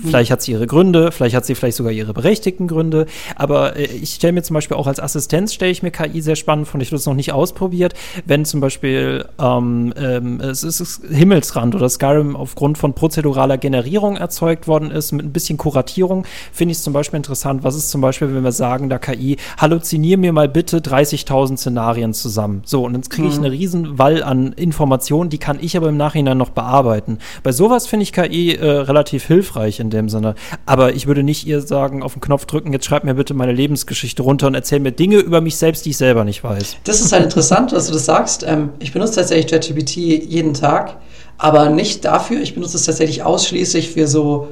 Vielleicht 0.05 0.31
hat 0.31 0.43
sie 0.43 0.53
ihre 0.53 0.67
Gründe, 0.67 1.13
vielleicht 1.13 1.35
hat 1.35 1.47
sie 1.47 1.55
vielleicht 1.55 1.77
sogar 1.77 1.93
ihre 1.93 2.13
berechtigten 2.13 2.69
Gründe. 2.69 3.07
Aber 3.37 3.77
äh, 3.77 3.85
ich 3.85 4.15
stelle 4.15 4.35
mir 4.35 4.43
zum 4.43 4.55
Beispiel 4.55 4.77
auch 4.77 4.87
als 4.87 5.01
Assistenz 5.01 5.55
stelle 5.55 5.73
ich 5.73 5.83
mir 5.83 5.91
KI 5.91 6.21
sehr 6.21 6.37
spannend 6.37 6.69
vor. 6.69 6.81
Ich 6.81 6.89
habe 6.89 6.97
es 6.97 7.07
noch 7.07 7.15
nicht 7.15 7.33
ausprobiert. 7.33 7.95
Wenn 8.27 8.45
zum 8.45 8.61
Beispiel 8.61 9.25
ähm, 9.39 9.95
ähm, 9.97 10.41
es 10.41 10.63
ist 10.63 11.03
Himmelsrand 11.11 11.75
oder 11.75 11.89
Skyrim 11.89 12.37
auf 12.37 12.51
aufgrund 12.51 12.79
von 12.79 12.95
prozeduraler 12.95 13.59
Generierung 13.59 14.17
erzeugt 14.17 14.67
worden 14.67 14.91
ist, 14.91 15.13
mit 15.13 15.25
ein 15.25 15.33
bisschen 15.33 15.57
Kuratierung, 15.57 16.25
finde 16.53 16.73
ich 16.73 16.79
es 16.79 16.85
zum 16.85 16.93
Beispiel 16.93 17.19
interessant. 17.19 17.63
Was 17.63 17.77
ist 17.77 17.91
zum 17.91 18.01
Beispiel, 18.01 18.35
wenn 18.35 18.43
wir 18.43 18.51
sagen, 18.51 18.89
der 18.89 18.99
KI, 18.99 19.37
halluzinier 19.57 20.19
mir 20.19 20.33
mal 20.33 20.49
bitte 20.49 20.79
30.000 20.79 21.57
Szenarien 21.57 22.13
zusammen. 22.13 22.63
So, 22.65 22.85
und 22.85 22.97
jetzt 22.97 23.09
kriege 23.09 23.29
ich 23.29 23.39
mhm. 23.39 23.45
einen 23.45 23.53
riesen 23.55 23.99
Wall 23.99 24.25
an 24.25 24.53
Informationen, 24.55 25.31
die 25.31 25.39
kann 25.39 25.59
ich 25.61 25.77
aber 25.77 25.91
im 25.91 25.97
Nachhinein 25.97 26.39
noch 26.39 26.51
bearbeiten. 26.51 27.19
Bei 27.45 27.53
sowas 27.53 27.87
finde 27.87 28.03
ich 28.03 28.13
KI 28.13 28.57
äh, 28.57 28.67
relativ 28.67 29.27
hilfreich 29.27 29.79
in 29.79 29.90
dem 29.91 30.09
Sinne. 30.09 30.35
Aber 30.67 30.95
ich 30.95 31.07
würde 31.07 31.23
nicht 31.23 31.47
ihr 31.47 31.61
sagen, 31.61 32.03
auf 32.03 32.15
den 32.15 32.21
Knopf 32.21 32.47
drücken, 32.47 32.73
jetzt 32.73 32.87
schreib 32.87 33.05
mir 33.05 33.15
bitte 33.15 33.35
meine 33.35 33.53
Lebensgeschichte 33.53 34.23
runter 34.23 34.47
und 34.47 34.55
erzähl 34.55 34.81
mir 34.81 34.93
Dinge 34.93 35.19
über 35.19 35.41
mich 35.41 35.57
selbst, 35.57 35.85
die 35.85 35.91
ich 35.91 35.97
selber 35.97 36.25
nicht 36.25 36.43
weiß. 36.43 36.77
Das 36.85 37.01
ist 37.01 37.13
halt 37.13 37.25
interessant, 37.25 37.73
dass 37.73 37.87
du 37.87 37.93
das 37.93 38.05
sagst. 38.05 38.45
Ähm, 38.47 38.71
ich 38.79 38.93
benutze 38.93 39.17
tatsächlich 39.17 39.51
ChatGPT 39.51 39.97
jeden 39.97 40.55
Tag, 40.55 40.97
aber 41.39 41.71
nicht 41.71 42.05
dafür. 42.05 42.41
Ich 42.41 42.55
benutze 42.55 42.77
es 42.77 42.85
tatsächlich 42.85 43.23
ausschließlich 43.23 43.91
für 43.91 44.07
so 44.07 44.49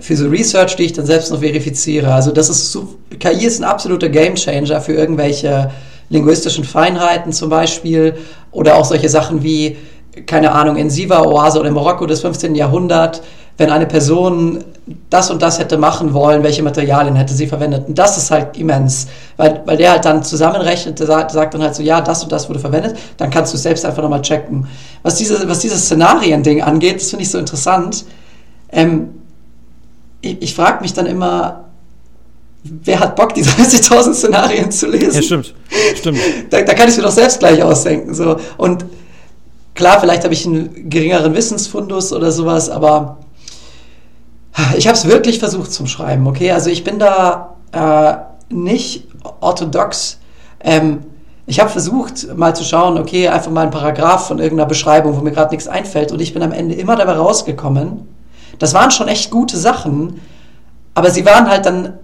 für 0.00 0.16
so 0.16 0.28
Research, 0.28 0.76
die 0.76 0.84
ich 0.84 0.92
dann 0.92 1.06
selbst 1.06 1.30
noch 1.30 1.40
verifiziere. 1.40 2.12
Also 2.12 2.30
das 2.30 2.48
ist 2.48 2.72
so, 2.72 2.96
KI 3.18 3.46
ist 3.46 3.60
ein 3.60 3.64
absoluter 3.64 4.08
Gamechanger 4.08 4.80
für 4.80 4.92
irgendwelche 4.92 5.70
linguistischen 6.08 6.64
Feinheiten 6.64 7.32
zum 7.32 7.50
Beispiel 7.50 8.16
oder 8.50 8.76
auch 8.76 8.84
solche 8.84 9.08
Sachen 9.08 9.42
wie, 9.42 9.76
keine 10.26 10.52
Ahnung, 10.52 10.76
in 10.76 10.90
Siva-Oase 10.90 11.60
oder 11.60 11.68
in 11.68 11.74
Marokko 11.74 12.06
des 12.06 12.20
15. 12.20 12.54
Jahrhunderts, 12.54 13.22
wenn 13.58 13.70
eine 13.70 13.86
Person 13.86 14.64
das 15.10 15.30
und 15.30 15.42
das 15.42 15.58
hätte 15.58 15.76
machen 15.76 16.14
wollen, 16.14 16.42
welche 16.42 16.62
Materialien 16.62 17.16
hätte 17.16 17.34
sie 17.34 17.46
verwendet. 17.46 17.88
Und 17.88 17.98
das 17.98 18.16
ist 18.16 18.30
halt 18.30 18.56
immens, 18.56 19.08
weil, 19.36 19.62
weil 19.66 19.76
der 19.76 19.90
halt 19.90 20.04
dann 20.04 20.22
zusammenrechnet, 20.22 20.98
der 20.98 21.06
sagt, 21.06 21.32
sagt 21.32 21.54
dann 21.54 21.62
halt 21.62 21.74
so, 21.74 21.82
ja, 21.82 22.00
das 22.00 22.22
und 22.22 22.32
das 22.32 22.48
wurde 22.48 22.60
verwendet, 22.60 22.96
dann 23.16 23.30
kannst 23.30 23.52
du 23.52 23.56
es 23.56 23.62
selbst 23.64 23.84
einfach 23.84 24.02
nochmal 24.02 24.22
checken. 24.22 24.66
Was, 25.02 25.16
diese, 25.16 25.46
was 25.48 25.58
dieses 25.58 25.84
Szenarien-Ding 25.84 26.62
angeht, 26.62 27.00
das 27.00 27.10
finde 27.10 27.24
ich 27.24 27.30
so 27.30 27.38
interessant. 27.38 28.04
Ähm, 28.70 29.10
ich, 30.20 30.40
ich 30.40 30.54
frage 30.54 30.80
mich 30.80 30.94
dann 30.94 31.06
immer, 31.06 31.64
wer 32.62 33.00
hat 33.00 33.16
Bock, 33.16 33.34
die 33.34 33.44
30.000 33.44 34.14
Szenarien 34.14 34.70
zu 34.70 34.86
lesen? 34.86 35.16
Ja, 35.16 35.22
stimmt. 35.22 35.54
stimmt. 35.96 36.18
Da, 36.50 36.62
da 36.62 36.74
kann 36.74 36.88
ich 36.88 36.96
mir 36.96 37.02
doch 37.02 37.10
selbst 37.10 37.40
gleich 37.40 37.62
ausdenken. 37.62 38.14
So. 38.14 38.36
Und 38.56 38.84
klar, 39.74 40.00
vielleicht 40.00 40.24
habe 40.24 40.32
ich 40.32 40.46
einen 40.46 40.88
geringeren 40.88 41.34
Wissensfundus 41.34 42.12
oder 42.12 42.30
sowas, 42.30 42.70
aber 42.70 43.18
ich 44.76 44.86
habe 44.86 44.96
es 44.96 45.06
wirklich 45.06 45.38
versucht 45.38 45.72
zum 45.72 45.86
Schreiben, 45.86 46.26
okay? 46.26 46.52
Also 46.52 46.70
ich 46.70 46.84
bin 46.84 46.98
da 46.98 47.56
äh, 47.72 48.54
nicht 48.54 49.06
orthodox. 49.40 50.18
Ähm, 50.60 51.00
ich 51.46 51.60
habe 51.60 51.70
versucht, 51.70 52.36
mal 52.36 52.54
zu 52.54 52.64
schauen, 52.64 52.98
okay, 52.98 53.28
einfach 53.28 53.50
mal 53.50 53.62
ein 53.62 53.70
Paragraph 53.70 54.26
von 54.28 54.38
irgendeiner 54.38 54.68
Beschreibung, 54.68 55.16
wo 55.16 55.20
mir 55.20 55.32
gerade 55.32 55.50
nichts 55.50 55.66
einfällt. 55.66 56.12
Und 56.12 56.20
ich 56.20 56.34
bin 56.34 56.42
am 56.42 56.52
Ende 56.52 56.74
immer 56.74 56.96
dabei 56.96 57.12
rausgekommen. 57.12 58.06
Das 58.58 58.74
waren 58.74 58.90
schon 58.90 59.08
echt 59.08 59.30
gute 59.30 59.56
Sachen, 59.56 60.20
aber 60.94 61.10
sie 61.10 61.24
waren 61.24 61.48
halt 61.48 61.64
dann 61.64 61.94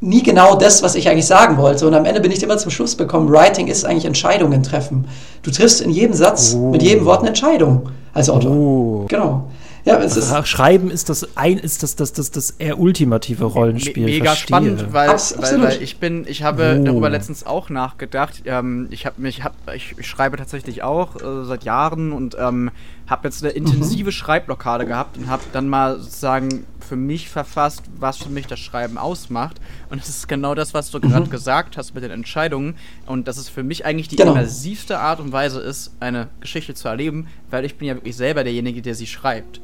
nie 0.00 0.22
genau 0.22 0.56
das, 0.56 0.82
was 0.82 0.94
ich 0.94 1.08
eigentlich 1.08 1.26
sagen 1.26 1.56
wollte. 1.56 1.86
Und 1.86 1.94
am 1.94 2.04
Ende 2.04 2.20
bin 2.20 2.30
ich 2.30 2.42
immer 2.42 2.58
zum 2.58 2.70
Schluss 2.70 2.94
bekommen, 2.94 3.30
Writing 3.30 3.66
ist 3.66 3.84
eigentlich 3.84 4.04
Entscheidungen 4.04 4.62
treffen. 4.62 5.06
Du 5.42 5.50
triffst 5.50 5.80
in 5.80 5.90
jedem 5.90 6.14
Satz, 6.14 6.54
oh. 6.56 6.70
mit 6.70 6.82
jedem 6.82 7.04
Wort 7.04 7.20
eine 7.20 7.28
Entscheidung 7.28 7.90
als 8.12 8.28
Autor. 8.28 8.50
Oh. 8.50 9.04
Genau. 9.08 9.44
Ja, 9.86 10.00
es 10.00 10.16
ist 10.16 10.48
Schreiben 10.48 10.90
ist 10.90 11.08
das 11.10 11.36
ein 11.36 11.58
ist 11.58 11.84
das 11.84 11.94
das 11.94 12.12
das 12.12 12.32
das 12.32 12.50
eher 12.50 12.80
ultimative 12.80 13.44
Rollenspiel. 13.44 14.04
Me 14.04 14.10
mega 14.10 14.24
Verstehe. 14.26 14.46
spannend, 14.48 14.92
weil, 14.92 15.10
weil, 15.10 15.62
weil, 15.62 15.82
ich 15.82 15.98
bin 15.98 16.24
ich 16.26 16.42
habe 16.42 16.78
oh. 16.80 16.84
darüber 16.84 17.08
letztens 17.08 17.46
auch 17.46 17.70
nachgedacht. 17.70 18.42
Ähm, 18.46 18.88
ich 18.90 19.06
habe 19.06 19.22
mich 19.22 19.44
hab, 19.44 19.54
ich, 19.72 19.94
ich, 19.96 20.06
schreibe 20.08 20.36
tatsächlich 20.36 20.82
auch 20.82 21.14
äh, 21.16 21.44
seit 21.44 21.62
Jahren 21.62 22.10
und 22.10 22.36
ähm, 22.36 22.72
habe 23.06 23.28
jetzt 23.28 23.44
eine 23.44 23.52
intensive 23.52 24.08
mhm. 24.08 24.12
Schreibblockade 24.12 24.86
gehabt 24.86 25.18
und 25.18 25.28
habe 25.28 25.44
dann 25.52 25.68
mal 25.68 26.00
sozusagen 26.00 26.66
für 26.80 26.96
mich 26.96 27.28
verfasst, 27.28 27.82
was 27.98 28.18
für 28.18 28.28
mich 28.28 28.48
das 28.48 28.58
Schreiben 28.58 28.98
ausmacht. 28.98 29.60
Und 29.90 30.02
es 30.02 30.08
ist 30.08 30.28
genau 30.28 30.56
das, 30.56 30.74
was 30.74 30.90
du 30.90 30.98
mhm. 30.98 31.02
gerade 31.02 31.30
gesagt 31.30 31.76
hast 31.76 31.94
mit 31.94 32.02
den 32.02 32.10
Entscheidungen. 32.10 32.74
Und 33.06 33.28
dass 33.28 33.36
es 33.36 33.48
für 33.48 33.62
mich 33.62 33.86
eigentlich 33.86 34.08
die 34.08 34.16
genau. 34.16 34.32
immersivste 34.32 34.98
Art 34.98 35.20
und 35.20 35.30
Weise 35.30 35.60
ist, 35.60 35.92
eine 36.00 36.28
Geschichte 36.40 36.74
zu 36.74 36.88
erleben, 36.88 37.28
weil 37.50 37.64
ich 37.64 37.76
bin 37.76 37.86
ja 37.86 37.94
wirklich 37.94 38.16
selber 38.16 38.42
derjenige, 38.42 38.82
der 38.82 38.96
sie 38.96 39.06
schreibt. 39.06 39.60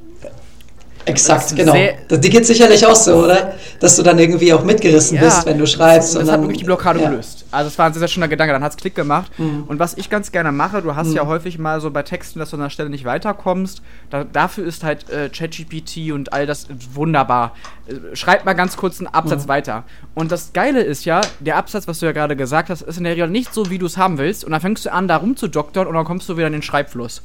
Exakt, 1.04 1.56
genau. 1.56 1.74
Das, 2.08 2.20
die 2.20 2.30
geht 2.30 2.46
sicherlich 2.46 2.86
auch 2.86 2.94
so, 2.94 3.24
oder? 3.24 3.54
Dass 3.80 3.96
du 3.96 4.02
dann 4.02 4.18
irgendwie 4.18 4.52
auch 4.52 4.62
mitgerissen 4.62 5.16
ja, 5.16 5.24
bist, 5.24 5.46
wenn 5.46 5.58
du 5.58 5.66
schreibst. 5.66 6.14
Das, 6.14 6.22
das 6.22 6.30
hat 6.30 6.40
wirklich 6.40 6.58
die 6.58 6.64
Blockade 6.64 7.00
ja. 7.00 7.10
gelöst. 7.10 7.44
Also 7.50 7.68
es 7.68 7.78
war 7.78 7.86
ein 7.86 7.92
sehr, 7.92 8.00
sehr 8.00 8.08
schöner 8.08 8.28
Gedanke, 8.28 8.52
dann 8.52 8.62
hat 8.62 8.72
es 8.72 8.76
Klick 8.76 8.94
gemacht. 8.94 9.30
Mhm. 9.38 9.64
Und 9.66 9.78
was 9.78 9.94
ich 9.94 10.10
ganz 10.10 10.30
gerne 10.30 10.52
mache, 10.52 10.80
du 10.80 10.94
hast 10.94 11.08
mhm. 11.08 11.16
ja 11.16 11.26
häufig 11.26 11.58
mal 11.58 11.80
so 11.80 11.90
bei 11.90 12.02
Texten, 12.02 12.38
dass 12.38 12.50
du 12.50 12.56
an 12.56 12.62
der 12.62 12.70
Stelle 12.70 12.88
nicht 12.88 13.04
weiterkommst. 13.04 13.82
Da, 14.10 14.24
dafür 14.24 14.64
ist 14.64 14.84
halt 14.84 15.10
äh, 15.10 15.28
ChatGPT 15.28 16.12
und 16.12 16.32
all 16.32 16.46
das 16.46 16.68
wunderbar. 16.94 17.56
Äh, 17.88 18.14
schreib 18.14 18.44
mal 18.44 18.54
ganz 18.54 18.76
kurz 18.76 19.00
einen 19.00 19.08
Absatz 19.08 19.44
mhm. 19.44 19.48
weiter. 19.48 19.84
Und 20.14 20.30
das 20.30 20.52
Geile 20.52 20.82
ist 20.82 21.04
ja, 21.04 21.20
der 21.40 21.56
Absatz, 21.56 21.88
was 21.88 21.98
du 21.98 22.06
ja 22.06 22.12
gerade 22.12 22.36
gesagt 22.36 22.70
hast, 22.70 22.82
ist 22.82 22.98
in 22.98 23.04
der 23.04 23.14
Regel 23.14 23.28
nicht 23.28 23.52
so, 23.52 23.70
wie 23.70 23.78
du 23.78 23.86
es 23.86 23.96
haben 23.96 24.18
willst. 24.18 24.44
Und 24.44 24.52
dann 24.52 24.60
fängst 24.60 24.86
du 24.86 24.92
an, 24.92 25.08
da 25.08 25.16
rumzudoktern 25.16 25.88
und 25.88 25.94
dann 25.94 26.04
kommst 26.04 26.28
du 26.28 26.36
wieder 26.36 26.46
in 26.46 26.52
den 26.52 26.62
Schreibfluss 26.62 27.22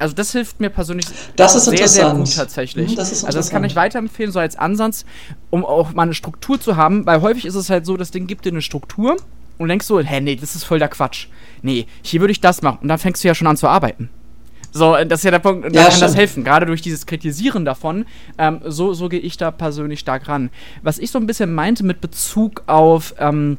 also 0.00 0.14
das 0.14 0.32
hilft 0.32 0.60
mir 0.60 0.70
persönlich 0.70 1.06
das 1.36 1.54
ist 1.54 1.64
sehr, 1.66 1.88
sehr 1.88 2.10
gut 2.14 2.34
tatsächlich. 2.34 2.92
Mhm, 2.92 2.96
das 2.96 3.24
also 3.24 3.38
das 3.38 3.50
kann 3.50 3.64
ich 3.64 3.76
weiterempfehlen, 3.76 4.32
so 4.32 4.38
als 4.38 4.56
Ansatz, 4.56 5.04
um 5.50 5.64
auch 5.64 5.92
mal 5.92 6.02
eine 6.02 6.14
Struktur 6.14 6.60
zu 6.60 6.76
haben, 6.76 7.06
weil 7.06 7.20
häufig 7.20 7.44
ist 7.44 7.54
es 7.54 7.70
halt 7.70 7.86
so, 7.86 7.96
das 7.96 8.10
Ding 8.10 8.26
gibt 8.26 8.44
dir 8.44 8.50
eine 8.50 8.62
Struktur 8.62 9.16
und 9.58 9.68
denkst 9.68 9.86
so, 9.86 10.00
hä, 10.00 10.20
nee, 10.20 10.36
das 10.36 10.54
ist 10.54 10.64
voll 10.64 10.78
der 10.78 10.88
Quatsch. 10.88 11.26
Nee, 11.62 11.86
hier 12.02 12.20
würde 12.20 12.32
ich 12.32 12.40
das 12.40 12.62
machen 12.62 12.78
und 12.82 12.88
dann 12.88 12.98
fängst 12.98 13.22
du 13.22 13.28
ja 13.28 13.34
schon 13.34 13.46
an 13.46 13.56
zu 13.56 13.68
arbeiten. 13.68 14.08
So, 14.72 14.96
das 15.04 15.20
ist 15.20 15.24
ja 15.24 15.32
der 15.32 15.40
Punkt, 15.40 15.66
und 15.66 15.74
da 15.74 15.82
kann 15.82 15.90
stimmt. 15.90 16.02
das 16.04 16.16
helfen, 16.16 16.44
gerade 16.44 16.66
durch 16.66 16.80
dieses 16.80 17.04
Kritisieren 17.06 17.64
davon. 17.64 18.06
Ähm, 18.38 18.60
so 18.64 18.94
so 18.94 19.08
gehe 19.08 19.18
ich 19.18 19.36
da 19.36 19.50
persönlich 19.50 20.00
stark 20.00 20.28
ran. 20.28 20.50
Was 20.82 20.98
ich 20.98 21.10
so 21.10 21.18
ein 21.18 21.26
bisschen 21.26 21.52
meinte 21.52 21.84
mit 21.84 22.00
Bezug 22.00 22.62
auf 22.66 23.14
ähm, 23.18 23.58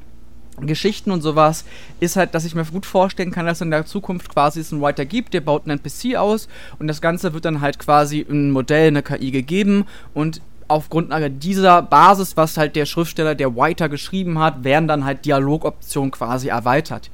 Geschichten 0.68 1.12
und 1.12 1.22
sowas, 1.22 1.66
ist 2.00 2.16
halt, 2.16 2.36
dass 2.36 2.46
ich 2.46 2.56
mir 2.56 2.66
gut 2.66 2.86
vorstellen 2.86 3.32
kann, 3.32 3.46
dass 3.46 3.62
in 3.62 3.72
der 3.72 3.86
Zukunft 3.86 4.34
quasi 4.34 4.60
es 4.60 4.72
einen 4.72 4.82
Writer 4.82 5.06
gibt, 5.06 5.34
der 5.34 5.42
baut 5.42 5.64
einen 5.66 5.80
NPC 5.80 6.16
aus 6.18 6.48
und 6.80 6.88
das 6.88 7.02
Ganze 7.02 7.34
wird 7.34 7.46
dann 7.46 7.62
halt 7.62 7.80
quasi 7.80 8.26
ein 8.30 8.52
Modell, 8.52 8.88
eine 8.88 9.04
KI 9.04 9.32
gegeben 9.32 9.86
und 10.14 10.42
auf 10.68 10.90
Grundlage 10.90 11.30
dieser 11.30 11.82
Basis, 11.82 12.38
was 12.38 12.56
halt 12.56 12.78
der 12.78 12.86
Schriftsteller, 12.86 13.36
der 13.36 13.56
Writer 13.56 13.90
geschrieben 13.90 14.40
hat, 14.40 14.64
werden 14.64 14.88
dann 14.88 15.04
halt 15.04 15.26
Dialogoptionen 15.26 16.12
quasi 16.12 16.48
erweitert. 16.48 17.12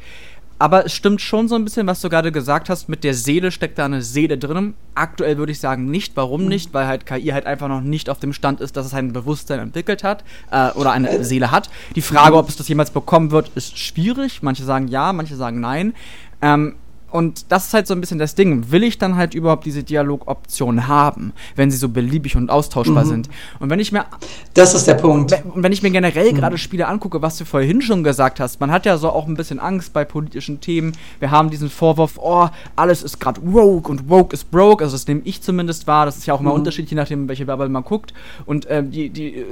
Aber 0.60 0.86
es 0.86 0.94
stimmt 0.94 1.22
schon 1.22 1.48
so 1.48 1.56
ein 1.56 1.64
bisschen, 1.64 1.86
was 1.86 2.02
du 2.02 2.10
gerade 2.10 2.32
gesagt 2.32 2.70
hast, 2.70 2.90
mit 2.90 3.04
der 3.04 3.14
Seele 3.14 3.52
steckt 3.52 3.78
da 3.78 3.86
eine 3.86 4.02
Seele 4.02 4.38
drin. 4.38 4.74
Aktuell 4.96 5.38
würde 5.38 5.52
ich 5.52 5.60
sagen 5.60 5.86
nicht. 5.92 6.16
Warum 6.16 6.44
mhm. 6.44 6.48
nicht? 6.48 6.74
Weil 6.74 6.88
halt 6.88 7.06
KI 7.06 7.28
halt 7.28 7.46
einfach 7.46 7.68
noch 7.68 7.82
nicht 7.82 8.10
auf 8.10 8.20
dem 8.20 8.34
Stand 8.34 8.60
ist, 8.60 8.76
dass 8.76 8.86
es 8.88 8.94
ein 8.94 9.14
Bewusstsein 9.14 9.60
entwickelt 9.60 10.04
hat 10.04 10.24
äh, 10.52 10.72
oder 10.72 10.92
eine 10.92 11.10
äh. 11.10 11.24
Seele 11.24 11.52
hat. 11.52 11.70
Die 11.96 12.02
Frage, 12.02 12.36
ob 12.36 12.50
es 12.50 12.56
das 12.56 12.68
jemals 12.68 12.92
bekommen 12.92 13.32
wird, 13.32 13.52
ist 13.56 13.78
schwierig. 13.78 14.42
Manche 14.42 14.64
sagen 14.64 14.88
ja, 14.88 15.14
manche 15.14 15.36
sagen 15.36 15.60
nein. 15.60 15.94
Ähm, 16.42 16.76
und 17.18 17.52
das 17.52 17.66
ist 17.66 17.74
halt 17.74 17.88
so 17.88 17.96
ein 17.96 18.00
bisschen 18.00 18.20
das 18.20 18.36
Ding. 18.36 18.70
Will 18.70 18.84
ich 18.84 19.00
dann 19.00 19.16
halt 19.16 19.34
überhaupt 19.34 19.66
diese 19.66 19.82
Dialogoption 19.82 20.88
haben, 20.88 21.34
wenn 21.56 21.72
sie 21.72 21.78
so 21.78 21.90
beliebig 21.90 22.36
und 22.36 22.52
austauschbar 22.52 23.06
mhm. 23.06 23.10
sind? 23.10 23.30
Und 23.60 23.72
wenn 23.72 23.80
ich 23.80 23.92
mir. 23.92 24.06
Das 24.54 24.76
ist 24.76 24.86
der 24.86 24.94
Punkt. 24.94 25.34
Und 25.52 25.64
wenn 25.64 25.72
ich 25.72 25.82
mir 25.82 25.90
generell 25.90 26.32
mhm. 26.32 26.36
gerade 26.36 26.60
Spiele 26.60 26.88
angucke, 26.88 27.24
was 27.24 27.40
du 27.40 27.46
vorhin 27.46 27.82
schon 27.82 28.04
gesagt 28.04 28.40
hast, 28.40 28.60
man 28.60 28.70
hat 28.70 28.86
ja 28.86 29.00
so 29.00 29.10
auch 29.10 29.26
ein 29.26 29.34
bisschen 29.34 29.58
Angst 29.58 29.94
bei 29.94 30.06
politischen 30.06 30.62
Themen. 30.62 30.94
Wir 31.18 31.32
haben 31.32 31.50
diesen 31.50 31.72
Vorwurf, 31.72 32.20
oh, 32.22 32.50
alles 32.76 33.02
ist 33.02 33.20
gerade 33.20 33.42
woke 33.44 33.90
und 33.90 34.08
woke 34.08 34.36
ist 34.36 34.52
broke. 34.52 34.84
Also 34.84 34.94
das 34.96 35.08
nehme 35.08 35.22
ich 35.24 35.42
zumindest 35.42 35.88
wahr. 35.88 36.06
Das 36.06 36.18
ist 36.18 36.28
ja 36.28 36.36
auch 36.36 36.40
immer 36.40 36.52
mhm. 36.52 36.58
unterschiedlich, 36.58 36.92
je 36.92 36.98
nachdem, 36.98 37.28
welche 37.28 37.48
Bubble 37.48 37.70
man 37.70 37.84
guckt. 37.84 38.14
Und 38.46 38.68
äh, 38.68 38.84
die, 38.84 39.10
die 39.10 39.44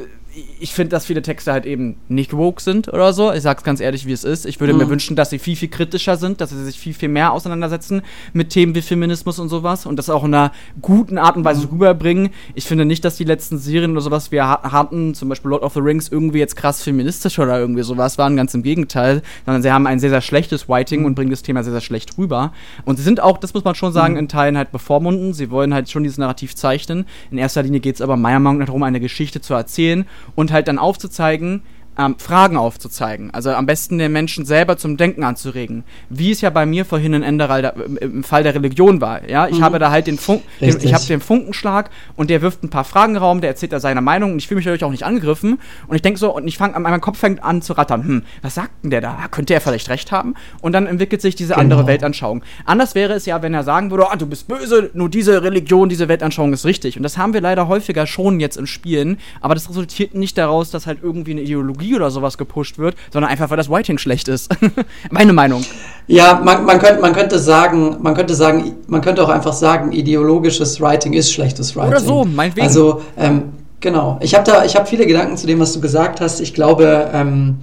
ich 0.59 0.73
finde, 0.73 0.89
dass 0.89 1.05
viele 1.05 1.21
Texte 1.21 1.51
halt 1.51 1.65
eben 1.65 1.97
nicht 2.07 2.35
woke 2.35 2.61
sind 2.61 2.89
oder 2.89 3.13
so. 3.13 3.31
Ich 3.31 3.41
sag's 3.41 3.63
ganz 3.63 3.79
ehrlich, 3.79 4.05
wie 4.05 4.11
es 4.11 4.23
ist. 4.23 4.45
Ich 4.45 4.59
würde 4.59 4.73
mhm. 4.73 4.79
mir 4.79 4.89
wünschen, 4.89 5.15
dass 5.15 5.29
sie 5.29 5.39
viel, 5.39 5.55
viel 5.55 5.69
kritischer 5.69 6.17
sind, 6.17 6.41
dass 6.41 6.49
sie 6.49 6.63
sich 6.63 6.79
viel, 6.79 6.93
viel 6.93 7.09
mehr 7.09 7.31
auseinandersetzen 7.31 8.01
mit 8.33 8.49
Themen 8.49 8.75
wie 8.75 8.81
Feminismus 8.81 9.39
und 9.39 9.49
sowas 9.49 9.85
und 9.85 9.97
das 9.97 10.09
auch 10.09 10.23
in 10.23 10.33
einer 10.33 10.51
guten 10.81 11.17
Art 11.17 11.37
und 11.37 11.45
Weise 11.45 11.61
mhm. 11.65 11.73
rüberbringen. 11.73 12.29
Ich 12.53 12.65
finde 12.65 12.85
nicht, 12.85 13.05
dass 13.05 13.15
die 13.15 13.23
letzten 13.23 13.57
Serien 13.57 13.91
oder 13.91 14.01
sowas 14.01 14.31
wir 14.31 14.47
hatten, 14.47 15.13
zum 15.15 15.29
Beispiel 15.29 15.51
Lord 15.51 15.63
of 15.63 15.73
the 15.73 15.79
Rings, 15.79 16.09
irgendwie 16.09 16.39
jetzt 16.39 16.55
krass 16.55 16.83
feministisch 16.83 17.39
oder 17.39 17.59
irgendwie 17.59 17.83
sowas 17.83 18.17
waren. 18.17 18.35
Ganz 18.35 18.53
im 18.53 18.63
Gegenteil. 18.63 19.21
Sondern 19.45 19.61
sie 19.61 19.71
haben 19.71 19.87
ein 19.87 19.99
sehr, 19.99 20.09
sehr 20.09 20.21
schlechtes 20.21 20.67
Writing 20.67 21.01
mhm. 21.01 21.05
und 21.07 21.15
bringen 21.15 21.31
das 21.31 21.43
Thema 21.43 21.63
sehr, 21.63 21.73
sehr 21.73 21.81
schlecht 21.81 22.17
rüber. 22.17 22.51
Und 22.83 22.97
sie 22.97 23.03
sind 23.03 23.21
auch, 23.21 23.37
das 23.37 23.53
muss 23.53 23.63
man 23.63 23.75
schon 23.75 23.93
sagen, 23.93 24.13
mhm. 24.13 24.19
in 24.19 24.27
Teilen 24.27 24.57
halt 24.57 24.71
bevormunden. 24.71 25.33
Sie 25.33 25.49
wollen 25.49 25.73
halt 25.73 25.89
schon 25.89 26.03
dieses 26.03 26.17
Narrativ 26.17 26.55
zeichnen. 26.55 27.05
In 27.31 27.37
erster 27.37 27.63
Linie 27.63 27.79
geht 27.79 27.95
es 27.95 28.01
aber 28.01 28.17
meiner 28.17 28.39
Meinung 28.39 28.59
nach 28.59 28.65
darum, 28.65 28.83
eine 28.83 28.99
Geschichte 28.99 29.39
zu 29.39 29.53
erzählen 29.53 30.05
und 30.33 30.51
halt 30.51 30.67
dann 30.67 30.79
aufzuzeigen, 30.79 31.63
ähm, 31.97 32.15
Fragen 32.17 32.57
aufzuzeigen. 32.57 33.31
Also 33.33 33.51
am 33.51 33.65
besten 33.65 33.97
den 33.97 34.11
Menschen 34.11 34.45
selber 34.45 34.77
zum 34.77 34.97
Denken 34.97 35.23
anzuregen. 35.23 35.83
Wie 36.09 36.31
es 36.31 36.41
ja 36.41 36.49
bei 36.49 36.65
mir 36.65 36.85
vorhin 36.85 37.13
in 37.13 37.23
Enderal 37.23 37.73
im 38.01 38.23
Fall 38.23 38.43
der 38.43 38.55
Religion 38.55 39.01
war. 39.01 39.27
Ja, 39.29 39.47
ich 39.47 39.59
mhm. 39.59 39.63
habe 39.63 39.79
da 39.79 39.91
halt 39.91 40.07
den 40.07 40.17
Funk, 40.17 40.43
den, 40.59 40.77
ich 40.81 40.93
habe 40.93 41.05
den 41.05 41.21
Funkenschlag 41.21 41.89
und 42.15 42.29
der 42.29 42.41
wirft 42.41 42.63
ein 42.63 42.69
paar 42.69 42.83
Fragen 42.83 43.17
Raum, 43.17 43.41
der 43.41 43.51
erzählt 43.51 43.71
da 43.71 43.79
seine 43.79 44.01
Meinung 44.01 44.33
und 44.33 44.37
ich 44.37 44.47
fühle 44.47 44.57
mich 44.57 44.65
dadurch 44.65 44.83
auch 44.83 44.91
nicht 44.91 45.03
angegriffen. 45.03 45.59
Und 45.87 45.95
ich 45.95 46.01
denke 46.01 46.19
so, 46.19 46.35
und 46.35 46.47
ich 46.47 46.57
fange, 46.57 46.79
mein 46.79 47.01
Kopf 47.01 47.19
fängt 47.19 47.43
an 47.43 47.61
zu 47.61 47.73
rattern. 47.73 48.03
Hm, 48.03 48.23
was 48.41 48.55
sagt 48.55 48.83
denn 48.83 48.91
der 48.91 49.01
da? 49.01 49.27
Könnte 49.31 49.53
er 49.53 49.61
vielleicht 49.61 49.89
recht 49.89 50.11
haben? 50.11 50.35
Und 50.61 50.73
dann 50.73 50.87
entwickelt 50.87 51.21
sich 51.21 51.35
diese 51.35 51.53
genau. 51.53 51.61
andere 51.61 51.87
Weltanschauung. 51.87 52.43
Anders 52.65 52.95
wäre 52.95 53.13
es 53.13 53.25
ja, 53.25 53.41
wenn 53.41 53.53
er 53.53 53.63
sagen 53.63 53.91
würde, 53.91 54.05
oh, 54.11 54.15
du 54.17 54.25
bist 54.25 54.47
böse, 54.47 54.89
nur 54.93 55.09
diese 55.09 55.43
Religion, 55.43 55.89
diese 55.89 56.07
Weltanschauung 56.07 56.53
ist 56.53 56.65
richtig. 56.65 56.97
Und 56.97 57.03
das 57.03 57.17
haben 57.17 57.33
wir 57.33 57.41
leider 57.41 57.67
häufiger 57.67 58.05
schon 58.07 58.39
jetzt 58.39 58.57
in 58.57 58.67
Spielen, 58.67 59.17
aber 59.41 59.53
das 59.53 59.69
resultiert 59.69 60.13
nicht 60.13 60.37
daraus, 60.37 60.71
dass 60.71 60.87
halt 60.87 60.99
irgendwie 61.01 61.31
eine 61.31 61.41
Ideologie 61.41 61.84
oder 61.93 62.09
sowas 62.09 62.37
gepusht 62.37 62.77
wird, 62.77 62.95
sondern 63.11 63.29
einfach, 63.29 63.49
weil 63.49 63.57
das 63.57 63.69
Writing 63.69 63.97
schlecht 63.97 64.27
ist. 64.27 64.49
Meine 65.11 65.33
Meinung. 65.33 65.63
Ja, 66.07 66.41
man, 66.43 66.65
man, 66.65 66.79
könnte, 66.79 67.01
man 67.01 67.13
könnte 67.13 67.37
sagen, 67.37 67.97
man 68.01 68.15
könnte 68.15 68.33
sagen, 68.33 68.75
man 68.87 69.01
könnte 69.01 69.23
auch 69.23 69.29
einfach 69.29 69.53
sagen, 69.53 69.91
ideologisches 69.91 70.79
Writing 70.81 71.13
ist 71.13 71.31
schlechtes 71.31 71.75
Writing. 71.75 71.91
Oder 71.91 71.99
so, 71.99 72.23
meinetwegen. 72.25 72.67
Also, 72.67 73.01
ähm, 73.17 73.53
genau. 73.79 74.17
Ich 74.21 74.33
habe 74.33 74.43
da, 74.43 74.63
ich 74.63 74.75
habe 74.75 74.85
viele 74.85 75.05
Gedanken 75.05 75.37
zu 75.37 75.45
dem, 75.45 75.59
was 75.59 75.73
du 75.73 75.81
gesagt 75.81 76.21
hast. 76.21 76.39
Ich 76.39 76.53
glaube, 76.53 77.09
ähm, 77.13 77.57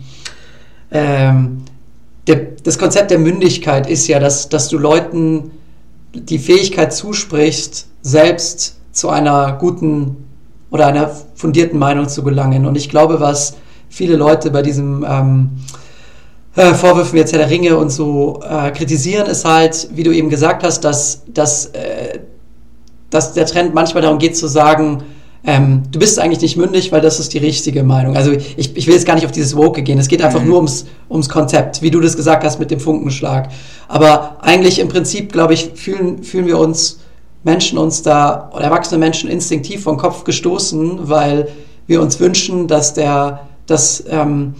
ähm, 0.90 1.62
der, 2.26 2.36
das 2.62 2.78
Konzept 2.78 3.10
der 3.10 3.18
Mündigkeit 3.18 3.88
ist 3.88 4.06
ja, 4.06 4.20
dass, 4.20 4.48
dass 4.48 4.68
du 4.68 4.78
Leuten 4.78 5.50
die 6.14 6.38
Fähigkeit 6.38 6.92
zusprichst, 6.92 7.88
selbst 8.02 8.76
zu 8.92 9.08
einer 9.08 9.54
guten 9.54 10.16
oder 10.70 10.86
einer 10.86 11.10
fundierten 11.34 11.78
Meinung 11.78 12.08
zu 12.08 12.22
gelangen. 12.22 12.66
Und 12.66 12.76
ich 12.76 12.88
glaube, 12.88 13.20
was 13.20 13.56
viele 13.92 14.16
Leute 14.16 14.50
bei 14.50 14.62
diesem 14.62 15.04
ähm, 15.08 15.50
äh, 16.56 16.74
Vorwürfen 16.74 17.16
jetzt 17.18 17.32
Herr 17.32 17.38
der 17.38 17.50
Ringe 17.50 17.76
und 17.76 17.90
so 17.90 18.40
äh, 18.42 18.70
kritisieren, 18.70 19.26
ist 19.26 19.44
halt, 19.44 19.88
wie 19.94 20.02
du 20.02 20.12
eben 20.12 20.30
gesagt 20.30 20.64
hast, 20.64 20.80
dass, 20.80 21.22
dass, 21.28 21.66
äh, 21.66 22.20
dass 23.10 23.34
der 23.34 23.46
Trend 23.46 23.74
manchmal 23.74 24.02
darum 24.02 24.18
geht 24.18 24.36
zu 24.36 24.48
sagen, 24.48 25.02
ähm, 25.44 25.82
du 25.90 25.98
bist 25.98 26.18
eigentlich 26.18 26.40
nicht 26.40 26.56
mündig, 26.56 26.90
weil 26.92 27.00
das 27.00 27.20
ist 27.20 27.34
die 27.34 27.38
richtige 27.38 27.82
Meinung. 27.82 28.16
Also 28.16 28.30
ich, 28.30 28.76
ich 28.76 28.86
will 28.86 28.94
jetzt 28.94 29.06
gar 29.06 29.14
nicht 29.14 29.26
auf 29.26 29.32
dieses 29.32 29.56
Woke 29.56 29.82
gehen. 29.82 29.98
Es 29.98 30.08
geht 30.08 30.22
einfach 30.22 30.40
mhm. 30.40 30.48
nur 30.48 30.56
ums, 30.56 30.86
ums 31.10 31.28
Konzept, 31.28 31.82
wie 31.82 31.90
du 31.90 32.00
das 32.00 32.16
gesagt 32.16 32.44
hast 32.44 32.60
mit 32.60 32.70
dem 32.70 32.80
Funkenschlag. 32.80 33.48
Aber 33.88 34.38
eigentlich 34.40 34.78
im 34.78 34.88
Prinzip, 34.88 35.32
glaube 35.32 35.54
ich, 35.54 35.72
fühlen, 35.74 36.22
fühlen 36.22 36.46
wir 36.46 36.58
uns 36.58 37.00
Menschen 37.44 37.76
uns 37.76 38.02
da, 38.02 38.50
oder 38.54 38.64
erwachsene 38.64 38.98
Menschen 38.98 39.28
instinktiv 39.28 39.82
vom 39.82 39.96
Kopf 39.96 40.24
gestoßen, 40.24 41.08
weil 41.08 41.48
wir 41.86 42.00
uns 42.00 42.20
wünschen, 42.20 42.68
dass 42.68 42.94
der, 42.94 43.40
dass, 43.66 44.04
ähm, 44.08 44.54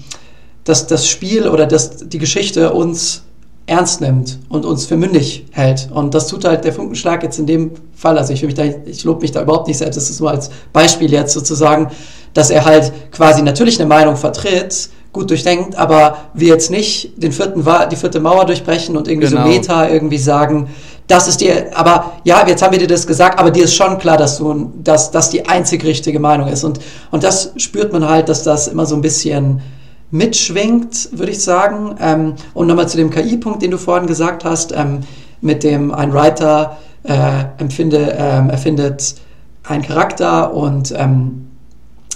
dass 0.64 0.86
das 0.86 1.08
Spiel 1.08 1.48
oder 1.48 1.66
dass 1.66 2.08
die 2.08 2.18
Geschichte 2.18 2.72
uns 2.72 3.22
ernst 3.66 4.00
nimmt 4.00 4.38
und 4.48 4.64
uns 4.64 4.86
für 4.86 4.96
mündig 4.96 5.46
hält. 5.52 5.88
Und 5.92 6.14
das 6.14 6.26
tut 6.26 6.44
halt 6.44 6.64
der 6.64 6.72
Funkenschlag 6.72 7.22
jetzt 7.22 7.38
in 7.38 7.46
dem 7.46 7.70
Fall. 7.94 8.18
Also 8.18 8.32
ich, 8.32 8.42
will 8.42 8.48
mich 8.48 8.56
da, 8.56 8.64
ich 8.64 9.04
lobe 9.04 9.22
mich 9.22 9.32
da 9.32 9.42
überhaupt 9.42 9.68
nicht 9.68 9.78
selbst. 9.78 9.96
Das 9.96 10.10
ist 10.10 10.20
nur 10.20 10.30
als 10.30 10.50
Beispiel 10.72 11.12
jetzt 11.12 11.32
sozusagen, 11.32 11.88
dass 12.34 12.50
er 12.50 12.64
halt 12.64 12.92
quasi 13.12 13.42
natürlich 13.42 13.78
eine 13.78 13.88
Meinung 13.88 14.16
vertritt, 14.16 14.88
gut 15.12 15.30
durchdenkt, 15.30 15.76
aber 15.76 16.16
wir 16.32 16.48
jetzt 16.48 16.70
nicht 16.70 17.22
den 17.22 17.32
vierten, 17.32 17.64
die 17.90 17.96
vierte 17.96 18.18
Mauer 18.18 18.46
durchbrechen 18.46 18.96
und 18.96 19.08
irgendwie 19.08 19.28
genau. 19.28 19.42
so 19.42 19.48
Meta 19.48 19.88
irgendwie 19.88 20.18
sagen, 20.18 20.68
das 21.12 21.28
ist 21.28 21.42
dir, 21.42 21.66
aber 21.74 22.14
ja, 22.24 22.42
jetzt 22.46 22.62
haben 22.62 22.72
wir 22.72 22.78
dir 22.78 22.88
das 22.88 23.06
gesagt, 23.06 23.38
aber 23.38 23.50
dir 23.50 23.64
ist 23.64 23.74
schon 23.74 23.98
klar, 23.98 24.16
dass 24.16 24.38
du, 24.38 24.72
dass 24.82 25.10
das 25.10 25.28
die 25.28 25.46
einzig 25.46 25.84
richtige 25.84 26.18
Meinung 26.18 26.48
ist. 26.48 26.64
Und, 26.64 26.80
und 27.10 27.22
das 27.22 27.52
spürt 27.58 27.92
man 27.92 28.08
halt, 28.08 28.30
dass 28.30 28.44
das 28.44 28.66
immer 28.66 28.86
so 28.86 28.94
ein 28.94 29.02
bisschen 29.02 29.60
mitschwingt, 30.10 31.10
würde 31.12 31.32
ich 31.32 31.42
sagen. 31.42 31.96
Ähm, 32.00 32.34
und 32.54 32.66
nochmal 32.66 32.88
zu 32.88 32.96
dem 32.96 33.10
KI-Punkt, 33.10 33.60
den 33.60 33.72
du 33.72 33.76
vorhin 33.76 34.06
gesagt 34.06 34.46
hast, 34.46 34.72
ähm, 34.72 35.00
mit 35.42 35.64
dem 35.64 35.92
ein 35.92 36.14
Writer 36.14 36.78
äh, 37.02 37.44
empfinde, 37.58 38.16
ähm, 38.18 38.48
erfindet 38.48 39.16
einen 39.64 39.82
Charakter 39.82 40.54
und 40.54 40.94
ähm, 40.96 41.48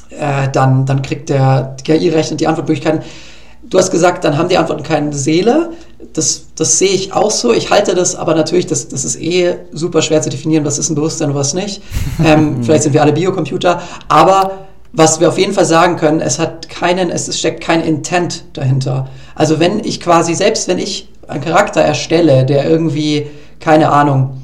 äh, 0.09 0.49
dann, 0.51 0.87
dann 0.87 1.03
kriegt 1.03 1.29
der 1.29 1.77
KI 1.85 2.09
rechnet 2.09 2.41
die 2.41 2.47
Antwortmöglichkeiten. 2.47 3.03
Du 3.69 3.79
hast 3.79 3.91
gesagt, 3.91 4.25
dann 4.25 4.39
haben 4.39 4.49
die 4.49 4.57
Antworten 4.57 4.85
keine 4.85 5.13
Seele. 5.13 5.73
Das, 6.13 6.47
das 6.57 6.79
sehe 6.79 6.91
ich 6.91 7.13
auch 7.13 7.31
so. 7.31 7.53
Ich 7.53 7.71
halte 7.71 7.95
das 7.95 8.15
aber 8.15 8.35
natürlich, 8.35 8.67
das, 8.67 8.89
das 8.89 9.05
ist 9.05 9.21
eh 9.21 9.57
super 9.73 10.03
schwer 10.03 10.23
zu 10.23 10.31
definieren, 10.31 10.65
was 10.65 10.79
ist 10.79 10.89
ein 10.89 10.95
Bewusstsein 10.95 11.31
und 11.31 11.35
was 11.37 11.55
nicht. 11.55 11.83
Ähm, 12.25 12.63
vielleicht 12.63 12.85
sind 12.85 12.93
wir 12.93 13.03
alle 13.03 13.13
Biocomputer. 13.13 13.83
Aber 14.09 14.67
was 14.93 15.21
wir 15.21 15.29
auf 15.29 15.39
jeden 15.39 15.53
Fall 15.53 15.67
sagen 15.67 15.97
können, 15.97 16.21
es 16.21 16.39
hat 16.39 16.69
keinen, 16.69 17.11
es 17.11 17.39
steckt 17.39 17.63
kein 17.63 17.83
Intent 17.83 18.45
dahinter. 18.55 19.09
Also 19.35 19.61
wenn 19.61 19.81
ich 19.81 20.01
quasi, 20.01 20.35
selbst 20.35 20.69
wenn 20.69 20.79
ich 20.79 21.09
einen 21.29 21.45
Charakter 21.45 21.83
erstelle, 21.83 22.47
der 22.47 22.69
irgendwie, 22.69 23.27
keine 23.61 23.91
Ahnung, 23.91 24.41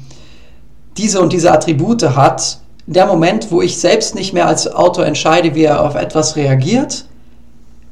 diese 0.97 1.21
und 1.21 1.33
diese 1.33 1.51
Attribute 1.51 2.03
hat, 2.15 2.59
der 2.85 3.07
Moment, 3.07 3.51
wo 3.51 3.61
ich 3.61 3.77
selbst 3.77 4.13
nicht 4.13 4.33
mehr 4.33 4.45
als 4.45 4.71
Autor 4.71 5.05
entscheide, 5.05 5.55
wie 5.55 5.63
er 5.63 5.81
auf 5.83 5.95
etwas 5.95 6.35
reagiert, 6.35 7.05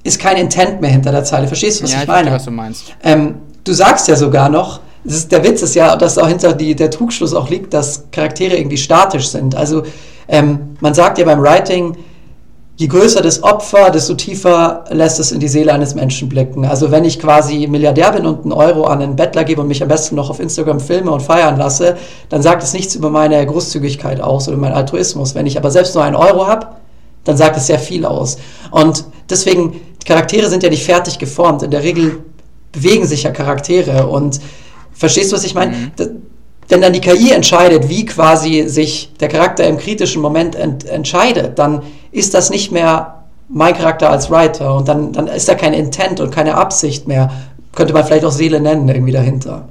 ist 0.03 0.19
kein 0.19 0.37
Intent 0.37 0.81
mehr 0.81 0.89
hinter 0.89 1.11
der 1.11 1.23
Zeile. 1.23 1.47
Verstehst 1.47 1.79
du, 1.79 1.83
was 1.85 1.91
ja, 1.91 1.97
ich, 1.97 2.03
ich 2.03 2.07
meine? 2.09 2.29
Verstehe, 2.29 2.35
was 2.35 2.45
du 2.45 2.51
meinst. 2.51 2.83
Ähm, 3.03 3.35
du 3.63 3.73
sagst 3.73 4.07
ja 4.07 4.15
sogar 4.15 4.49
noch, 4.49 4.79
ist, 5.03 5.31
der 5.31 5.43
Witz 5.43 5.61
ist 5.61 5.75
ja, 5.75 5.95
dass 5.95 6.17
auch 6.17 6.27
hinter 6.27 6.53
die, 6.53 6.75
der 6.75 6.91
Trugschluss 6.91 7.33
auch 7.33 7.49
liegt, 7.49 7.73
dass 7.73 8.05
Charaktere 8.11 8.55
irgendwie 8.55 8.77
statisch 8.77 9.29
sind. 9.29 9.55
Also 9.55 9.83
ähm, 10.27 10.75
man 10.79 10.93
sagt 10.93 11.17
ja 11.17 11.25
beim 11.25 11.41
Writing, 11.41 11.97
je 12.77 12.87
größer 12.87 13.21
das 13.21 13.43
Opfer, 13.43 13.89
desto 13.89 14.13
tiefer 14.13 14.85
lässt 14.89 15.19
es 15.19 15.31
in 15.31 15.39
die 15.39 15.47
Seele 15.47 15.73
eines 15.73 15.95
Menschen 15.95 16.29
blicken. 16.29 16.65
Also 16.65 16.91
wenn 16.91 17.03
ich 17.03 17.19
quasi 17.19 17.67
Milliardär 17.67 18.11
bin 18.11 18.25
und 18.25 18.43
einen 18.43 18.53
Euro 18.53 18.85
an 18.85 19.01
einen 19.01 19.15
Bettler 19.15 19.43
gebe 19.43 19.61
und 19.61 19.67
mich 19.67 19.81
am 19.81 19.89
besten 19.89 20.15
noch 20.15 20.29
auf 20.29 20.39
Instagram 20.39 20.79
filme 20.79 21.11
und 21.11 21.21
feiern 21.21 21.57
lasse, 21.57 21.97
dann 22.29 22.41
sagt 22.41 22.63
es 22.63 22.73
nichts 22.73 22.95
über 22.95 23.09
meine 23.09 23.45
Großzügigkeit 23.45 24.21
aus 24.21 24.47
oder 24.47 24.57
meinen 24.57 24.73
Altruismus. 24.73 25.35
Wenn 25.35 25.45
ich 25.45 25.57
aber 25.57 25.71
selbst 25.71 25.95
nur 25.95 26.03
einen 26.03 26.15
Euro 26.15 26.47
habe, 26.47 26.67
dann 27.23 27.37
sagt 27.37 27.57
es 27.57 27.67
sehr 27.67 27.79
viel 27.79 28.05
aus. 28.05 28.37
Und 28.71 29.05
deswegen, 29.29 29.79
Charaktere 30.05 30.49
sind 30.49 30.63
ja 30.63 30.69
nicht 30.69 30.83
fertig 30.83 31.19
geformt. 31.19 31.61
In 31.61 31.71
der 31.71 31.83
Regel 31.83 32.23
bewegen 32.71 33.05
sich 33.05 33.23
ja 33.23 33.31
Charaktere. 33.31 34.07
Und 34.07 34.39
verstehst 34.93 35.31
du, 35.31 35.35
was 35.35 35.43
ich 35.43 35.55
meine? 35.55 35.71
Mhm. 35.71 35.91
Wenn 36.67 36.81
dann 36.81 36.93
die 36.93 37.01
KI 37.01 37.31
entscheidet, 37.31 37.89
wie 37.89 38.05
quasi 38.05 38.63
sich 38.67 39.11
der 39.19 39.27
Charakter 39.27 39.67
im 39.67 39.77
kritischen 39.77 40.21
Moment 40.21 40.55
ent 40.55 40.85
entscheidet, 40.85 41.59
dann 41.59 41.81
ist 42.11 42.33
das 42.33 42.49
nicht 42.49 42.71
mehr 42.71 43.25
mein 43.49 43.75
Charakter 43.75 44.09
als 44.09 44.31
Writer 44.31 44.75
und 44.75 44.87
dann, 44.87 45.11
dann 45.11 45.27
ist 45.27 45.49
da 45.49 45.55
kein 45.55 45.73
Intent 45.73 46.21
und 46.21 46.31
keine 46.31 46.55
Absicht 46.55 47.07
mehr. 47.07 47.29
Könnte 47.73 47.93
man 47.93 48.05
vielleicht 48.05 48.23
auch 48.23 48.31
Seele 48.31 48.61
nennen, 48.61 48.87
irgendwie 48.87 49.11
dahinter. 49.11 49.67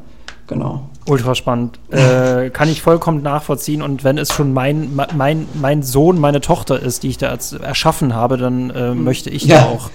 Genau. 0.47 0.83
Ultra 1.07 1.35
spannend. 1.35 1.79
Äh, 1.91 2.51
kann 2.51 2.69
ich 2.69 2.83
vollkommen 2.83 3.23
nachvollziehen. 3.23 3.83
Und 3.83 4.05
wenn 4.05 4.19
es 4.19 4.33
schon 4.33 4.53
mein, 4.53 4.99
mein, 5.15 5.47
mein 5.55 5.83
Sohn, 5.83 6.19
meine 6.19 6.41
Tochter 6.41 6.81
ist, 6.81 7.03
die 7.03 7.09
ich 7.09 7.19
da 7.19 7.37
erschaffen 7.63 8.15
habe, 8.15 8.37
dann 8.37 8.71
äh, 8.71 8.95
mhm. 8.95 9.05
möchte 9.05 9.31
ich 9.31 9.45
ja. 9.45 9.59
da 9.59 9.65
auch. 9.67 9.91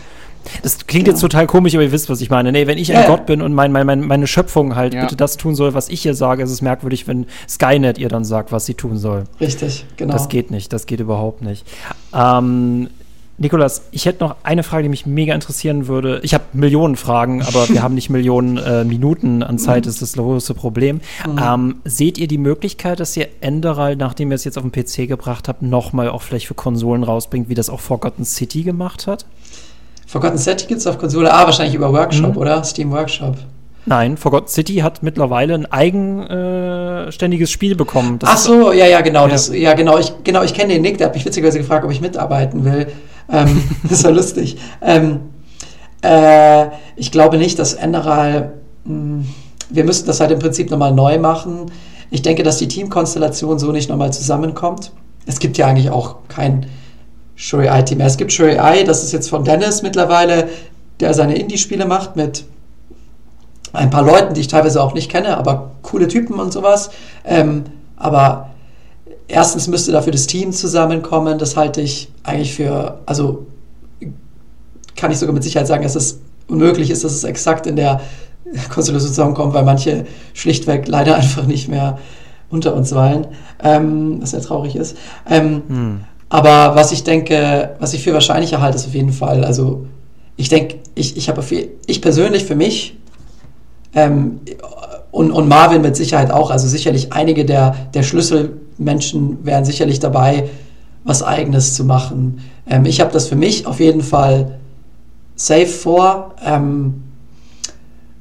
Das 0.64 0.88
klingt 0.88 1.08
ja. 1.08 1.14
jetzt 1.14 1.22
total 1.22 1.48
komisch, 1.48 1.74
aber 1.74 1.84
ihr 1.84 1.92
wisst, 1.92 2.10
was 2.10 2.22
ich 2.22 2.30
meine. 2.30 2.52
Nee, 2.52 2.68
wenn 2.68 2.78
ich 2.78 2.96
ein 2.96 3.02
ja. 3.02 3.08
Gott 3.08 3.26
bin 3.26 3.42
und 3.42 3.54
mein, 3.54 3.72
mein, 3.72 3.86
mein, 3.86 4.02
meine 4.02 4.28
Schöpfung 4.28 4.76
halt 4.76 4.94
bitte 5.00 5.16
das 5.16 5.38
tun 5.38 5.56
soll, 5.56 5.74
was 5.74 5.90
ich 5.90 6.02
hier 6.02 6.14
sage, 6.14 6.44
ist 6.44 6.52
es 6.52 6.62
merkwürdig, 6.62 7.08
wenn 7.08 7.26
Skynet 7.48 7.98
ihr 7.98 8.10
dann 8.10 8.26
sagt, 8.26 8.52
was 8.52 8.66
sie 8.66 8.74
tun 8.74 8.98
soll. 8.98 9.26
Richtig, 9.40 9.86
genau. 9.98 10.14
Das 10.14 10.30
geht 10.30 10.52
nicht, 10.52 10.74
das 10.74 10.86
geht 10.86 11.00
überhaupt 11.00 11.42
nicht. 11.42 11.66
Ähm, 12.14 12.90
Nikolas, 13.38 13.84
ich 13.92 14.06
hätte 14.06 14.24
noch 14.24 14.38
eine 14.44 14.64
Frage, 14.64 14.84
die 14.84 14.90
mich 14.90 15.06
mega 15.06 15.36
interessieren 15.36 15.88
würde. 15.88 16.22
Ich 16.24 16.34
habe 16.34 16.46
Millionen 16.54 16.96
Fragen, 16.96 17.42
aber 17.42 17.68
wir 17.68 17.84
haben 17.84 17.94
nicht 17.94 18.10
Millionen 18.10 18.58
äh, 18.58 18.86
Minuten 18.86 19.44
an 19.44 19.60
Zeit, 19.60 19.84
mhm. 19.86 19.90
ist 19.90 20.02
das 20.02 20.14
große 20.14 20.54
Problem. 20.54 21.02
Mhm. 21.28 21.40
Ähm, 21.42 21.76
seht 21.84 22.18
ihr 22.18 22.28
die 22.28 22.38
Möglichkeit, 22.38 23.02
dass 23.02 23.18
ihr 23.18 23.28
Enderal, 23.42 23.98
nachdem 23.98 24.32
ihr 24.32 24.36
es 24.36 24.46
jetzt 24.46 24.58
auf 24.58 24.64
den 24.64 24.72
PC 24.72 25.10
gebracht 25.10 25.50
habt, 25.50 25.62
nochmal 25.62 26.10
auch 26.10 26.22
vielleicht 26.22 26.48
für 26.48 26.54
Konsolen 26.54 27.04
rausbringt, 27.04 27.50
wie 27.50 27.56
das 27.56 27.70
auch 27.70 27.82
Forgotten 27.82 28.24
City 28.24 28.64
gemacht 28.64 29.06
hat? 29.06 29.26
Forgotten 30.16 30.38
City 30.38 30.66
gibt 30.68 30.80
es 30.80 30.88
auf 30.88 30.98
Konsole 30.98 31.34
A 31.34 31.44
wahrscheinlich 31.44 31.76
über 31.76 31.92
Workshop, 31.92 32.36
mhm. 32.36 32.38
oder? 32.38 32.64
Steam 32.64 32.90
Workshop. 32.94 33.36
Nein, 33.86 34.16
Forgotten 34.16 34.48
City 34.48 34.76
hat 34.76 35.04
mittlerweile 35.04 35.56
ein 35.56 35.66
eigenständiges 35.70 37.52
Spiel 37.52 37.76
bekommen. 37.76 38.18
Das 38.20 38.30
Ach 38.30 38.38
so, 38.38 38.72
ja, 38.72 38.86
ja, 38.86 39.02
genau. 39.02 39.24
Ja, 39.24 39.28
das, 39.28 39.54
ja 39.54 39.74
genau. 39.74 39.98
Ich, 39.98 40.14
genau, 40.24 40.42
ich 40.44 40.54
kenne 40.54 40.72
den 40.72 40.84
Nick, 40.84 41.00
der 41.00 41.08
hat 41.08 41.16
mich 41.16 41.26
witzigerweise 41.26 41.58
gefragt, 41.58 41.84
ob 41.84 41.92
ich 41.92 42.00
mitarbeiten 42.00 42.64
will. 42.64 42.88
Ähm, 43.30 43.62
das 43.90 44.06
war 44.06 44.12
lustig. 44.12 44.56
Ähm, 44.82 45.20
äh, 46.02 46.68
ich 46.96 47.12
glaube 47.12 47.38
nicht, 47.38 47.60
dass 47.60 47.74
Enderal. 47.74 48.54
Hm, 48.86 49.26
wir 49.70 49.84
müssten 49.84 50.08
das 50.08 50.22
halt 50.22 50.32
im 50.32 50.40
Prinzip 50.40 50.72
nochmal 50.72 50.94
neu 50.94 51.20
machen. 51.20 51.74
Ich 52.10 52.22
denke, 52.22 52.44
dass 52.44 52.56
die 52.56 52.70
Teamkonstellation 52.70 53.60
so 53.60 53.74
nicht 53.74 53.90
nochmal 53.90 54.14
zusammenkommt. 54.14 54.94
Es 55.26 55.40
gibt 55.40 55.58
ja 55.58 55.68
eigentlich 55.68 55.90
auch 55.90 56.20
kein 56.30 56.68
Shuri 57.36 57.68
Eye 57.68 57.84
Team 57.84 57.98
mehr. 58.00 58.08
Es 58.08 58.18
gibt 58.18 58.32
Shuri 58.32 58.56
Eye, 58.56 58.84
das 58.84 59.04
ist 59.04 59.12
jetzt 59.12 59.30
von 59.30 59.44
Dennis 59.44 59.82
mittlerweile, 59.82 60.50
der 61.00 61.14
seine 61.14 61.36
Indie-Spiele 61.36 61.86
macht 61.86 62.16
mit 62.16 62.46
ein 63.74 63.90
paar 63.90 64.04
Leuten, 64.04 64.34
die 64.34 64.42
ich 64.42 64.48
teilweise 64.48 64.82
auch 64.82 64.94
nicht 64.94 65.12
kenne, 65.12 65.38
aber 65.38 65.72
coole 65.82 66.08
Typen 66.08 66.40
und 66.40 66.54
sowas. 66.54 66.92
Ähm, 67.26 67.64
aber 67.98 68.52
erstens 69.28 69.68
müsste 69.68 69.92
dafür 69.92 70.12
das 70.12 70.28
Team 70.28 70.52
zusammenkommen. 70.54 71.38
Das 71.38 71.58
halte 71.58 71.82
ich 71.82 72.10
eigentlich 72.24 72.54
für, 72.54 73.00
also 73.06 73.46
kann 74.96 75.12
ich 75.12 75.18
sogar 75.18 75.34
mit 75.34 75.44
Sicherheit 75.44 75.68
sagen, 75.68 75.84
dass 75.84 75.96
es 75.96 76.20
unmöglich 76.48 76.90
ist, 76.90 77.04
dass 77.04 77.12
es 77.12 77.24
exakt 77.24 77.68
in 77.68 77.76
der 77.76 78.02
Konstellation 78.74 79.10
zusammenkommt, 79.10 79.54
weil 79.54 79.64
manche 79.64 80.06
schlichtweg 80.34 80.88
leider 80.88 81.16
einfach 81.18 81.46
nicht 81.46 81.68
mehr 81.68 82.00
unter 82.50 82.76
uns 82.76 82.94
weilen, 82.94 83.28
ähm, 83.64 84.22
was 84.22 84.32
sehr 84.32 84.42
traurig 84.42 84.76
ist. 84.76 84.96
Ähm, 85.28 85.64
hm. 85.68 86.00
Aber 86.30 86.76
was 86.76 86.92
ich 86.92 87.04
denke, 87.04 87.76
was 87.80 87.94
ich 87.94 88.04
für 88.04 88.14
wahrscheinlicher 88.14 88.62
halte, 88.62 88.78
ist 88.78 88.88
auf 88.88 88.96
jeden 88.96 89.14
Fall, 89.14 89.44
also 89.44 89.86
ich 90.38 90.50
denke, 90.50 90.78
ich, 90.96 91.18
ich 91.18 91.30
habe 91.30 91.44
ich 91.86 92.02
persönlich 92.02 92.46
für 92.46 92.56
mich 92.56 92.98
ähm, 93.94 94.40
und, 95.12 95.32
und 95.32 95.48
Marvin 95.48 95.82
mit 95.82 95.96
Sicherheit 95.96 96.32
auch, 96.32 96.52
also 96.52 96.68
sicherlich 96.68 97.14
einige 97.14 97.46
der, 97.46 97.76
der 97.94 98.04
Schlüsselmenschen 98.04 99.46
wären 99.46 99.64
sicherlich 99.64 100.00
dabei, 100.00 100.50
was 101.06 101.24
eigenes 101.24 101.76
zu 101.76 101.86
machen. 101.86 102.42
Ähm, 102.68 102.86
ich 102.86 103.00
habe 103.00 103.14
das 103.14 103.28
für 103.28 103.36
mich 103.36 103.68
auf 103.68 103.80
jeden 103.80 104.02
Fall 104.02 104.60
safe 105.36 105.68
vor, 105.68 106.36
ähm, 106.46 107.04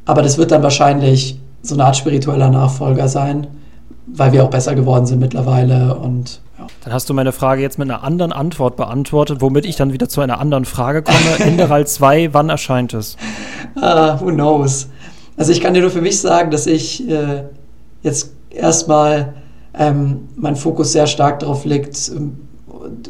aber 0.04 0.22
das 0.22 0.38
wird 0.38 0.50
dann 0.50 0.62
wahrscheinlich 0.62 1.40
so 1.62 1.74
eine 1.74 1.86
Art 1.86 1.96
spiritueller 1.96 2.50
Nachfolger 2.50 3.08
sein, 3.08 3.46
weil 4.06 4.32
wir 4.32 4.44
auch 4.44 4.50
besser 4.50 4.74
geworden 4.74 5.06
sind 5.06 5.18
mittlerweile 5.18 5.96
und 5.96 6.40
dann 6.82 6.92
hast 6.92 7.08
du 7.08 7.14
meine 7.14 7.32
Frage 7.32 7.62
jetzt 7.62 7.78
mit 7.78 7.90
einer 7.90 8.02
anderen 8.02 8.32
Antwort 8.32 8.76
beantwortet, 8.76 9.40
womit 9.40 9.64
ich 9.64 9.76
dann 9.76 9.92
wieder 9.92 10.08
zu 10.08 10.20
einer 10.20 10.38
anderen 10.40 10.64
Frage 10.64 11.02
komme. 11.02 11.18
Enderal 11.38 11.86
2, 11.86 12.32
wann 12.32 12.48
erscheint 12.48 12.94
es? 12.94 13.16
Uh, 13.76 14.18
who 14.20 14.30
knows? 14.30 14.88
Also 15.36 15.52
ich 15.52 15.60
kann 15.60 15.74
dir 15.74 15.80
nur 15.80 15.90
für 15.90 16.00
mich 16.00 16.20
sagen, 16.20 16.50
dass 16.50 16.66
ich 16.66 17.08
äh, 17.08 17.44
jetzt 18.02 18.32
erstmal 18.50 19.34
ähm, 19.76 20.28
mein 20.36 20.56
Fokus 20.56 20.92
sehr 20.92 21.06
stark 21.06 21.40
darauf 21.40 21.64
liegt, 21.64 22.10
ähm, 22.14 22.38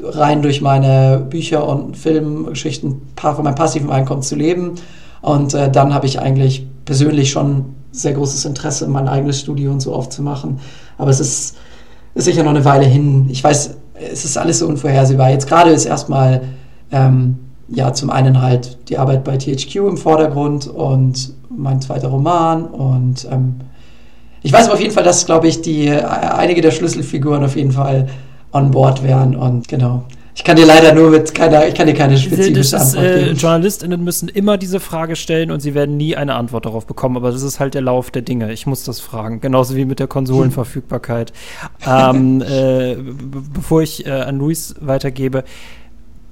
rein 0.02 0.43
durch 0.43 0.60
meine 0.60 1.26
Bücher 1.28 1.66
und 1.68 1.97
Filmgeschichten 1.97 3.02
von 3.16 3.44
meinem 3.44 3.55
passiven 3.55 3.90
Einkommen 3.90 4.22
zu 4.22 4.36
leben. 4.36 4.74
Und 5.20 5.55
äh, 5.55 5.70
dann 5.70 5.94
habe 5.94 6.06
ich 6.06 6.20
eigentlich 6.20 6.66
persönlich 6.85 7.31
schon 7.31 7.74
sehr 7.93 8.12
großes 8.12 8.44
Interesse, 8.44 8.89
mein 8.89 9.09
eigenes 9.09 9.40
Studio 9.40 9.70
und 9.70 9.81
so 9.81 9.94
aufzumachen. 9.94 10.60
Aber 10.98 11.10
es 11.10 11.20
ist 11.20 11.56
ist 12.14 12.24
sicher 12.24 12.42
noch 12.42 12.50
eine 12.50 12.64
Weile 12.64 12.84
hin. 12.84 13.26
Ich 13.30 13.42
weiß, 13.42 13.76
es 14.12 14.24
ist 14.24 14.36
alles 14.36 14.60
so 14.60 14.66
unvorhersehbar. 14.66 15.30
Jetzt 15.30 15.48
gerade 15.48 15.70
ist 15.70 15.84
erstmal 15.84 16.42
ähm, 16.92 17.38
ja 17.68 17.92
zum 17.92 18.10
einen 18.10 18.40
halt 18.40 18.78
die 18.88 18.98
Arbeit 18.98 19.24
bei 19.24 19.36
THQ 19.36 19.76
im 19.76 19.96
Vordergrund 19.96 20.66
und 20.66 21.32
mein 21.48 21.80
zweiter 21.80 22.08
Roman 22.08 22.64
und 22.64 23.26
ähm, 23.30 23.56
ich 24.44 24.52
weiß 24.52 24.68
auf 24.68 24.78
jeden 24.78 24.92
Fall, 24.92 25.04
dass, 25.04 25.24
glaube 25.24 25.48
ich, 25.48 25.62
die 25.62 25.86
äh, 25.86 26.02
einige 26.02 26.60
der 26.60 26.70
Schlüsselfiguren 26.70 27.42
auf 27.42 27.56
jeden 27.56 27.72
Fall 27.72 28.08
on 28.52 28.70
board 28.70 29.02
wären 29.02 29.34
und 29.34 29.68
genau. 29.68 30.04
Ich 30.36 30.43
kann 30.43 30.56
dir 30.56 30.66
leider 30.66 30.93
nur 30.93 31.11
mit 31.11 31.32
keiner, 31.32 31.69
ich 31.69 31.74
kann 31.74 31.86
dir 31.86 31.94
keine 31.94 32.19
spezifische 32.19 32.61
ist, 32.61 32.74
Antwort 32.74 33.05
geben. 33.05 33.28
Äh, 33.28 33.32
JournalistInnen 33.32 34.02
müssen 34.02 34.28
immer 34.28 34.59
diese 34.59 34.81
Frage 34.81 35.15
stellen 35.15 35.52
und 35.52 35.61
sie 35.61 35.74
werden 35.74 35.97
nie 35.97 36.16
eine 36.16 36.35
Antwort 36.35 36.66
darauf 36.66 36.86
bekommen. 36.86 37.16
Aber 37.16 37.31
das 37.31 37.43
ist 37.43 37.61
halt 37.61 37.74
der 37.74 37.82
Lauf 37.82 38.11
der 38.11 38.23
Dinge. 38.23 38.52
Ich 38.52 38.66
muss 38.66 38.82
das 38.82 38.98
fragen. 38.98 39.40
Genauso 39.40 39.77
wie 39.77 39.85
mit 39.85 40.01
der 40.01 40.09
Konsolenverfügbarkeit. 40.09 41.32
ähm, 41.86 42.43
äh, 42.43 42.97
bevor 43.52 43.82
ich 43.82 44.06
äh, 44.06 44.11
an 44.11 44.39
Luis 44.39 44.74
weitergebe, 44.81 45.44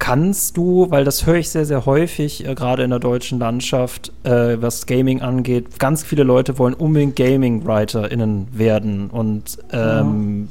kannst 0.03 0.57
du, 0.57 0.87
weil 0.89 1.05
das 1.05 1.25
höre 1.25 1.35
ich 1.35 1.49
sehr, 1.49 1.65
sehr 1.65 1.85
häufig, 1.85 2.45
äh, 2.45 2.55
gerade 2.55 2.83
in 2.83 2.89
der 2.89 2.99
deutschen 2.99 3.39
Landschaft, 3.39 4.11
äh, 4.23 4.61
was 4.61 4.85
Gaming 4.85 5.21
angeht, 5.21 5.79
ganz 5.79 6.03
viele 6.03 6.23
Leute 6.23 6.59
wollen 6.59 6.73
unbedingt 6.73 7.15
Gaming-WriterInnen 7.15 8.49
werden. 8.51 9.09
Und 9.09 9.59
ähm, 9.71 10.49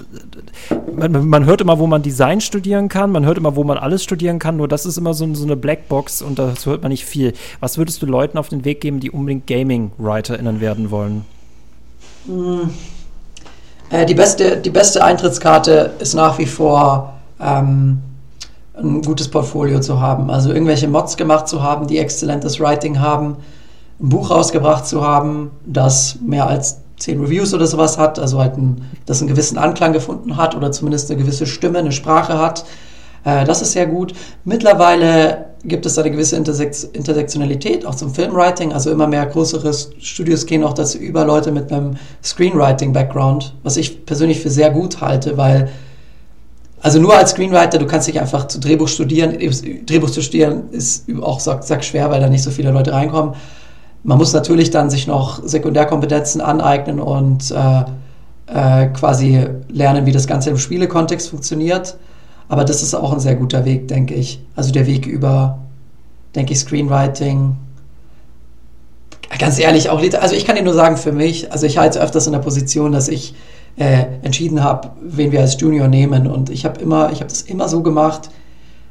ja. 0.71 0.77
man, 0.97 1.29
man, 1.29 1.45
hört 1.45 1.61
immer, 1.61 1.79
wo 1.79 1.87
man 1.87 2.01
Design 2.01 2.41
studieren 2.41 2.89
kann, 2.89 3.13
man 3.13 3.27
hört 3.27 3.37
immer, 3.37 3.55
wo 3.55 3.63
man 3.63 3.77
alles 3.77 4.03
studieren 4.03 4.39
kann, 4.39 4.57
nur 4.57 4.69
das 4.69 4.87
ist 4.87 4.97
immer 4.97 5.13
so, 5.13 5.35
so 5.35 5.45
eine 5.45 5.57
Blackbox 5.57 6.23
und 6.23 6.39
dazu 6.39 6.71
hört 6.71 6.81
man 6.81 6.91
nicht 6.91 7.05
viel. 7.05 7.35
Was 7.61 7.77
würdest 7.77 8.01
du 8.01 8.07
Leuten 8.07 8.39
auf 8.39 8.49
den 8.49 8.65
Weg 8.65 8.81
geben, 8.81 9.01
die 9.01 9.11
unbedingt 9.11 9.47
Gaming-WriterInnen 9.47 10.63
werden 10.63 10.91
wollen? 10.91 11.27
Hm. 12.25 12.71
Äh, 13.91 14.07
die, 14.07 14.15
beste, 14.15 14.57
die 14.57 14.71
beste 14.71 15.05
Eintrittskarte 15.05 15.93
ist 15.99 16.15
nach 16.15 16.39
wie 16.39 16.47
vor 16.47 17.13
ähm, 17.39 17.99
ein 18.83 19.03
gutes 19.03 19.29
Portfolio 19.29 19.81
zu 19.81 20.01
haben. 20.01 20.31
Also 20.31 20.53
irgendwelche 20.53 20.89
Mods 20.89 21.17
gemacht 21.17 21.49
zu 21.49 21.63
haben, 21.63 21.87
die 21.87 21.99
exzellentes 21.99 22.61
Writing 22.61 23.01
haben, 23.01 23.37
ein 24.01 24.09
Buch 24.09 24.31
rausgebracht 24.31 24.87
zu 24.87 25.03
haben, 25.03 25.51
das 25.65 26.19
mehr 26.25 26.47
als 26.47 26.79
zehn 26.99 27.21
Reviews 27.21 27.53
oder 27.53 27.67
sowas 27.67 27.99
hat, 27.99 28.19
also 28.19 28.39
halt 28.39 28.57
ein, 28.57 28.83
das 29.07 29.21
einen 29.21 29.29
gewissen 29.29 29.59
Anklang 29.59 29.93
gefunden 29.93 30.37
hat 30.37 30.57
oder 30.57 30.73
zumindest 30.73 31.11
eine 31.11 31.21
gewisse 31.21 31.47
Stimme, 31.47 31.79
eine 31.79 31.93
Sprache 31.93 32.39
hat. 32.39 32.65
Äh, 33.25 33.45
das 33.45 33.63
ist 33.63 33.73
sehr 33.73 33.87
gut. 33.87 34.15
Mittlerweile 34.45 35.47
gibt 35.65 35.87
es 35.87 35.99
eine 35.99 36.11
gewisse 36.11 36.37
Interse 36.37 36.65
Intersektionalität 36.93 37.87
auch 37.87 37.95
zum 37.95 38.13
Filmwriting, 38.13 38.73
also 38.73 38.91
immer 38.91 39.07
mehr 39.07 39.27
größere 39.27 39.73
Studios 39.99 40.47
gehen 40.47 40.65
auch 40.65 40.73
dazu 40.73 40.99
über, 40.99 41.25
Leute 41.25 41.53
mit 41.53 41.73
einem 41.73 41.97
Screenwriting-Background, 42.23 43.55
was 43.63 43.77
ich 43.77 44.05
persönlich 44.05 44.41
für 44.41 44.51
sehr 44.51 44.71
gut 44.71 45.01
halte, 45.01 45.37
weil 45.37 45.71
also 46.83 47.01
nur 47.01 47.17
als 47.17 47.31
Screenwriter, 47.31 47.79
du 47.79 47.87
kannst 47.87 48.09
dich 48.09 48.21
einfach 48.21 48.49
zu 48.49 48.59
Drehbuch 48.59 48.89
studieren. 48.89 49.39
Drehbuch 49.87 50.11
zu 50.11 50.21
studieren 50.21 50.71
ist 50.73 51.07
auch 51.23 51.39
sag, 51.39 51.63
sag 51.63 51.85
schwer, 51.85 52.11
weil 52.11 52.21
da 52.21 52.29
nicht 52.29 52.43
so 52.43 52.51
viele 52.51 52.73
Leute 52.73 52.93
reinkommen. 52.93 53.35
Man 54.03 54.19
muss 54.19 54.33
natürlich 54.33 54.71
dann 54.71 54.91
sich 54.91 55.07
noch 55.07 55.47
Sekundärkompetenzen 55.47 56.41
aneignen 56.41 56.99
und 56.99 57.53
äh, 57.53 57.85
äh, 58.47 58.89
quasi 58.89 59.47
lernen, 59.69 60.07
wie 60.07 60.13
das 60.13 60.27
Ganze 60.27 60.51
im 60.51 60.59
Spielekontext 60.59 61.31
funktioniert. 61.31 61.97
Aber 62.49 62.65
das 62.65 62.83
ist 62.83 62.95
auch 62.95 63.13
ein 63.13 63.21
sehr 63.21 63.37
guter 63.37 63.65
Weg, 63.65 63.87
denke 63.87 64.15
ich. 64.15 64.45
Also 64.57 64.73
der 64.73 64.89
Weg 64.89 65.07
über, 65.07 65.61
denke 66.35 66.53
ich, 66.53 66.59
Screenwriting. 66.59 67.57
Ganz 69.39 69.59
ehrlich, 69.61 69.89
auch 69.89 70.03
Also 70.21 70.35
ich 70.35 70.45
kann 70.45 70.57
dir 70.57 70.63
nur 70.63 70.75
sagen, 70.75 70.97
für 70.97 71.13
mich, 71.13 71.53
also 71.53 71.65
ich 71.65 71.79
halte 71.79 72.01
öfters 72.01 72.27
in 72.27 72.33
der 72.33 72.41
Position, 72.41 72.91
dass 72.91 73.09
ich 73.09 73.35
äh, 73.77 74.05
entschieden 74.23 74.63
habe, 74.63 74.91
wen 75.01 75.33
wir 75.33 75.41
als 75.41 75.61
Junior 75.61 75.89
nehmen. 75.89 76.27
Und 76.27 76.51
ich 76.51 76.65
habe 76.65 76.81
immer, 76.81 77.11
ich 77.13 77.21
habe 77.21 77.29
das 77.29 77.43
immer 77.43 77.69
so 77.69 77.83
gemacht. 77.83 78.31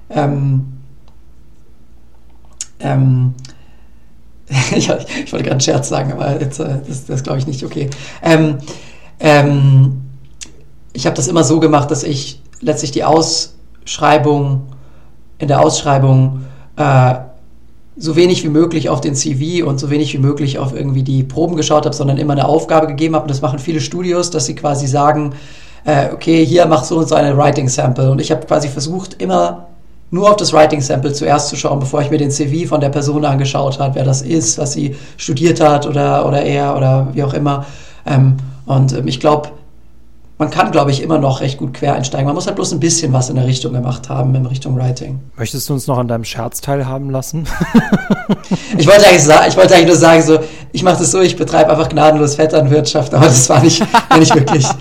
Ähm, 0.10 0.74
ähm, 2.80 3.34
ich, 4.72 4.90
ich, 4.90 5.32
wollte 5.32 5.44
gerade 5.44 5.52
einen 5.52 5.62
Scherz 5.62 5.90
sagen, 5.90 6.12
aber 6.12 6.40
jetzt, 6.42 6.60
äh, 6.60 6.80
das, 6.88 7.06
das 7.06 7.24
glaube 7.24 7.40
ich 7.40 7.48
nicht 7.48 7.64
okay. 7.64 7.90
Ähm, 8.22 8.58
ähm, 9.20 10.02
ich 10.94 11.06
habe 11.06 11.16
das 11.16 11.28
immer 11.28 11.44
so 11.44 11.60
gemacht, 11.60 11.92
dass 11.92 12.04
ich 12.04 12.42
letztlich 12.60 12.92
die 12.92 13.04
Ausschreibung 13.04 14.68
in 15.38 15.48
der 15.48 15.62
Ausschreibung 15.62 16.46
äh, 16.76 17.16
so 18.02 18.16
wenig 18.16 18.44
wie 18.44 18.50
möglich 18.50 18.90
auf 18.90 19.00
den 19.00 19.14
CV 19.14 19.66
und 19.66 19.80
so 19.80 19.92
wenig 19.92 20.12
wie 20.14 20.18
möglich 20.18 20.58
auf 20.58 20.74
irgendwie 20.74 21.04
die 21.04 21.22
Proben 21.24 21.56
geschaut 21.56 21.86
habe, 21.86 21.96
sondern 21.96 22.18
immer 22.18 22.34
eine 22.34 22.48
Aufgabe 22.48 22.88
gegeben 22.88 23.14
habe. 23.16 23.24
Und 23.24 23.32
das 23.32 23.42
machen 23.42 23.60
viele 23.60 23.80
Studios, 23.80 24.32
dass 24.32 24.48
sie 24.48 24.56
quasi 24.56 24.88
sagen, 24.88 25.34
äh, 25.86 26.12
okay, 26.12 26.44
hier 26.44 26.66
mach 26.66 26.84
so 26.84 26.98
und 26.98 27.08
so 27.08 27.14
eine 27.14 27.38
Writing 27.38 27.70
Sample. 27.70 28.10
Und 28.10 28.20
ich 28.20 28.32
habe 28.32 28.46
quasi 28.48 28.70
versucht, 28.70 29.22
immer 29.22 29.68
nur 30.10 30.32
auf 30.32 30.36
das 30.38 30.52
Writing 30.52 30.82
Sample 30.82 31.14
zuerst 31.14 31.50
zu 31.50 31.56
schauen, 31.56 31.80
bevor 31.80 32.02
ich 32.02 32.10
mir 32.10 32.18
den 32.18 32.32
CV 32.32 32.68
von 32.68 32.82
der 32.82 32.90
Person 32.90 33.24
angeschaut 33.24 33.80
habe, 33.80 33.96
wer 33.96 34.04
das 34.04 34.24
ist, 34.24 34.58
was 34.58 34.74
sie 34.74 34.96
studiert 35.18 35.62
hat 35.62 35.86
oder, 35.86 36.28
oder 36.28 36.42
er 36.42 36.76
oder 36.76 37.08
wie 37.14 37.24
auch 37.24 37.36
immer. 37.36 37.68
Ähm, 38.08 38.38
und 38.66 38.94
ähm, 38.94 39.08
ich 39.08 39.20
glaube, 39.20 39.50
man 40.42 40.50
kann, 40.50 40.72
glaube 40.72 40.90
ich, 40.90 41.04
immer 41.04 41.20
noch 41.20 41.40
recht 41.42 41.60
gut 41.60 41.76
quer 41.76 41.94
einsteigen. 41.94 42.26
Man 42.26 42.34
muss 42.34 42.48
halt 42.48 42.56
bloß 42.56 42.72
ein 42.72 42.80
bisschen 42.80 43.14
was 43.14 43.30
in 43.30 43.36
der 43.36 43.46
Richtung 43.46 43.74
gemacht 43.74 44.10
haben, 44.10 44.34
in 44.34 44.44
Richtung 44.48 44.76
Writing. 44.76 45.20
Möchtest 45.38 45.70
du 45.70 45.74
uns 45.74 45.86
noch 45.86 46.00
an 46.00 46.08
deinem 46.08 46.24
Scherz 46.24 46.62
teilhaben 46.62 47.12
lassen? 47.12 47.46
ich, 48.78 48.88
wollte 48.88 49.06
eigentlich 49.06 49.22
ich 49.48 49.56
wollte 49.56 49.76
eigentlich 49.76 49.86
nur 49.86 49.96
sagen, 49.96 50.24
so, 50.24 50.40
ich 50.72 50.82
mache 50.82 50.98
das 50.98 51.12
so, 51.12 51.22
ich 51.22 51.36
betreibe 51.36 51.70
einfach 51.70 51.90
gnadenlos 51.90 52.34
Vetternwirtschaft, 52.38 53.14
aber 53.14 53.26
das 53.26 53.48
war 53.50 53.62
nicht, 53.62 53.86
nicht 54.18 54.34
wirklich. 54.34 54.66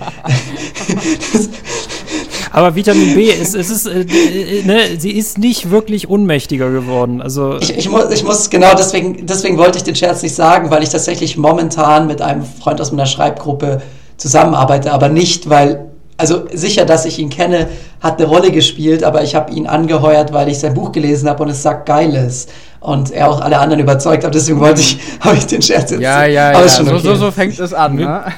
Aber 2.53 2.75
Vitamin 2.75 3.15
B, 3.15 3.29
ist, 3.29 3.55
es 3.55 3.69
ist, 3.69 3.87
äh, 3.87 4.01
äh, 4.01 4.63
ne, 4.65 4.79
sie 4.97 5.11
ist 5.11 5.37
nicht 5.37 5.71
wirklich 5.71 6.09
unmächtiger 6.09 6.69
geworden. 6.69 7.21
Also 7.21 7.57
ich, 7.61 7.77
ich, 7.77 7.87
muss, 7.87 8.11
ich 8.11 8.25
muss, 8.25 8.49
genau 8.49 8.73
deswegen, 8.77 9.25
deswegen 9.25 9.57
wollte 9.57 9.77
ich 9.77 9.85
den 9.85 9.95
Scherz 9.95 10.21
nicht 10.21 10.35
sagen, 10.35 10.69
weil 10.69 10.83
ich 10.83 10.89
tatsächlich 10.89 11.37
momentan 11.37 12.07
mit 12.07 12.21
einem 12.21 12.43
Freund 12.43 12.81
aus 12.81 12.91
meiner 12.91 13.05
Schreibgruppe 13.05 13.81
zusammenarbeite, 14.21 14.91
aber 14.91 15.09
nicht, 15.09 15.49
weil, 15.49 15.87
also 16.15 16.43
sicher, 16.53 16.85
dass 16.85 17.05
ich 17.05 17.17
ihn 17.17 17.31
kenne, 17.31 17.69
hat 17.99 18.19
eine 18.19 18.27
Rolle 18.27 18.51
gespielt, 18.51 19.03
aber 19.03 19.23
ich 19.23 19.33
habe 19.33 19.51
ihn 19.51 19.65
angeheuert, 19.65 20.31
weil 20.31 20.47
ich 20.47 20.59
sein 20.59 20.75
Buch 20.75 20.91
gelesen 20.91 21.27
habe 21.27 21.41
und 21.41 21.49
es 21.49 21.63
sagt 21.63 21.87
Geiles 21.87 22.45
und 22.79 23.09
er 23.09 23.31
auch 23.31 23.41
alle 23.41 23.57
anderen 23.57 23.81
überzeugt 23.81 24.23
hat. 24.23 24.35
Deswegen 24.35 24.59
wollte 24.59 24.81
ich, 24.81 24.99
habe 25.21 25.37
ich 25.37 25.47
den 25.47 25.63
Scherz 25.63 25.89
jetzt. 25.89 26.01
Ja, 26.01 26.25
ja, 26.25 26.51
ja. 26.51 26.67
So, 26.67 26.83
okay. 26.83 26.99
so, 27.01 27.15
so, 27.15 27.31
fängt 27.31 27.59
es 27.59 27.73
an, 27.73 27.95
ne? 27.95 28.25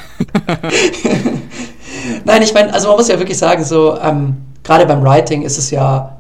Nein, 2.26 2.42
ich 2.42 2.54
meine, 2.54 2.74
also 2.74 2.88
man 2.88 2.96
muss 2.96 3.10
ja 3.10 3.20
wirklich 3.20 3.38
sagen, 3.38 3.66
so 3.66 3.98
ähm, 4.02 4.38
gerade 4.64 4.86
beim 4.86 5.04
Writing 5.04 5.42
ist 5.42 5.58
es 5.58 5.70
ja, 5.70 6.16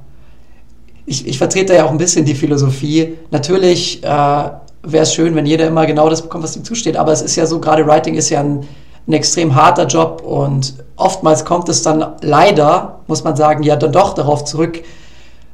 ich, 1.05 1.25
ich 1.25 1.37
vertrete 1.37 1.73
ja 1.73 1.85
auch 1.85 1.91
ein 1.91 1.97
bisschen 1.97 2.25
die 2.25 2.35
Philosophie. 2.35 3.17
Natürlich 3.31 4.03
äh, 4.03 4.07
wäre 4.07 5.03
es 5.03 5.13
schön, 5.13 5.35
wenn 5.35 5.45
jeder 5.45 5.67
immer 5.67 5.85
genau 5.85 6.09
das 6.09 6.21
bekommt, 6.21 6.43
was 6.43 6.57
ihm 6.57 6.65
zusteht, 6.65 6.97
aber 6.97 7.13
es 7.13 7.21
ist 7.21 7.37
ja 7.37 7.45
so, 7.45 7.61
gerade 7.61 7.87
Writing 7.87 8.15
ist 8.15 8.29
ja 8.29 8.41
ein 8.41 8.67
ein 9.07 9.13
extrem 9.13 9.55
harter 9.55 9.87
Job 9.87 10.21
und 10.25 10.75
oftmals 10.95 11.45
kommt 11.45 11.69
es 11.69 11.81
dann 11.81 12.05
leider, 12.21 12.99
muss 13.07 13.23
man 13.23 13.35
sagen, 13.35 13.63
ja 13.63 13.75
dann 13.75 13.91
doch 13.91 14.13
darauf 14.13 14.45
zurück, 14.45 14.81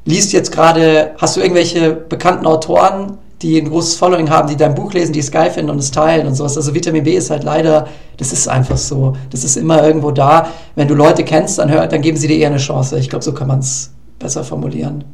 liest 0.06 0.34
jetzt 0.34 0.52
gerade, 0.52 1.12
hast 1.18 1.36
du 1.36 1.42
irgendwelche 1.42 1.92
bekannten 1.92 2.46
Autoren, 2.46 3.18
die 3.42 3.58
ein 3.60 3.70
großes 3.70 3.96
Following 3.96 4.30
haben, 4.30 4.50
die 4.50 4.58
dein 4.58 4.76
Buch 4.76 4.94
lesen, 4.94 5.14
die 5.14 5.20
es 5.20 5.32
geil 5.32 5.50
finden 5.50 5.72
und 5.72 5.80
es 5.80 5.92
teilen 5.92 6.28
und 6.28 6.36
sowas. 6.36 6.58
Also 6.58 6.74
Vitamin 6.74 7.04
B 7.04 7.16
ist 7.16 7.30
halt 7.30 7.44
leider, 7.44 7.88
das 8.18 8.34
ist 8.34 8.50
einfach 8.50 8.78
so. 8.78 9.16
Das 9.30 9.44
ist 9.44 9.56
immer 9.56 9.82
irgendwo 9.86 10.12
da. 10.12 10.50
Wenn 10.76 10.90
du 10.90 10.94
Leute 10.94 11.24
kennst, 11.24 11.58
dann, 11.58 11.72
hör, 11.72 11.88
dann 11.88 12.02
geben 12.02 12.18
sie 12.18 12.28
dir 12.28 12.38
eher 12.38 12.50
eine 12.50 12.58
Chance. 12.58 13.00
Ich 13.00 13.10
glaube, 13.10 13.24
so 13.24 13.34
kann 13.34 13.48
man 13.48 13.60
es 13.60 13.92
besser 14.20 14.44
formulieren. 14.44 15.06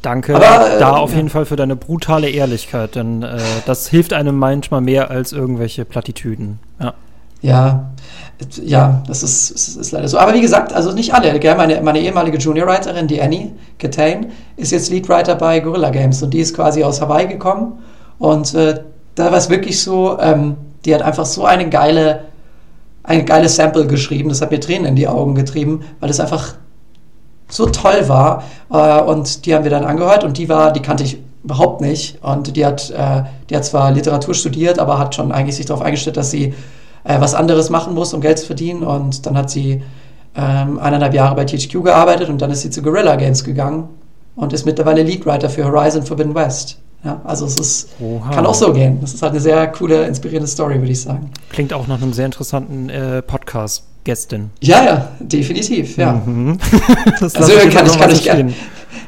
Danke 0.00 0.34
Aber, 0.34 0.76
äh, 0.76 0.78
da 0.78 0.96
auf 0.96 1.10
ja. 1.10 1.18
jeden 1.18 1.28
Fall 1.28 1.44
für 1.44 1.56
deine 1.56 1.76
brutale 1.76 2.28
Ehrlichkeit, 2.28 2.96
denn 2.96 3.22
äh, 3.22 3.38
das 3.66 3.86
hilft 3.86 4.14
einem 4.14 4.36
manchmal 4.36 4.80
mehr 4.80 5.10
als 5.10 5.32
irgendwelche 5.32 5.84
Plattitüden. 5.84 6.58
Ja. 6.80 6.94
Ja, 7.42 7.92
ja, 8.64 9.02
das 9.06 9.22
ist, 9.22 9.50
ist, 9.50 9.76
ist, 9.76 9.92
leider 9.92 10.08
so. 10.08 10.18
Aber 10.18 10.34
wie 10.34 10.40
gesagt, 10.40 10.72
also 10.72 10.92
nicht 10.92 11.14
alle. 11.14 11.38
Gell? 11.38 11.54
Meine, 11.54 11.80
meine 11.80 12.00
ehemalige 12.00 12.38
Junior-Writerin, 12.38 13.06
die 13.06 13.20
Annie 13.20 13.52
Catane, 13.78 14.28
ist 14.56 14.72
jetzt 14.72 14.90
Lead-Writer 14.90 15.34
bei 15.36 15.60
Gorilla 15.60 15.90
Games 15.90 16.22
und 16.22 16.32
die 16.34 16.40
ist 16.40 16.54
quasi 16.54 16.82
aus 16.82 17.00
Hawaii 17.00 17.26
gekommen. 17.26 17.78
Und 18.18 18.54
äh, 18.54 18.80
da 19.14 19.26
war 19.30 19.38
es 19.38 19.50
wirklich 19.50 19.80
so, 19.80 20.18
ähm, 20.20 20.56
die 20.84 20.94
hat 20.94 21.02
einfach 21.02 21.26
so 21.26 21.44
eine 21.44 21.68
geile, 21.68 22.24
ein 23.02 23.26
geiles 23.26 23.56
Sample 23.56 23.86
geschrieben. 23.86 24.28
Das 24.28 24.40
hat 24.40 24.50
mir 24.50 24.60
Tränen 24.60 24.86
in 24.86 24.96
die 24.96 25.08
Augen 25.08 25.34
getrieben, 25.34 25.82
weil 26.00 26.10
es 26.10 26.20
einfach 26.20 26.54
so 27.48 27.66
toll 27.66 28.08
war. 28.08 28.44
Äh, 28.70 29.02
und 29.02 29.46
die 29.46 29.54
haben 29.54 29.64
wir 29.64 29.70
dann 29.70 29.84
angehört 29.84 30.24
und 30.24 30.38
die 30.38 30.48
war, 30.48 30.72
die 30.72 30.80
kannte 30.80 31.04
ich 31.04 31.18
überhaupt 31.44 31.80
nicht. 31.80 32.22
Und 32.22 32.56
die 32.56 32.64
hat, 32.64 32.90
äh, 32.90 33.24
die 33.50 33.56
hat 33.56 33.64
zwar 33.64 33.90
Literatur 33.90 34.34
studiert, 34.34 34.78
aber 34.78 34.98
hat 34.98 35.14
schon 35.14 35.32
eigentlich 35.32 35.56
sich 35.56 35.66
darauf 35.66 35.82
eingestellt, 35.82 36.16
dass 36.16 36.30
sie 36.30 36.54
äh, 37.04 37.20
was 37.20 37.34
anderes 37.34 37.70
machen 37.70 37.94
muss, 37.94 38.14
um 38.14 38.20
Geld 38.20 38.38
zu 38.38 38.46
verdienen. 38.46 38.82
Und 38.82 39.26
dann 39.26 39.36
hat 39.36 39.50
sie 39.50 39.82
ähm, 40.36 40.78
eineinhalb 40.78 41.14
Jahre 41.14 41.34
bei 41.34 41.44
THQ 41.44 41.82
gearbeitet 41.84 42.28
und 42.28 42.40
dann 42.40 42.50
ist 42.50 42.62
sie 42.62 42.70
zu 42.70 42.82
Guerrilla 42.82 43.16
Games 43.16 43.44
gegangen 43.44 43.88
und 44.36 44.52
ist 44.52 44.64
mittlerweile 44.64 45.02
Leadwriter 45.02 45.50
für 45.50 45.64
Horizon 45.64 46.02
Forbidden 46.02 46.34
West. 46.34 46.78
Ja, 47.04 47.20
also 47.24 47.46
es 47.46 47.58
ist, 47.58 47.88
kann 48.32 48.46
auch 48.46 48.54
so 48.54 48.72
gehen. 48.72 48.98
Das 49.00 49.12
ist 49.12 49.22
halt 49.22 49.32
eine 49.32 49.40
sehr 49.40 49.66
coole, 49.72 50.06
inspirierende 50.06 50.46
Story, 50.46 50.78
würde 50.78 50.92
ich 50.92 51.00
sagen. 51.00 51.32
Klingt 51.50 51.72
auch 51.72 51.88
nach 51.88 52.00
einem 52.00 52.12
sehr 52.12 52.26
interessanten 52.26 52.88
äh, 52.88 53.22
Podcast. 53.22 53.84
Gästin. 54.04 54.50
Ja, 54.60 54.84
ja, 54.84 55.08
definitiv, 55.20 55.96
ja. 55.96 56.12
Mhm. 56.12 56.58
also 57.20 57.52
kann, 57.70 57.86
ich, 57.86 57.98
kann 57.98 58.10
euch 58.10 58.24
gerne, 58.24 58.52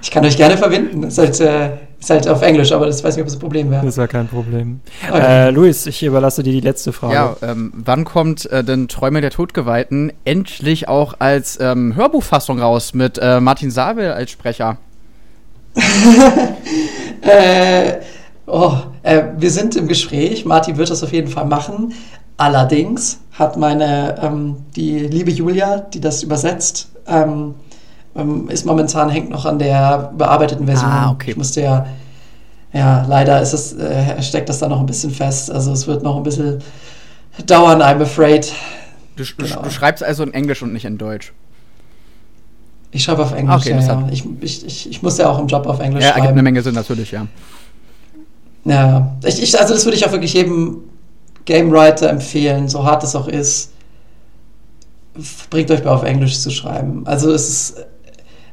ich 0.01 0.11
kann 0.11 0.25
euch 0.25 0.37
gerne 0.37 0.57
verbinden. 0.57 1.03
Ist 1.03 1.19
halt, 1.19 1.41
äh, 1.41 1.71
ist 2.05 2.11
halt 2.11 2.29
auf 2.29 2.43
Englisch, 2.43 2.71
aber 2.73 2.87
das 2.87 3.03
weiß 3.03 3.17
nicht, 3.17 3.23
ob 3.23 3.29
es 3.29 3.35
ein 3.35 3.41
Problem 3.41 3.71
wäre. 3.71 3.85
Das 3.85 3.97
wäre 3.97 4.09
kein 4.09 4.29
Problem. 4.29 4.81
Okay. 5.09 5.49
Äh, 5.49 5.51
Luis, 5.51 5.87
ich 5.87 6.03
überlasse 6.03 6.43
dir 6.43 6.53
die 6.53 6.61
letzte 6.61 6.93
Frage. 6.93 7.15
Ja, 7.15 7.37
ähm, 7.43 7.73
wann 7.75 8.05
kommt 8.05 8.47
äh, 8.47 8.63
denn 8.63 8.89
Träume 8.89 9.21
der 9.21 9.31
Todgeweihten 9.31 10.13
endlich 10.25 10.89
auch 10.89 11.15
als 11.19 11.59
ähm, 11.61 11.97
Hörbuchfassung 11.97 12.61
raus 12.61 12.93
mit 12.95 13.19
äh, 13.19 13.41
Martin 13.41 13.71
Sabel 13.71 14.13
als 14.13 14.31
Sprecher? 14.31 14.77
äh, 17.23 17.95
oh, 18.47 18.75
äh, 19.03 19.23
wir 19.39 19.51
sind 19.51 19.75
im 19.77 19.89
Gespräch. 19.89 20.45
Martin 20.45 20.77
wird 20.77 20.91
das 20.91 21.03
auf 21.03 21.13
jeden 21.13 21.29
Fall 21.29 21.47
machen. 21.47 21.95
Allerdings 22.37 23.21
hat 23.33 23.57
meine, 23.57 24.17
ähm, 24.23 24.57
die 24.77 24.99
liebe 24.99 25.31
Julia, 25.31 25.79
die 25.79 26.01
das 26.01 26.23
übersetzt, 26.23 26.91
ähm, 27.07 27.55
ist 28.49 28.65
momentan 28.65 29.11
hängt 29.11 29.31
noch 29.31 29.45
an 29.45 29.59
der 29.59 30.13
bearbeiteten 30.17 30.67
Version. 30.67 30.91
Ah, 30.91 31.11
okay. 31.11 31.33
Ich 31.33 31.37
musste 31.37 31.63
ja, 31.63 31.87
ja, 32.73 33.05
leider 33.09 33.41
ist 33.41 33.53
es, 33.53 33.73
äh, 33.73 34.23
steckt 34.23 34.49
das 34.49 34.61
da 34.61 34.69
noch 34.69 34.81
ein 34.81 34.87
bisschen 34.87 35.11
fest. 35.11 35.51
Also 35.51 35.73
es 35.73 35.87
wird 35.87 36.03
noch 36.03 36.17
ein 36.17 36.23
bisschen 36.23 36.63
dauern, 37.47 37.83
I'm 37.83 38.03
afraid. 38.03 38.53
Du, 39.17 39.25
genau. 39.37 39.63
du 39.63 39.71
schreibst 39.71 40.03
also 40.03 40.23
in 40.23 40.33
Englisch 40.33 40.63
und 40.63 40.73
nicht 40.73 40.85
in 40.85 40.99
Deutsch. 40.99 41.33
Ich 42.93 43.03
schreibe 43.03 43.23
auf 43.23 43.33
Englisch, 43.33 43.57
okay, 43.57 43.71
ja, 43.71 43.81
ja. 43.81 44.09
Ich, 44.13 44.25
ich, 44.41 44.67
ich, 44.67 44.91
ich 44.91 45.03
muss 45.03 45.19
ja 45.19 45.29
auch 45.29 45.41
im 45.41 45.49
Job 45.49 45.67
auf 45.67 45.81
Englisch 45.81 46.05
ja, 46.05 46.11
schreiben. 46.11 46.19
Ja, 46.19 46.25
ergibt 46.25 46.39
eine 46.39 46.43
Menge 46.43 46.63
Sinn, 46.63 46.75
natürlich, 46.75 47.11
ja. 47.11 47.27
Ja, 48.65 49.17
ich, 49.25 49.43
ich, 49.43 49.59
also 49.59 49.75
das 49.75 49.85
würde 49.85 49.97
ich 49.97 50.07
auch 50.07 50.13
wirklich 50.13 50.33
jedem 50.33 50.79
Game 51.45 51.73
Writer 51.73 52.09
empfehlen, 52.09 52.69
so 52.69 52.85
hart 52.85 53.03
es 53.03 53.17
auch 53.17 53.29
ist. 53.29 53.73
Bringt 55.51 55.71
euch 55.71 55.83
bei 55.83 55.91
auf 55.91 56.05
Englisch 56.05 56.39
zu 56.39 56.51
schreiben. 56.51 57.07
Also 57.07 57.33
es 57.33 57.49
ist 57.49 57.87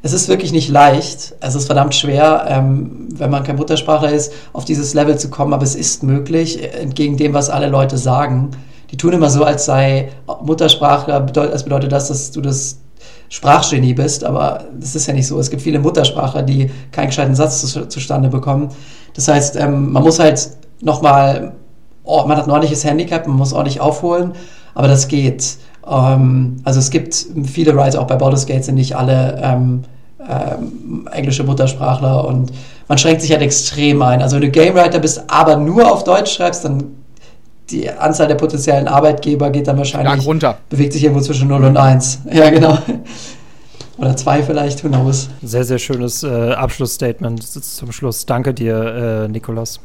es 0.03 0.13
ist 0.13 0.27
wirklich 0.27 0.51
nicht 0.51 0.69
leicht. 0.69 1.35
Es 1.41 1.55
ist 1.55 1.65
verdammt 1.65 1.93
schwer, 1.93 2.45
ähm, 2.47 3.09
wenn 3.13 3.29
man 3.29 3.43
kein 3.43 3.55
Muttersprachler 3.55 4.11
ist, 4.11 4.33
auf 4.53 4.65
dieses 4.65 4.93
Level 4.93 5.17
zu 5.17 5.29
kommen, 5.29 5.53
aber 5.53 5.63
es 5.63 5.75
ist 5.75 6.03
möglich, 6.03 6.73
entgegen 6.73 7.17
dem, 7.17 7.33
was 7.33 7.49
alle 7.49 7.67
Leute 7.67 7.97
sagen. 7.97 8.51
Die 8.89 8.97
tun 8.97 9.13
immer 9.13 9.29
so, 9.29 9.43
als 9.43 9.65
sei 9.65 10.09
Muttersprachler, 10.41 11.25
als 11.35 11.63
bedeutet 11.63 11.91
das, 11.91 12.07
dass 12.07 12.31
du 12.31 12.41
das 12.41 12.79
Sprachgenie 13.29 13.93
bist, 13.93 14.25
aber 14.25 14.65
das 14.77 14.95
ist 14.95 15.07
ja 15.07 15.13
nicht 15.13 15.27
so. 15.27 15.39
Es 15.39 15.49
gibt 15.49 15.61
viele 15.61 15.79
Muttersprachler, 15.79 16.43
die 16.43 16.69
keinen 16.91 17.07
gescheiten 17.07 17.35
Satz 17.35 17.61
zu, 17.61 17.87
zustande 17.87 18.27
bekommen. 18.27 18.69
Das 19.13 19.27
heißt, 19.27 19.55
ähm, 19.55 19.93
man 19.93 20.03
muss 20.03 20.19
halt 20.19 20.49
nochmal, 20.81 21.53
oh, 22.03 22.25
man 22.25 22.35
hat 22.37 22.45
ein 22.45 22.51
ordentliches 22.51 22.83
Handicap, 22.83 23.27
man 23.27 23.37
muss 23.37 23.53
ordentlich 23.53 23.79
aufholen, 23.79 24.33
aber 24.73 24.87
das 24.87 25.07
geht. 25.07 25.57
Ähm, 25.87 26.57
also 26.63 26.79
es 26.79 26.89
gibt 26.89 27.25
viele 27.45 27.75
Writer, 27.75 28.01
auch 28.01 28.07
bei 28.07 28.15
Baldur's 28.15 28.45
Gate 28.45 28.63
sind 28.63 28.75
nicht 28.75 28.95
alle 28.95 29.39
ähm, 29.41 29.83
ähm, 30.29 31.07
englische 31.11 31.43
Muttersprachler 31.43 32.25
und 32.25 32.51
man 32.87 32.97
schränkt 32.97 33.21
sich 33.21 33.31
halt 33.31 33.41
extrem 33.41 34.01
ein. 34.01 34.21
Also 34.21 34.35
wenn 34.35 34.41
du 34.43 34.49
Game 34.49 34.75
Writer 34.75 34.99
bist, 34.99 35.23
aber 35.27 35.57
nur 35.57 35.91
auf 35.91 36.03
Deutsch 36.03 36.33
schreibst, 36.33 36.65
dann 36.65 36.95
die 37.69 37.89
Anzahl 37.89 38.27
der 38.27 38.35
potenziellen 38.35 38.87
Arbeitgeber 38.87 39.49
geht 39.49 39.67
dann 39.67 39.77
wahrscheinlich 39.77 40.25
runter. 40.25 40.57
Bewegt 40.69 40.93
sich 40.93 41.03
irgendwo 41.03 41.21
zwischen 41.21 41.47
0 41.47 41.63
und 41.63 41.77
1. 41.77 42.19
Ja, 42.31 42.49
genau. 42.49 42.77
Oder 43.97 44.15
2 44.15 44.43
vielleicht, 44.43 44.83
who 44.83 44.89
knows. 44.89 45.29
Sehr, 45.41 45.63
sehr 45.63 45.77
schönes 45.79 46.23
äh, 46.23 46.51
Abschlussstatement 46.51 47.43
zum 47.43 47.91
Schluss. 47.91 48.25
Danke 48.25 48.53
dir, 48.53 49.25
äh, 49.25 49.27
Nikolas. 49.27 49.79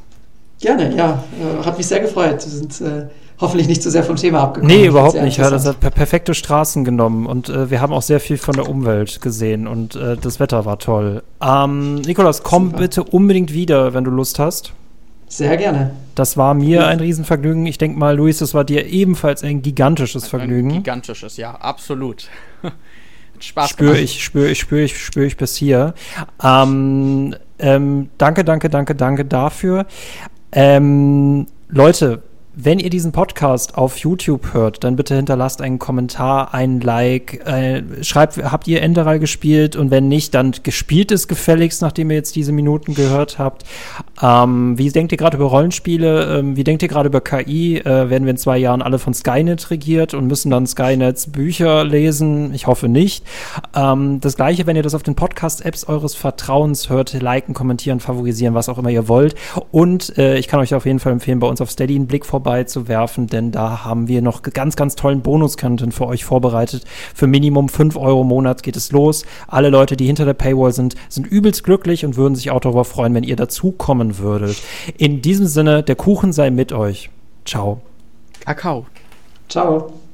Gerne, 0.61 0.97
ja. 0.97 1.23
Äh, 1.39 1.65
hat 1.65 1.77
mich 1.77 1.87
sehr 1.87 2.01
gefreut. 2.01 2.45
Wir 2.45 2.51
sind 2.51 2.81
äh, 2.81 3.07
hoffentlich 3.41 3.69
nicht 3.69 3.83
zu 3.83 3.91
sehr 3.91 4.03
vom 4.03 4.17
Thema 4.17 4.43
abgekommen. 4.43 4.75
Nee, 4.75 4.87
überhaupt 4.87 5.21
nicht. 5.21 5.39
Ja, 5.39 5.51
das 5.51 5.67
hat 5.67 5.81
perfekte 5.81 6.35
Straßen 6.35 6.85
genommen 6.85 7.27
und 7.27 7.49
äh, 7.49 7.71
wir 7.71 7.81
haben 7.81 7.93
auch 7.93 8.03
sehr 8.03 8.21
viel 8.21 8.39
von 8.39 8.55
der 8.55 8.69
Umwelt 8.69 9.21
gesehen 9.21 9.67
und 9.67 9.95
äh, 9.97 10.17
das 10.17 10.41
Wetter 10.41 10.65
war 10.65 10.79
toll. 10.79 11.23
Ähm, 11.43 11.97
Nikolas, 11.97 12.43
komm 12.43 12.67
Super. 12.67 12.79
bitte 12.79 13.05
unbedingt 13.05 13.53
wieder, 13.53 13.95
wenn 13.95 14.05
du 14.05 14.11
Lust 14.11 14.39
hast. 14.39 14.73
Sehr 15.29 15.57
gerne. 15.57 15.91
Das 16.15 16.37
war 16.37 16.55
mir 16.55 16.81
ja. 16.81 16.87
ein 16.87 17.01
Riesenvergnügen. 17.01 17.67
Ich 17.67 17.79
denke 17.79 17.99
mal, 17.99 18.17
Luis, 18.17 18.39
das 18.39 18.55
war 18.55 18.65
dir 18.65 18.87
ebenfalls 18.87 19.43
ein 19.43 19.61
gigantisches 19.61 20.29
Vergnügen. 20.29 20.71
Ein 20.71 20.77
gigantisches, 20.77 21.37
ja, 21.37 21.53
absolut. 21.53 22.29
Spaß 23.39 23.71
spüre 23.71 23.99
ich, 23.99 24.25
spüre 24.25 24.49
ich, 24.49 24.61
spüre 24.61 24.83
ich, 24.83 24.99
spüre 24.99 25.27
ich 25.27 25.37
bis 25.37 25.57
hier. 25.57 25.95
Ähm, 26.43 27.35
ähm, 27.59 28.09
danke, 28.19 28.45
danke, 28.45 28.71
danke, 28.71 28.95
danke 28.95 29.25
dafür. 29.25 29.87
Ähm, 30.53 31.47
Leute, 31.69 32.23
wenn 32.59 32.79
ihr 32.79 32.89
diesen 32.89 33.13
Podcast 33.13 33.77
auf 33.77 33.99
YouTube 33.99 34.55
hört, 34.55 34.83
dann 34.83 34.97
bitte 34.97 35.15
hinterlasst 35.15 35.61
einen 35.61 35.79
Kommentar, 35.79 36.55
ein 36.55 36.81
Like, 36.81 37.47
äh, 37.47 37.83
schreibt, 38.03 38.39
habt 38.39 38.67
ihr 38.67 38.81
Enderal 38.81 39.19
gespielt 39.19 39.77
und 39.77 39.91
wenn 39.91 40.09
nicht, 40.09 40.35
dann 40.35 40.55
gespielt 40.63 41.13
es 41.13 41.29
gefälligst, 41.29 41.83
nachdem 41.83 42.11
ihr 42.11 42.17
jetzt 42.17 42.35
diese 42.35 42.53
Minuten 42.53 42.95
gehört 42.95 43.39
habt. 43.39 43.65
Ähm, 44.23 44.79
wie 44.79 44.89
denkt 44.89 45.13
ihr 45.13 45.19
gerade 45.19 45.37
über 45.37 45.45
Rollenspiele? 45.45 46.39
Ähm, 46.39 46.57
wie 46.57 46.65
denkt 46.65 46.83
ihr 46.83 46.89
gerade 46.89 47.11
über 47.11 47.21
KI? 47.21 47.77
Äh, 47.77 47.85
werden 47.85 48.25
wir 48.25 48.31
in 48.31 48.39
zwei 48.39 48.57
Jahren 48.57 48.81
alle 48.81 48.99
von 48.99 49.13
Skynet 49.13 49.71
regiert 49.71 50.15
und 50.15 50.27
müssen 50.27 50.51
dann 50.51 50.67
Skynets 50.67 51.31
Bücher 51.31 51.85
lesen? 51.85 52.55
Ich 52.55 52.67
hoffe 52.67 52.89
nicht. 52.89 53.23
Ähm, 53.75 54.19
das 54.23 54.37
gleiche, 54.37 54.67
wenn 54.67 54.77
ihr 54.77 54.83
das 54.83 54.95
auf 54.95 55.03
den 55.03 55.15
Podcast-Apps 55.15 55.85
eures 55.85 56.15
Vertrauens 56.15 56.89
hört, 56.89 57.13
liken, 57.13 57.53
kommentieren, 57.53 58.01
favorisieren, 58.01 58.55
was 58.55 58.71
auch 58.71 58.79
immer 58.79 58.89
ihr 58.91 59.09
wollt. 59.09 59.35
Und 59.73 60.17
äh, 60.17 60.39
ich 60.39 60.49
kann 60.49 60.61
euch 60.61 60.75
auf 60.75 60.87
jeden 60.87 61.01
Fall 61.01 61.13
empfehlen, 61.13 61.39
bei 61.39 61.47
uns 61.47 61.61
auf 61.61 61.71
Steady 61.71 61.97
einen 61.97 62.07
Blick 62.07 62.25
vorbei 62.25 62.46
beizuwerfen, 62.47 63.27
denn 63.27 63.51
da 63.51 63.85
haben 63.85 64.07
wir 64.07 64.23
noch 64.23 64.43
ganz, 64.43 64.77
ganz 64.77 64.95
tollen 64.95 65.21
Bonus-Content 65.21 65.93
für 65.93 66.07
euch 66.07 66.25
vorbereitet. 66.25 66.85
Für 67.13 67.27
Minimum 67.27 67.69
5 67.69 67.97
Euro 67.97 68.23
im 68.23 68.29
Monat 68.29 68.63
geht 68.63 68.77
es 68.77 68.93
los. 68.93 69.25
Alle 69.49 69.69
Leute, 69.69 69.97
die 69.97 70.07
hinter 70.07 70.25
der 70.25 70.35
Paywall 70.35 70.73
sind, 70.73 70.95
sind 71.09 71.27
übelst 71.27 71.65
glücklich 71.65 72.05
und 72.05 72.17
würden 72.17 72.37
sich 72.37 72.53
auch 72.53 72.61
darüber 72.61 72.85
freuen, 72.85 73.15
wenn 73.15 73.25
ihr 73.25 73.35
dazukommen 73.35 74.19
würdet. 74.19 74.63
In 74.97 75.23
diesem 75.23 75.49
Sinne, 75.49 75.83
der 75.83 75.97
Kuchen 75.97 76.33
sei 76.33 76.51
mit 76.51 76.73
euch. 76.73 77.11
Ciao. 77.45 77.81
Kakao. 78.45 78.87
Ciao. 79.49 80.06